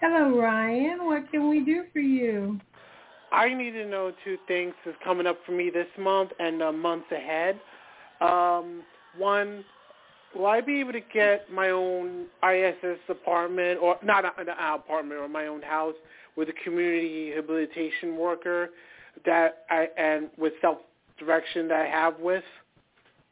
Hello, 0.01 0.37
Ryan. 0.37 1.05
What 1.05 1.31
can 1.31 1.49
we 1.49 1.63
do 1.63 1.85
for 1.93 1.99
you? 1.99 2.59
I 3.31 3.53
need 3.53 3.71
to 3.71 3.85
know 3.85 4.11
two 4.25 4.37
things 4.45 4.73
that's 4.83 4.97
coming 5.05 5.25
up 5.25 5.37
for 5.45 5.53
me 5.53 5.69
this 5.69 5.87
month 5.97 6.31
and 6.37 6.59
the 6.59 6.69
months 6.73 7.05
ahead. 7.09 7.61
Um, 8.19 8.83
one, 9.17 9.63
will 10.35 10.47
I 10.47 10.59
be 10.59 10.81
able 10.81 10.91
to 10.91 10.99
get 10.99 11.49
my 11.49 11.69
own 11.69 12.25
ISS 12.43 12.99
apartment, 13.07 13.79
or 13.81 13.95
not 14.03 14.25
an 14.37 14.49
apartment, 14.49 15.21
or 15.21 15.29
my 15.29 15.47
own 15.47 15.61
house 15.61 15.95
with 16.35 16.49
a 16.49 16.53
community 16.65 17.31
rehabilitation 17.31 18.17
worker 18.17 18.71
that 19.25 19.59
I 19.69 19.87
and 19.97 20.27
with 20.37 20.51
self 20.59 20.79
direction 21.17 21.69
that 21.69 21.85
I 21.85 21.89
have 21.89 22.19
with? 22.19 22.43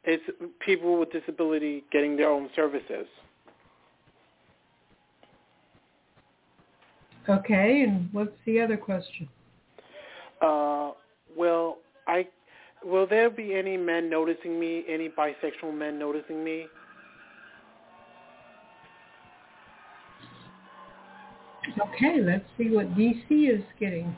It's 0.06 0.23
people 0.65 0.97
with 0.97 1.11
disability 1.11 1.84
getting 1.91 2.15
their 2.15 2.30
own 2.30 2.49
services. 2.56 3.06
Okay, 7.27 7.81
and 7.81 8.10
what's 8.11 8.35
the 8.45 8.61
other 8.61 8.77
question? 8.77 9.27
uh, 10.41 10.91
will 11.35 11.77
I? 12.07 12.27
Will 12.84 13.07
there 13.07 13.30
be 13.30 13.56
any 13.56 13.77
men 13.77 14.10
noticing 14.10 14.60
me? 14.60 14.84
Any 14.88 15.10
bisexual 15.10 15.73
men 15.73 15.97
noticing 15.97 16.43
me? 16.43 16.68
Okay, 21.80 22.22
let's 22.22 22.45
see 22.57 22.69
what 22.69 22.93
DC 22.95 23.26
is 23.30 23.64
getting. 23.80 24.15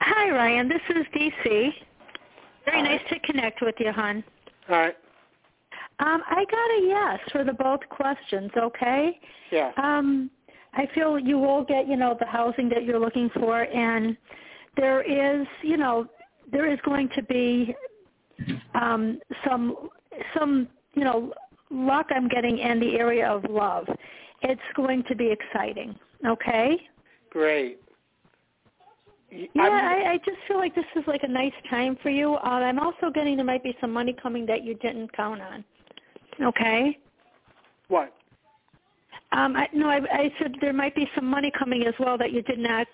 Hi, 0.00 0.30
Ryan. 0.30 0.68
This 0.68 0.80
is 0.88 1.04
DC. 1.14 1.70
Very 2.64 2.82
nice 2.82 3.00
to 3.10 3.18
connect 3.20 3.60
with 3.60 3.74
you, 3.78 3.92
hon. 3.92 4.24
All 4.70 4.76
right. 4.76 4.96
Um, 6.00 6.22
I 6.30 6.44
got 6.44 6.54
a 6.54 6.86
yes 6.86 7.18
for 7.30 7.44
the 7.44 7.52
both 7.52 7.80
questions. 7.90 8.50
Okay. 8.56 9.18
Yeah. 9.50 9.72
Um, 9.76 10.30
I 10.74 10.88
feel 10.94 11.18
you 11.18 11.38
will 11.38 11.64
get, 11.64 11.88
you 11.88 11.96
know, 11.96 12.16
the 12.18 12.26
housing 12.26 12.68
that 12.70 12.84
you're 12.84 13.00
looking 13.00 13.30
for, 13.34 13.62
and 13.62 14.16
there 14.76 15.02
is, 15.02 15.46
you 15.62 15.76
know, 15.76 16.06
there 16.50 16.70
is 16.70 16.78
going 16.84 17.08
to 17.16 17.22
be 17.22 17.74
um, 18.74 19.18
some, 19.46 19.88
some, 20.38 20.68
you 20.94 21.04
know, 21.04 21.32
luck 21.70 22.06
I'm 22.10 22.28
getting 22.28 22.58
in 22.58 22.80
the 22.80 22.96
area 22.96 23.28
of 23.28 23.44
love. 23.50 23.86
It's 24.42 24.60
going 24.74 25.04
to 25.08 25.16
be 25.16 25.30
exciting. 25.30 25.94
Okay. 26.26 26.76
Great. 27.30 27.80
Yeah, 29.30 29.48
I, 29.56 30.12
I 30.12 30.18
just 30.18 30.38
feel 30.46 30.56
like 30.56 30.74
this 30.74 30.86
is 30.96 31.04
like 31.06 31.22
a 31.22 31.28
nice 31.28 31.52
time 31.68 31.98
for 32.02 32.08
you. 32.08 32.34
Uh, 32.36 32.48
I'm 32.48 32.78
also 32.78 33.10
getting 33.14 33.36
there 33.36 33.44
might 33.44 33.62
be 33.62 33.76
some 33.80 33.92
money 33.92 34.16
coming 34.22 34.46
that 34.46 34.64
you 34.64 34.74
didn't 34.74 35.12
count 35.14 35.42
on. 35.42 35.64
Okay. 36.40 36.98
What? 37.88 38.14
Um, 39.32 39.56
I, 39.56 39.68
no, 39.74 39.88
I, 39.88 40.00
I 40.10 40.32
said 40.40 40.54
there 40.60 40.72
might 40.72 40.94
be 40.94 41.08
some 41.14 41.26
money 41.26 41.52
coming 41.58 41.84
as 41.86 41.94
well 41.98 42.16
that 42.18 42.32
you 42.32 42.42
did 42.42 42.58
not 42.58 42.86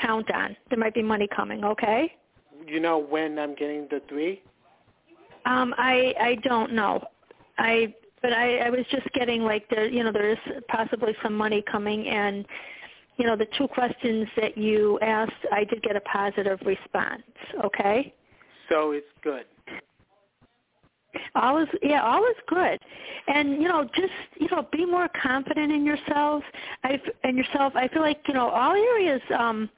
count 0.00 0.30
on. 0.32 0.56
There 0.70 0.78
might 0.78 0.94
be 0.94 1.02
money 1.02 1.28
coming. 1.34 1.64
Okay. 1.64 2.12
You 2.66 2.80
know 2.80 2.98
when 2.98 3.38
I'm 3.38 3.54
getting 3.54 3.86
the 3.90 4.00
three? 4.08 4.42
Um, 5.44 5.74
I 5.76 6.14
I 6.20 6.34
don't 6.42 6.72
know. 6.72 7.04
I 7.58 7.94
but 8.22 8.32
I 8.32 8.58
I 8.58 8.70
was 8.70 8.84
just 8.90 9.10
getting 9.12 9.42
like 9.42 9.68
there 9.68 9.86
you 9.86 10.02
know 10.02 10.12
there's 10.12 10.38
possibly 10.68 11.14
some 11.22 11.34
money 11.34 11.62
coming 11.70 12.08
and 12.08 12.46
you 13.18 13.26
know 13.26 13.36
the 13.36 13.46
two 13.56 13.68
questions 13.68 14.26
that 14.36 14.56
you 14.56 14.98
asked 15.00 15.32
I 15.52 15.64
did 15.64 15.82
get 15.82 15.94
a 15.94 16.00
positive 16.00 16.58
response. 16.64 17.22
Okay. 17.64 18.12
So 18.68 18.92
it's 18.92 19.06
good. 19.22 19.44
All 21.34 21.58
is 21.62 21.68
yeah, 21.82 22.02
all 22.02 22.24
is 22.24 22.36
good, 22.48 22.78
and 23.28 23.60
you 23.62 23.68
know, 23.68 23.84
just 23.94 24.12
you 24.38 24.48
know, 24.50 24.66
be 24.72 24.84
more 24.84 25.08
confident 25.20 25.72
in 25.72 25.84
yourself. 25.84 26.42
I 26.84 27.00
and 27.24 27.36
yourself. 27.36 27.72
I 27.76 27.88
feel 27.88 28.02
like 28.02 28.20
you 28.28 28.34
know 28.34 28.48
all 28.48 28.72
areas 28.72 29.20
um, 29.38 29.68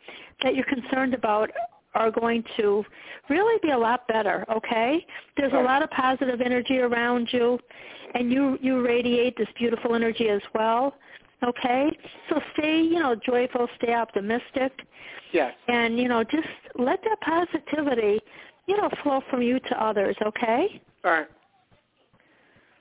that 0.42 0.54
you're 0.54 0.64
concerned 0.66 1.14
about 1.14 1.50
are 1.94 2.10
going 2.10 2.44
to 2.56 2.84
really 3.28 3.58
be 3.62 3.70
a 3.70 3.78
lot 3.78 4.06
better. 4.08 4.44
Okay, 4.50 5.04
there's 5.36 5.52
a 5.52 5.56
lot 5.56 5.82
of 5.82 5.90
positive 5.90 6.40
energy 6.40 6.78
around 6.78 7.28
you, 7.32 7.58
and 8.14 8.32
you 8.32 8.58
you 8.60 8.84
radiate 8.84 9.36
this 9.36 9.48
beautiful 9.58 9.94
energy 9.94 10.28
as 10.28 10.42
well. 10.54 10.94
Okay, 11.44 11.88
so 12.28 12.40
stay 12.54 12.80
you 12.80 12.98
know 12.98 13.14
joyful, 13.14 13.68
stay 13.76 13.94
optimistic, 13.94 14.72
Yes. 15.32 15.54
and 15.68 15.98
you 15.98 16.08
know 16.08 16.24
just 16.24 16.48
let 16.76 17.00
that 17.04 17.20
positivity 17.20 18.20
you 18.68 18.76
know 18.76 18.88
flow 19.02 19.20
from 19.30 19.42
you 19.42 19.58
to 19.58 19.84
others. 19.84 20.16
Okay. 20.24 20.80
All 21.04 21.10
right. 21.10 21.26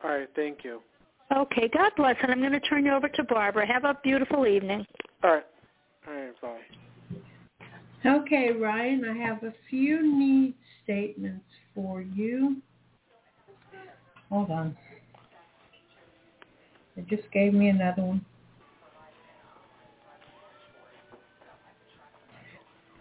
All 0.03 0.11
right. 0.11 0.30
Thank 0.35 0.64
you. 0.64 0.81
Okay, 1.35 1.69
God 1.73 1.91
bless, 1.97 2.15
and 2.22 2.31
I'm 2.31 2.39
going 2.39 2.53
to 2.53 2.59
turn 2.61 2.85
you 2.85 2.93
over 2.93 3.09
to 3.09 3.23
Barbara. 3.23 3.68
Have 3.68 3.84
a 3.84 3.97
beautiful 4.01 4.47
evening. 4.47 4.85
All 5.23 5.31
right. 5.31 5.45
All 6.07 6.14
right. 6.14 6.41
Bye. 6.41 6.57
Okay, 8.05 8.51
Ryan, 8.51 9.03
I 9.09 9.18
have 9.26 9.43
a 9.43 9.53
few 9.69 10.18
need 10.18 10.53
statements 10.84 11.43
for 11.76 12.01
you. 12.01 12.61
Hold 14.30 14.51
on. 14.51 14.77
It 16.95 17.07
just 17.07 17.30
gave 17.31 17.53
me 17.53 17.69
another 17.69 18.03
one. 18.03 18.26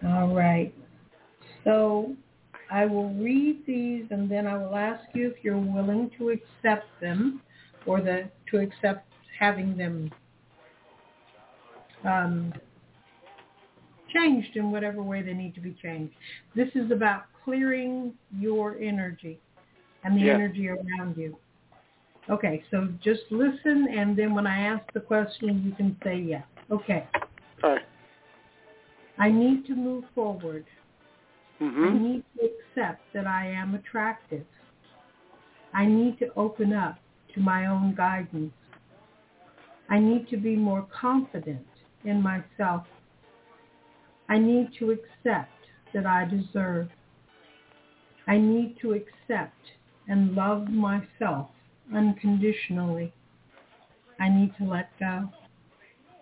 All 0.05 0.35
right. 0.35 0.75
So 1.65 2.17
I 2.71 2.85
will 2.85 3.11
read 3.15 3.63
these 3.67 4.07
and 4.11 4.31
then 4.31 4.47
I 4.47 4.57
will 4.57 4.75
ask 4.77 5.03
you 5.15 5.29
if 5.29 5.45
you're 5.45 5.59
willing 5.59 6.11
to 6.19 6.31
accept 6.31 6.87
them 7.01 7.41
or 7.87 8.01
the 8.01 8.29
to 8.51 8.59
accept 8.59 9.07
having 9.39 9.77
them 9.77 10.11
um, 12.05 12.53
changed 14.15 14.57
in 14.57 14.71
whatever 14.71 15.03
way 15.03 15.23
they 15.23 15.35
need 15.35 15.55
to 15.55 15.61
be 15.61 15.77
changed. 15.83 16.15
This 16.55 16.69
is 16.75 16.91
about 16.91 17.25
clearing 17.45 18.13
your 18.39 18.77
energy 18.81 19.39
and 20.05 20.17
the 20.17 20.27
Yeah. 20.27 20.35
energy 20.35 20.69
around 20.69 21.17
you. 21.17 21.37
Okay, 22.29 22.65
so 22.73 22.89
just 23.03 23.23
listen 23.31 23.89
and 23.97 24.17
then 24.17 24.35
when 24.35 24.47
I 24.47 24.59
ask 24.59 24.83
the 24.93 25.01
question 25.01 25.63
you 25.65 25.73
can 25.73 25.97
say 26.03 26.19
yes. 26.19 26.45
Okay. 26.71 27.07
All 27.63 27.71
right. 27.71 27.87
I 29.19 29.31
need 29.31 29.65
to 29.67 29.75
move 29.75 30.05
forward. 30.15 30.65
I 31.61 31.65
Mhm. 31.65 31.99
need 31.99 32.25
to 32.37 32.45
accept 32.45 33.13
that 33.13 33.27
I 33.27 33.47
am 33.47 33.75
attractive. 33.75 34.47
I 35.73 35.87
need 35.87 36.19
to 36.19 36.33
open 36.35 36.73
up 36.73 36.99
to 37.35 37.41
my 37.41 37.67
own 37.67 37.95
guidance. 37.95 38.55
I 39.89 39.99
need 39.99 40.29
to 40.29 40.37
be 40.37 40.57
more 40.57 40.83
confident 40.91 41.67
in 42.05 42.23
myself. 42.23 42.87
I 44.29 44.39
need 44.39 44.73
to 44.79 44.91
accept 44.91 45.67
that 45.93 46.07
I 46.07 46.25
deserve. 46.25 46.91
I 48.27 48.39
need 48.39 48.77
to 48.81 48.93
accept 48.95 49.73
and 50.09 50.35
love 50.35 50.69
myself 50.69 51.51
unconditionally. 51.95 53.13
I 54.19 54.29
need 54.29 54.57
to 54.57 54.65
let 54.65 54.99
go. 54.99 55.29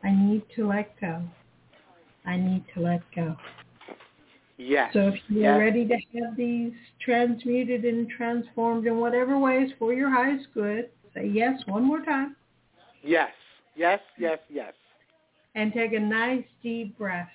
I 0.03 0.11
need 0.11 0.43
to 0.57 0.67
let 0.67 1.01
go. 1.01 1.23
I 2.27 2.37
need 2.37 2.65
to 2.75 2.81
let 2.81 3.03
go. 3.15 3.37
Yes. 4.57 4.93
So 4.93 5.09
if 5.09 5.15
you're 5.29 5.43
yes. 5.43 5.59
ready 5.59 5.87
to 5.87 5.95
have 5.95 6.37
these 6.37 6.73
transmuted 7.01 7.85
and 7.85 8.09
transformed 8.09 8.87
in 8.87 8.99
whatever 8.99 9.39
ways 9.39 9.71
for 9.79 9.93
your 9.93 10.11
highest 10.11 10.47
good, 10.55 10.91
say 11.15 11.27
yes 11.27 11.61
one 11.67 11.85
more 11.85 12.03
time 12.05 12.37
Yes. 13.03 13.31
Yes. 13.77 14.01
Yes. 14.19 14.39
Yes. 14.49 14.73
and 15.55 15.73
take 15.73 15.93
a 15.93 16.01
nice 16.01 16.45
deep 16.63 16.97
breath. 16.97 17.29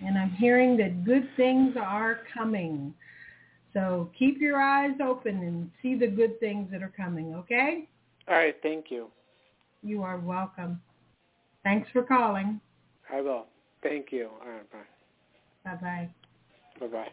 And 0.00 0.16
I'm 0.16 0.30
hearing 0.30 0.76
that 0.76 1.04
good 1.04 1.28
things 1.36 1.74
are 1.80 2.20
coming. 2.32 2.94
So 3.72 4.10
keep 4.18 4.40
your 4.40 4.60
eyes 4.60 4.94
open 5.02 5.38
and 5.38 5.70
see 5.82 5.94
the 5.94 6.06
good 6.06 6.38
things 6.38 6.70
that 6.70 6.82
are 6.82 6.92
coming, 6.96 7.34
okay? 7.34 7.88
All 8.28 8.34
right. 8.36 8.54
Thank 8.62 8.90
you. 8.90 9.08
You 9.86 10.02
are 10.02 10.18
welcome. 10.18 10.82
Thanks 11.62 11.88
for 11.92 12.02
calling. 12.02 12.60
I 13.12 13.20
will. 13.20 13.46
Thank 13.84 14.10
you. 14.10 14.30
All 14.44 14.50
right. 14.50 14.68
Bye. 14.72 14.78
Bye-bye. 15.64 16.10
Bye. 16.80 16.86
Bye. 16.88 17.06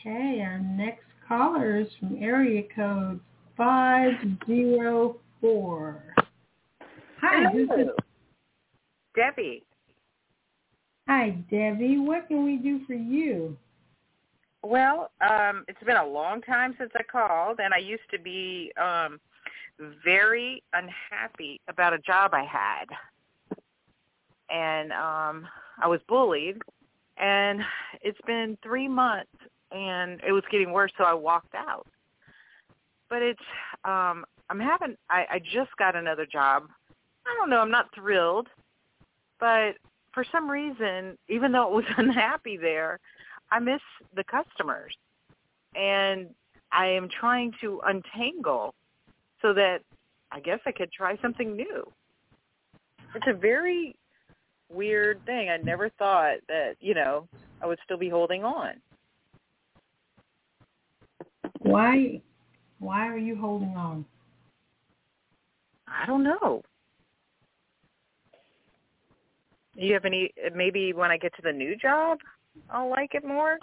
Okay, 0.00 0.40
our 0.40 0.58
next 0.58 1.04
caller 1.28 1.76
is 1.76 1.86
from 2.00 2.20
area 2.20 2.64
code 2.74 3.20
504. 3.56 6.02
Hi, 7.20 7.52
this 7.54 7.68
is, 7.78 7.86
Debbie. 9.14 9.62
hi, 11.06 11.30
Debbie. 11.48 11.98
What 11.98 12.26
can 12.26 12.44
we 12.44 12.56
do 12.56 12.84
for 12.86 12.94
you? 12.94 13.56
Well, 14.64 15.12
um, 15.20 15.64
it's 15.68 15.80
been 15.84 15.96
a 15.96 16.04
long 16.04 16.42
time 16.42 16.74
since 16.76 16.90
I 16.96 17.04
called, 17.04 17.60
and 17.62 17.72
I 17.72 17.78
used 17.78 18.10
to 18.10 18.18
be 18.18 18.72
um, 18.80 19.20
very 20.04 20.62
unhappy 20.72 21.60
about 21.68 21.92
a 21.92 21.98
job 21.98 22.32
I 22.34 22.44
had, 22.44 22.86
and 24.50 24.92
um, 24.92 25.48
I 25.82 25.86
was 25.86 26.00
bullied. 26.08 26.58
And 27.20 27.62
it's 28.00 28.20
been 28.26 28.56
three 28.62 28.86
months, 28.86 29.32
and 29.72 30.20
it 30.26 30.30
was 30.30 30.44
getting 30.52 30.72
worse, 30.72 30.92
so 30.96 31.04
I 31.04 31.14
walked 31.14 31.54
out. 31.54 31.86
But 33.10 33.22
it's 33.22 33.40
um, 33.84 34.24
I'm 34.50 34.60
having 34.60 34.96
I, 35.10 35.26
I 35.30 35.38
just 35.40 35.70
got 35.78 35.96
another 35.96 36.26
job. 36.26 36.64
I 37.26 37.34
don't 37.38 37.50
know, 37.50 37.58
I'm 37.58 37.70
not 37.70 37.92
thrilled, 37.94 38.48
but 39.40 39.74
for 40.12 40.24
some 40.32 40.50
reason, 40.50 41.18
even 41.28 41.52
though 41.52 41.68
it 41.68 41.72
was 41.72 41.84
unhappy 41.96 42.56
there, 42.56 42.98
I 43.50 43.58
miss 43.58 43.80
the 44.14 44.24
customers. 44.24 44.94
And 45.74 46.30
I 46.72 46.86
am 46.86 47.08
trying 47.08 47.52
to 47.60 47.80
untangle 47.86 48.74
so 49.42 49.52
that 49.54 49.78
I 50.30 50.40
guess 50.40 50.58
I 50.66 50.72
could 50.72 50.92
try 50.92 51.16
something 51.22 51.56
new. 51.56 51.90
It's 53.14 53.26
a 53.28 53.36
very 53.36 53.96
weird 54.70 55.24
thing. 55.24 55.48
I 55.48 55.56
never 55.56 55.88
thought 55.90 56.36
that, 56.48 56.74
you 56.80 56.94
know, 56.94 57.26
I 57.62 57.66
would 57.66 57.78
still 57.84 57.98
be 57.98 58.08
holding 58.08 58.44
on. 58.44 58.74
Why 61.60 62.20
why 62.78 63.08
are 63.08 63.18
you 63.18 63.36
holding 63.36 63.74
on? 63.76 64.04
I 65.88 66.06
don't 66.06 66.22
know. 66.22 66.62
Do 69.76 69.84
you 69.84 69.94
have 69.94 70.04
any? 70.04 70.32
Maybe 70.54 70.92
when 70.92 71.10
I 71.10 71.16
get 71.16 71.34
to 71.36 71.42
the 71.42 71.52
new 71.52 71.76
job, 71.76 72.18
I'll 72.70 72.90
like 72.90 73.14
it 73.14 73.24
more. 73.24 73.58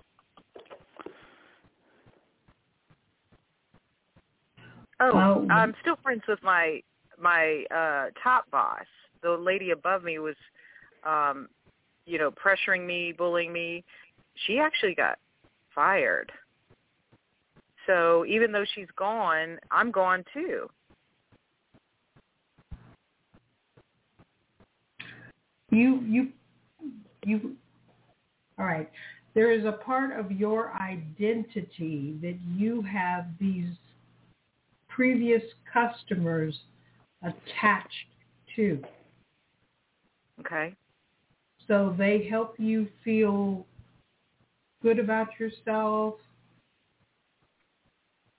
Oh, 4.99 5.45
I'm 5.51 5.73
still 5.81 5.97
friends 6.01 6.23
with 6.27 6.41
my 6.43 6.81
my 7.19 7.65
uh 7.71 8.11
top 8.23 8.49
boss. 8.51 8.85
The 9.21 9.31
lady 9.31 9.71
above 9.71 10.03
me 10.03 10.19
was 10.19 10.35
um 11.05 11.47
you 12.05 12.19
know, 12.19 12.31
pressuring 12.31 12.85
me, 12.85 13.13
bullying 13.17 13.51
me. 13.51 13.83
She 14.45 14.59
actually 14.59 14.95
got 14.95 15.17
fired. 15.73 16.31
So 17.87 18.25
even 18.25 18.51
though 18.51 18.65
she's 18.73 18.87
gone, 18.97 19.57
I'm 19.71 19.91
gone 19.91 20.23
too. 20.33 20.69
You 25.71 25.99
you 26.07 26.29
you 27.25 27.55
all 28.57 28.65
right. 28.65 28.89
There 29.33 29.51
is 29.51 29.65
a 29.65 29.73
part 29.73 30.17
of 30.17 30.31
your 30.31 30.73
identity 30.73 32.15
that 32.21 32.37
you 32.55 32.81
have 32.83 33.25
these 33.39 33.67
previous 34.95 35.43
customers 35.71 36.57
attached 37.21 37.91
to. 38.55 38.81
Okay. 40.39 40.73
So 41.67 41.95
they 41.97 42.27
help 42.29 42.55
you 42.57 42.87
feel 43.03 43.65
good 44.81 44.99
about 44.99 45.27
yourself. 45.39 46.15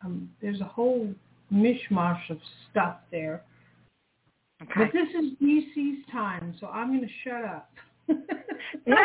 Um, 0.04 0.30
there's 0.40 0.60
a 0.60 0.64
whole 0.64 1.12
mishmash 1.52 2.30
of 2.30 2.38
stuff 2.70 2.96
there. 3.10 3.42
Okay. 4.62 4.72
But 4.76 4.92
this 4.92 5.08
is 5.08 5.32
DC's 5.42 6.06
time, 6.10 6.54
so 6.60 6.68
I'm 6.68 6.88
going 6.88 7.00
to 7.00 7.14
shut 7.24 7.44
up. 7.44 7.70
No, 8.86 8.96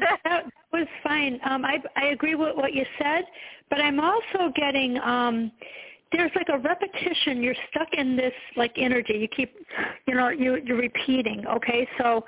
that, 0.00 0.18
that 0.24 0.44
was 0.72 0.86
fine. 1.02 1.40
Um, 1.44 1.64
I 1.64 1.76
I 1.96 2.06
agree 2.06 2.34
with 2.34 2.56
what 2.56 2.74
you 2.74 2.84
said, 2.98 3.24
but 3.68 3.80
I'm 3.80 3.98
also 4.00 4.52
getting 4.54 4.98
um, 4.98 5.50
there's 6.12 6.30
like 6.34 6.48
a 6.48 6.58
repetition. 6.58 7.42
You're 7.42 7.54
stuck 7.70 7.88
in 7.92 8.16
this 8.16 8.32
like 8.56 8.72
energy. 8.76 9.14
You 9.14 9.28
keep, 9.28 9.54
you 10.06 10.14
know, 10.14 10.28
you 10.30 10.56
you're 10.64 10.76
repeating. 10.76 11.46
Okay, 11.46 11.88
so 11.98 12.24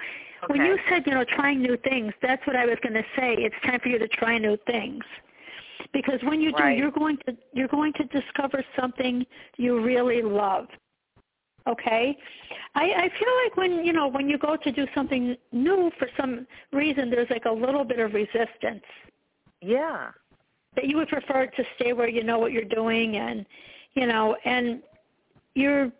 when 0.48 0.64
you 0.64 0.78
said 0.88 1.02
you 1.06 1.14
know 1.14 1.24
trying 1.24 1.60
new 1.60 1.76
things, 1.78 2.12
that's 2.22 2.46
what 2.46 2.56
I 2.56 2.66
was 2.66 2.76
going 2.82 2.94
to 2.94 3.04
say. 3.16 3.34
It's 3.34 3.54
time 3.64 3.80
for 3.80 3.88
you 3.88 3.98
to 3.98 4.08
try 4.08 4.38
new 4.38 4.56
things. 4.66 5.02
Because 5.92 6.20
when 6.22 6.40
you 6.40 6.52
do, 6.52 6.62
Right. 6.62 6.78
you're 6.78 6.90
going 6.90 7.18
to 7.26 7.36
you're 7.52 7.68
going 7.68 7.92
to 7.94 8.04
discover 8.04 8.64
something 8.78 9.26
you 9.56 9.82
really 9.82 10.22
love. 10.22 10.66
Okay, 11.68 12.16
I, 12.74 12.82
I 12.82 13.08
feel 13.18 13.34
like 13.44 13.56
when 13.56 13.84
you 13.84 13.92
know 13.92 14.08
when 14.08 14.28
you 14.28 14.38
go 14.38 14.56
to 14.56 14.72
do 14.72 14.86
something 14.94 15.36
new 15.52 15.90
for 15.98 16.08
some 16.16 16.46
reason, 16.72 17.10
there's 17.10 17.30
like 17.30 17.44
a 17.44 17.52
little 17.52 17.84
bit 17.84 17.98
of 17.98 18.14
resistance. 18.14 18.84
Yeah. 19.60 20.10
That 20.74 20.86
you 20.88 20.96
would 20.96 21.08
prefer 21.08 21.46
to 21.46 21.64
stay 21.76 21.92
where 21.92 22.08
you 22.08 22.24
know 22.24 22.38
what 22.38 22.52
you're 22.52 22.64
doing, 22.64 23.16
and 23.16 23.44
you 23.94 24.06
know, 24.06 24.36
and 24.44 24.82
you're 25.54 25.92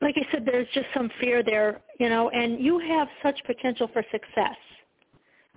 like 0.00 0.14
I 0.16 0.30
said, 0.30 0.44
there's 0.44 0.68
just 0.74 0.86
some 0.94 1.10
fear 1.20 1.42
there, 1.42 1.80
you 1.98 2.08
know, 2.08 2.28
and 2.30 2.60
you 2.60 2.78
have 2.78 3.08
such 3.22 3.38
potential 3.46 3.88
for 3.92 4.02
success. 4.10 4.56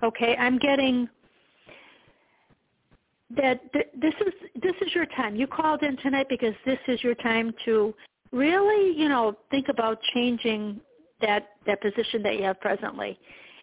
Okay, 0.02 0.36
I'm 0.38 0.58
getting 0.58 1.10
that 3.36 3.72
th- 3.74 3.90
this 4.00 4.14
is 4.26 4.34
this 4.62 4.76
is 4.82 4.96
your 4.96 5.06
time. 5.08 5.36
You 5.36 5.46
called 5.46 5.84
in 5.84 5.98
tonight 5.98 6.28
because 6.30 6.54
this 6.66 6.80
is 6.88 7.04
your 7.04 7.16
time 7.16 7.54
to 7.66 7.94
really, 8.32 8.98
you 8.98 9.10
know, 9.10 9.36
think 9.52 9.68
about 9.70 10.00
changing 10.14 10.80
that 11.22 11.50
that 11.66 11.82
position 11.82 12.24
that 12.24 12.36
you 12.36 12.44
have 12.44 12.60
presently 12.62 13.20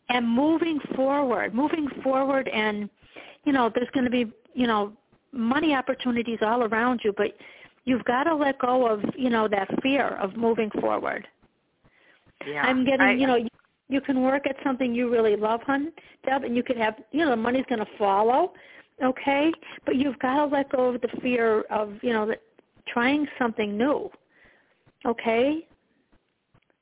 and 0.09 0.29
moving 0.29 0.79
forward, 0.95 1.55
moving 1.55 1.89
forward 2.03 2.49
and 2.49 2.89
you 3.47 3.53
know, 3.53 3.71
there's 3.75 3.91
going 3.95 4.07
to 4.07 4.13
be, 4.13 4.33
you 4.55 4.69
know, 4.69 4.95
money 5.33 5.75
opportunities 5.75 6.41
all 6.43 6.65
around 6.65 7.03
you, 7.05 7.15
but 7.17 7.29
you've 7.87 8.05
got 8.05 8.25
to 8.25 8.37
let 8.37 8.59
go 8.61 8.89
of, 8.89 9.03
you 9.19 9.31
know, 9.31 9.49
that 9.49 9.69
fear 9.83 10.17
of 10.19 10.37
moving 10.37 10.71
forward. 10.81 11.27
Yeah. 12.47 12.65
I'm 12.65 12.85
getting, 12.87 13.09
I- 13.09 13.15
you 13.15 13.27
know, 13.27 13.37
you, 13.37 13.49
you 13.89 14.03
can 14.03 14.23
work 14.23 14.47
at 14.49 14.57
something 14.65 14.95
you 14.95 15.11
really 15.11 15.37
love, 15.37 15.63
hun, 15.67 15.93
Deb, 16.27 16.45
and 16.45 16.57
you 16.57 16.65
could 16.65 16.79
have, 16.79 16.97
you 17.13 17.21
know, 17.25 17.31
the 17.31 17.37
money's 17.37 17.67
going 17.69 17.81
to 17.81 17.99
follow, 17.99 18.55
okay? 19.05 19.53
But 19.87 19.97
you've 19.97 20.19
got 20.21 20.37
to 20.37 20.47
let 20.47 20.71
go 20.73 20.95
of 20.95 21.01
the 21.03 21.09
fear 21.23 21.63
of, 21.71 21.95
you 22.03 22.13
know, 22.13 22.27
that 22.27 22.43
trying 22.89 23.27
something 23.39 23.77
new, 23.79 24.11
okay? 25.07 25.67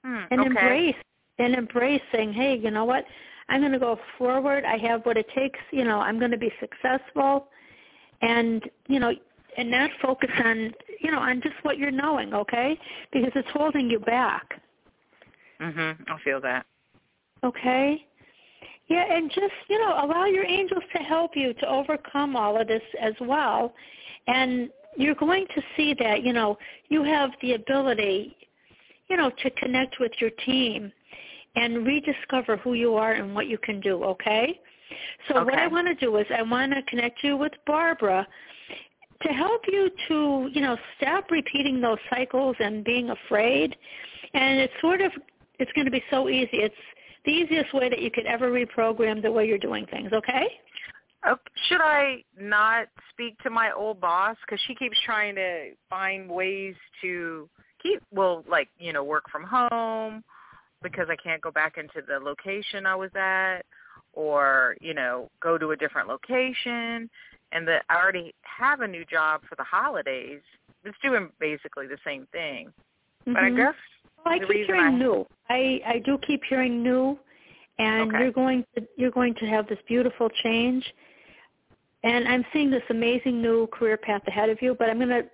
Hmm, 0.05 0.24
And 0.31 0.41
okay. 0.43 0.47
embrace, 0.47 0.97
and 1.39 1.55
embrace 1.55 2.03
saying, 2.12 2.32
hey, 2.35 2.59
you 2.59 2.70
know 2.70 2.85
what? 2.86 3.05
I'm 3.49 3.61
going 3.61 3.73
to 3.73 3.79
go 3.79 3.99
forward. 4.19 4.65
I 4.65 4.77
have 4.79 5.05
what 5.05 5.16
it 5.16 5.27
takes. 5.35 5.59
You 5.71 5.85
know, 5.85 6.01
I'm 6.01 6.19
going 6.19 6.31
to 6.31 6.39
be 6.39 6.53
successful, 6.61 7.49
and 8.23 8.62
you 8.89 8.99
know, 8.99 9.12
and 9.57 9.71
not 9.71 9.91
focus 10.03 10.31
on, 10.45 10.73
you 11.01 11.11
know, 11.11 11.19
on 11.19 11.41
just 11.43 11.55
what 11.62 11.79
you're 11.79 11.91
knowing, 11.91 12.35
okay? 12.35 12.79
Because 13.12 13.31
it's 13.35 13.49
holding 13.53 13.89
you 13.89 14.01
back. 14.01 14.61
Mhm. 15.61 16.11
I 16.11 16.19
feel 16.19 16.41
that. 16.41 16.66
Okay? 17.43 18.07
Yeah, 18.89 19.05
and 19.15 19.31
just, 19.31 19.55
you 19.69 19.79
know, 19.79 20.05
allow 20.05 20.27
your 20.27 20.45
angels 20.45 20.83
to 20.95 21.03
help 21.03 21.37
you 21.37 21.55
to 21.55 21.69
overcome 21.69 22.37
all 22.37 22.61
of 22.61 22.66
this 22.66 22.83
as 23.01 23.15
well. 23.21 23.75
And 24.27 24.71
you're 24.97 25.15
going 25.15 25.47
to 25.55 25.62
see 25.77 25.95
that, 25.95 26.23
you 26.23 26.33
know, 26.33 26.59
you 26.89 27.03
have 27.03 27.31
the 27.41 27.55
ability, 27.55 28.37
you 29.09 29.16
know, 29.16 29.31
to 29.31 29.51
connect 29.51 29.99
with 30.01 30.12
your 30.21 30.31
team 30.45 30.93
and 31.57 31.87
rediscover 31.87 32.57
who 32.59 32.75
you 32.75 32.95
are 32.95 33.13
and 33.13 33.35
what 33.35 33.47
you 33.47 33.59
can 33.59 33.81
do, 33.81 34.03
okay? 34.05 34.61
So 35.29 35.43
what 35.43 35.55
I 35.55 35.67
want 35.67 35.87
to 35.87 35.95
do 35.95 36.17
is 36.17 36.27
I 36.37 36.43
want 36.43 36.73
to 36.73 36.83
connect 36.83 37.23
you 37.23 37.37
with 37.37 37.53
Barbara 37.67 38.27
to 39.23 39.29
help 39.29 39.63
you 39.67 39.91
to, 40.09 40.51
you 40.53 40.61
know, 40.61 40.77
stop 40.97 41.31
repeating 41.31 41.81
those 41.81 41.99
cycles 42.11 42.57
and 42.61 42.85
being 42.85 43.11
afraid. 43.11 43.77
And 44.35 44.61
it's 44.61 44.73
sort 44.81 45.01
of 45.01 45.13
it's 45.59 45.73
going 45.73 45.85
to 45.85 45.91
be 45.91 46.03
so 46.11 46.29
easy. 46.29 46.59
It's 46.59 46.75
the 47.25 47.31
easiest 47.31 47.73
way 47.73 47.89
that 47.89 48.03
you 48.03 48.11
could 48.11 48.27
ever 48.27 48.51
reprogram 48.51 49.23
the 49.23 49.31
way 49.31 49.47
you're 49.47 49.59
doing 49.59 49.87
things, 49.87 50.13
okay? 50.13 50.47
Oh, 51.27 51.37
should 51.69 51.81
I 51.81 52.23
not 52.39 52.89
speak 53.11 53.39
to 53.45 53.51
my 53.51 53.73
old 53.73 54.01
boss 54.01 54.37
because 54.45 54.61
she 54.67 54.75
keeps 54.75 54.99
trying 55.07 55.35
to 55.37 55.71
find 55.89 56.29
ways 56.29 56.75
to 57.01 57.49
keep 57.83 58.03
well, 58.11 58.45
like 58.47 58.69
you 58.79 58.93
know, 58.93 59.05
work 59.05 59.31
from 59.31 59.45
home 59.45 60.23
because 60.85 61.09
I 61.11 61.16
can't 61.16 61.43
go 61.43 61.51
back 61.51 61.78
into 61.78 62.01
the 62.06 62.20
location 62.20 62.86
I 62.86 62.94
was 62.94 63.11
at, 63.16 63.62
or 64.12 64.77
you 64.81 64.94
know, 64.94 65.28
go 65.43 65.59
to 65.59 65.73
a 65.73 65.77
different 65.77 66.06
location, 66.06 67.11
and 67.51 67.66
that 67.66 67.85
I 67.89 67.97
already 67.97 68.32
have 68.43 68.82
a 68.82 68.86
new 68.86 69.05
job 69.06 69.40
for 69.48 69.56
the 69.56 69.65
holidays. 69.65 70.43
It's 70.85 70.97
doing 71.02 71.31
basically 71.40 71.89
the 71.89 71.98
same 72.05 72.27
thing, 72.31 72.73
but 73.27 73.39
I 73.39 73.51
Mhm. 73.51 73.56
guess 73.56 73.74
Well, 74.24 74.35
I 74.35 74.39
keep 74.39 74.66
hearing 74.66 74.82
I- 74.82 74.90
new. 74.90 75.27
I 75.48 75.82
I 75.85 75.98
do 75.98 76.19
keep 76.19 76.44
hearing 76.44 76.82
new, 76.82 77.19
and 77.78 78.11
Okay. 78.11 78.20
you're 78.20 78.32
going 78.32 78.65
to 78.77 78.86
you're 78.97 79.11
going 79.11 79.35
to 79.35 79.47
have 79.47 79.66
this 79.66 79.81
beautiful 79.82 80.28
change. 80.31 80.94
And 82.05 82.28
I'm 82.28 82.44
seeing 82.52 82.70
this 82.70 82.82
amazing 82.90 83.40
new 83.40 83.66
career 83.69 83.97
path 83.97 84.28
ahead 84.28 84.51
of 84.51 84.61
you. 84.61 84.74
But 84.74 84.90
I'm 84.90 84.98
going 84.98 85.09
to 85.09 85.24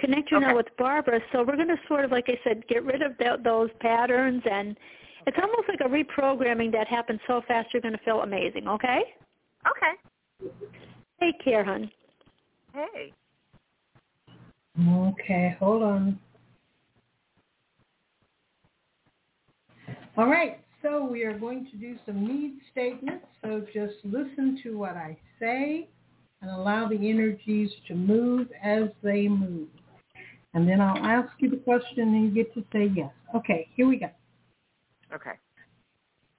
connect 0.00 0.30
you 0.30 0.40
now 0.40 0.56
with 0.56 0.66
Barbara. 0.78 1.20
So 1.32 1.44
we're 1.46 1.56
going 1.56 1.68
to 1.68 1.78
sort 1.88 2.04
of, 2.04 2.10
like 2.10 2.26
I 2.28 2.38
said, 2.44 2.66
get 2.68 2.84
rid 2.84 3.02
of 3.02 3.16
th- 3.18 3.40
those 3.44 3.70
patterns, 3.80 4.42
and 4.50 4.76
it's 5.26 5.36
almost 5.40 5.68
like 5.68 5.80
a 5.80 5.88
reprogramming 5.88 6.72
that 6.72 6.88
happens 6.88 7.20
so 7.26 7.42
fast. 7.46 7.68
You're 7.72 7.82
going 7.82 7.96
to 7.96 8.04
feel 8.04 8.22
amazing. 8.22 8.66
Okay? 8.68 9.02
Okay. 9.70 10.50
Take 11.20 11.42
care, 11.44 11.64
hon. 11.64 11.90
Hey. 12.72 13.12
Okay, 14.88 15.56
hold 15.58 15.82
on. 15.82 16.18
All 20.16 20.26
right, 20.26 20.60
so 20.82 21.04
we 21.04 21.24
are 21.24 21.38
going 21.38 21.68
to 21.70 21.76
do 21.76 21.96
some 22.06 22.26
need 22.26 22.58
statements. 22.72 23.26
So 23.42 23.64
just 23.72 23.94
listen 24.04 24.58
to 24.62 24.78
what 24.78 24.96
I 24.96 25.16
say 25.38 25.88
and 26.42 26.50
allow 26.50 26.88
the 26.88 26.96
energies 26.96 27.70
to 27.88 27.94
move 27.94 28.48
as 28.62 28.84
they 29.02 29.28
move. 29.28 29.68
And 30.54 30.68
then 30.68 30.80
I'll 30.80 31.04
ask 31.04 31.30
you 31.38 31.48
the 31.48 31.56
question 31.58 32.14
and 32.14 32.24
you 32.24 32.30
get 32.30 32.52
to 32.54 32.64
say 32.72 32.90
yes. 32.94 33.12
Okay, 33.34 33.68
here 33.76 33.86
we 33.86 33.96
go. 33.96 34.10
Okay. 35.14 35.32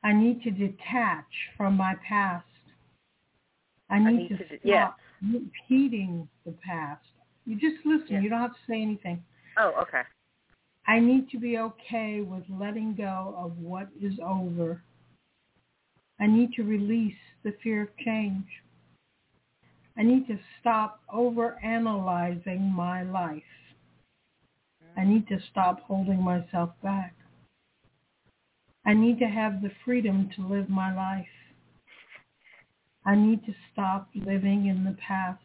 I 0.04 0.14
need 0.14 0.42
to 0.44 0.52
detach 0.52 1.26
from 1.56 1.78
my 1.78 1.96
past. 2.08 2.46
I 3.90 4.00
need, 4.00 4.30
need 4.30 4.30
to, 4.30 4.38
to 4.38 4.58
stop 4.66 4.98
repeating 5.22 6.28
the 6.46 6.54
past. 6.66 7.04
You 7.46 7.56
just 7.56 7.86
listen. 7.86 8.24
You 8.24 8.30
don't 8.30 8.40
have 8.40 8.54
to 8.54 8.60
say 8.68 8.82
anything. 8.82 9.24
Oh, 9.58 9.74
okay. 9.82 10.02
I 10.88 11.00
need 11.00 11.30
to 11.30 11.38
be 11.38 11.58
okay 11.58 12.22
with 12.22 12.44
letting 12.50 12.96
go 12.96 13.36
of 13.38 13.58
what 13.58 13.90
is 14.02 14.14
over. 14.26 14.82
I 16.20 16.28
need 16.28 16.54
to 16.54 16.64
release 16.64 17.14
the 17.44 17.54
fear 17.64 17.84
of 17.84 17.90
change. 18.04 18.46
I 19.98 20.04
need 20.04 20.28
to 20.28 20.38
stop 20.60 21.02
overanalyzing 21.14 22.72
my 22.72 23.04
life. 23.04 23.44
I 24.98 25.06
need 25.06 25.28
to 25.28 25.40
stop 25.52 25.82
holding 25.82 26.22
myself 26.22 26.72
back. 26.84 27.16
I 28.86 28.94
need 28.94 29.20
to 29.20 29.26
have 29.26 29.62
the 29.62 29.72
freedom 29.86 30.30
to 30.36 30.48
live 30.48 30.70
my 30.70 30.94
life. 30.94 31.28
I 33.06 33.16
need 33.16 33.46
to 33.46 33.54
stop 33.72 34.10
living 34.16 34.68
in 34.68 34.84
the 34.84 34.98
past. 35.08 35.40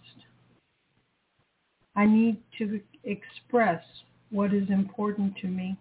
I 1.95 2.07
need 2.07 2.39
to 2.59 2.81
express 3.05 3.83
what 4.31 4.53
is 4.53 4.69
important 4.69 5.37
to 5.39 5.47
me. 5.47 5.77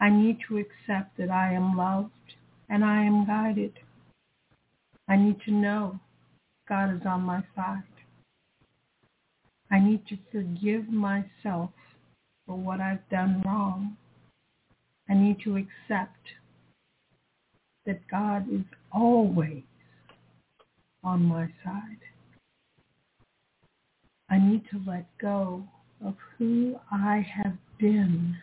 I 0.00 0.10
need 0.10 0.38
to 0.48 0.58
accept 0.58 1.16
that 1.18 1.30
I 1.30 1.52
am 1.52 1.76
loved 1.76 2.10
and 2.68 2.84
I 2.84 3.04
am 3.04 3.26
guided. 3.26 3.74
I 5.08 5.16
need 5.16 5.40
to 5.44 5.52
know 5.52 6.00
God 6.68 6.94
is 6.94 7.02
on 7.06 7.22
my 7.22 7.44
side. 7.54 7.91
I 9.72 9.80
need 9.80 10.06
to 10.08 10.18
forgive 10.30 10.90
myself 10.90 11.70
for 12.46 12.58
what 12.58 12.80
I've 12.80 13.08
done 13.08 13.42
wrong. 13.46 13.96
I 15.08 15.14
need 15.14 15.38
to 15.44 15.56
accept 15.56 16.20
that 17.86 18.06
God 18.10 18.52
is 18.52 18.66
always 18.92 19.62
on 21.02 21.22
my 21.22 21.48
side. 21.64 22.02
I 24.28 24.38
need 24.38 24.62
to 24.70 24.80
let 24.86 25.06
go 25.18 25.64
of 26.04 26.16
who 26.36 26.76
I 26.90 27.26
have 27.34 27.56
been. 27.78 28.36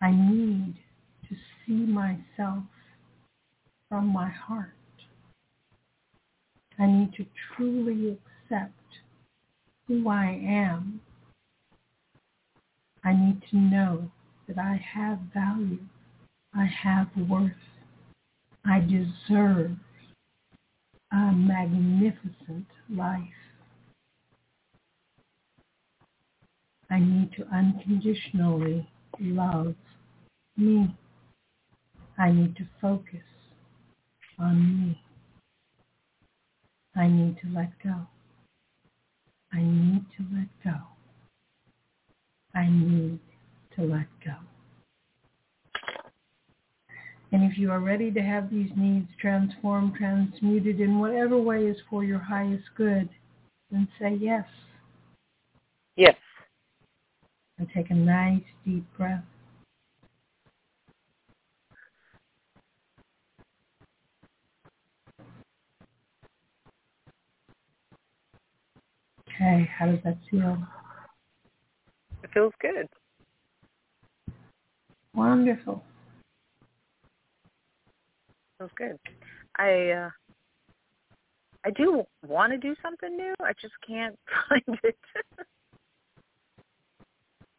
I 0.00 0.12
need 0.12 0.76
to 1.28 1.34
see 1.66 1.84
myself 1.84 2.62
from 3.88 4.06
my 4.06 4.28
heart. 4.28 4.70
I 6.78 6.86
need 6.86 7.12
to 7.16 7.26
truly 7.56 8.12
accept 8.12 8.31
who 9.88 10.08
I 10.08 10.40
am. 10.44 11.00
I 13.04 13.12
need 13.12 13.42
to 13.50 13.56
know 13.56 14.10
that 14.46 14.58
I 14.58 14.80
have 14.94 15.18
value. 15.34 15.78
I 16.54 16.66
have 16.66 17.08
worth. 17.16 17.52
I 18.64 18.80
deserve 18.80 19.72
a 21.12 21.32
magnificent 21.32 22.66
life. 22.90 23.20
I 26.90 26.98
need 26.98 27.32
to 27.38 27.46
unconditionally 27.52 28.88
love 29.18 29.74
me. 30.56 30.94
I 32.18 32.30
need 32.30 32.56
to 32.56 32.68
focus 32.80 33.24
on 34.38 34.80
me. 34.80 35.02
I 36.94 37.08
need 37.08 37.38
to 37.42 37.48
let 37.48 37.72
go. 37.82 38.06
I 39.52 39.60
need 39.60 40.04
to 40.16 40.24
let 40.34 40.48
go. 40.64 40.78
I 42.54 42.68
need 42.68 43.18
to 43.76 43.82
let 43.82 44.06
go. 44.24 44.34
And 47.32 47.50
if 47.50 47.56
you 47.56 47.70
are 47.70 47.80
ready 47.80 48.10
to 48.10 48.20
have 48.20 48.50
these 48.50 48.70
needs 48.76 49.08
transformed, 49.18 49.94
transmuted 49.94 50.80
in 50.80 50.98
whatever 50.98 51.38
way 51.38 51.64
is 51.66 51.78
for 51.88 52.04
your 52.04 52.18
highest 52.18 52.64
good, 52.76 53.08
then 53.70 53.88
say 53.98 54.18
yes. 54.20 54.44
Yes. 55.96 56.16
And 57.58 57.68
take 57.74 57.90
a 57.90 57.94
nice 57.94 58.42
deep 58.66 58.84
breath. 58.96 59.24
Okay, 69.42 69.68
how 69.76 69.86
does 69.86 69.98
that 70.04 70.18
feel? 70.30 70.56
It 72.22 72.30
feels 72.32 72.52
good. 72.60 72.86
Wonderful. 75.16 75.82
Feels 78.58 78.70
good. 78.76 78.96
I 79.58 79.90
uh 79.90 80.10
I 81.64 81.70
do 81.70 82.04
want 82.24 82.52
to 82.52 82.58
do 82.58 82.76
something 82.80 83.16
new. 83.16 83.34
I 83.40 83.52
just 83.60 83.74
can't 83.84 84.16
find 84.48 84.78
it. 84.84 84.96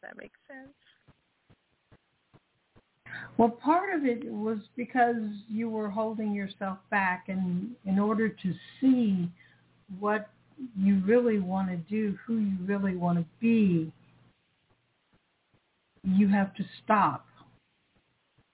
that 0.02 0.16
makes 0.18 0.40
sense. 0.48 0.74
Well, 3.38 3.50
part 3.50 3.94
of 3.94 4.06
it 4.06 4.24
was 4.32 4.60
because 4.78 5.22
you 5.50 5.70
were 5.70 5.90
holding 5.90 6.34
yourself 6.34 6.78
back, 6.90 7.26
and 7.28 7.72
in 7.86 8.00
order 8.00 8.30
to 8.30 8.54
see 8.80 9.30
what 10.00 10.30
you 10.78 11.02
really 11.06 11.40
want 11.40 11.70
to 11.70 11.78
do, 11.78 12.18
who 12.26 12.38
you 12.38 12.58
really 12.66 12.96
want 12.96 13.20
to 13.20 13.26
be, 13.40 13.92
you 16.04 16.28
have 16.28 16.54
to 16.56 16.64
stop 16.84 17.26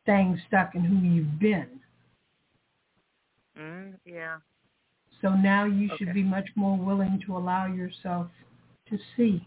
staying 0.04 0.40
stuck 0.48 0.76
in 0.76 0.84
who 0.84 0.96
you've 0.96 1.40
been. 1.40 1.80
Mm, 3.60 3.94
yeah. 4.06 4.38
So 5.22 5.30
now 5.30 5.66
you 5.66 5.90
should 5.98 6.14
be 6.14 6.24
much 6.24 6.48
more 6.56 6.78
willing 6.78 7.22
to 7.26 7.36
allow 7.36 7.68
yourself 7.68 8.28
to 8.90 8.98
see. 9.18 9.46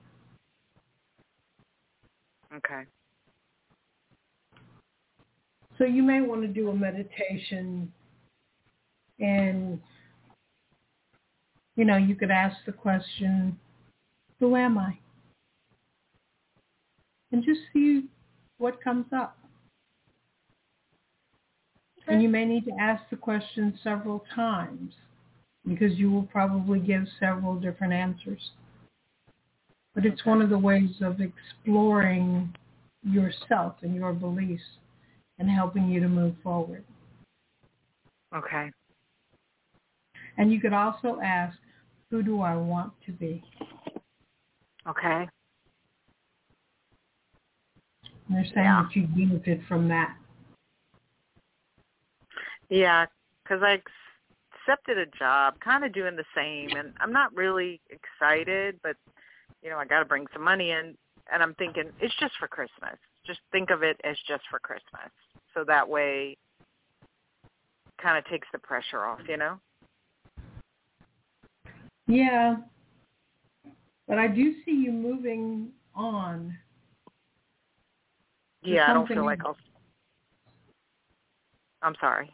Okay. 2.54 2.82
So 5.78 5.84
you 5.84 6.02
may 6.02 6.20
want 6.20 6.42
to 6.42 6.48
do 6.48 6.68
a 6.68 6.74
meditation 6.74 7.90
and 9.18 9.80
you 11.76 11.84
know, 11.84 11.96
you 11.96 12.14
could 12.14 12.30
ask 12.30 12.56
the 12.66 12.72
question, 12.72 13.58
who 14.38 14.56
am 14.56 14.78
I? 14.78 14.98
And 17.30 17.42
just 17.44 17.60
see 17.72 18.08
what 18.58 18.82
comes 18.82 19.06
up. 19.14 19.38
And 22.08 22.22
you 22.22 22.28
may 22.28 22.44
need 22.44 22.64
to 22.64 22.72
ask 22.78 23.02
the 23.10 23.16
question 23.16 23.78
several 23.82 24.24
times 24.34 24.92
because 25.66 25.96
you 25.96 26.10
will 26.10 26.24
probably 26.24 26.80
give 26.80 27.04
several 27.20 27.54
different 27.54 27.92
answers. 27.92 28.50
But 29.94 30.04
it's 30.04 30.24
one 30.24 30.42
of 30.42 30.50
the 30.50 30.58
ways 30.58 30.90
of 31.00 31.20
exploring 31.20 32.54
yourself 33.04 33.76
and 33.82 33.94
your 33.94 34.12
beliefs 34.12 34.62
and 35.38 35.48
helping 35.48 35.88
you 35.88 36.00
to 36.00 36.08
move 36.08 36.34
forward. 36.42 36.84
Okay. 38.34 38.70
And 40.38 40.52
you 40.52 40.60
could 40.60 40.72
also 40.72 41.20
ask, 41.22 41.56
who 42.10 42.22
do 42.22 42.40
I 42.40 42.54
want 42.56 42.92
to 43.06 43.12
be? 43.12 43.42
Okay. 44.86 45.28
And 48.26 48.36
they're 48.36 48.44
saying 48.44 48.56
Yeah. 48.56 48.82
that 48.82 48.96
you 48.96 49.06
benefit 49.06 49.62
from 49.64 49.88
that. 49.88 50.16
Yeah, 52.68 53.06
because 53.42 53.62
I 53.62 53.82
accepted 54.54 54.98
a 54.98 55.06
job, 55.06 55.60
kind 55.60 55.84
of 55.84 55.92
doing 55.92 56.16
the 56.16 56.24
same, 56.34 56.70
and 56.76 56.94
I'm 57.00 57.12
not 57.12 57.34
really 57.34 57.80
excited, 57.90 58.80
but 58.82 58.96
you 59.62 59.70
know, 59.70 59.78
I 59.78 59.84
got 59.84 60.00
to 60.00 60.04
bring 60.04 60.26
some 60.32 60.42
money 60.42 60.70
in, 60.70 60.96
and 61.30 61.42
I'm 61.42 61.54
thinking 61.54 61.92
it's 62.00 62.14
just 62.18 62.34
for 62.38 62.48
Christmas. 62.48 62.98
Just 63.26 63.40
think 63.52 63.70
of 63.70 63.82
it 63.82 64.00
as 64.04 64.16
just 64.26 64.42
for 64.50 64.58
Christmas, 64.58 65.10
so 65.54 65.64
that 65.64 65.88
way, 65.88 66.36
kind 68.00 68.18
of 68.18 68.24
takes 68.26 68.48
the 68.52 68.58
pressure 68.58 69.04
off, 69.04 69.20
you 69.28 69.36
know. 69.36 69.60
Yeah. 72.12 72.56
But 74.06 74.18
I 74.18 74.28
do 74.28 74.54
see 74.64 74.72
you 74.72 74.92
moving 74.92 75.70
on. 75.94 76.56
Yeah, 78.62 78.90
I 78.90 78.92
don't 78.92 79.08
feel 79.08 79.24
like. 79.24 79.40
I'll. 79.44 79.56
I'm 81.80 81.94
sorry. 82.00 82.30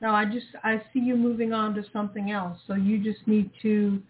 No, 0.00 0.10
I 0.10 0.24
just 0.24 0.46
I 0.62 0.80
see 0.92 1.00
you 1.00 1.16
moving 1.16 1.52
on 1.52 1.74
to 1.74 1.82
something 1.92 2.30
else. 2.30 2.58
So 2.66 2.74
you 2.74 3.02
just 3.02 3.26
need 3.26 3.50
to 3.62 4.00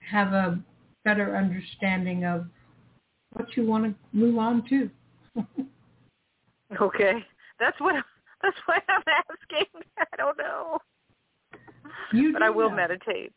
have 0.00 0.32
a 0.34 0.58
better 1.04 1.36
understanding 1.36 2.24
of 2.24 2.46
what 3.32 3.56
you 3.56 3.64
want 3.64 3.84
to 3.84 3.94
move 4.12 4.38
on 4.38 4.62
to. 4.68 4.90
Okay, 6.80 7.24
that's 7.60 7.80
what 7.80 7.94
that's 8.42 8.56
what 8.66 8.82
I'm 8.88 9.02
asking. 9.06 9.82
I 9.98 10.16
don't 10.16 10.36
know, 10.36 10.78
You 12.12 12.32
but 12.32 12.42
I 12.42 12.50
will 12.50 12.70
know. 12.70 12.76
meditate. 12.76 13.32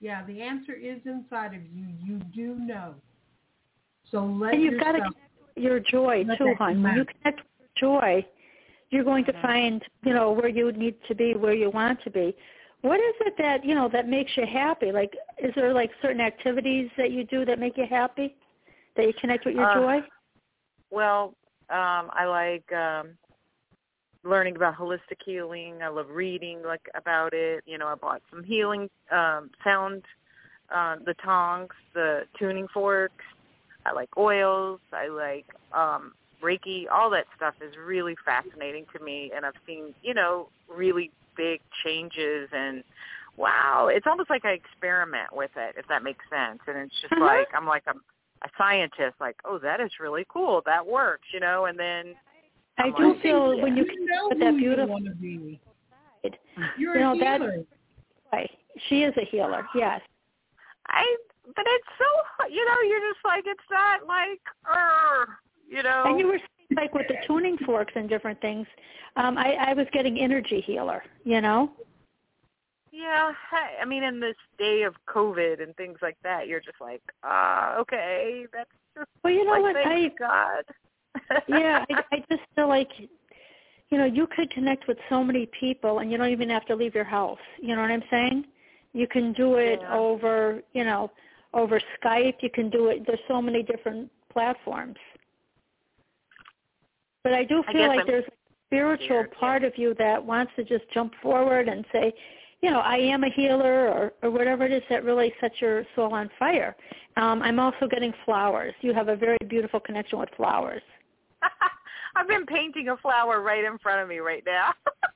Yeah, 0.00 0.24
the 0.24 0.40
answer 0.42 0.74
is 0.74 0.98
inside 1.04 1.54
of 1.54 1.62
you. 1.64 1.86
You 2.04 2.18
do 2.34 2.54
know. 2.54 2.94
So 4.10 4.24
let 4.24 4.54
And 4.54 4.62
you've 4.62 4.80
got 4.80 4.92
to 4.92 4.98
yourself 4.98 5.14
connect 5.14 5.56
with 5.56 5.64
your 5.64 5.80
joy 5.80 6.24
let 6.26 6.38
too, 6.38 6.44
that 6.44 6.56
hon. 6.56 6.82
When 6.82 6.94
you 6.94 7.04
connect 7.04 7.40
with 7.40 7.68
your 7.80 8.00
joy, 8.00 8.26
you're 8.90 9.04
going 9.04 9.24
to 9.26 9.32
find, 9.42 9.82
you 10.04 10.14
know, 10.14 10.32
where 10.32 10.48
you 10.48 10.72
need 10.72 10.94
to 11.08 11.14
be, 11.14 11.34
where 11.34 11.52
you 11.54 11.70
want 11.70 12.02
to 12.04 12.10
be. 12.10 12.34
What 12.82 13.00
is 13.00 13.14
it 13.20 13.34
that, 13.38 13.64
you 13.64 13.74
know, 13.74 13.88
that 13.92 14.08
makes 14.08 14.30
you 14.36 14.46
happy? 14.46 14.92
Like 14.92 15.12
is 15.42 15.52
there 15.56 15.74
like 15.74 15.90
certain 16.00 16.20
activities 16.20 16.88
that 16.96 17.10
you 17.10 17.24
do 17.24 17.44
that 17.44 17.58
make 17.58 17.76
you 17.76 17.86
happy? 17.88 18.36
That 18.96 19.06
you 19.06 19.12
connect 19.20 19.44
with 19.46 19.54
your 19.56 19.70
Uh, 19.70 19.74
joy? 19.74 20.00
Well, 20.90 21.34
um, 21.70 22.10
I 22.12 22.24
like 22.24 22.72
um, 22.72 23.10
learning 24.24 24.56
about 24.56 24.76
holistic 24.76 25.18
healing. 25.24 25.78
I 25.82 25.88
love 25.88 26.08
reading 26.10 26.62
like 26.64 26.88
about 26.94 27.32
it. 27.32 27.62
You 27.66 27.78
know, 27.78 27.86
I 27.86 27.94
bought 27.94 28.22
some 28.30 28.44
healing 28.44 28.88
um, 29.10 29.50
sound 29.64 30.02
uh, 30.74 30.96
the 31.04 31.14
tongs, 31.24 31.70
the 31.94 32.22
tuning 32.38 32.68
forks. 32.72 33.24
I 33.86 33.92
like 33.92 34.10
oils. 34.18 34.80
I 34.92 35.08
like 35.08 35.46
um, 35.72 36.12
Reiki. 36.42 36.84
All 36.92 37.10
that 37.10 37.24
stuff 37.36 37.54
is 37.60 37.74
really 37.76 38.16
fascinating 38.24 38.84
to 38.96 39.02
me, 39.02 39.30
and 39.34 39.46
I've 39.46 39.54
seen 39.66 39.94
you 40.02 40.14
know 40.14 40.48
really 40.68 41.10
big 41.36 41.60
changes 41.84 42.48
and 42.52 42.82
wow, 43.36 43.88
it's 43.90 44.06
almost 44.06 44.28
like 44.28 44.44
I 44.44 44.50
experiment 44.50 45.28
with 45.32 45.52
it, 45.56 45.76
if 45.78 45.86
that 45.88 46.02
makes 46.02 46.24
sense. 46.28 46.58
And 46.66 46.76
it's 46.76 47.00
just 47.00 47.12
Uh-huh. 47.12 47.24
like 47.24 47.48
I'm 47.54 47.66
like 47.66 47.84
I'm 47.86 48.02
a 48.42 48.48
scientist, 48.58 49.14
like 49.20 49.36
oh 49.44 49.58
that 49.58 49.80
is 49.80 49.90
really 50.00 50.26
cool, 50.28 50.62
that 50.66 50.86
works, 50.86 51.28
you 51.32 51.40
know. 51.40 51.66
And 51.66 51.78
then 51.78 52.14
I 52.78 52.84
I'm 52.86 52.92
do 52.94 53.08
like, 53.12 53.22
feel 53.22 53.60
when 53.60 53.76
you 53.76 53.84
You 53.84 54.06
know 54.06 54.28
with 54.30 54.38
that 54.40 54.54
you 54.54 54.58
beautiful 54.60 54.88
want 54.94 55.04
to 55.06 55.14
be. 55.14 55.60
side, 56.22 56.38
You're 56.78 56.94
you 56.94 57.00
know 57.00 57.12
a 57.14 57.18
that 57.18 57.40
healer. 57.40 57.64
right. 58.32 58.50
She 58.88 59.02
is 59.02 59.14
a 59.16 59.24
healer. 59.24 59.66
Yes. 59.74 60.00
I 60.88 61.04
but 61.54 61.64
it's 61.66 61.86
so 61.98 62.46
you 62.48 62.64
know 62.64 62.80
you're 62.88 63.00
just 63.12 63.24
like 63.24 63.44
it's 63.46 63.60
not 63.70 64.06
like 64.06 64.40
er, 64.66 65.38
you 65.68 65.82
know. 65.82 66.04
And 66.06 66.18
you 66.20 66.26
were 66.26 66.38
saying, 66.38 66.76
like 66.76 66.94
with 66.94 67.08
the 67.08 67.16
tuning 67.26 67.56
forks 67.66 67.92
and 67.96 68.08
different 68.08 68.40
things. 68.40 68.66
Um, 69.16 69.36
I, 69.38 69.54
I 69.54 69.74
was 69.74 69.86
getting 69.92 70.18
energy 70.18 70.60
healer. 70.60 71.02
You 71.24 71.40
know. 71.40 71.72
Yeah, 72.90 73.32
I 73.80 73.84
mean, 73.84 74.02
in 74.02 74.18
this 74.18 74.34
day 74.58 74.82
of 74.82 74.94
COVID 75.08 75.62
and 75.62 75.74
things 75.76 75.98
like 76.02 76.16
that, 76.24 76.48
you're 76.48 76.60
just 76.60 76.80
like, 76.80 77.02
ah, 77.22 77.76
okay, 77.76 78.46
that's 78.52 78.70
just 78.96 79.08
Well, 79.22 79.32
you 79.32 79.44
know 79.44 79.52
like, 79.52 79.62
what? 79.62 79.74
thank 79.76 80.14
I 80.14 80.16
God. 80.18 80.64
Yeah, 81.48 81.84
I, 81.90 82.02
I 82.12 82.24
just 82.30 82.42
feel 82.54 82.68
like 82.68 82.90
you 83.90 83.98
know 83.98 84.04
you 84.04 84.26
could 84.34 84.50
connect 84.50 84.86
with 84.88 84.98
so 85.08 85.22
many 85.24 85.48
people, 85.58 86.00
and 86.00 86.10
you 86.10 86.18
don't 86.18 86.30
even 86.30 86.50
have 86.50 86.66
to 86.66 86.74
leave 86.74 86.94
your 86.94 87.04
house. 87.04 87.38
You 87.60 87.74
know 87.74 87.82
what 87.82 87.90
I'm 87.90 88.04
saying? 88.10 88.44
You 88.92 89.06
can 89.06 89.32
do 89.32 89.56
it 89.56 89.80
Yeah. 89.82 89.94
over, 89.96 90.62
you 90.72 90.84
know, 90.84 91.10
over 91.54 91.80
Skype. 92.00 92.36
You 92.40 92.50
can 92.50 92.70
do 92.70 92.88
it. 92.88 93.06
There's 93.06 93.20
so 93.28 93.40
many 93.40 93.62
different 93.62 94.10
platforms. 94.32 94.96
But 97.24 97.34
I 97.34 97.44
do 97.44 97.62
feel 97.64 97.74
guess 97.74 97.88
like 97.88 98.00
I'm 98.00 98.06
there's 98.06 98.24
a 98.24 98.32
spiritual 98.66 99.06
scared, 99.06 99.32
part 99.32 99.64
of 99.64 99.76
you 99.76 99.94
that 99.98 100.24
wants 100.24 100.52
to 100.56 100.64
just 100.64 100.84
jump 100.92 101.12
forward 101.22 101.68
and 101.68 101.84
say, 101.92 102.12
you 102.60 102.70
know, 102.70 102.80
I 102.80 102.96
am 102.96 103.22
a 103.24 103.30
healer 103.30 103.88
or, 103.88 104.12
or 104.22 104.30
whatever 104.30 104.64
it 104.64 104.72
is 104.72 104.82
that 104.90 105.04
really 105.04 105.32
sets 105.40 105.54
your 105.60 105.84
soul 105.94 106.12
on 106.12 106.28
fire. 106.38 106.74
Um, 107.16 107.42
I'm 107.42 107.60
also 107.60 107.86
getting 107.88 108.12
flowers. 108.24 108.74
You 108.80 108.92
have 108.94 109.08
a 109.08 109.16
very 109.16 109.38
beautiful 109.48 109.78
connection 109.78 110.18
with 110.18 110.30
flowers. 110.36 110.82
I've 112.16 112.28
been 112.28 112.46
painting 112.46 112.88
a 112.88 112.96
flower 112.96 113.40
right 113.42 113.64
in 113.64 113.78
front 113.78 114.02
of 114.02 114.08
me 114.08 114.18
right 114.18 114.42
now. 114.46 114.72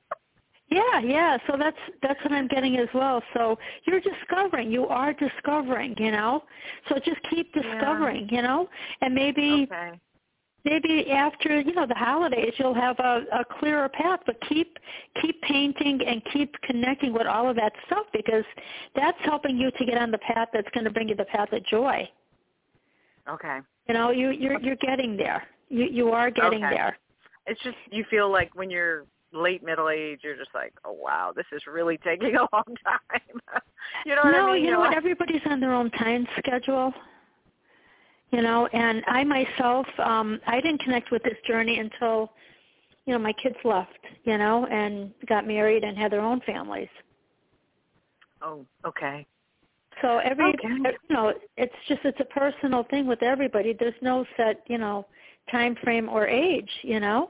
Yeah, 0.73 0.99
yeah. 1.01 1.37
So 1.47 1.55
that's 1.57 1.77
that's 2.01 2.19
what 2.23 2.33
I'm 2.33 2.47
getting 2.47 2.77
as 2.77 2.87
well. 2.95 3.21
So 3.35 3.59
you're 3.85 3.99
discovering. 3.99 4.71
You 4.71 4.87
are 4.87 5.13
discovering. 5.13 5.95
You 5.99 6.11
know. 6.11 6.43
So 6.89 6.95
just 6.95 7.19
keep 7.29 7.53
discovering. 7.53 8.27
You 8.31 8.41
know, 8.41 8.69
and 9.01 9.13
maybe 9.13 9.67
okay. 9.71 9.99
maybe 10.65 11.11
after 11.11 11.59
you 11.59 11.73
know 11.73 11.85
the 11.85 11.93
holidays 11.93 12.53
you'll 12.57 12.73
have 12.73 12.97
a, 12.99 13.23
a 13.33 13.45
clearer 13.59 13.87
path. 13.89 14.21
But 14.25 14.37
keep 14.49 14.79
keep 15.21 15.39
painting 15.43 15.99
and 16.07 16.23
keep 16.31 16.55
connecting 16.63 17.13
with 17.13 17.27
all 17.27 17.49
of 17.49 17.55
that 17.57 17.73
stuff 17.85 18.07
because 18.11 18.45
that's 18.95 19.17
helping 19.23 19.57
you 19.57 19.69
to 19.69 19.85
get 19.85 19.99
on 19.99 20.09
the 20.09 20.19
path 20.19 20.47
that's 20.53 20.69
going 20.73 20.85
to 20.85 20.91
bring 20.91 21.09
you 21.09 21.15
the 21.15 21.25
path 21.25 21.51
of 21.53 21.63
joy. 21.67 22.09
Okay. 23.29 23.59
You 23.87 23.93
know, 23.93 24.09
you 24.09 24.31
you're 24.31 24.59
you're 24.59 24.77
getting 24.77 25.17
there. 25.17 25.43
You 25.69 25.85
you 25.85 26.09
are 26.09 26.29
getting 26.29 26.61
Okay. 26.61 26.75
there. 26.75 26.97
It's 27.45 27.61
just 27.63 27.77
you 27.91 28.05
feel 28.09 28.31
like 28.31 28.55
when 28.55 28.69
you're 28.69 29.05
late 29.33 29.63
middle 29.63 29.89
age, 29.89 30.19
you're 30.23 30.37
just 30.37 30.53
like, 30.53 30.73
oh 30.85 30.93
wow, 30.93 31.33
this 31.35 31.45
is 31.51 31.61
really 31.67 31.97
taking 32.03 32.35
a 32.35 32.47
long 32.53 32.75
time. 32.83 33.39
you 34.05 34.15
know 34.15 34.21
what 34.23 34.33
no, 34.33 34.49
I 34.49 34.53
mean? 34.53 34.63
you 34.65 34.71
know 34.71 34.79
You're 34.79 34.87
what? 34.87 34.97
Everybody's 34.97 35.41
on 35.45 35.59
their 35.59 35.73
own 35.73 35.89
time 35.91 36.27
schedule. 36.39 36.93
You 38.31 38.41
know, 38.41 38.65
and 38.73 39.03
I 39.07 39.23
myself, 39.23 39.85
um, 39.99 40.39
I 40.47 40.59
didn't 40.59 40.81
connect 40.81 41.11
with 41.11 41.21
this 41.21 41.37
journey 41.45 41.77
until, 41.77 42.31
you 43.05 43.13
know, 43.13 43.19
my 43.19 43.33
kids 43.33 43.55
left, 43.63 43.91
you 44.23 44.39
know, 44.39 44.65
and 44.71 45.11
got 45.29 45.45
married 45.45 45.83
and 45.83 45.95
had 45.95 46.11
their 46.11 46.21
own 46.21 46.41
families. 46.41 46.87
Oh, 48.41 48.65
okay. 48.87 49.27
So 50.01 50.17
every, 50.17 50.49
Okay. 50.49 50.67
you 50.67 51.15
know, 51.15 51.33
it's 51.57 51.75
just 51.87 52.01
it's 52.03 52.19
a 52.19 52.25
personal 52.25 52.83
thing 52.89 53.05
with 53.05 53.21
everybody. 53.21 53.75
There's 53.77 53.93
no 54.01 54.25
set, 54.35 54.63
you 54.67 54.79
know, 54.79 55.05
time 55.51 55.75
frame 55.83 56.09
or 56.09 56.27
age, 56.27 56.69
you 56.81 56.99
know. 56.99 57.29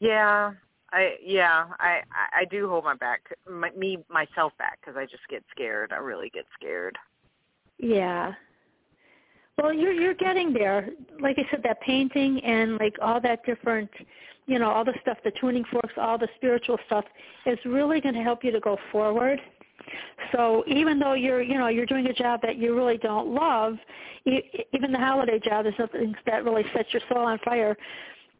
Yeah, 0.00 0.52
I 0.92 1.16
yeah, 1.24 1.66
I 1.78 2.00
I 2.12 2.40
I 2.40 2.44
do 2.50 2.68
hold 2.68 2.84
my 2.84 2.94
back, 2.94 3.22
my, 3.50 3.70
me 3.70 3.98
myself 4.08 4.52
back 4.58 4.78
because 4.80 4.96
I 4.96 5.04
just 5.04 5.26
get 5.28 5.42
scared. 5.50 5.92
I 5.92 5.96
really 5.96 6.30
get 6.30 6.44
scared. 6.58 6.96
Yeah. 7.78 8.32
Well, 9.58 9.72
you're 9.72 9.92
you're 9.92 10.14
getting 10.14 10.52
there. 10.52 10.90
Like 11.20 11.38
I 11.38 11.50
said, 11.50 11.62
that 11.64 11.80
painting 11.80 12.42
and 12.44 12.76
like 12.78 12.94
all 13.00 13.20
that 13.22 13.44
different, 13.46 13.90
you 14.46 14.58
know, 14.58 14.70
all 14.70 14.84
the 14.84 14.94
stuff, 15.00 15.16
the 15.24 15.32
tuning 15.40 15.64
forks, 15.70 15.94
all 15.96 16.18
the 16.18 16.28
spiritual 16.36 16.78
stuff 16.86 17.04
is 17.46 17.58
really 17.64 18.00
going 18.00 18.14
to 18.14 18.22
help 18.22 18.44
you 18.44 18.52
to 18.52 18.60
go 18.60 18.76
forward. 18.92 19.40
So 20.32 20.64
even 20.66 20.98
though 20.98 21.14
you're, 21.14 21.42
you 21.42 21.58
know, 21.58 21.68
you're 21.68 21.86
doing 21.86 22.06
a 22.06 22.12
job 22.12 22.40
that 22.42 22.56
you 22.56 22.74
really 22.74 22.98
don't 22.98 23.28
love, 23.28 23.76
e- 24.24 24.42
even 24.72 24.92
the 24.92 24.98
holiday 24.98 25.38
job 25.38 25.66
is 25.66 25.74
something 25.76 26.14
that 26.26 26.44
really 26.44 26.64
sets 26.74 26.92
your 26.92 27.02
soul 27.08 27.24
on 27.24 27.38
fire. 27.44 27.76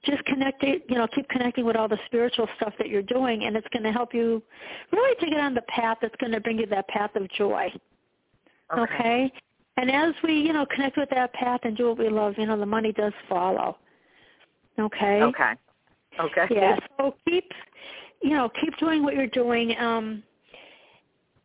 Just 0.04 0.24
connect 0.24 0.62
it, 0.62 0.84
you 0.88 0.96
know, 0.96 1.06
keep 1.14 1.28
connecting 1.28 1.64
with 1.64 1.76
all 1.76 1.88
the 1.88 1.98
spiritual 2.06 2.48
stuff 2.56 2.72
that 2.78 2.88
you're 2.88 3.02
doing, 3.02 3.44
and 3.44 3.56
it's 3.56 3.66
going 3.72 3.82
to 3.82 3.92
help 3.92 4.14
you 4.14 4.42
really 4.92 5.16
to 5.20 5.26
get 5.26 5.40
on 5.40 5.54
the 5.54 5.62
path 5.62 5.98
that's 6.00 6.14
going 6.16 6.32
to 6.32 6.40
bring 6.40 6.58
you 6.58 6.66
that 6.66 6.86
path 6.88 7.14
of 7.16 7.28
joy. 7.32 7.72
Okay. 8.76 9.32
And 9.76 9.90
as 9.90 10.14
we, 10.22 10.34
you 10.34 10.52
know, 10.52 10.66
connect 10.66 10.96
with 10.96 11.10
that 11.10 11.32
path 11.34 11.60
and 11.64 11.76
do 11.76 11.88
what 11.88 11.98
we 11.98 12.08
love, 12.08 12.34
you 12.38 12.46
know, 12.46 12.58
the 12.58 12.66
money 12.66 12.92
does 12.92 13.12
follow. 13.28 13.76
Okay. 14.78 15.22
Okay. 15.22 15.52
Okay. 16.18 16.46
Yeah. 16.50 16.76
So 16.98 17.14
keep, 17.28 17.50
you 18.22 18.30
know, 18.30 18.50
keep 18.60 18.76
doing 18.78 19.02
what 19.02 19.14
you're 19.14 19.26
doing. 19.26 19.76
Um, 19.78 20.22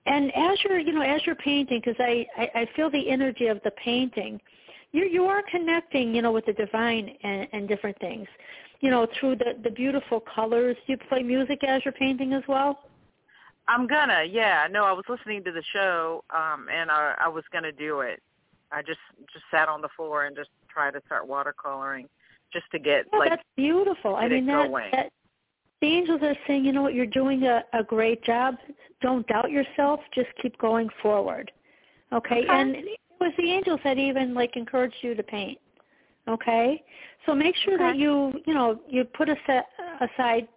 and 0.06 0.32
as 0.36 0.58
you're, 0.64 0.80
you 0.80 0.94
know, 0.94 1.02
as 1.02 1.22
you're 1.26 1.36
painting, 1.36 1.82
because 1.84 2.00
I, 2.00 2.26
I, 2.38 2.62
I 2.62 2.70
feel 2.76 2.90
the 2.90 3.10
energy 3.10 3.48
of 3.48 3.62
the 3.64 3.72
painting, 3.72 4.40
you 4.92 5.06
you 5.06 5.26
are 5.26 5.42
connecting, 5.50 6.16
you 6.16 6.22
know, 6.22 6.32
with 6.32 6.46
the 6.46 6.54
divine 6.54 7.16
and, 7.24 7.48
and 7.54 7.68
different 7.68 7.98
things, 8.00 8.28
you 8.82 8.90
know, 8.90 9.08
through 9.20 9.38
the 9.38 9.58
the 9.64 9.70
beautiful 9.70 10.20
colors. 10.20 10.76
Do 10.88 10.94
you 10.94 10.98
play 11.10 11.24
music 11.24 11.64
as 11.64 11.84
you're 11.86 11.94
painting 11.94 12.34
as 12.34 12.44
well? 12.48 12.80
I'm 13.68 13.88
gonna. 13.88 14.24
Yeah. 14.24 14.68
No, 14.70 14.86
I 14.86 14.92
was 14.92 15.06
listening 15.08 15.44
to 15.46 15.52
the 15.52 15.64
show, 15.72 16.24
um, 16.32 16.68
and 16.72 16.90
I 16.90 17.16
I 17.20 17.28
was 17.28 17.44
gonna 17.54 17.72
do 17.72 18.02
it. 18.02 18.22
I 18.72 18.82
just 18.82 19.00
just 19.32 19.46
sat 19.52 19.70
on 19.70 19.82
the 19.82 19.90
floor 19.96 20.26
and 20.26 20.36
just 20.36 20.50
tried 20.70 20.92
to 20.92 21.02
start 21.06 21.30
watercoloring, 21.30 22.08
just 22.52 22.66
to 22.72 22.80
get 22.80 23.06
Yeah, 23.14 23.20
like 23.20 23.30
that's 23.30 23.44
beautiful. 23.56 24.16
I 24.16 24.28
mean, 24.28 24.46
that, 24.48 24.72
that 24.92 25.12
the 25.82 25.88
angels 25.88 26.22
are 26.22 26.36
saying, 26.48 26.64
you 26.64 26.72
know 26.72 26.84
what, 26.84 26.94
you're 26.94 27.08
doing 27.08 27.44
a, 27.44 27.64
a 27.74 27.84
great 27.84 28.24
job. 28.24 28.56
Don't 29.02 29.28
doubt 29.28 29.50
yourself. 29.50 30.00
Just 30.14 30.30
keep 30.42 30.58
going 30.60 30.90
forward. 31.02 31.52
Okay? 32.14 32.42
Okay. 32.42 32.48
And 32.48 32.76
it 32.76 33.00
was 33.20 33.34
the 33.38 33.52
angels 33.52 33.80
that 33.84 33.98
even 33.98 34.34
like 34.34 34.56
encouraged 34.56 34.96
you 35.02 35.16
to 35.16 35.24
paint. 35.24 35.58
Okay? 36.28 36.84
So 37.26 37.34
make 37.34 37.56
sure 37.66 37.78
that 37.78 37.98
you, 37.98 38.32
you 38.46 38.54
know, 38.54 38.80
you 38.88 39.06
put 39.06 39.28
a 39.28 39.36
set 39.48 39.66
aside 40.00 40.48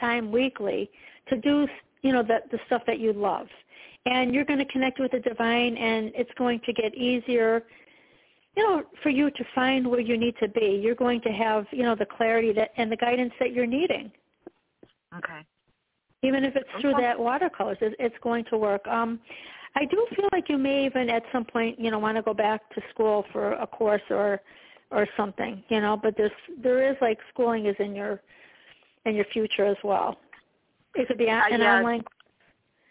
time 0.00 0.32
weekly 0.32 0.90
to 1.28 1.36
do, 1.36 1.68
you 2.02 2.12
know, 2.12 2.22
the 2.22 2.40
the 2.50 2.58
stuff 2.66 2.82
that 2.86 2.98
you 2.98 3.12
love. 3.12 3.46
And 4.04 4.34
you're 4.34 4.44
going 4.44 4.58
to 4.58 4.64
connect 4.64 4.98
with 4.98 5.12
the 5.12 5.20
divine 5.20 5.76
and 5.76 6.10
it's 6.16 6.30
going 6.36 6.60
to 6.66 6.72
get 6.72 6.92
easier 6.96 7.62
you 8.56 8.62
know, 8.62 8.82
for 9.02 9.08
you 9.08 9.30
to 9.30 9.44
find 9.54 9.86
where 9.88 10.00
you 10.00 10.18
need 10.18 10.34
to 10.38 10.48
be. 10.48 10.78
You're 10.82 10.94
going 10.94 11.20
to 11.22 11.30
have, 11.30 11.66
you 11.70 11.84
know, 11.84 11.94
the 11.94 12.04
clarity 12.04 12.52
that 12.52 12.70
and 12.76 12.92
the 12.92 12.96
guidance 12.96 13.32
that 13.40 13.52
you're 13.52 13.66
needing. 13.66 14.10
Okay. 15.18 15.40
Even 16.22 16.44
if 16.44 16.54
it's 16.54 16.68
through 16.80 16.94
that 17.00 17.18
watercolors, 17.18 17.78
it, 17.80 17.94
it's 17.98 18.14
going 18.22 18.44
to 18.46 18.56
work. 18.56 18.86
Um, 18.86 19.18
I 19.74 19.84
do 19.86 20.06
feel 20.14 20.28
like 20.32 20.48
you 20.48 20.58
may 20.58 20.86
even 20.86 21.10
at 21.10 21.22
some 21.32 21.44
point, 21.44 21.80
you 21.80 21.90
know, 21.90 21.98
want 21.98 22.16
to 22.16 22.22
go 22.22 22.34
back 22.34 22.68
to 22.74 22.82
school 22.90 23.24
for 23.32 23.52
a 23.54 23.66
course 23.66 24.02
or 24.10 24.40
or 24.90 25.06
something, 25.16 25.64
you 25.68 25.80
know. 25.80 25.96
But 26.00 26.16
there's 26.16 26.30
there 26.62 26.88
is 26.90 26.96
like 27.00 27.18
schooling 27.32 27.66
is 27.66 27.76
in 27.78 27.94
your 27.94 28.20
in 29.04 29.14
your 29.14 29.24
future 29.32 29.64
as 29.64 29.78
well. 29.82 30.18
It 30.94 31.08
could 31.08 31.18
be 31.18 31.28
Uh, 31.28 31.42
an 31.50 31.60
yeah. 31.60 31.76
online. 31.76 32.04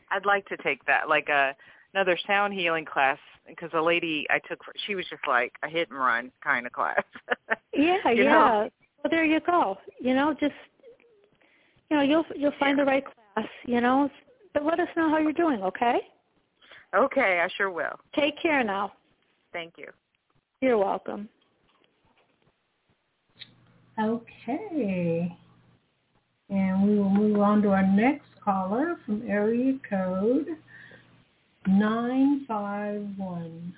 I'd 0.10 0.26
like 0.26 0.46
to 0.48 0.58
take 0.58 0.84
that, 0.86 1.08
like 1.08 1.30
a 1.30 1.56
another 1.94 2.18
sound 2.28 2.54
healing 2.54 2.86
class, 2.86 3.20
because 3.48 3.70
a 3.74 3.82
lady 3.82 4.26
I 4.30 4.40
took, 4.40 4.60
she 4.86 4.96
was 4.96 5.06
just 5.10 5.26
like 5.28 5.54
a 5.64 5.70
hit 5.70 5.90
and 5.90 6.00
run 6.00 6.32
kind 6.44 6.66
of 6.66 6.74
class. 6.74 7.04
Yeah, 7.74 8.10
yeah. 8.10 8.24
know? 8.24 8.70
Well, 9.02 9.10
there 9.10 9.24
you 9.24 9.40
go. 9.40 9.78
You 10.00 10.14
know, 10.14 10.36
just 10.38 10.54
you 11.92 11.98
know, 11.98 12.04
you'll 12.04 12.26
you'll 12.36 12.54
find 12.58 12.80
the 12.80 12.86
right 12.86 13.04
class. 13.04 13.46
You 13.66 13.82
know, 13.82 14.10
but 14.54 14.64
let 14.66 14.80
us 14.80 14.88
know 14.96 15.10
how 15.10 15.18
you're 15.18 15.34
doing. 15.34 15.62
Okay. 15.62 16.00
okay, 16.96 17.42
I 17.44 17.50
sure 17.58 17.70
will. 17.70 18.00
Take 18.16 18.42
care 18.42 18.64
now. 18.64 18.94
Thank 19.52 19.74
you. 19.78 19.88
You're 20.62 20.78
welcome. 20.78 21.28
Okay. 24.02 25.38
And 26.50 26.84
we 26.84 26.98
will 26.98 27.10
move 27.10 27.42
on 27.42 27.62
to 27.64 27.70
our 27.70 27.86
next 27.86 28.28
caller 28.44 28.98
from 29.06 29.30
area 29.30 29.74
code 29.90 30.48
951. 31.68 33.74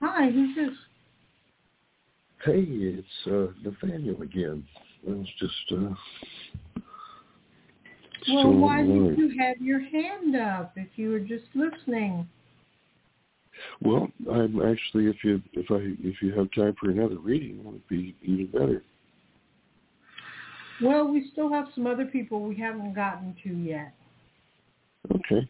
Hi, 0.00 0.30
who's 0.30 0.56
this? 0.56 0.70
Hey, 2.44 2.64
it's 2.68 3.06
uh, 3.26 3.48
Nathaniel 3.62 4.22
again. 4.22 4.64
I 5.06 5.10
was 5.10 5.28
just 5.38 5.72
uh, 5.72 5.94
Well, 8.26 8.52
why 8.52 8.82
did 8.82 9.18
you 9.18 9.32
have 9.38 9.60
your 9.60 9.80
hand 9.80 10.36
up 10.36 10.72
if 10.76 10.88
you 10.96 11.10
were 11.10 11.20
just 11.20 11.44
listening? 11.54 12.28
Well, 13.82 14.08
I'm 14.30 14.60
actually 14.60 15.06
if 15.06 15.16
you 15.24 15.42
if 15.52 15.70
I 15.70 15.94
if 16.02 16.22
you 16.22 16.32
have 16.34 16.48
time 16.52 16.74
for 16.80 16.90
another 16.90 17.18
reading, 17.18 17.58
it 17.58 17.64
would 17.64 17.88
be 17.88 18.14
even 18.22 18.46
better. 18.46 18.82
Well, 20.80 21.08
we 21.08 21.28
still 21.32 21.50
have 21.50 21.66
some 21.74 21.86
other 21.86 22.04
people 22.04 22.40
we 22.40 22.56
haven't 22.56 22.94
gotten 22.94 23.34
to 23.42 23.50
yet. 23.50 23.92
Okay. 25.12 25.48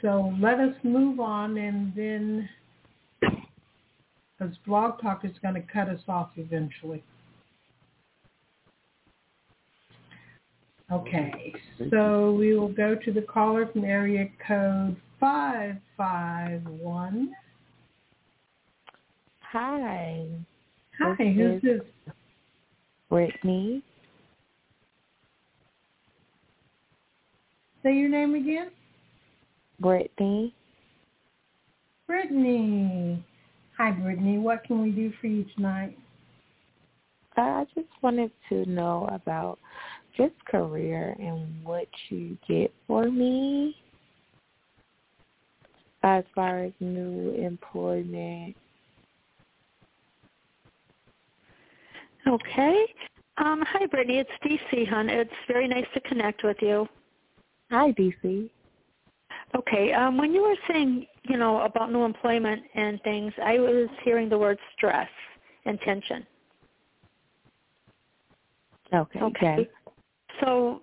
So 0.00 0.34
let 0.40 0.58
us 0.58 0.74
move 0.82 1.20
on 1.20 1.58
and 1.58 1.92
then 1.94 2.48
because 4.38 4.56
Blog 4.66 5.00
Talk 5.02 5.24
is 5.24 5.32
going 5.42 5.54
to 5.54 5.60
cut 5.60 5.88
us 5.88 6.00
off 6.08 6.30
eventually. 6.36 7.02
Okay, 10.92 11.54
so 11.90 12.32
we 12.32 12.58
will 12.58 12.72
go 12.72 12.96
to 12.96 13.12
the 13.12 13.22
caller 13.22 13.66
from 13.72 13.84
area 13.84 14.28
code 14.46 14.96
551. 15.20 17.32
Hi. 19.40 20.26
Hi, 20.98 21.14
This 21.16 21.36
who's 21.36 21.56
is 21.56 21.62
this? 21.62 21.80
Brittany. 23.08 23.82
Say 27.84 27.94
your 27.94 28.08
name 28.08 28.34
again. 28.34 28.70
Brittany. 29.78 30.52
Brittany. 32.08 33.24
Hi, 33.78 33.92
Brittany. 33.92 34.38
What 34.38 34.64
can 34.64 34.82
we 34.82 34.90
do 34.90 35.12
for 35.20 35.28
you 35.28 35.44
tonight? 35.56 35.96
Uh, 37.38 37.42
I 37.42 37.64
just 37.74 37.86
wanted 38.02 38.32
to 38.48 38.66
know 38.66 39.08
about 39.12 39.60
just 40.16 40.34
career 40.46 41.14
and 41.18 41.64
what 41.64 41.88
you 42.08 42.36
get 42.48 42.72
for 42.86 43.10
me 43.10 43.76
as 46.02 46.24
far 46.34 46.64
as 46.64 46.72
new 46.80 47.30
employment. 47.34 48.56
Okay. 52.26 52.86
Um, 53.38 53.62
hi, 53.66 53.86
Brittany. 53.86 54.18
It's 54.18 54.30
DC, 54.44 54.88
hon. 54.88 55.08
It's 55.08 55.30
very 55.48 55.68
nice 55.68 55.86
to 55.94 56.00
connect 56.00 56.44
with 56.44 56.58
you. 56.60 56.86
Hi, 57.70 57.92
DC. 57.92 58.50
Okay. 59.56 59.92
Um, 59.92 60.16
when 60.16 60.32
you 60.32 60.42
were 60.42 60.56
saying, 60.68 61.06
you 61.24 61.36
know, 61.36 61.60
about 61.62 61.92
new 61.92 62.04
employment 62.04 62.62
and 62.74 63.00
things, 63.02 63.32
I 63.42 63.58
was 63.58 63.88
hearing 64.04 64.28
the 64.28 64.38
word 64.38 64.58
stress 64.76 65.08
and 65.64 65.80
tension. 65.80 66.26
Okay. 68.92 69.20
Okay. 69.20 69.68
So 70.40 70.82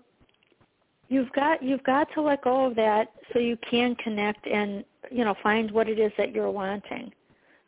you've 1.10 1.32
got 1.32 1.64
you've 1.64 1.84
got 1.84 2.08
to 2.14 2.22
let 2.22 2.44
go 2.44 2.66
of 2.66 2.76
that 2.76 3.12
so 3.34 3.40
you 3.40 3.58
can 3.70 3.96
connect 3.96 4.46
and 4.48 4.84
you 5.12 5.24
know 5.24 5.36
find 5.42 5.72
what 5.72 5.90
it 5.90 6.00
is 6.00 6.12
that 6.18 6.34
you're 6.34 6.52
wanting. 6.52 7.12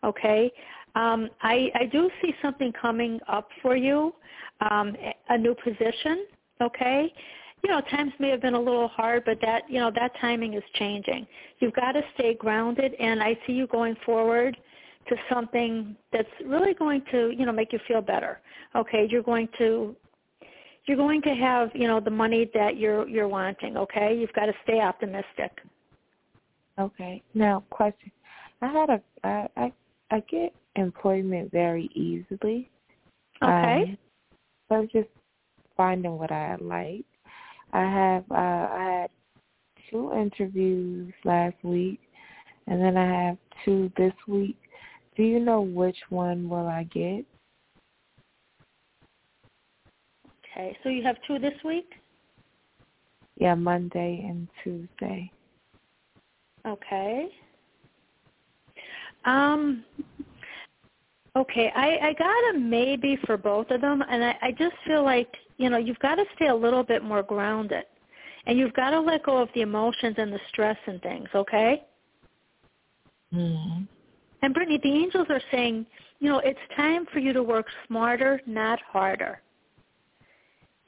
Okay. 0.04 0.52
Um, 0.96 1.30
I 1.42 1.70
I 1.76 1.86
do 1.92 2.10
see 2.22 2.34
something 2.42 2.74
coming 2.80 3.20
up 3.28 3.50
for 3.62 3.76
you, 3.76 4.14
um, 4.70 4.96
a 5.30 5.38
new 5.38 5.56
position. 5.64 6.26
Okay. 6.62 7.14
You 7.64 7.70
know, 7.70 7.82
times 7.82 8.14
may 8.20 8.30
have 8.30 8.42
been 8.42 8.54
a 8.54 8.60
little 8.60 8.88
hard, 8.88 9.24
but 9.26 9.40
that 9.42 9.64
you 9.70 9.80
know 9.80 9.92
that 9.96 10.12
timing 10.20 10.54
is 10.54 10.64
changing. 10.76 11.28
You've 11.60 11.74
got 11.74 11.94
to 11.94 12.02
stay 12.16 12.34
grounded, 12.34 12.94
and 13.00 13.22
I 13.22 13.38
see 13.46 13.54
you 13.54 13.68
going 13.68 13.96
forward 14.06 14.58
to 15.08 15.16
something 15.32 15.96
that's 16.14 16.30
really 16.46 16.74
going 16.74 17.02
to 17.12 17.32
you 17.38 17.46
know 17.46 17.52
make 17.52 17.74
you 17.74 17.80
feel 17.88 18.02
better. 18.02 18.40
Okay, 18.76 19.08
you're 19.10 19.24
going 19.24 19.50
to 19.58 19.96
you're 20.90 20.98
going 20.98 21.22
to 21.22 21.36
have 21.36 21.70
you 21.74 21.88
know 21.88 22.00
the 22.02 22.10
money 22.10 22.50
that 22.54 22.78
you're 22.78 23.08
you're 23.08 23.28
wanting 23.30 23.78
okay 23.78 24.18
you've 24.20 24.34
got 24.34 24.48
to 24.48 24.54
stay 24.66 24.82
optimistic 24.82 25.52
Okay. 26.80 27.22
Now, 27.34 27.64
question. 27.70 28.12
I 28.62 28.68
had 28.68 28.90
a 28.90 29.02
I 29.24 29.48
I, 29.58 29.74
I 30.12 30.20
get 30.32 30.54
employment 30.76 31.52
very 31.52 31.90
easily. 31.94 32.70
okay 33.44 33.82
Um, 33.84 33.98
so 34.68 34.76
I 34.76 34.80
was 34.80 34.90
just 34.94 35.10
finding 35.76 36.18
what 36.18 36.32
I 36.32 36.56
like. 36.60 37.06
I 37.74 37.82
have 37.82 38.24
uh, 38.32 38.36
I 38.36 39.00
had 39.02 39.10
two 39.92 40.14
interviews 40.14 41.14
last 41.26 41.56
week, 41.64 42.00
and 42.68 42.82
then 42.82 42.98
I 42.98 43.28
have 43.28 43.38
two 43.66 43.92
this 43.98 44.14
week. 44.28 44.58
Do 45.18 45.24
you 45.24 45.40
know 45.40 45.62
which 45.62 45.98
one 46.10 46.48
will 46.48 46.68
I 46.68 46.84
get? 46.84 47.26
Okay 50.60 50.78
so 50.84 50.90
you 50.90 51.04
have 51.04 51.16
two 51.26 51.40
this 51.40 51.54
week 51.64 51.94
Yeah, 53.38 53.56
Monday 53.56 54.26
and 54.28 54.48
Tuesday. 54.64 55.32
okay 56.68 57.28
um 59.26 59.84
okay 61.36 61.72
i 61.76 62.10
i 62.10 62.14
got 62.14 62.56
a 62.56 62.60
maybe 62.60 63.18
for 63.26 63.38
both 63.38 63.70
of 63.70 63.82
them 63.82 64.04
and 64.10 64.24
i 64.24 64.36
i 64.42 64.52
just 64.52 64.76
feel 64.86 65.04
like 65.04 65.30
you 65.58 65.70
know 65.70 65.78
you've 65.78 66.00
got 66.00 66.16
to 66.16 66.26
stay 66.36 66.48
a 66.48 66.56
little 66.56 66.84
bit 66.84 67.04
more 67.04 67.24
grounded 67.24 67.86
and 68.46 68.58
you've 68.58 68.74
got 68.74 68.92
to 68.92 69.00
let 69.00 69.24
go 69.24 69.38
of 69.38 69.50
the 69.56 69.62
emotions 69.62 70.16
and 70.18 70.32
the 70.34 70.40
stress 70.50 70.78
and 70.88 71.02
things 71.02 71.30
okay 71.36 71.84
Mm-hmm. 73.32 73.84
And 74.42 74.54
Brittany, 74.56 74.80
the 74.82 74.92
angels 74.92 75.28
are 75.30 75.42
saying, 75.52 75.86
you 76.20 76.30
know, 76.30 76.40
it's 76.40 76.58
time 76.76 77.06
for 77.14 77.20
you 77.20 77.32
to 77.32 77.44
work 77.44 77.68
smarter, 77.86 78.42
not 78.48 78.80
harder. 78.92 79.40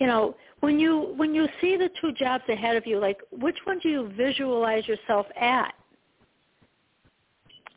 You 0.01 0.07
know, 0.07 0.35
when 0.61 0.80
you 0.80 1.13
when 1.15 1.35
you 1.35 1.47
see 1.61 1.77
the 1.77 1.88
two 2.01 2.11
jobs 2.13 2.43
ahead 2.49 2.75
of 2.75 2.88
you, 2.88 2.97
like 2.97 3.19
which 3.31 3.57
one 3.65 3.77
do 3.77 3.88
you 3.88 4.11
visualize 4.17 4.88
yourself 4.88 5.27
at? 5.39 5.75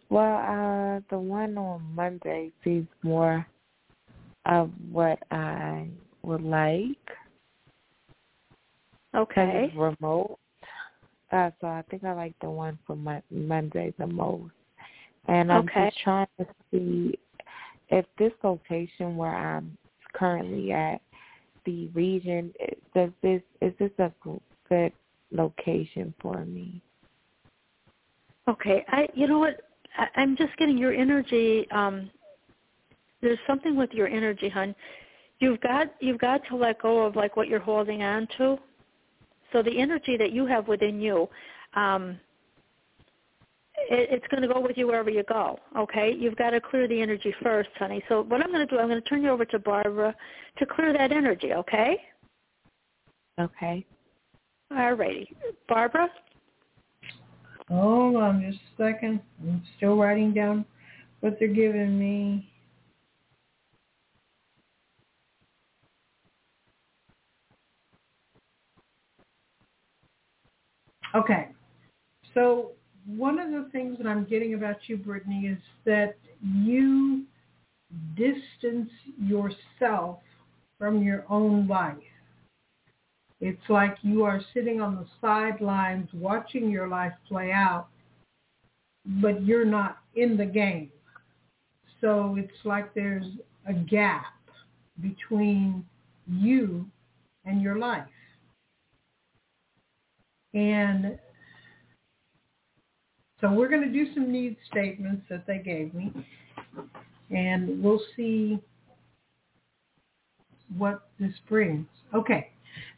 Well, 0.09 0.39
uh, 0.39 1.01
the 1.11 1.19
one 1.19 1.59
on 1.59 1.83
Monday 1.95 2.51
sees 2.65 2.87
more 3.03 3.47
of 4.47 4.71
what 4.91 5.19
I 5.31 5.89
would 6.23 6.41
like. 6.41 6.97
Okay. 9.15 9.67
It's 9.67 9.77
remote. 9.77 10.39
Uh, 11.31 11.51
so 11.61 11.67
I 11.67 11.85
think 11.91 12.05
I 12.05 12.15
like 12.15 12.35
the 12.41 12.49
one 12.49 12.79
for 12.87 12.97
Mon- 12.97 13.23
Monday 13.31 13.93
the 13.99 14.07
most. 14.07 14.55
And 15.29 15.53
I'm 15.53 15.65
Okay. 15.65 15.91
just 15.91 15.99
trying 16.03 16.27
to 16.39 16.47
see 16.71 17.19
if 17.91 18.07
this 18.19 18.33
location 18.43 19.19
where 19.19 19.35
I'm 19.35 19.77
currently 20.15 20.73
at, 20.73 21.03
the 21.65 21.89
region, 21.89 22.53
does 22.95 23.11
this 23.23 23.43
is 23.61 23.73
this 23.79 23.91
a 23.99 24.13
good 24.69 24.93
location 25.31 26.15
for 26.21 26.45
me? 26.45 26.83
Okay. 28.49 28.85
I 28.89 29.09
you 29.15 29.27
know 29.27 29.39
what? 29.39 29.61
I, 29.97 30.07
I'm 30.17 30.37
just 30.37 30.57
getting 30.59 30.79
your 30.79 30.93
energy. 30.93 31.69
Um, 31.71 32.11
there's 33.23 33.39
something 33.47 33.77
with 33.77 33.91
your 33.93 34.07
energy, 34.07 34.49
hon. 34.49 34.75
You've 35.41 35.61
got 35.61 35.95
you've 36.01 36.19
got 36.19 36.43
to 36.49 36.57
let 36.57 36.81
go 36.83 37.05
of 37.05 37.17
like 37.17 37.37
what 37.37 37.49
you're 37.49 37.61
holding 37.61 38.03
on 38.03 38.29
to. 38.39 38.59
So 39.53 39.63
the 39.63 39.79
energy 39.79 40.17
that 40.17 40.33
you 40.33 40.47
have 40.47 40.69
within 40.69 41.01
you, 41.01 41.29
um, 41.75 42.19
it, 43.91 44.09
it's 44.11 44.27
going 44.29 44.43
to 44.43 44.53
go 44.53 44.61
with 44.61 44.77
you 44.77 44.87
wherever 44.87 45.11
you 45.11 45.23
go. 45.25 45.59
Okay, 45.77 46.13
you've 46.17 46.37
got 46.37 46.51
to 46.51 46.61
clear 46.61 46.89
the 46.89 47.01
energy 47.01 47.35
first, 47.43 47.71
honey. 47.79 48.03
So 48.09 48.23
what 48.23 48.43
I'm 48.43 48.53
going 48.53 48.67
to 48.67 48.75
do, 48.75 48.81
I'm 48.81 48.89
going 48.89 49.03
to 49.03 49.09
turn 49.09 49.23
you 49.23 49.31
over 49.31 49.45
to 49.45 49.59
Barbara 49.59 50.15
to 50.59 50.67
clear 50.67 50.93
that 50.93 51.13
energy. 51.13 51.53
Okay. 51.53 51.97
Okay. 53.41 53.85
All 54.71 54.93
righty, 54.93 55.35
Barbara. 55.69 56.09
Hold 57.69 58.17
on 58.17 58.43
just 58.43 58.63
a 58.79 58.83
second. 58.83 59.21
I'm 59.43 59.63
still 59.77 59.97
writing 59.97 60.35
down 60.35 60.65
what 61.21 61.37
they're 61.39 61.49
giving 61.49 61.99
me. 61.99 62.51
Okay. 71.15 71.49
So 72.35 72.73
one 73.07 73.39
of 73.39 73.51
the 73.51 73.69
things 73.71 73.99
that 73.99 74.07
I'm 74.07 74.25
getting 74.25 74.55
about 74.55 74.77
you, 74.87 74.97
Brittany, 74.97 75.47
is 75.47 75.59
that 75.85 76.17
you 76.43 77.25
distance 78.17 78.91
yourself 79.19 80.21
from 80.79 81.03
your 81.03 81.25
own 81.29 81.67
life. 81.69 81.97
It's 83.41 83.69
like 83.69 83.97
you 84.03 84.25
are 84.25 84.41
sitting 84.55 84.81
on 84.81 84.95
the 84.97 85.07
sidelines 85.21 86.09
watching 86.15 86.71
your 86.71 86.89
life 86.89 87.13
play 87.29 87.53
out, 87.53 87.89
but 89.07 89.45
you're 89.45 89.67
not 89.67 89.99
in 90.15 90.37
the 90.37 90.47
game. 90.47 90.91
So 92.01 92.37
it's 92.39 92.65
like 92.65 92.95
there's 92.95 93.27
a 93.67 93.75
gap 93.75 94.35
between 95.01 95.85
you 96.27 96.87
and 97.45 97.61
your 97.61 97.77
life. 97.79 98.05
And 100.55 101.19
So 103.45 103.53
we're 103.53 103.69
going 103.69 103.83
to 103.83 103.93
do 103.93 104.07
some 104.15 104.33
need 104.33 104.57
statements 104.71 105.23
that 105.29 105.47
they 105.47 105.59
gave 105.59 105.93
me, 105.93 106.11
and 107.31 107.85
we'll 107.85 108.01
see 108.17 108.59
what 110.79 111.09
this 111.21 111.35
brings. 111.47 111.87
Okay, 112.15 112.49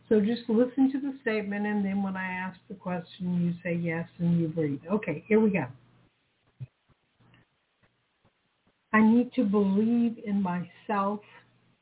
so 0.09 0.21
just 0.21 0.43
listen 0.47 0.93
to 0.93 1.01
the 1.01 1.19
statement, 1.21 1.67
and 1.67 1.85
then 1.85 2.01
when 2.01 2.17
I 2.17 2.29
ask 2.29 2.61
the 2.69 2.77
question, 2.77 3.45
you 3.45 3.55
say 3.61 3.75
yes 3.77 4.09
and 4.21 4.41
you 4.41 4.47
breathe. 4.47 4.79
Okay, 4.89 5.25
here 5.27 5.41
we 5.41 5.51
go. 5.51 5.67
I 8.93 9.03
need 9.03 9.33
to 9.33 9.43
believe 9.43 10.17
in 10.25 10.41
myself 10.41 11.23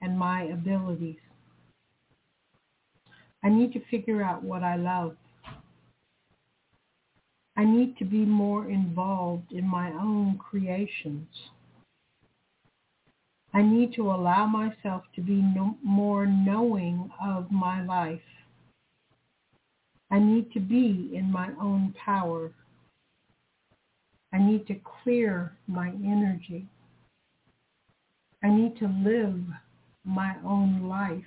and 0.00 0.18
my 0.18 0.44
abilities. 0.44 1.20
I 3.42 3.50
need 3.50 3.74
to 3.74 3.80
figure 3.90 4.22
out 4.22 4.42
what 4.42 4.62
I 4.62 4.76
love. 4.76 5.16
I 7.56 7.64
need 7.64 7.96
to 7.98 8.04
be 8.04 8.24
more 8.24 8.68
involved 8.68 9.52
in 9.52 9.66
my 9.66 9.90
own 9.92 10.38
creations. 10.38 11.28
I 13.52 13.62
need 13.62 13.94
to 13.94 14.10
allow 14.10 14.46
myself 14.46 15.04
to 15.14 15.20
be 15.20 15.40
no, 15.40 15.76
more 15.82 16.26
knowing 16.26 17.10
of 17.24 17.52
my 17.52 17.84
life. 17.84 18.20
I 20.10 20.18
need 20.18 20.52
to 20.52 20.60
be 20.60 21.12
in 21.14 21.30
my 21.30 21.50
own 21.60 21.94
power. 22.04 22.50
I 24.32 24.38
need 24.38 24.66
to 24.66 24.74
clear 25.02 25.52
my 25.68 25.90
energy. 25.90 26.66
I 28.42 28.50
need 28.50 28.76
to 28.78 28.86
live 28.86 29.40
my 30.04 30.34
own 30.44 30.88
life. 30.88 31.24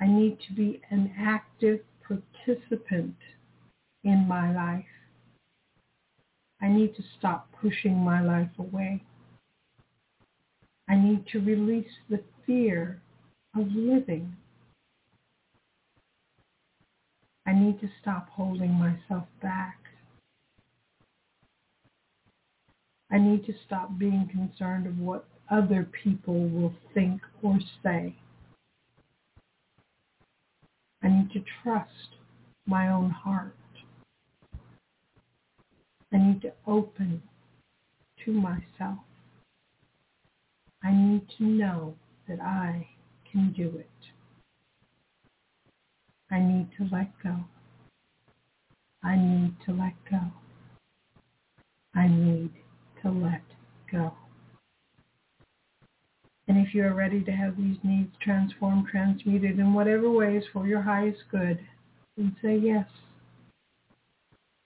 I 0.00 0.06
need 0.06 0.38
to 0.46 0.54
be 0.54 0.80
an 0.90 1.12
active 1.18 1.80
participant 2.06 3.16
in 4.06 4.26
my 4.28 4.54
life. 4.54 4.84
I 6.62 6.68
need 6.68 6.94
to 6.94 7.02
stop 7.18 7.48
pushing 7.60 7.96
my 7.96 8.22
life 8.22 8.56
away. 8.58 9.02
I 10.88 10.94
need 10.94 11.26
to 11.32 11.40
release 11.40 11.90
the 12.08 12.22
fear 12.46 13.02
of 13.56 13.66
living. 13.72 14.36
I 17.46 17.52
need 17.52 17.80
to 17.80 17.88
stop 18.00 18.28
holding 18.30 18.72
myself 18.72 19.24
back. 19.42 19.78
I 23.10 23.18
need 23.18 23.44
to 23.46 23.54
stop 23.66 23.98
being 23.98 24.28
concerned 24.30 24.86
of 24.86 24.98
what 24.98 25.26
other 25.50 25.88
people 26.04 26.48
will 26.48 26.74
think 26.94 27.20
or 27.42 27.58
say. 27.82 28.14
I 31.02 31.08
need 31.08 31.30
to 31.32 31.42
trust 31.62 32.16
my 32.66 32.88
own 32.88 33.10
heart. 33.10 33.54
I 36.12 36.18
need 36.18 36.42
to 36.42 36.52
open 36.66 37.22
to 38.24 38.32
myself. 38.32 38.98
I 40.82 40.92
need 40.92 41.22
to 41.38 41.44
know 41.44 41.94
that 42.28 42.40
I 42.40 42.88
can 43.30 43.52
do 43.52 43.72
it. 43.78 43.90
I 46.30 46.40
need 46.40 46.68
to 46.78 46.88
let 46.92 47.10
go. 47.22 47.44
I 49.02 49.16
need 49.16 49.54
to 49.66 49.72
let 49.72 49.94
go. 50.10 50.20
I 51.94 52.08
need 52.08 52.50
to 53.02 53.10
let 53.10 53.42
go. 53.90 54.12
And 56.48 56.58
if 56.58 56.74
you 56.74 56.84
are 56.84 56.94
ready 56.94 57.22
to 57.24 57.32
have 57.32 57.56
these 57.56 57.78
needs 57.82 58.12
transformed, 58.20 58.86
transmuted 58.88 59.58
in 59.58 59.74
whatever 59.74 60.10
ways 60.10 60.44
for 60.52 60.66
your 60.66 60.82
highest 60.82 61.22
good, 61.30 61.58
then 62.16 62.36
say 62.42 62.56
yes. 62.56 62.86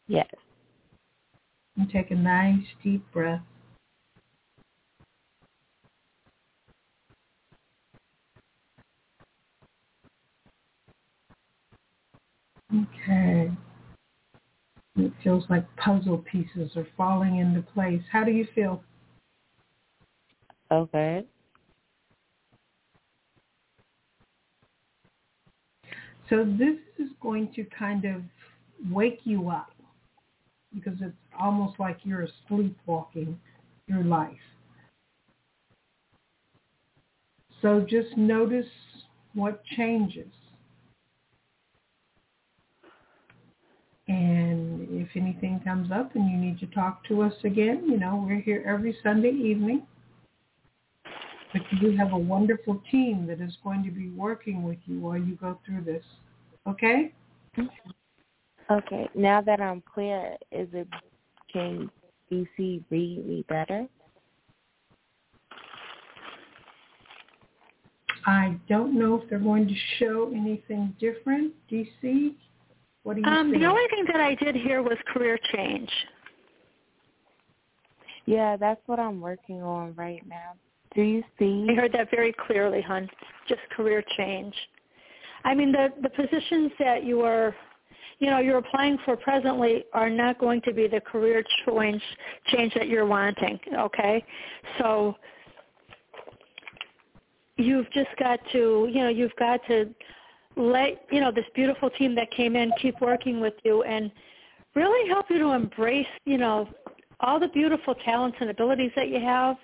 Yes. 0.07 0.28
And 1.81 1.89
take 1.89 2.10
a 2.10 2.15
nice 2.15 2.67
deep 2.84 3.10
breath. 3.10 3.41
Okay. 12.70 13.50
It 14.97 15.12
feels 15.25 15.44
like 15.49 15.65
puzzle 15.76 16.18
pieces 16.18 16.76
are 16.76 16.86
falling 16.99 17.39
into 17.39 17.62
place. 17.62 18.02
How 18.12 18.25
do 18.25 18.31
you 18.31 18.47
feel? 18.55 18.83
Okay. 20.70 21.25
So 26.28 26.44
this 26.44 26.76
is 26.99 27.09
going 27.23 27.50
to 27.55 27.65
kind 27.65 28.05
of 28.05 28.20
wake 28.92 29.20
you 29.25 29.49
up 29.49 29.73
because 30.75 30.99
it's 31.00 31.17
almost 31.39 31.78
like 31.78 31.99
you're 32.05 32.26
sleepwalking 32.49 33.39
your 33.86 34.05
life. 34.05 34.33
So 37.62 37.86
just 37.89 38.17
notice 38.17 38.67
what 39.34 39.62
changes. 39.76 40.28
And 44.09 44.89
if 44.91 45.09
anything 45.15 45.60
comes 45.62 45.92
up 45.92 46.15
and 46.17 46.31
you 46.31 46.36
need 46.36 46.59
to 46.60 46.67
talk 46.67 47.05
to 47.09 47.23
us 47.23 47.34
again, 47.44 47.84
you 47.86 47.99
know, 47.99 48.25
we're 48.26 48.41
here 48.41 48.65
every 48.67 48.97
Sunday 49.02 49.31
evening. 49.31 49.86
But 51.52 51.62
you 51.81 51.97
have 51.97 52.12
a 52.12 52.18
wonderful 52.18 52.83
team 52.91 53.26
that 53.26 53.41
is 53.41 53.57
going 53.62 53.84
to 53.84 53.91
be 53.91 54.09
working 54.10 54.62
with 54.62 54.78
you 54.86 55.00
while 55.00 55.18
you 55.18 55.36
go 55.36 55.59
through 55.67 55.83
this. 55.84 56.05
Okay? 56.67 57.12
Okay. 58.70 59.09
Now 59.15 59.41
that 59.42 59.60
I'm 59.60 59.83
clear, 59.83 60.36
is 60.52 60.68
it 60.73 60.89
can 61.53 61.91
DC 62.31 62.83
read 62.91 63.27
me 63.27 63.45
better? 63.49 63.87
I 68.27 68.57
don't 68.69 68.99
know 68.99 69.20
if 69.20 69.29
they're 69.31 69.39
going 69.39 69.67
to 69.67 69.75
show 69.99 70.31
anything 70.35 70.95
different. 71.01 71.55
DC, 71.70 72.35
what 73.03 73.17
do 73.17 73.23
you 73.23 73.27
um, 73.27 73.51
think? 73.51 73.62
The 73.62 73.69
only 73.69 73.89
thing 73.91 74.05
that 74.12 74.20
I 74.20 74.35
did 74.35 74.55
here 74.55 74.83
was 74.83 74.97
career 75.12 75.39
change. 75.55 75.89
Yeah, 78.27 78.57
that's 78.57 78.81
what 78.87 79.01
I'm 79.01 79.20
working 79.20 79.62
on 79.62 79.95
right 79.95 80.23
now. 80.29 80.53
Do 80.95 81.03
you 81.03 81.23
see? 81.39 81.67
I 81.70 81.75
heard 81.75 81.93
that 81.93 82.11
very 82.11 82.35
clearly, 82.47 82.83
hon. 82.83 83.09
Just 83.49 83.61
career 83.75 84.05
change. 84.17 84.55
I 85.45 85.55
mean, 85.55 85.73
the 85.73 85.89
the 86.03 86.11
positions 86.11 86.73
that 86.79 87.05
you 87.05 87.23
are, 87.23 87.55
you 88.18 88.28
know, 88.28 88.39
you're 88.39 88.58
applying 88.58 88.98
for 89.05 89.16
presently 89.16 89.84
are 89.92 90.10
not 90.10 90.39
going 90.39 90.60
to 90.62 90.72
be 90.72 90.86
the 90.86 91.00
career 91.00 91.42
change 91.66 92.02
change 92.47 92.74
that 92.74 92.89
you're 92.89 93.06
wanting. 93.06 93.58
Okay, 93.78 94.24
so 94.78 95.14
you've 97.56 97.90
just 97.92 98.10
got 98.18 98.40
to, 98.52 98.89
you 98.90 99.02
know, 99.02 99.08
you've 99.08 99.36
got 99.39 99.60
to 99.68 99.89
let 100.56 101.06
you 101.10 101.20
know 101.20 101.30
this 101.30 101.44
beautiful 101.55 101.90
team 101.90 102.14
that 102.16 102.30
came 102.32 102.56
in 102.56 102.70
keep 102.80 103.00
working 103.00 103.40
with 103.40 103.55
you 103.64 103.82
and 103.82 104.10
really 104.74 105.08
help 105.08 105.26
you 105.30 105.39
to 105.39 105.52
embrace, 105.52 106.06
you 106.24 106.39
know, 106.39 106.68
all 107.20 107.39
the 107.39 107.48
beautiful 107.48 107.94
talents 108.05 108.36
and 108.40 108.50
abilities 108.50 108.90
that 108.97 109.08
you 109.08 109.20
have. 109.20 109.56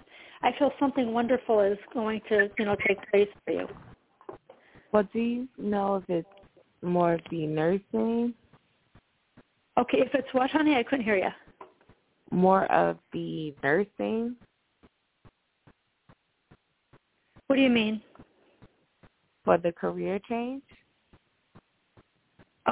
I 0.42 0.52
feel 0.58 0.70
something 0.78 1.12
wonderful 1.12 1.60
is 1.60 1.78
going 1.92 2.20
to, 2.28 2.50
you 2.58 2.64
know, 2.64 2.76
take 2.86 2.98
place 3.10 3.28
for 3.44 3.52
you. 3.52 3.68
Well, 4.92 5.08
do 5.12 5.18
you 5.18 5.48
know 5.58 5.96
if 5.96 6.04
it's 6.08 6.28
more 6.82 7.14
of 7.14 7.20
the 7.30 7.46
nursing? 7.46 8.34
Okay, 9.78 9.98
if 9.98 10.14
it's 10.14 10.28
what, 10.32 10.50
honey? 10.50 10.76
I 10.76 10.82
couldn't 10.82 11.04
hear 11.04 11.16
you. 11.16 11.28
More 12.30 12.70
of 12.72 12.96
the 13.12 13.54
nursing? 13.62 14.36
What 17.46 17.56
do 17.56 17.62
you 17.62 17.70
mean? 17.70 18.02
For 19.44 19.58
the 19.58 19.72
career 19.72 20.18
change? 20.28 20.62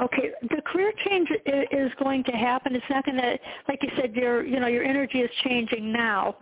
Okay, 0.01 0.31
the 0.41 0.61
career 0.65 0.91
change 1.05 1.29
is 1.71 1.91
going 2.03 2.23
to 2.25 2.33
happen. 2.33 2.75
It's 2.75 2.85
not 2.89 3.05
going 3.05 3.17
to, 3.17 3.37
like 3.69 3.81
you 3.81 3.89
said, 3.95 4.13
your 4.13 4.45
you 4.45 4.59
know 4.59 4.67
your 4.67 4.83
energy 4.83 5.19
is 5.19 5.29
changing 5.45 5.91
now. 5.91 6.35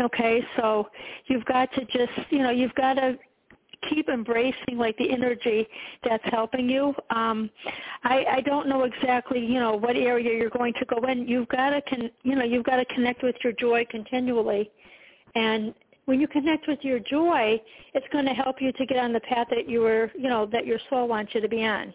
Okay, 0.00 0.40
so 0.56 0.88
you've 1.26 1.44
got 1.46 1.72
to 1.72 1.84
just 1.86 2.12
you 2.30 2.38
know 2.44 2.50
you've 2.50 2.74
got 2.74 2.94
to 2.94 3.18
keep 3.90 4.08
embracing 4.08 4.78
like 4.78 4.96
the 4.98 5.10
energy 5.10 5.66
that's 6.04 6.24
helping 6.26 6.68
you. 6.68 6.94
Um, 7.10 7.50
I, 8.04 8.24
I 8.36 8.40
don't 8.42 8.68
know 8.68 8.84
exactly, 8.84 9.40
you 9.40 9.60
know, 9.60 9.76
what 9.76 9.96
area 9.96 10.36
you're 10.38 10.50
going 10.50 10.74
to 10.74 10.84
go 10.86 11.06
in. 11.08 11.26
You've 11.28 11.48
got 11.48 11.70
to, 11.70 11.82
con, 11.82 12.10
you 12.22 12.36
know, 12.36 12.44
you've 12.44 12.64
got 12.64 12.76
to 12.76 12.84
connect 12.94 13.22
with 13.22 13.36
your 13.44 13.52
joy 13.54 13.86
continually, 13.90 14.70
and 15.34 15.74
when 16.06 16.20
you 16.20 16.28
connect 16.28 16.68
with 16.68 16.80
your 16.82 17.00
joy, 17.00 17.60
it's 17.94 18.06
going 18.12 18.26
to 18.26 18.32
help 18.34 18.56
you 18.60 18.72
to 18.72 18.86
get 18.86 18.98
on 18.98 19.12
the 19.12 19.20
path 19.20 19.48
that 19.50 19.68
you 19.68 19.80
were, 19.80 20.10
you 20.16 20.28
know, 20.28 20.46
that 20.52 20.66
your 20.66 20.78
soul 20.90 21.08
wants 21.08 21.34
you 21.34 21.40
to 21.40 21.48
be 21.48 21.64
on. 21.64 21.94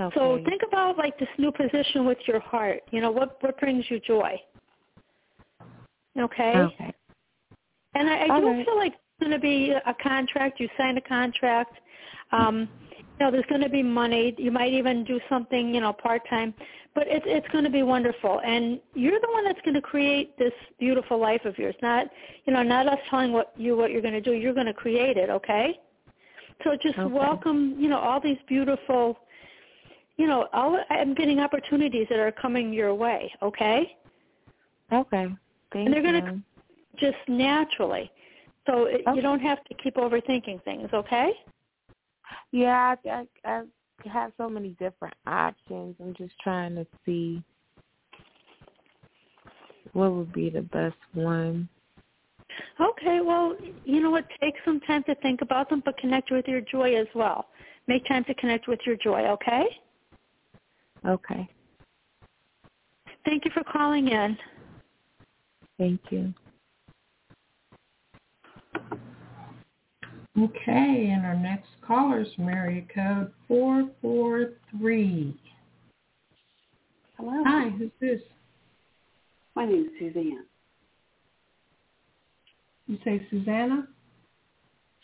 Okay. 0.00 0.14
So 0.18 0.40
think 0.46 0.62
about 0.66 0.98
like 0.98 1.18
this 1.18 1.28
new 1.38 1.52
position 1.52 2.06
with 2.06 2.18
your 2.26 2.40
heart. 2.40 2.80
You 2.90 3.00
know, 3.00 3.10
what 3.12 3.38
what 3.42 3.58
brings 3.60 3.84
you 3.90 4.00
joy? 4.00 4.40
Okay. 6.18 6.54
Okay. 6.56 6.94
And 7.94 8.08
I, 8.10 8.24
I 8.24 8.28
All 8.30 8.40
do 8.40 8.46
right. 8.48 8.66
feel 8.66 8.76
like 8.76 8.94
going 9.22 9.36
to 9.40 9.44
be 9.52 9.56
a 9.70 9.94
contract. 10.02 10.60
You 10.60 10.68
sign 10.78 10.94
a 10.96 11.00
contract. 11.18 11.74
Um, 12.32 12.56
you 13.18 13.26
know, 13.26 13.30
there's 13.30 13.50
going 13.54 13.60
to 13.62 13.68
be 13.68 13.82
money. 13.82 14.34
You 14.38 14.50
might 14.50 14.72
even 14.72 15.04
do 15.04 15.20
something, 15.28 15.74
you 15.74 15.80
know, 15.80 15.92
part 15.92 16.22
time. 16.28 16.54
but 16.94 17.04
it's 17.06 17.24
it's 17.28 17.48
going 17.54 17.64
to 17.64 17.70
be 17.70 17.82
wonderful, 17.82 18.40
and 18.44 18.80
you're 18.94 19.20
the 19.20 19.32
one 19.36 19.44
that's 19.44 19.60
going 19.66 19.74
to 19.74 19.80
create 19.92 20.36
this 20.38 20.52
beautiful 20.78 21.18
life 21.18 21.44
of 21.44 21.56
yours. 21.58 21.74
Not 21.82 22.06
you 22.44 22.52
know, 22.52 22.62
not 22.62 22.86
us 22.86 22.98
telling 23.10 23.32
what 23.32 23.52
you 23.56 23.76
what 23.76 23.90
you're 23.92 24.02
going 24.02 24.14
to 24.14 24.20
do. 24.20 24.32
You're 24.32 24.54
going 24.60 24.66
to 24.66 24.74
create 24.74 25.16
it. 25.16 25.30
Okay. 25.30 25.66
So 26.64 26.76
just 26.82 26.98
Okay. 26.98 27.12
welcome, 27.12 27.76
you 27.78 27.88
know, 27.88 27.98
all 27.98 28.20
these 28.20 28.38
beautiful, 28.46 29.18
you 30.16 30.26
know, 30.26 30.48
all 30.52 30.78
I'm 30.90 31.14
getting 31.14 31.40
opportunities 31.40 32.06
that 32.10 32.18
are 32.18 32.32
coming 32.32 32.72
your 32.72 32.94
way. 32.94 33.32
Okay. 33.42 33.96
Okay. 34.92 35.26
Thank 35.72 35.86
and 35.86 35.92
they're 35.92 36.02
going 36.02 36.22
to 36.22 36.40
just 36.98 37.18
naturally. 37.28 38.10
So 38.66 38.84
it, 38.84 39.02
you 39.14 39.22
don't 39.22 39.40
have 39.40 39.62
to 39.64 39.74
keep 39.82 39.96
overthinking 39.96 40.62
things. 40.64 40.88
Okay. 40.92 41.32
Yeah, 42.52 42.94
I, 43.04 43.26
I, 43.44 43.48
I 44.04 44.08
have 44.08 44.32
so 44.36 44.48
many 44.48 44.70
different 44.78 45.14
options. 45.26 45.96
I'm 46.00 46.14
just 46.14 46.34
trying 46.42 46.74
to 46.76 46.86
see 47.04 47.42
what 49.92 50.12
would 50.12 50.32
be 50.32 50.50
the 50.50 50.62
best 50.62 50.96
one. 51.14 51.68
Okay, 52.80 53.20
well, 53.20 53.56
you 53.84 54.00
know 54.00 54.10
what? 54.10 54.26
Take 54.40 54.54
some 54.64 54.80
time 54.80 55.02
to 55.04 55.14
think 55.16 55.42
about 55.42 55.68
them, 55.68 55.82
but 55.84 55.96
connect 55.98 56.30
with 56.30 56.46
your 56.46 56.60
joy 56.60 56.94
as 56.96 57.06
well. 57.14 57.46
Make 57.86 58.06
time 58.06 58.24
to 58.24 58.34
connect 58.34 58.68
with 58.68 58.80
your 58.86 58.96
joy, 58.96 59.28
okay? 59.28 59.64
Okay. 61.06 61.48
Thank 63.24 63.44
you 63.44 63.50
for 63.52 63.62
calling 63.64 64.08
in. 64.08 64.36
Thank 65.78 66.00
you. 66.10 66.32
Okay, 70.38 71.12
and 71.14 71.26
our 71.26 71.36
next 71.36 71.68
caller 71.86 72.20
is 72.22 72.28
area 72.38 72.82
code 72.94 73.30
443. 73.48 75.36
Hello. 77.18 77.42
Hi, 77.46 77.68
who's 77.68 77.90
this? 78.00 78.20
My 79.54 79.66
name 79.66 79.84
is 79.84 79.90
Suzanne. 79.98 80.46
You 82.86 82.98
say 83.04 83.26
Susanna? 83.30 83.86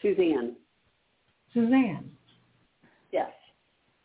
Suzanne. 0.00 0.56
Suzanne. 1.52 2.10
Yes. 3.12 3.30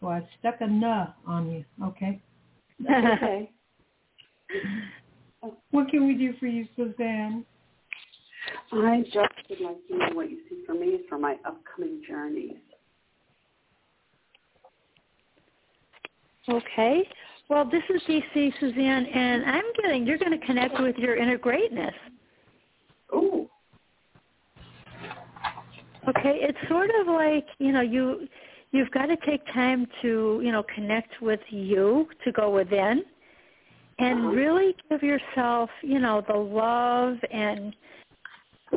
Well, 0.02 0.12
I 0.12 0.28
stuck 0.40 0.60
a 0.60 0.66
"n" 0.66 0.84
on 1.26 1.50
you. 1.50 1.66
Okay. 1.84 2.22
Okay. 2.82 3.50
What 5.72 5.90
can 5.90 6.08
we 6.08 6.14
do 6.14 6.34
for 6.40 6.46
you, 6.46 6.66
Suzanne? 6.76 7.46
I 8.72 9.02
just 9.04 9.18
would 9.50 9.62
like 9.62 9.88
to 9.88 9.98
know 9.98 10.16
what 10.16 10.30
you 10.30 10.40
see 10.50 10.64
for 10.66 10.74
me 10.74 11.00
for 11.08 11.18
my 11.18 11.38
upcoming 11.46 12.02
journeys. 12.08 12.58
Okay. 16.50 17.08
Well, 17.50 17.70
this 17.70 17.84
is 17.94 18.02
DC 18.04 18.54
Suzanne, 18.60 19.06
and 19.06 19.46
I'm 19.46 19.64
getting 19.82 20.06
you're 20.06 20.18
going 20.18 20.38
to 20.38 20.46
connect 20.46 20.80
with 20.80 20.96
your 20.98 21.16
inner 21.16 21.38
greatness. 21.38 21.94
Ooh. 23.14 23.48
Okay, 26.10 26.40
it's 26.42 26.58
sort 26.70 26.90
of 27.00 27.08
like 27.08 27.46
you 27.60 27.72
know 27.72 27.82
you 27.82 28.28
you've 28.72 28.92
got 28.92 29.06
to 29.06 29.18
take 29.26 29.46
time 29.54 29.88
to 30.02 30.42
you 30.44 30.52
know 30.52 30.64
connect 30.76 31.22
with 31.22 31.40
you 31.50 32.08
to 32.26 32.32
go 32.32 32.50
within, 32.50 33.04
and 34.00 34.20
uh-huh. 34.20 34.28
really 34.30 34.76
give 34.90 35.04
yourself 35.04 35.70
you 35.82 36.00
know 36.00 36.24
the 36.28 36.36
love 36.36 37.18
and 37.32 37.76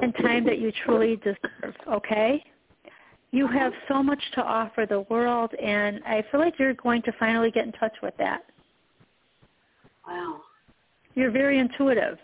and 0.02 0.14
time 0.16 0.44
that 0.44 0.58
you 0.58 0.72
truly 0.84 1.16
deserve. 1.16 1.74
Okay. 1.90 2.42
You 3.32 3.46
have 3.48 3.72
so 3.88 4.02
much 4.02 4.22
to 4.34 4.42
offer 4.42 4.86
the 4.88 5.00
world, 5.10 5.52
and 5.62 6.00
I 6.06 6.24
feel 6.30 6.40
like 6.40 6.54
you're 6.58 6.74
going 6.74 7.02
to 7.02 7.12
finally 7.18 7.50
get 7.50 7.66
in 7.66 7.72
touch 7.72 7.94
with 8.02 8.14
that. 8.18 8.44
Wow. 10.06 10.40
You're 11.14 11.30
very 11.30 11.58
intuitive, 11.58 12.18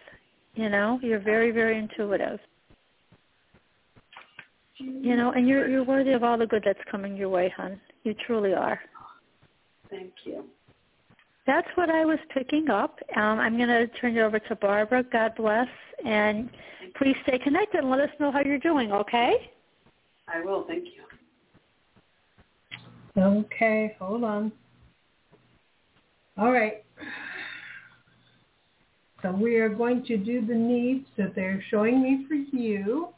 you 0.55 0.69
know. 0.69 1.01
You're 1.03 1.19
very, 1.19 1.51
very 1.51 1.79
intuitive. 1.79 2.39
You 4.79 5.17
know, 5.17 5.33
and 5.33 5.47
you're 5.47 5.69
you're 5.69 5.85
worthy 5.85 6.13
of 6.13 6.25
all 6.25 6.37
the 6.39 6.47
good 6.47 6.63
that's 6.65 6.79
coming 6.91 7.17
your 7.17 7.29
way, 7.29 7.53
hon. 7.57 7.81
You 8.05 8.15
truly 8.27 8.53
are. 8.53 8.81
Thank 9.91 10.13
you. 10.25 10.45
That's 11.47 11.69
what 11.75 11.91
I 11.91 12.05
was 12.05 12.19
picking 12.33 12.71
up. 12.71 13.01
Um, 13.17 13.41
I'm 13.41 13.57
going 13.57 13.69
to 13.69 13.89
turn 14.01 14.17
it 14.17 14.21
over 14.21 14.39
to 14.39 14.57
Barbara. 14.57 15.05
God 15.11 15.33
bless, 15.37 15.69
and 16.05 16.49
please 16.97 17.17
stay 17.25 17.39
connected 17.39 17.81
and 17.81 17.91
let 17.91 18.01
us 18.01 18.11
know 18.21 18.31
how 18.31 18.43
you're 18.45 18.59
doing. 18.59 18.93
Okay? 18.93 19.51
I 20.29 20.41
will. 20.45 20.65
Thank 20.69 20.85
you. 20.85 21.03
Okay, 23.21 23.97
hold 23.99 24.25
on. 24.25 24.53
All 26.39 26.53
right. 26.53 26.85
So 29.21 29.31
we 29.31 29.57
are 29.57 29.69
going 29.69 30.05
to 30.07 30.17
do 30.17 30.45
the 30.45 30.55
needs 30.55 31.07
that 31.17 31.35
they're 31.35 31.63
showing 31.71 32.03
me 32.03 32.25
for 32.27 32.35
you. 32.35 33.09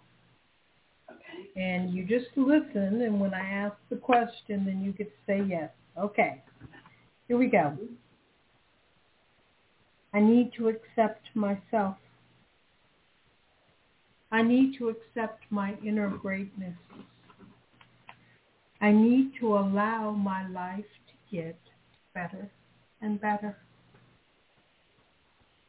Okay. 1.10 1.60
And 1.60 1.94
you 1.94 2.04
just 2.04 2.26
listen, 2.36 3.02
and 3.02 3.20
when 3.20 3.32
I 3.32 3.48
ask 3.48 3.76
the 3.88 3.96
question, 3.96 4.64
then 4.66 4.82
you 4.82 4.92
get 4.92 5.10
to 5.10 5.16
say 5.26 5.42
yes. 5.48 5.70
Okay. 5.98 6.42
Here 7.28 7.38
we 7.38 7.46
go. 7.46 7.78
I 10.14 10.20
need 10.20 10.52
to 10.56 10.68
accept 10.68 11.26
myself. 11.34 11.96
I 14.30 14.42
need 14.42 14.78
to 14.78 14.88
accept 14.88 15.42
my 15.50 15.74
inner 15.84 16.08
greatness. 16.08 16.76
I 18.80 18.92
need 18.92 19.32
to 19.40 19.56
allow 19.56 20.12
my 20.12 20.46
life 20.48 20.84
to 21.08 21.36
get 21.36 21.58
better 22.14 22.48
and 23.02 23.20
better. 23.20 23.56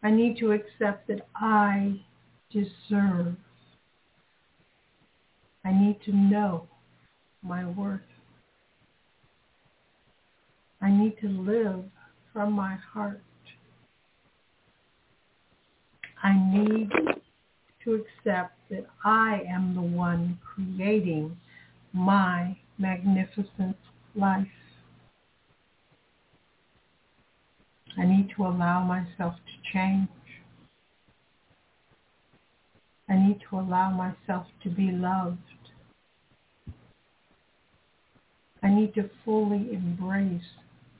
I 0.03 0.11
need 0.11 0.37
to 0.37 0.51
accept 0.51 1.07
that 1.07 1.27
I 1.35 2.01
deserve. 2.51 3.35
I 5.63 5.71
need 5.71 5.97
to 6.05 6.15
know 6.15 6.67
my 7.41 7.65
worth. 7.65 8.01
I 10.81 10.91
need 10.91 11.17
to 11.21 11.27
live 11.27 11.85
from 12.31 12.51
my 12.51 12.75
heart. 12.93 13.21
I 16.25 16.33
need 16.51 16.89
to 17.83 17.93
accept 17.93 18.57
that 18.71 18.87
I 19.03 19.43
am 19.47 19.75
the 19.75 19.81
one 19.81 20.39
creating 20.43 21.37
my 21.93 22.57
magnificent 22.79 23.77
life. 24.15 24.47
I 27.95 28.07
need 28.07 28.31
to 28.35 28.43
allow 28.47 28.83
myself 28.83 29.35
to 29.35 29.71
change. 29.71 30.09
I 33.07 33.17
need 33.17 33.39
to 33.51 33.59
allow 33.59 33.91
myself 33.91 34.47
to 34.63 34.69
be 34.69 34.89
loved. 34.89 35.37
I 38.63 38.73
need 38.73 38.95
to 38.95 39.11
fully 39.23 39.71
embrace 39.71 40.41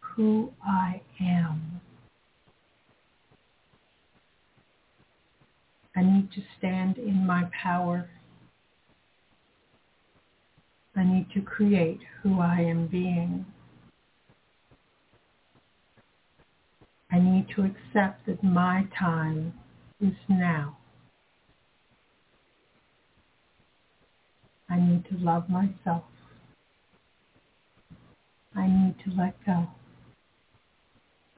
who 0.02 0.52
I 0.64 1.02
am. 1.20 1.82
I 5.96 6.04
need 6.04 6.32
to 6.34 6.42
stand 6.58 6.98
in 6.98 7.26
my 7.26 7.50
power. 7.62 8.10
I 10.96 11.04
need 11.04 11.28
to 11.34 11.42
create 11.42 12.00
who 12.22 12.40
I 12.40 12.60
am 12.62 12.88
being. 12.88 13.46
I 17.12 17.20
need 17.20 17.48
to 17.56 17.64
accept 17.64 18.26
that 18.26 18.44
my 18.44 18.88
time 18.98 19.54
is 20.02 20.16
now. 20.28 20.78
I 24.70 24.80
need 24.80 25.06
to 25.10 25.18
love 25.18 25.50
myself. 25.50 26.04
I 28.56 28.68
need 28.68 28.96
to 29.06 29.12
let 29.18 29.36
go. 29.46 29.68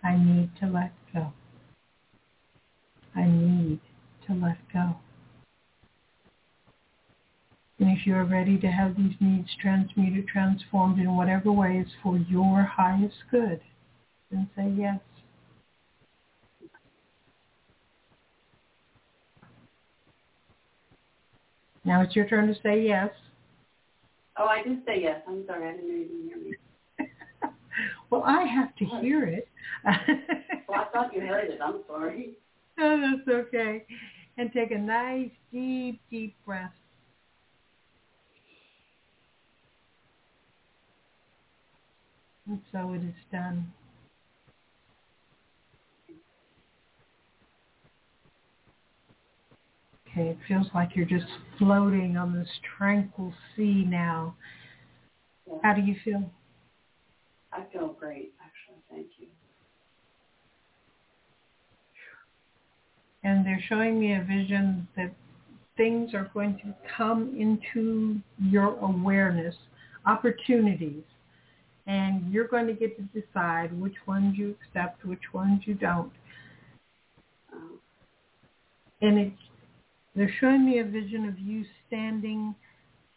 I 0.03 0.15
need 0.15 0.49
to 0.61 0.67
let 0.67 0.93
go. 1.13 1.33
I 3.15 3.25
need 3.25 3.79
to 4.27 4.33
let 4.33 4.57
go. 4.71 4.95
And 7.79 7.95
if 7.95 8.07
you're 8.07 8.25
ready 8.25 8.57
to 8.57 8.67
have 8.67 8.97
these 8.97 9.13
needs 9.19 9.49
transmuted, 9.61 10.27
transformed 10.27 10.99
in 10.99 11.15
whatever 11.15 11.51
way 11.51 11.77
is 11.77 11.91
for 12.01 12.17
your 12.17 12.63
highest 12.63 13.15
good, 13.29 13.61
then 14.31 14.49
say 14.55 14.71
yes. 14.75 14.99
Now 21.85 22.01
it's 22.01 22.15
your 22.15 22.27
turn 22.27 22.47
to 22.47 22.55
say 22.61 22.81
yes. 22.81 23.11
Oh, 24.37 24.45
I 24.45 24.61
did 24.61 24.79
say 24.85 25.01
yes. 25.01 25.21
I'm 25.27 25.45
sorry. 25.47 25.69
I 25.69 25.71
didn't 25.73 25.87
know 25.87 25.95
you 25.95 26.05
didn't 26.05 26.27
hear 26.27 26.37
me. 26.37 26.53
Well, 28.09 28.23
I 28.25 28.43
have 28.43 28.75
to 28.77 28.85
hear 28.85 29.25
it. 29.25 29.47
Well, 30.67 30.79
I 30.81 30.85
thought 30.91 31.13
you 31.13 31.21
heard 31.21 31.49
it. 31.51 31.59
I'm 31.63 31.81
sorry. 31.87 32.31
Oh, 32.79 33.01
that's 33.25 33.47
okay 33.47 33.85
and 34.37 34.51
take 34.53 34.71
a 34.71 34.77
nice 34.77 35.31
deep, 35.51 35.99
deep 36.11 36.35
breath. 36.45 36.73
And 42.47 42.61
so 42.71 42.93
it 42.93 43.01
is 43.03 43.15
done. 43.31 43.73
Okay, 50.09 50.29
it 50.29 50.37
feels 50.47 50.67
like 50.73 50.95
you're 50.95 51.05
just 51.05 51.25
floating 51.57 52.17
on 52.17 52.33
this 52.33 52.47
tranquil 52.77 53.33
sea 53.55 53.83
now. 53.85 54.35
How 55.61 55.73
do 55.73 55.81
you 55.81 55.95
feel? 56.03 56.29
I 57.51 57.63
feel 57.71 57.95
great, 57.99 58.33
actually. 58.41 58.81
Thank 58.89 59.07
you. 59.19 59.27
And 63.27 63.45
they're 63.45 63.61
showing 63.67 63.99
me 63.99 64.13
a 64.13 64.23
vision 64.23 64.87
that 64.95 65.11
things 65.75 66.13
are 66.13 66.31
going 66.33 66.57
to 66.63 66.73
come 66.95 67.35
into 67.37 68.21
your 68.39 68.77
awareness, 68.79 69.53
opportunities, 70.05 71.03
and 71.87 72.31
you're 72.31 72.47
going 72.47 72.67
to 72.67 72.73
get 72.73 72.95
to 72.95 73.21
decide 73.21 73.77
which 73.77 73.95
ones 74.07 74.37
you 74.37 74.55
accept, 74.61 75.03
which 75.03 75.33
ones 75.33 75.63
you 75.65 75.73
don't. 75.73 76.13
And 79.01 79.33
they're 80.15 80.33
showing 80.39 80.65
me 80.65 80.79
a 80.79 80.85
vision 80.85 81.27
of 81.27 81.37
you 81.37 81.65
standing 81.85 82.55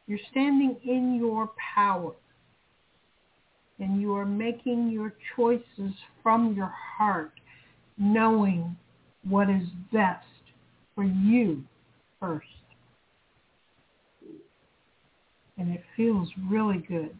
you're 0.08 0.18
standing 0.32 0.76
in 0.84 1.14
your 1.20 1.52
power 1.76 2.14
and 3.78 4.00
you 4.00 4.12
are 4.16 4.26
making 4.26 4.90
your 4.90 5.14
choices 5.36 5.94
from 6.20 6.56
your 6.56 6.74
heart 6.98 7.30
knowing 7.96 8.76
what 9.28 9.48
is 9.50 9.68
best 9.92 10.26
for 10.94 11.04
you 11.04 11.62
first 12.18 12.46
and 15.58 15.72
it 15.72 15.82
feels 15.96 16.28
really 16.48 16.78
good 16.78 17.16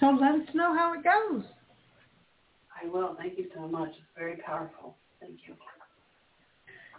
so 0.00 0.06
let 0.06 0.34
us 0.34 0.54
know 0.54 0.76
how 0.76 0.94
it 0.94 1.02
goes 1.02 1.44
I 2.82 2.88
will. 2.88 3.16
Thank 3.18 3.38
you 3.38 3.46
so 3.54 3.66
much. 3.66 3.90
It's 3.90 4.06
very 4.16 4.36
powerful. 4.36 4.96
Thank 5.20 5.38
you. 5.46 5.54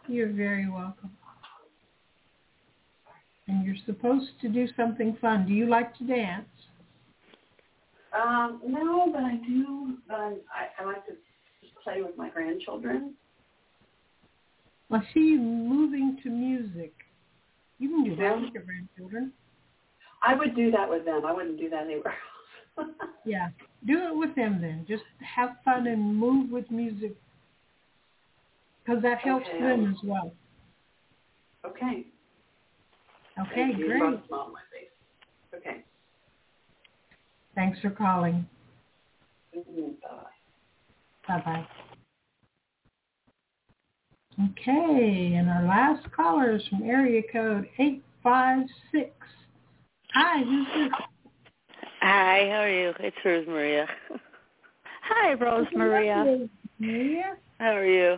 You're 0.07 0.31
very 0.31 0.69
welcome. 0.69 1.11
And 3.47 3.65
you're 3.65 3.75
supposed 3.85 4.29
to 4.41 4.49
do 4.49 4.67
something 4.75 5.17
fun. 5.21 5.45
Do 5.47 5.53
you 5.53 5.67
like 5.67 5.97
to 5.97 6.03
dance? 6.05 6.47
Um, 8.13 8.61
no, 8.65 9.11
but 9.11 9.23
I 9.23 9.35
do. 9.47 9.97
But 10.07 10.15
I'm, 10.15 10.37
I, 10.53 10.81
I 10.81 10.85
like 10.85 11.05
to 11.07 11.13
just 11.61 11.75
play 11.83 12.01
with 12.01 12.17
my 12.17 12.29
grandchildren. 12.29 13.13
I 14.91 14.99
see 15.13 15.19
you 15.19 15.39
moving 15.39 16.17
to 16.23 16.29
music. 16.29 16.93
You 17.77 17.89
can 17.89 18.03
do 18.03 18.15
that 18.15 18.41
with 18.41 18.51
your 18.53 18.63
grandchildren. 18.63 19.31
I 20.23 20.35
would 20.35 20.55
do 20.55 20.71
that 20.71 20.89
with 20.89 21.05
them. 21.05 21.25
I 21.25 21.31
wouldn't 21.31 21.59
do 21.59 21.69
that 21.69 21.83
anywhere 21.83 22.13
else. 22.77 22.89
Yeah. 23.25 23.49
Do 23.85 24.07
it 24.07 24.15
with 24.15 24.33
them 24.35 24.59
then. 24.61 24.85
Just 24.87 25.03
have 25.19 25.57
fun 25.63 25.87
and 25.87 26.17
move 26.17 26.49
with 26.49 26.71
music. 26.71 27.13
Because 28.83 29.03
that 29.03 29.19
helps 29.19 29.45
Okay. 29.47 29.59
them 29.59 29.87
as 29.91 29.97
well. 30.03 30.31
okay. 31.65 32.05
Okay, 33.39 33.53
Thank 33.53 33.77
great. 33.77 34.01
Rub 34.01 34.13
a 34.13 34.27
smile 34.27 34.39
on 34.47 34.53
my 34.53 34.59
face. 34.71 34.89
Okay. 35.55 35.83
Thanks 37.55 37.79
for 37.81 37.89
calling. 37.89 38.47
Mhm. 39.55 39.99
Bye. 40.01 40.25
Bye-bye. 41.27 41.67
Okay, 44.51 45.33
and 45.35 45.49
our 45.49 45.63
last 45.63 46.09
caller 46.11 46.51
is 46.51 46.65
from 46.67 46.83
area 46.83 47.21
code 47.31 47.67
856. 47.77 49.11
Hi, 50.13 50.43
who's 50.43 50.67
this? 50.67 50.91
Hi, 52.01 52.47
how 52.49 52.61
are 52.61 52.69
you? 52.69 52.93
It's 52.99 53.17
Rose 53.25 53.45
Maria. 53.47 53.87
Hi, 55.03 55.33
Rose 55.33 55.67
Maria. 55.75 56.47
Maria? 56.79 57.35
How 57.59 57.75
are 57.75 57.85
you? 57.85 58.17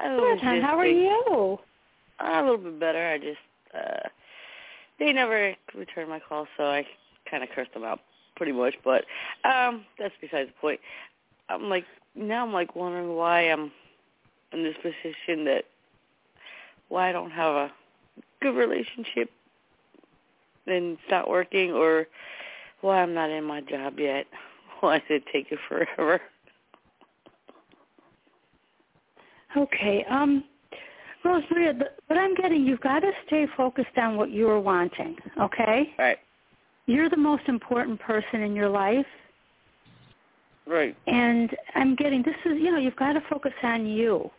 Good, 0.00 0.40
hon. 0.40 0.60
How 0.62 0.78
are 0.78 0.86
you? 0.86 1.58
A 2.20 2.40
little 2.42 2.56
bit 2.56 2.80
better. 2.80 3.06
I 3.08 3.18
just 3.18 3.38
uh 3.74 4.08
they 4.98 5.12
never 5.12 5.54
returned 5.74 6.08
my 6.08 6.20
call, 6.20 6.46
so 6.56 6.64
I 6.64 6.86
kind 7.30 7.42
of 7.42 7.50
cursed 7.50 7.74
them 7.74 7.84
out 7.84 8.00
pretty 8.38 8.52
much. 8.52 8.74
But 8.84 9.04
um 9.44 9.84
that's 9.98 10.14
besides 10.20 10.48
the 10.48 10.60
point. 10.60 10.80
I'm 11.50 11.68
like 11.68 11.84
now 12.14 12.46
I'm 12.46 12.52
like 12.54 12.74
wondering 12.74 13.14
why 13.14 13.42
I'm 13.42 13.70
in 14.52 14.62
this 14.62 14.76
position 14.76 15.44
that 15.44 15.64
why 16.88 17.10
I 17.10 17.12
don't 17.12 17.30
have 17.30 17.54
a 17.54 17.72
good 18.40 18.56
relationship 18.56 19.30
and 20.68 20.92
it's 20.92 21.10
not 21.10 21.28
working, 21.28 21.72
or 21.72 22.06
why 22.80 23.02
I'm 23.02 23.14
not 23.14 23.30
in 23.30 23.44
my 23.44 23.60
job 23.62 23.98
yet. 23.98 24.26
Why 24.80 25.02
did 25.08 25.22
it 25.22 25.24
take 25.32 25.50
you 25.50 25.58
forever? 25.68 26.20
Okay. 29.56 30.04
Um, 30.08 30.44
Rosemaria, 31.24 31.76
the, 31.76 31.86
what 32.06 32.16
I'm 32.16 32.36
getting, 32.36 32.64
you've 32.64 32.80
got 32.80 33.00
to 33.00 33.10
stay 33.26 33.48
focused 33.56 33.96
on 33.96 34.16
what 34.16 34.30
you 34.30 34.48
are 34.48 34.60
wanting. 34.60 35.16
Okay. 35.40 35.92
Right. 35.98 36.18
You're 36.88 37.10
the 37.10 37.18
most 37.18 37.42
important 37.48 38.00
person 38.00 38.40
in 38.40 38.56
your 38.56 38.70
life, 38.70 39.06
Right. 40.66 40.96
and 41.06 41.54
I'm 41.74 41.94
getting 41.94 42.22
this 42.22 42.34
is 42.46 42.58
you 42.58 42.70
know 42.70 42.78
you've 42.78 42.96
got 42.96 43.12
to 43.12 43.20
focus 43.28 43.52
on 43.62 43.86
you. 43.86 44.30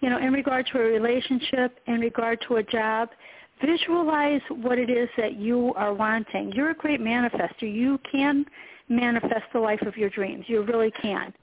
You 0.00 0.10
know, 0.10 0.18
in 0.18 0.32
regard 0.32 0.66
to 0.72 0.78
a 0.78 0.82
relationship, 0.82 1.80
in 1.86 1.98
regard 1.98 2.40
to 2.46 2.56
a 2.56 2.62
job, 2.62 3.08
visualize 3.60 4.40
what 4.50 4.78
it 4.78 4.88
is 4.88 5.08
that 5.16 5.34
you 5.34 5.72
are 5.74 5.92
wanting. 5.92 6.52
You're 6.52 6.70
a 6.70 6.74
great 6.74 7.00
manifester. 7.00 7.62
You 7.62 7.98
can 8.10 8.44
manifest 8.88 9.44
the 9.52 9.58
life 9.58 9.82
of 9.82 9.96
your 9.96 10.10
dreams. 10.10 10.44
You 10.46 10.62
really 10.62 10.92
can. 11.02 11.34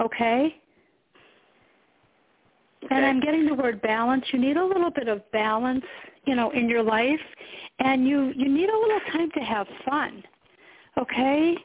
Okay? 0.00 0.56
And 2.90 3.04
I'm 3.04 3.20
getting 3.20 3.46
the 3.46 3.54
word 3.54 3.82
balance. 3.82 4.24
You 4.32 4.38
need 4.38 4.56
a 4.56 4.64
little 4.64 4.90
bit 4.90 5.08
of 5.08 5.28
balance, 5.32 5.84
you 6.26 6.34
know, 6.34 6.50
in 6.50 6.68
your 6.68 6.82
life, 6.82 7.20
and 7.80 8.06
you 8.06 8.32
you 8.36 8.48
need 8.48 8.68
a 8.68 8.78
little 8.78 9.00
time 9.12 9.30
to 9.32 9.40
have 9.40 9.66
fun. 9.84 10.22
Okay? 10.96 11.56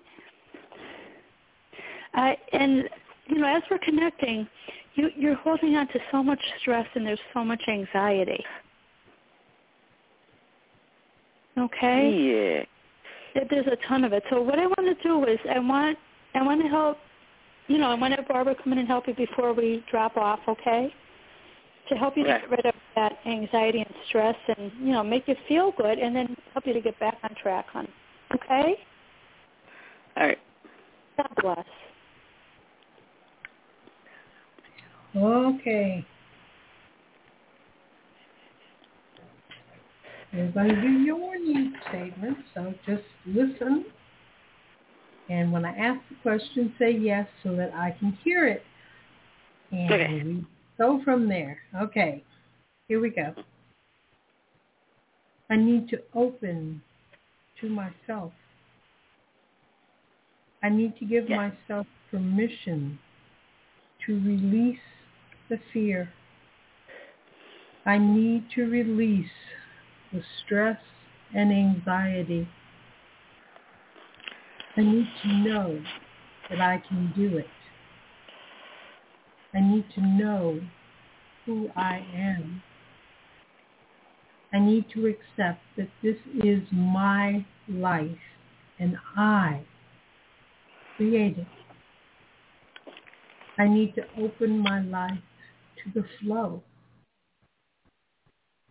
Uh, 2.16 2.33
and 2.51 2.90
you 3.27 3.38
know, 3.38 3.48
as 3.48 3.64
we're 3.69 3.80
connecting, 3.80 4.48
you 4.95 5.09
you're 5.16 5.35
holding 5.35 5.75
on 5.75 5.88
to 5.90 6.00
so 6.11 6.24
much 6.24 6.40
stress 6.61 6.88
and 6.95 7.06
there's 7.06 7.19
so 7.33 7.43
much 7.43 7.61
anxiety. 7.67 8.43
Okay? 11.58 12.66
Yeah. 13.35 13.43
There's 13.50 13.67
a 13.67 13.77
ton 13.88 14.03
of 14.03 14.14
it. 14.14 14.24
So 14.30 14.42
what 14.42 14.59
I 14.59 14.66
want 14.66 14.98
to 14.98 15.03
do 15.03 15.25
is 15.25 15.40
I 15.50 15.59
want 15.59 15.98
I 16.33 16.42
want 16.42 16.61
to 16.61 16.67
help 16.67 16.98
you 17.67 17.77
know, 17.77 17.88
I 17.88 17.93
want 17.93 18.11
to 18.11 18.17
have 18.17 18.27
Barbara 18.27 18.56
come 18.61 18.74
in 18.74 18.80
and 18.80 18.88
help 18.88 19.08
you 19.08 19.14
before 19.14 19.53
we 19.53 19.83
drop 19.90 20.17
off, 20.17 20.40
okay? 20.48 20.93
To 21.90 21.95
help 21.95 22.16
you 22.16 22.24
to 22.24 22.30
Right. 22.32 22.42
get 22.42 22.50
rid 22.50 22.66
of 22.66 22.76
that 22.95 23.18
anxiety 23.26 23.80
and 23.82 23.95
stress 24.08 24.38
and, 24.58 24.72
you 24.80 24.94
know, 24.94 25.03
make 25.03 25.28
you 25.28 25.36
feel 25.48 25.72
good 25.72 26.00
and 26.00 26.16
then 26.16 26.36
help 26.53 26.66
you 26.66 26.74
to 26.74 26.82
get 26.82 26.98
back 27.00 27.18
on 27.24 27.36
track, 27.36 27.68
hon. 27.70 27.88
Okay? 28.34 28.76
All 30.16 30.28
right. 30.28 30.40
God 31.18 31.30
bless. 31.42 31.66
Okay. 35.16 36.06
You're 40.32 40.52
going 40.52 40.70
to 40.70 40.82
do 40.82 40.90
your 40.90 41.38
need 41.38 41.74
statement, 41.90 42.38
so 42.56 42.74
just 42.88 43.03
listen. 43.26 43.86
And 45.30 45.52
when 45.52 45.64
I 45.64 45.76
ask 45.78 46.00
the 46.10 46.16
question, 46.22 46.74
say 46.80 46.92
yes 46.92 47.28
so 47.44 47.56
that 47.56 47.74
I 47.74 47.92
can 48.00 48.14
hear 48.24 48.48
it. 48.48 48.64
And 49.72 49.92
Okay. 49.92 50.45
Go 50.77 51.02
from 51.03 51.27
there. 51.27 51.60
Okay. 51.82 52.24
Here 52.88 53.00
we 53.00 53.10
go. 53.10 53.34
I 55.50 55.56
need 55.56 55.90
to 55.90 56.00
open 56.14 56.82
to 57.61 57.69
myself. 57.69 58.32
I 60.61 60.69
need 60.69 60.98
to 61.00 61.06
give 61.06 61.30
myself 61.30 61.88
permission 62.10 62.98
to 64.06 64.14
release 64.14 64.80
the 65.50 65.60
fear. 65.72 66.10
I 67.85 67.98
need 67.98 68.45
to 68.56 68.64
release 68.64 69.26
the 70.11 70.22
stress 70.43 70.77
and 71.35 71.52
anxiety. 71.52 72.48
I 74.77 74.82
need 74.82 75.08
to 75.22 75.27
know 75.27 75.84
that 76.50 76.61
I 76.61 76.82
can 76.88 77.14
do 77.16 77.38
it. 77.38 77.48
I 79.54 79.60
need 79.60 79.86
to 79.96 80.02
know 80.02 80.60
who 81.46 81.70
I 81.76 82.06
am. 82.16 82.64
I 84.52 84.60
need 84.60 84.86
to 84.94 85.08
accept 85.08 85.62
that 85.78 85.90
this 86.02 86.18
is 86.44 86.62
my 86.72 87.46
life 87.68 88.18
and 88.80 88.98
I 89.16 89.64
create 90.98 91.38
it. 91.38 91.48
I 93.58 93.68
need 93.68 93.94
to 93.96 94.04
open 94.18 94.60
my 94.60 94.82
life 94.82 95.22
to 95.84 95.92
the 95.94 96.08
flow. 96.20 96.64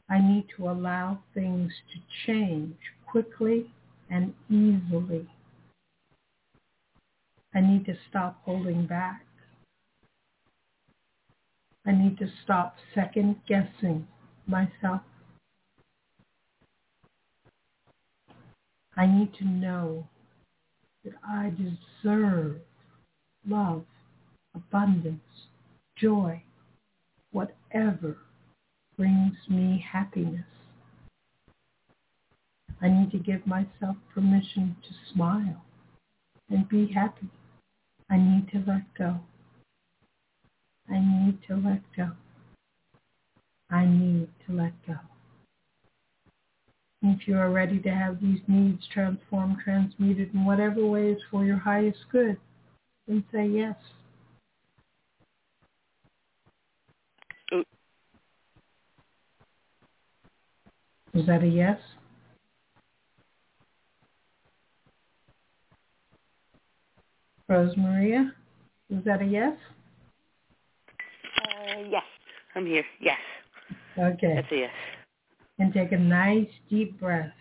I 0.09 0.19
need 0.19 0.47
to 0.57 0.69
allow 0.69 1.21
things 1.35 1.73
to 1.93 2.01
change 2.27 2.77
quickly 3.07 3.71
and 4.11 4.35
easily. 4.51 5.29
I 7.55 7.61
need 7.61 7.87
to 7.87 7.95
stop 8.09 8.41
holding 8.45 8.87
back. 8.87 9.25
I 11.85 11.93
need 11.93 12.19
to 12.19 12.29
stop 12.45 12.77
second 12.95 13.37
guessing 13.49 14.07
myself. 14.47 15.03
I 18.97 19.07
need 19.07 19.35
to 19.39 19.45
know 19.45 20.07
that 21.05 21.15
I 21.27 21.51
deserve 21.51 22.57
love, 23.47 23.85
abundance, 24.55 25.21
joy, 25.97 26.43
whatever 27.33 28.19
brings 28.97 29.35
me 29.49 29.85
happiness. 29.93 30.45
I 32.81 32.89
need 32.89 33.11
to 33.13 33.19
give 33.19 33.47
myself 33.47 33.97
permission 34.15 34.77
to 34.83 35.15
smile 35.15 35.63
and 36.51 36.69
be 36.69 36.93
happy. 36.93 37.29
I 38.11 38.19
need 38.19 38.49
to 38.53 38.59
let 38.67 38.83
go. 38.97 39.21
I 40.91 40.99
need 40.99 41.39
to 41.49 41.57
let 41.57 41.81
go. 41.97 42.11
I 43.71 43.87
need 43.87 44.29
to 44.47 44.53
let 44.53 44.73
go. 44.87 44.97
If 47.03 47.27
you 47.27 47.37
are 47.37 47.51
ready 47.51 47.81
to 47.81 47.91
have 47.91 48.21
these 48.21 48.41
needs 48.47 48.87
transformed, 48.93 49.57
transmuted 49.65 50.33
in 50.35 50.45
whatever 50.45 50.87
ways 50.87 51.19
for 51.31 51.45
your 51.45 51.57
highest 51.57 51.99
good, 52.11 52.37
then 53.09 53.25
say 53.33 53.47
yes. 53.47 53.75
Is 61.15 61.27
that 61.27 61.43
a 61.43 61.47
yes? 61.47 61.79
Rosemaria, 67.51 68.31
is 68.89 69.05
that 69.05 69.21
a 69.21 69.27
yes? 69.27 69.53
Uh, 71.63 71.83
yes, 71.89 72.03
I'm 72.55 72.67
here. 72.67 72.85
Yes. 73.01 73.19
Okay. 73.99 74.35
That's 74.35 74.53
a 74.53 74.57
yes. 74.57 74.71
And 75.59 75.73
take 75.73 75.93
a 75.93 75.99
nice 75.99 76.49
deep 76.69 76.99
breath. 76.99 77.33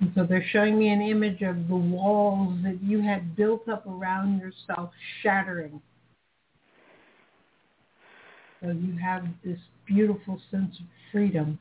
And 0.00 0.12
so 0.14 0.26
they're 0.28 0.44
showing 0.50 0.78
me 0.78 0.90
an 0.90 1.00
image 1.00 1.40
of 1.40 1.66
the 1.68 1.76
walls 1.76 2.58
that 2.62 2.82
you 2.82 3.00
had 3.00 3.34
built 3.36 3.68
up 3.68 3.86
around 3.86 4.38
yourself 4.38 4.90
shattering. 5.22 5.80
So 8.62 8.70
you 8.70 8.98
have 8.98 9.24
this 9.44 9.58
beautiful 9.86 10.40
sense 10.50 10.76
of 10.78 10.86
freedom. 11.10 11.58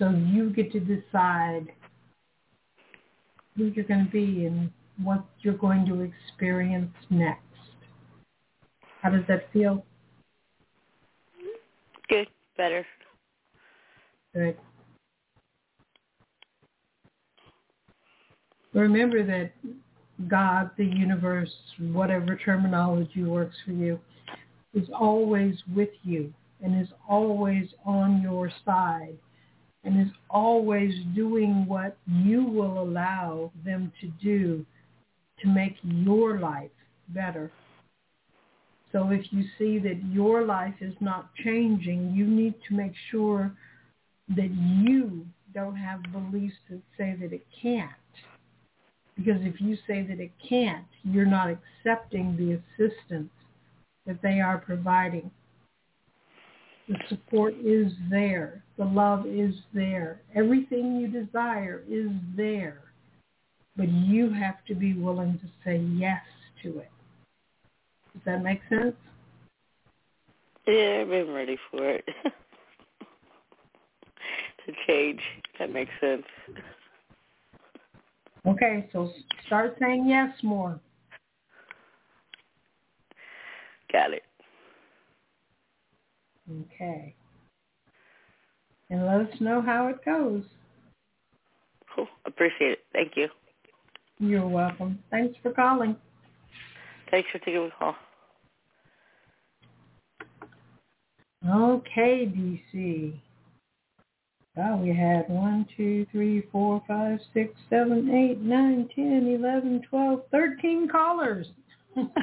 So 0.00 0.08
you 0.08 0.48
get 0.48 0.72
to 0.72 0.80
decide 0.80 1.66
who 3.54 3.66
you're 3.66 3.84
going 3.84 4.06
to 4.06 4.10
be 4.10 4.46
and 4.46 4.70
what 5.04 5.22
you're 5.40 5.58
going 5.58 5.84
to 5.86 6.00
experience 6.00 6.94
next. 7.10 7.42
How 9.02 9.10
does 9.10 9.24
that 9.28 9.52
feel? 9.52 9.84
Good. 12.08 12.28
Better. 12.56 12.86
Good. 14.34 14.56
Remember 18.72 19.22
that 19.22 19.52
God, 20.28 20.70
the 20.78 20.84
universe, 20.84 21.50
whatever 21.78 22.36
terminology 22.36 23.22
works 23.22 23.56
for 23.66 23.72
you, 23.72 24.00
is 24.72 24.88
always 24.98 25.56
with 25.74 25.90
you 26.04 26.32
and 26.62 26.80
is 26.80 26.88
always 27.06 27.68
on 27.84 28.22
your 28.22 28.50
side 28.64 29.18
and 29.84 30.00
is 30.00 30.12
always 30.28 30.92
doing 31.14 31.66
what 31.66 31.96
you 32.06 32.44
will 32.44 32.82
allow 32.82 33.50
them 33.64 33.92
to 34.00 34.08
do 34.22 34.64
to 35.40 35.48
make 35.48 35.76
your 35.82 36.38
life 36.38 36.70
better. 37.08 37.50
So 38.92 39.10
if 39.10 39.24
you 39.30 39.44
see 39.58 39.78
that 39.78 40.02
your 40.12 40.44
life 40.44 40.74
is 40.80 40.94
not 41.00 41.30
changing, 41.44 42.12
you 42.12 42.26
need 42.26 42.54
to 42.68 42.74
make 42.74 42.92
sure 43.10 43.52
that 44.36 44.50
you 44.50 45.26
don't 45.54 45.76
have 45.76 46.02
beliefs 46.12 46.56
that 46.68 46.80
say 46.98 47.16
that 47.20 47.32
it 47.32 47.46
can't. 47.62 47.90
Because 49.16 49.40
if 49.42 49.60
you 49.60 49.76
say 49.86 50.02
that 50.02 50.20
it 50.20 50.32
can't, 50.46 50.86
you're 51.02 51.26
not 51.26 51.48
accepting 51.50 52.36
the 52.36 52.86
assistance 52.86 53.30
that 54.06 54.22
they 54.22 54.40
are 54.40 54.58
providing. 54.58 55.30
The 56.90 56.98
support 57.08 57.54
is 57.64 57.92
there. 58.10 58.64
The 58.76 58.84
love 58.84 59.24
is 59.24 59.54
there. 59.72 60.22
Everything 60.34 60.96
you 60.96 61.06
desire 61.06 61.84
is 61.88 62.10
there. 62.36 62.80
But 63.76 63.88
you 63.88 64.28
have 64.32 64.56
to 64.66 64.74
be 64.74 64.94
willing 64.94 65.38
to 65.38 65.46
say 65.64 65.78
yes 65.78 66.20
to 66.64 66.80
it. 66.80 66.90
Does 68.12 68.22
that 68.26 68.42
make 68.42 68.58
sense? 68.68 68.96
Yeah, 70.66 71.02
I've 71.02 71.08
been 71.08 71.30
ready 71.30 71.56
for 71.70 71.90
it. 71.90 72.04
to 74.66 74.72
change. 74.88 75.20
That 75.60 75.72
makes 75.72 75.92
sense. 76.00 76.24
Okay, 78.48 78.88
so 78.92 79.12
start 79.46 79.76
saying 79.78 80.08
yes 80.08 80.30
more. 80.42 80.80
Got 83.92 84.12
it. 84.12 84.24
Okay. 86.50 87.14
And 88.90 89.06
let 89.06 89.20
us 89.20 89.40
know 89.40 89.62
how 89.62 89.88
it 89.88 90.04
goes. 90.04 90.42
Cool. 91.94 92.08
Appreciate 92.26 92.72
it. 92.72 92.78
Thank 92.92 93.12
you. 93.16 93.28
You're 94.18 94.48
welcome. 94.48 94.98
Thanks 95.10 95.36
for 95.42 95.52
calling. 95.52 95.96
Thanks 97.10 97.28
for 97.32 97.38
taking 97.38 97.64
the 97.64 97.70
call. 97.78 97.96
Okay, 101.48 102.26
DC. 102.26 103.14
Wow, 104.56 104.76
we 104.76 104.94
had 104.94 105.28
one, 105.28 105.66
two, 105.76 106.04
three, 106.12 106.46
four, 106.52 106.82
five, 106.86 107.18
six, 107.32 107.54
seven, 107.70 108.10
eight, 108.10 108.40
nine, 108.40 108.88
ten, 108.94 109.26
eleven, 109.26 109.80
twelve, 109.88 110.22
thirteen 110.30 110.86
callers. 110.86 111.46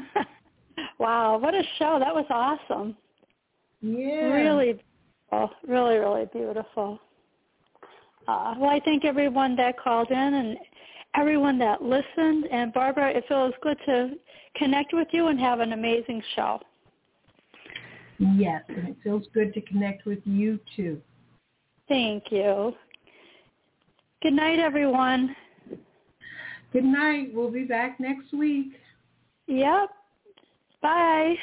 wow, 0.99 1.37
what 1.37 1.55
a 1.55 1.63
show. 1.79 1.97
That 1.99 2.13
was 2.13 2.25
awesome. 2.29 2.95
Yeah. 3.81 4.27
Really 4.27 4.73
beautiful. 4.73 5.55
Really, 5.67 5.97
really 5.97 6.25
beautiful. 6.31 6.99
Uh, 8.27 8.55
well, 8.57 8.69
I 8.69 8.81
thank 8.83 9.05
everyone 9.05 9.55
that 9.55 9.79
called 9.79 10.11
in 10.11 10.17
and 10.17 10.57
everyone 11.15 11.57
that 11.59 11.81
listened. 11.81 12.45
And 12.51 12.73
Barbara, 12.73 13.11
it 13.11 13.23
feels 13.27 13.53
good 13.61 13.77
to 13.85 14.11
connect 14.55 14.93
with 14.93 15.07
you 15.11 15.27
and 15.27 15.39
have 15.39 15.59
an 15.59 15.73
amazing 15.73 16.21
show. 16.35 16.59
Yes, 18.19 18.63
and 18.67 18.89
it 18.89 18.97
feels 19.03 19.25
good 19.33 19.53
to 19.53 19.61
connect 19.61 20.05
with 20.05 20.19
you 20.25 20.59
too. 20.75 20.99
Thank 21.87 22.31
you. 22.31 22.73
Good 24.23 24.33
night, 24.33 24.59
everyone. 24.59 25.35
Good 26.73 26.83
night. 26.83 27.29
We'll 27.33 27.51
be 27.51 27.63
back 27.63 27.99
next 27.99 28.33
week. 28.33 28.73
Yep. 29.45 29.89
Bye. 30.81 31.35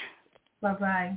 Bye-bye. 0.61 1.17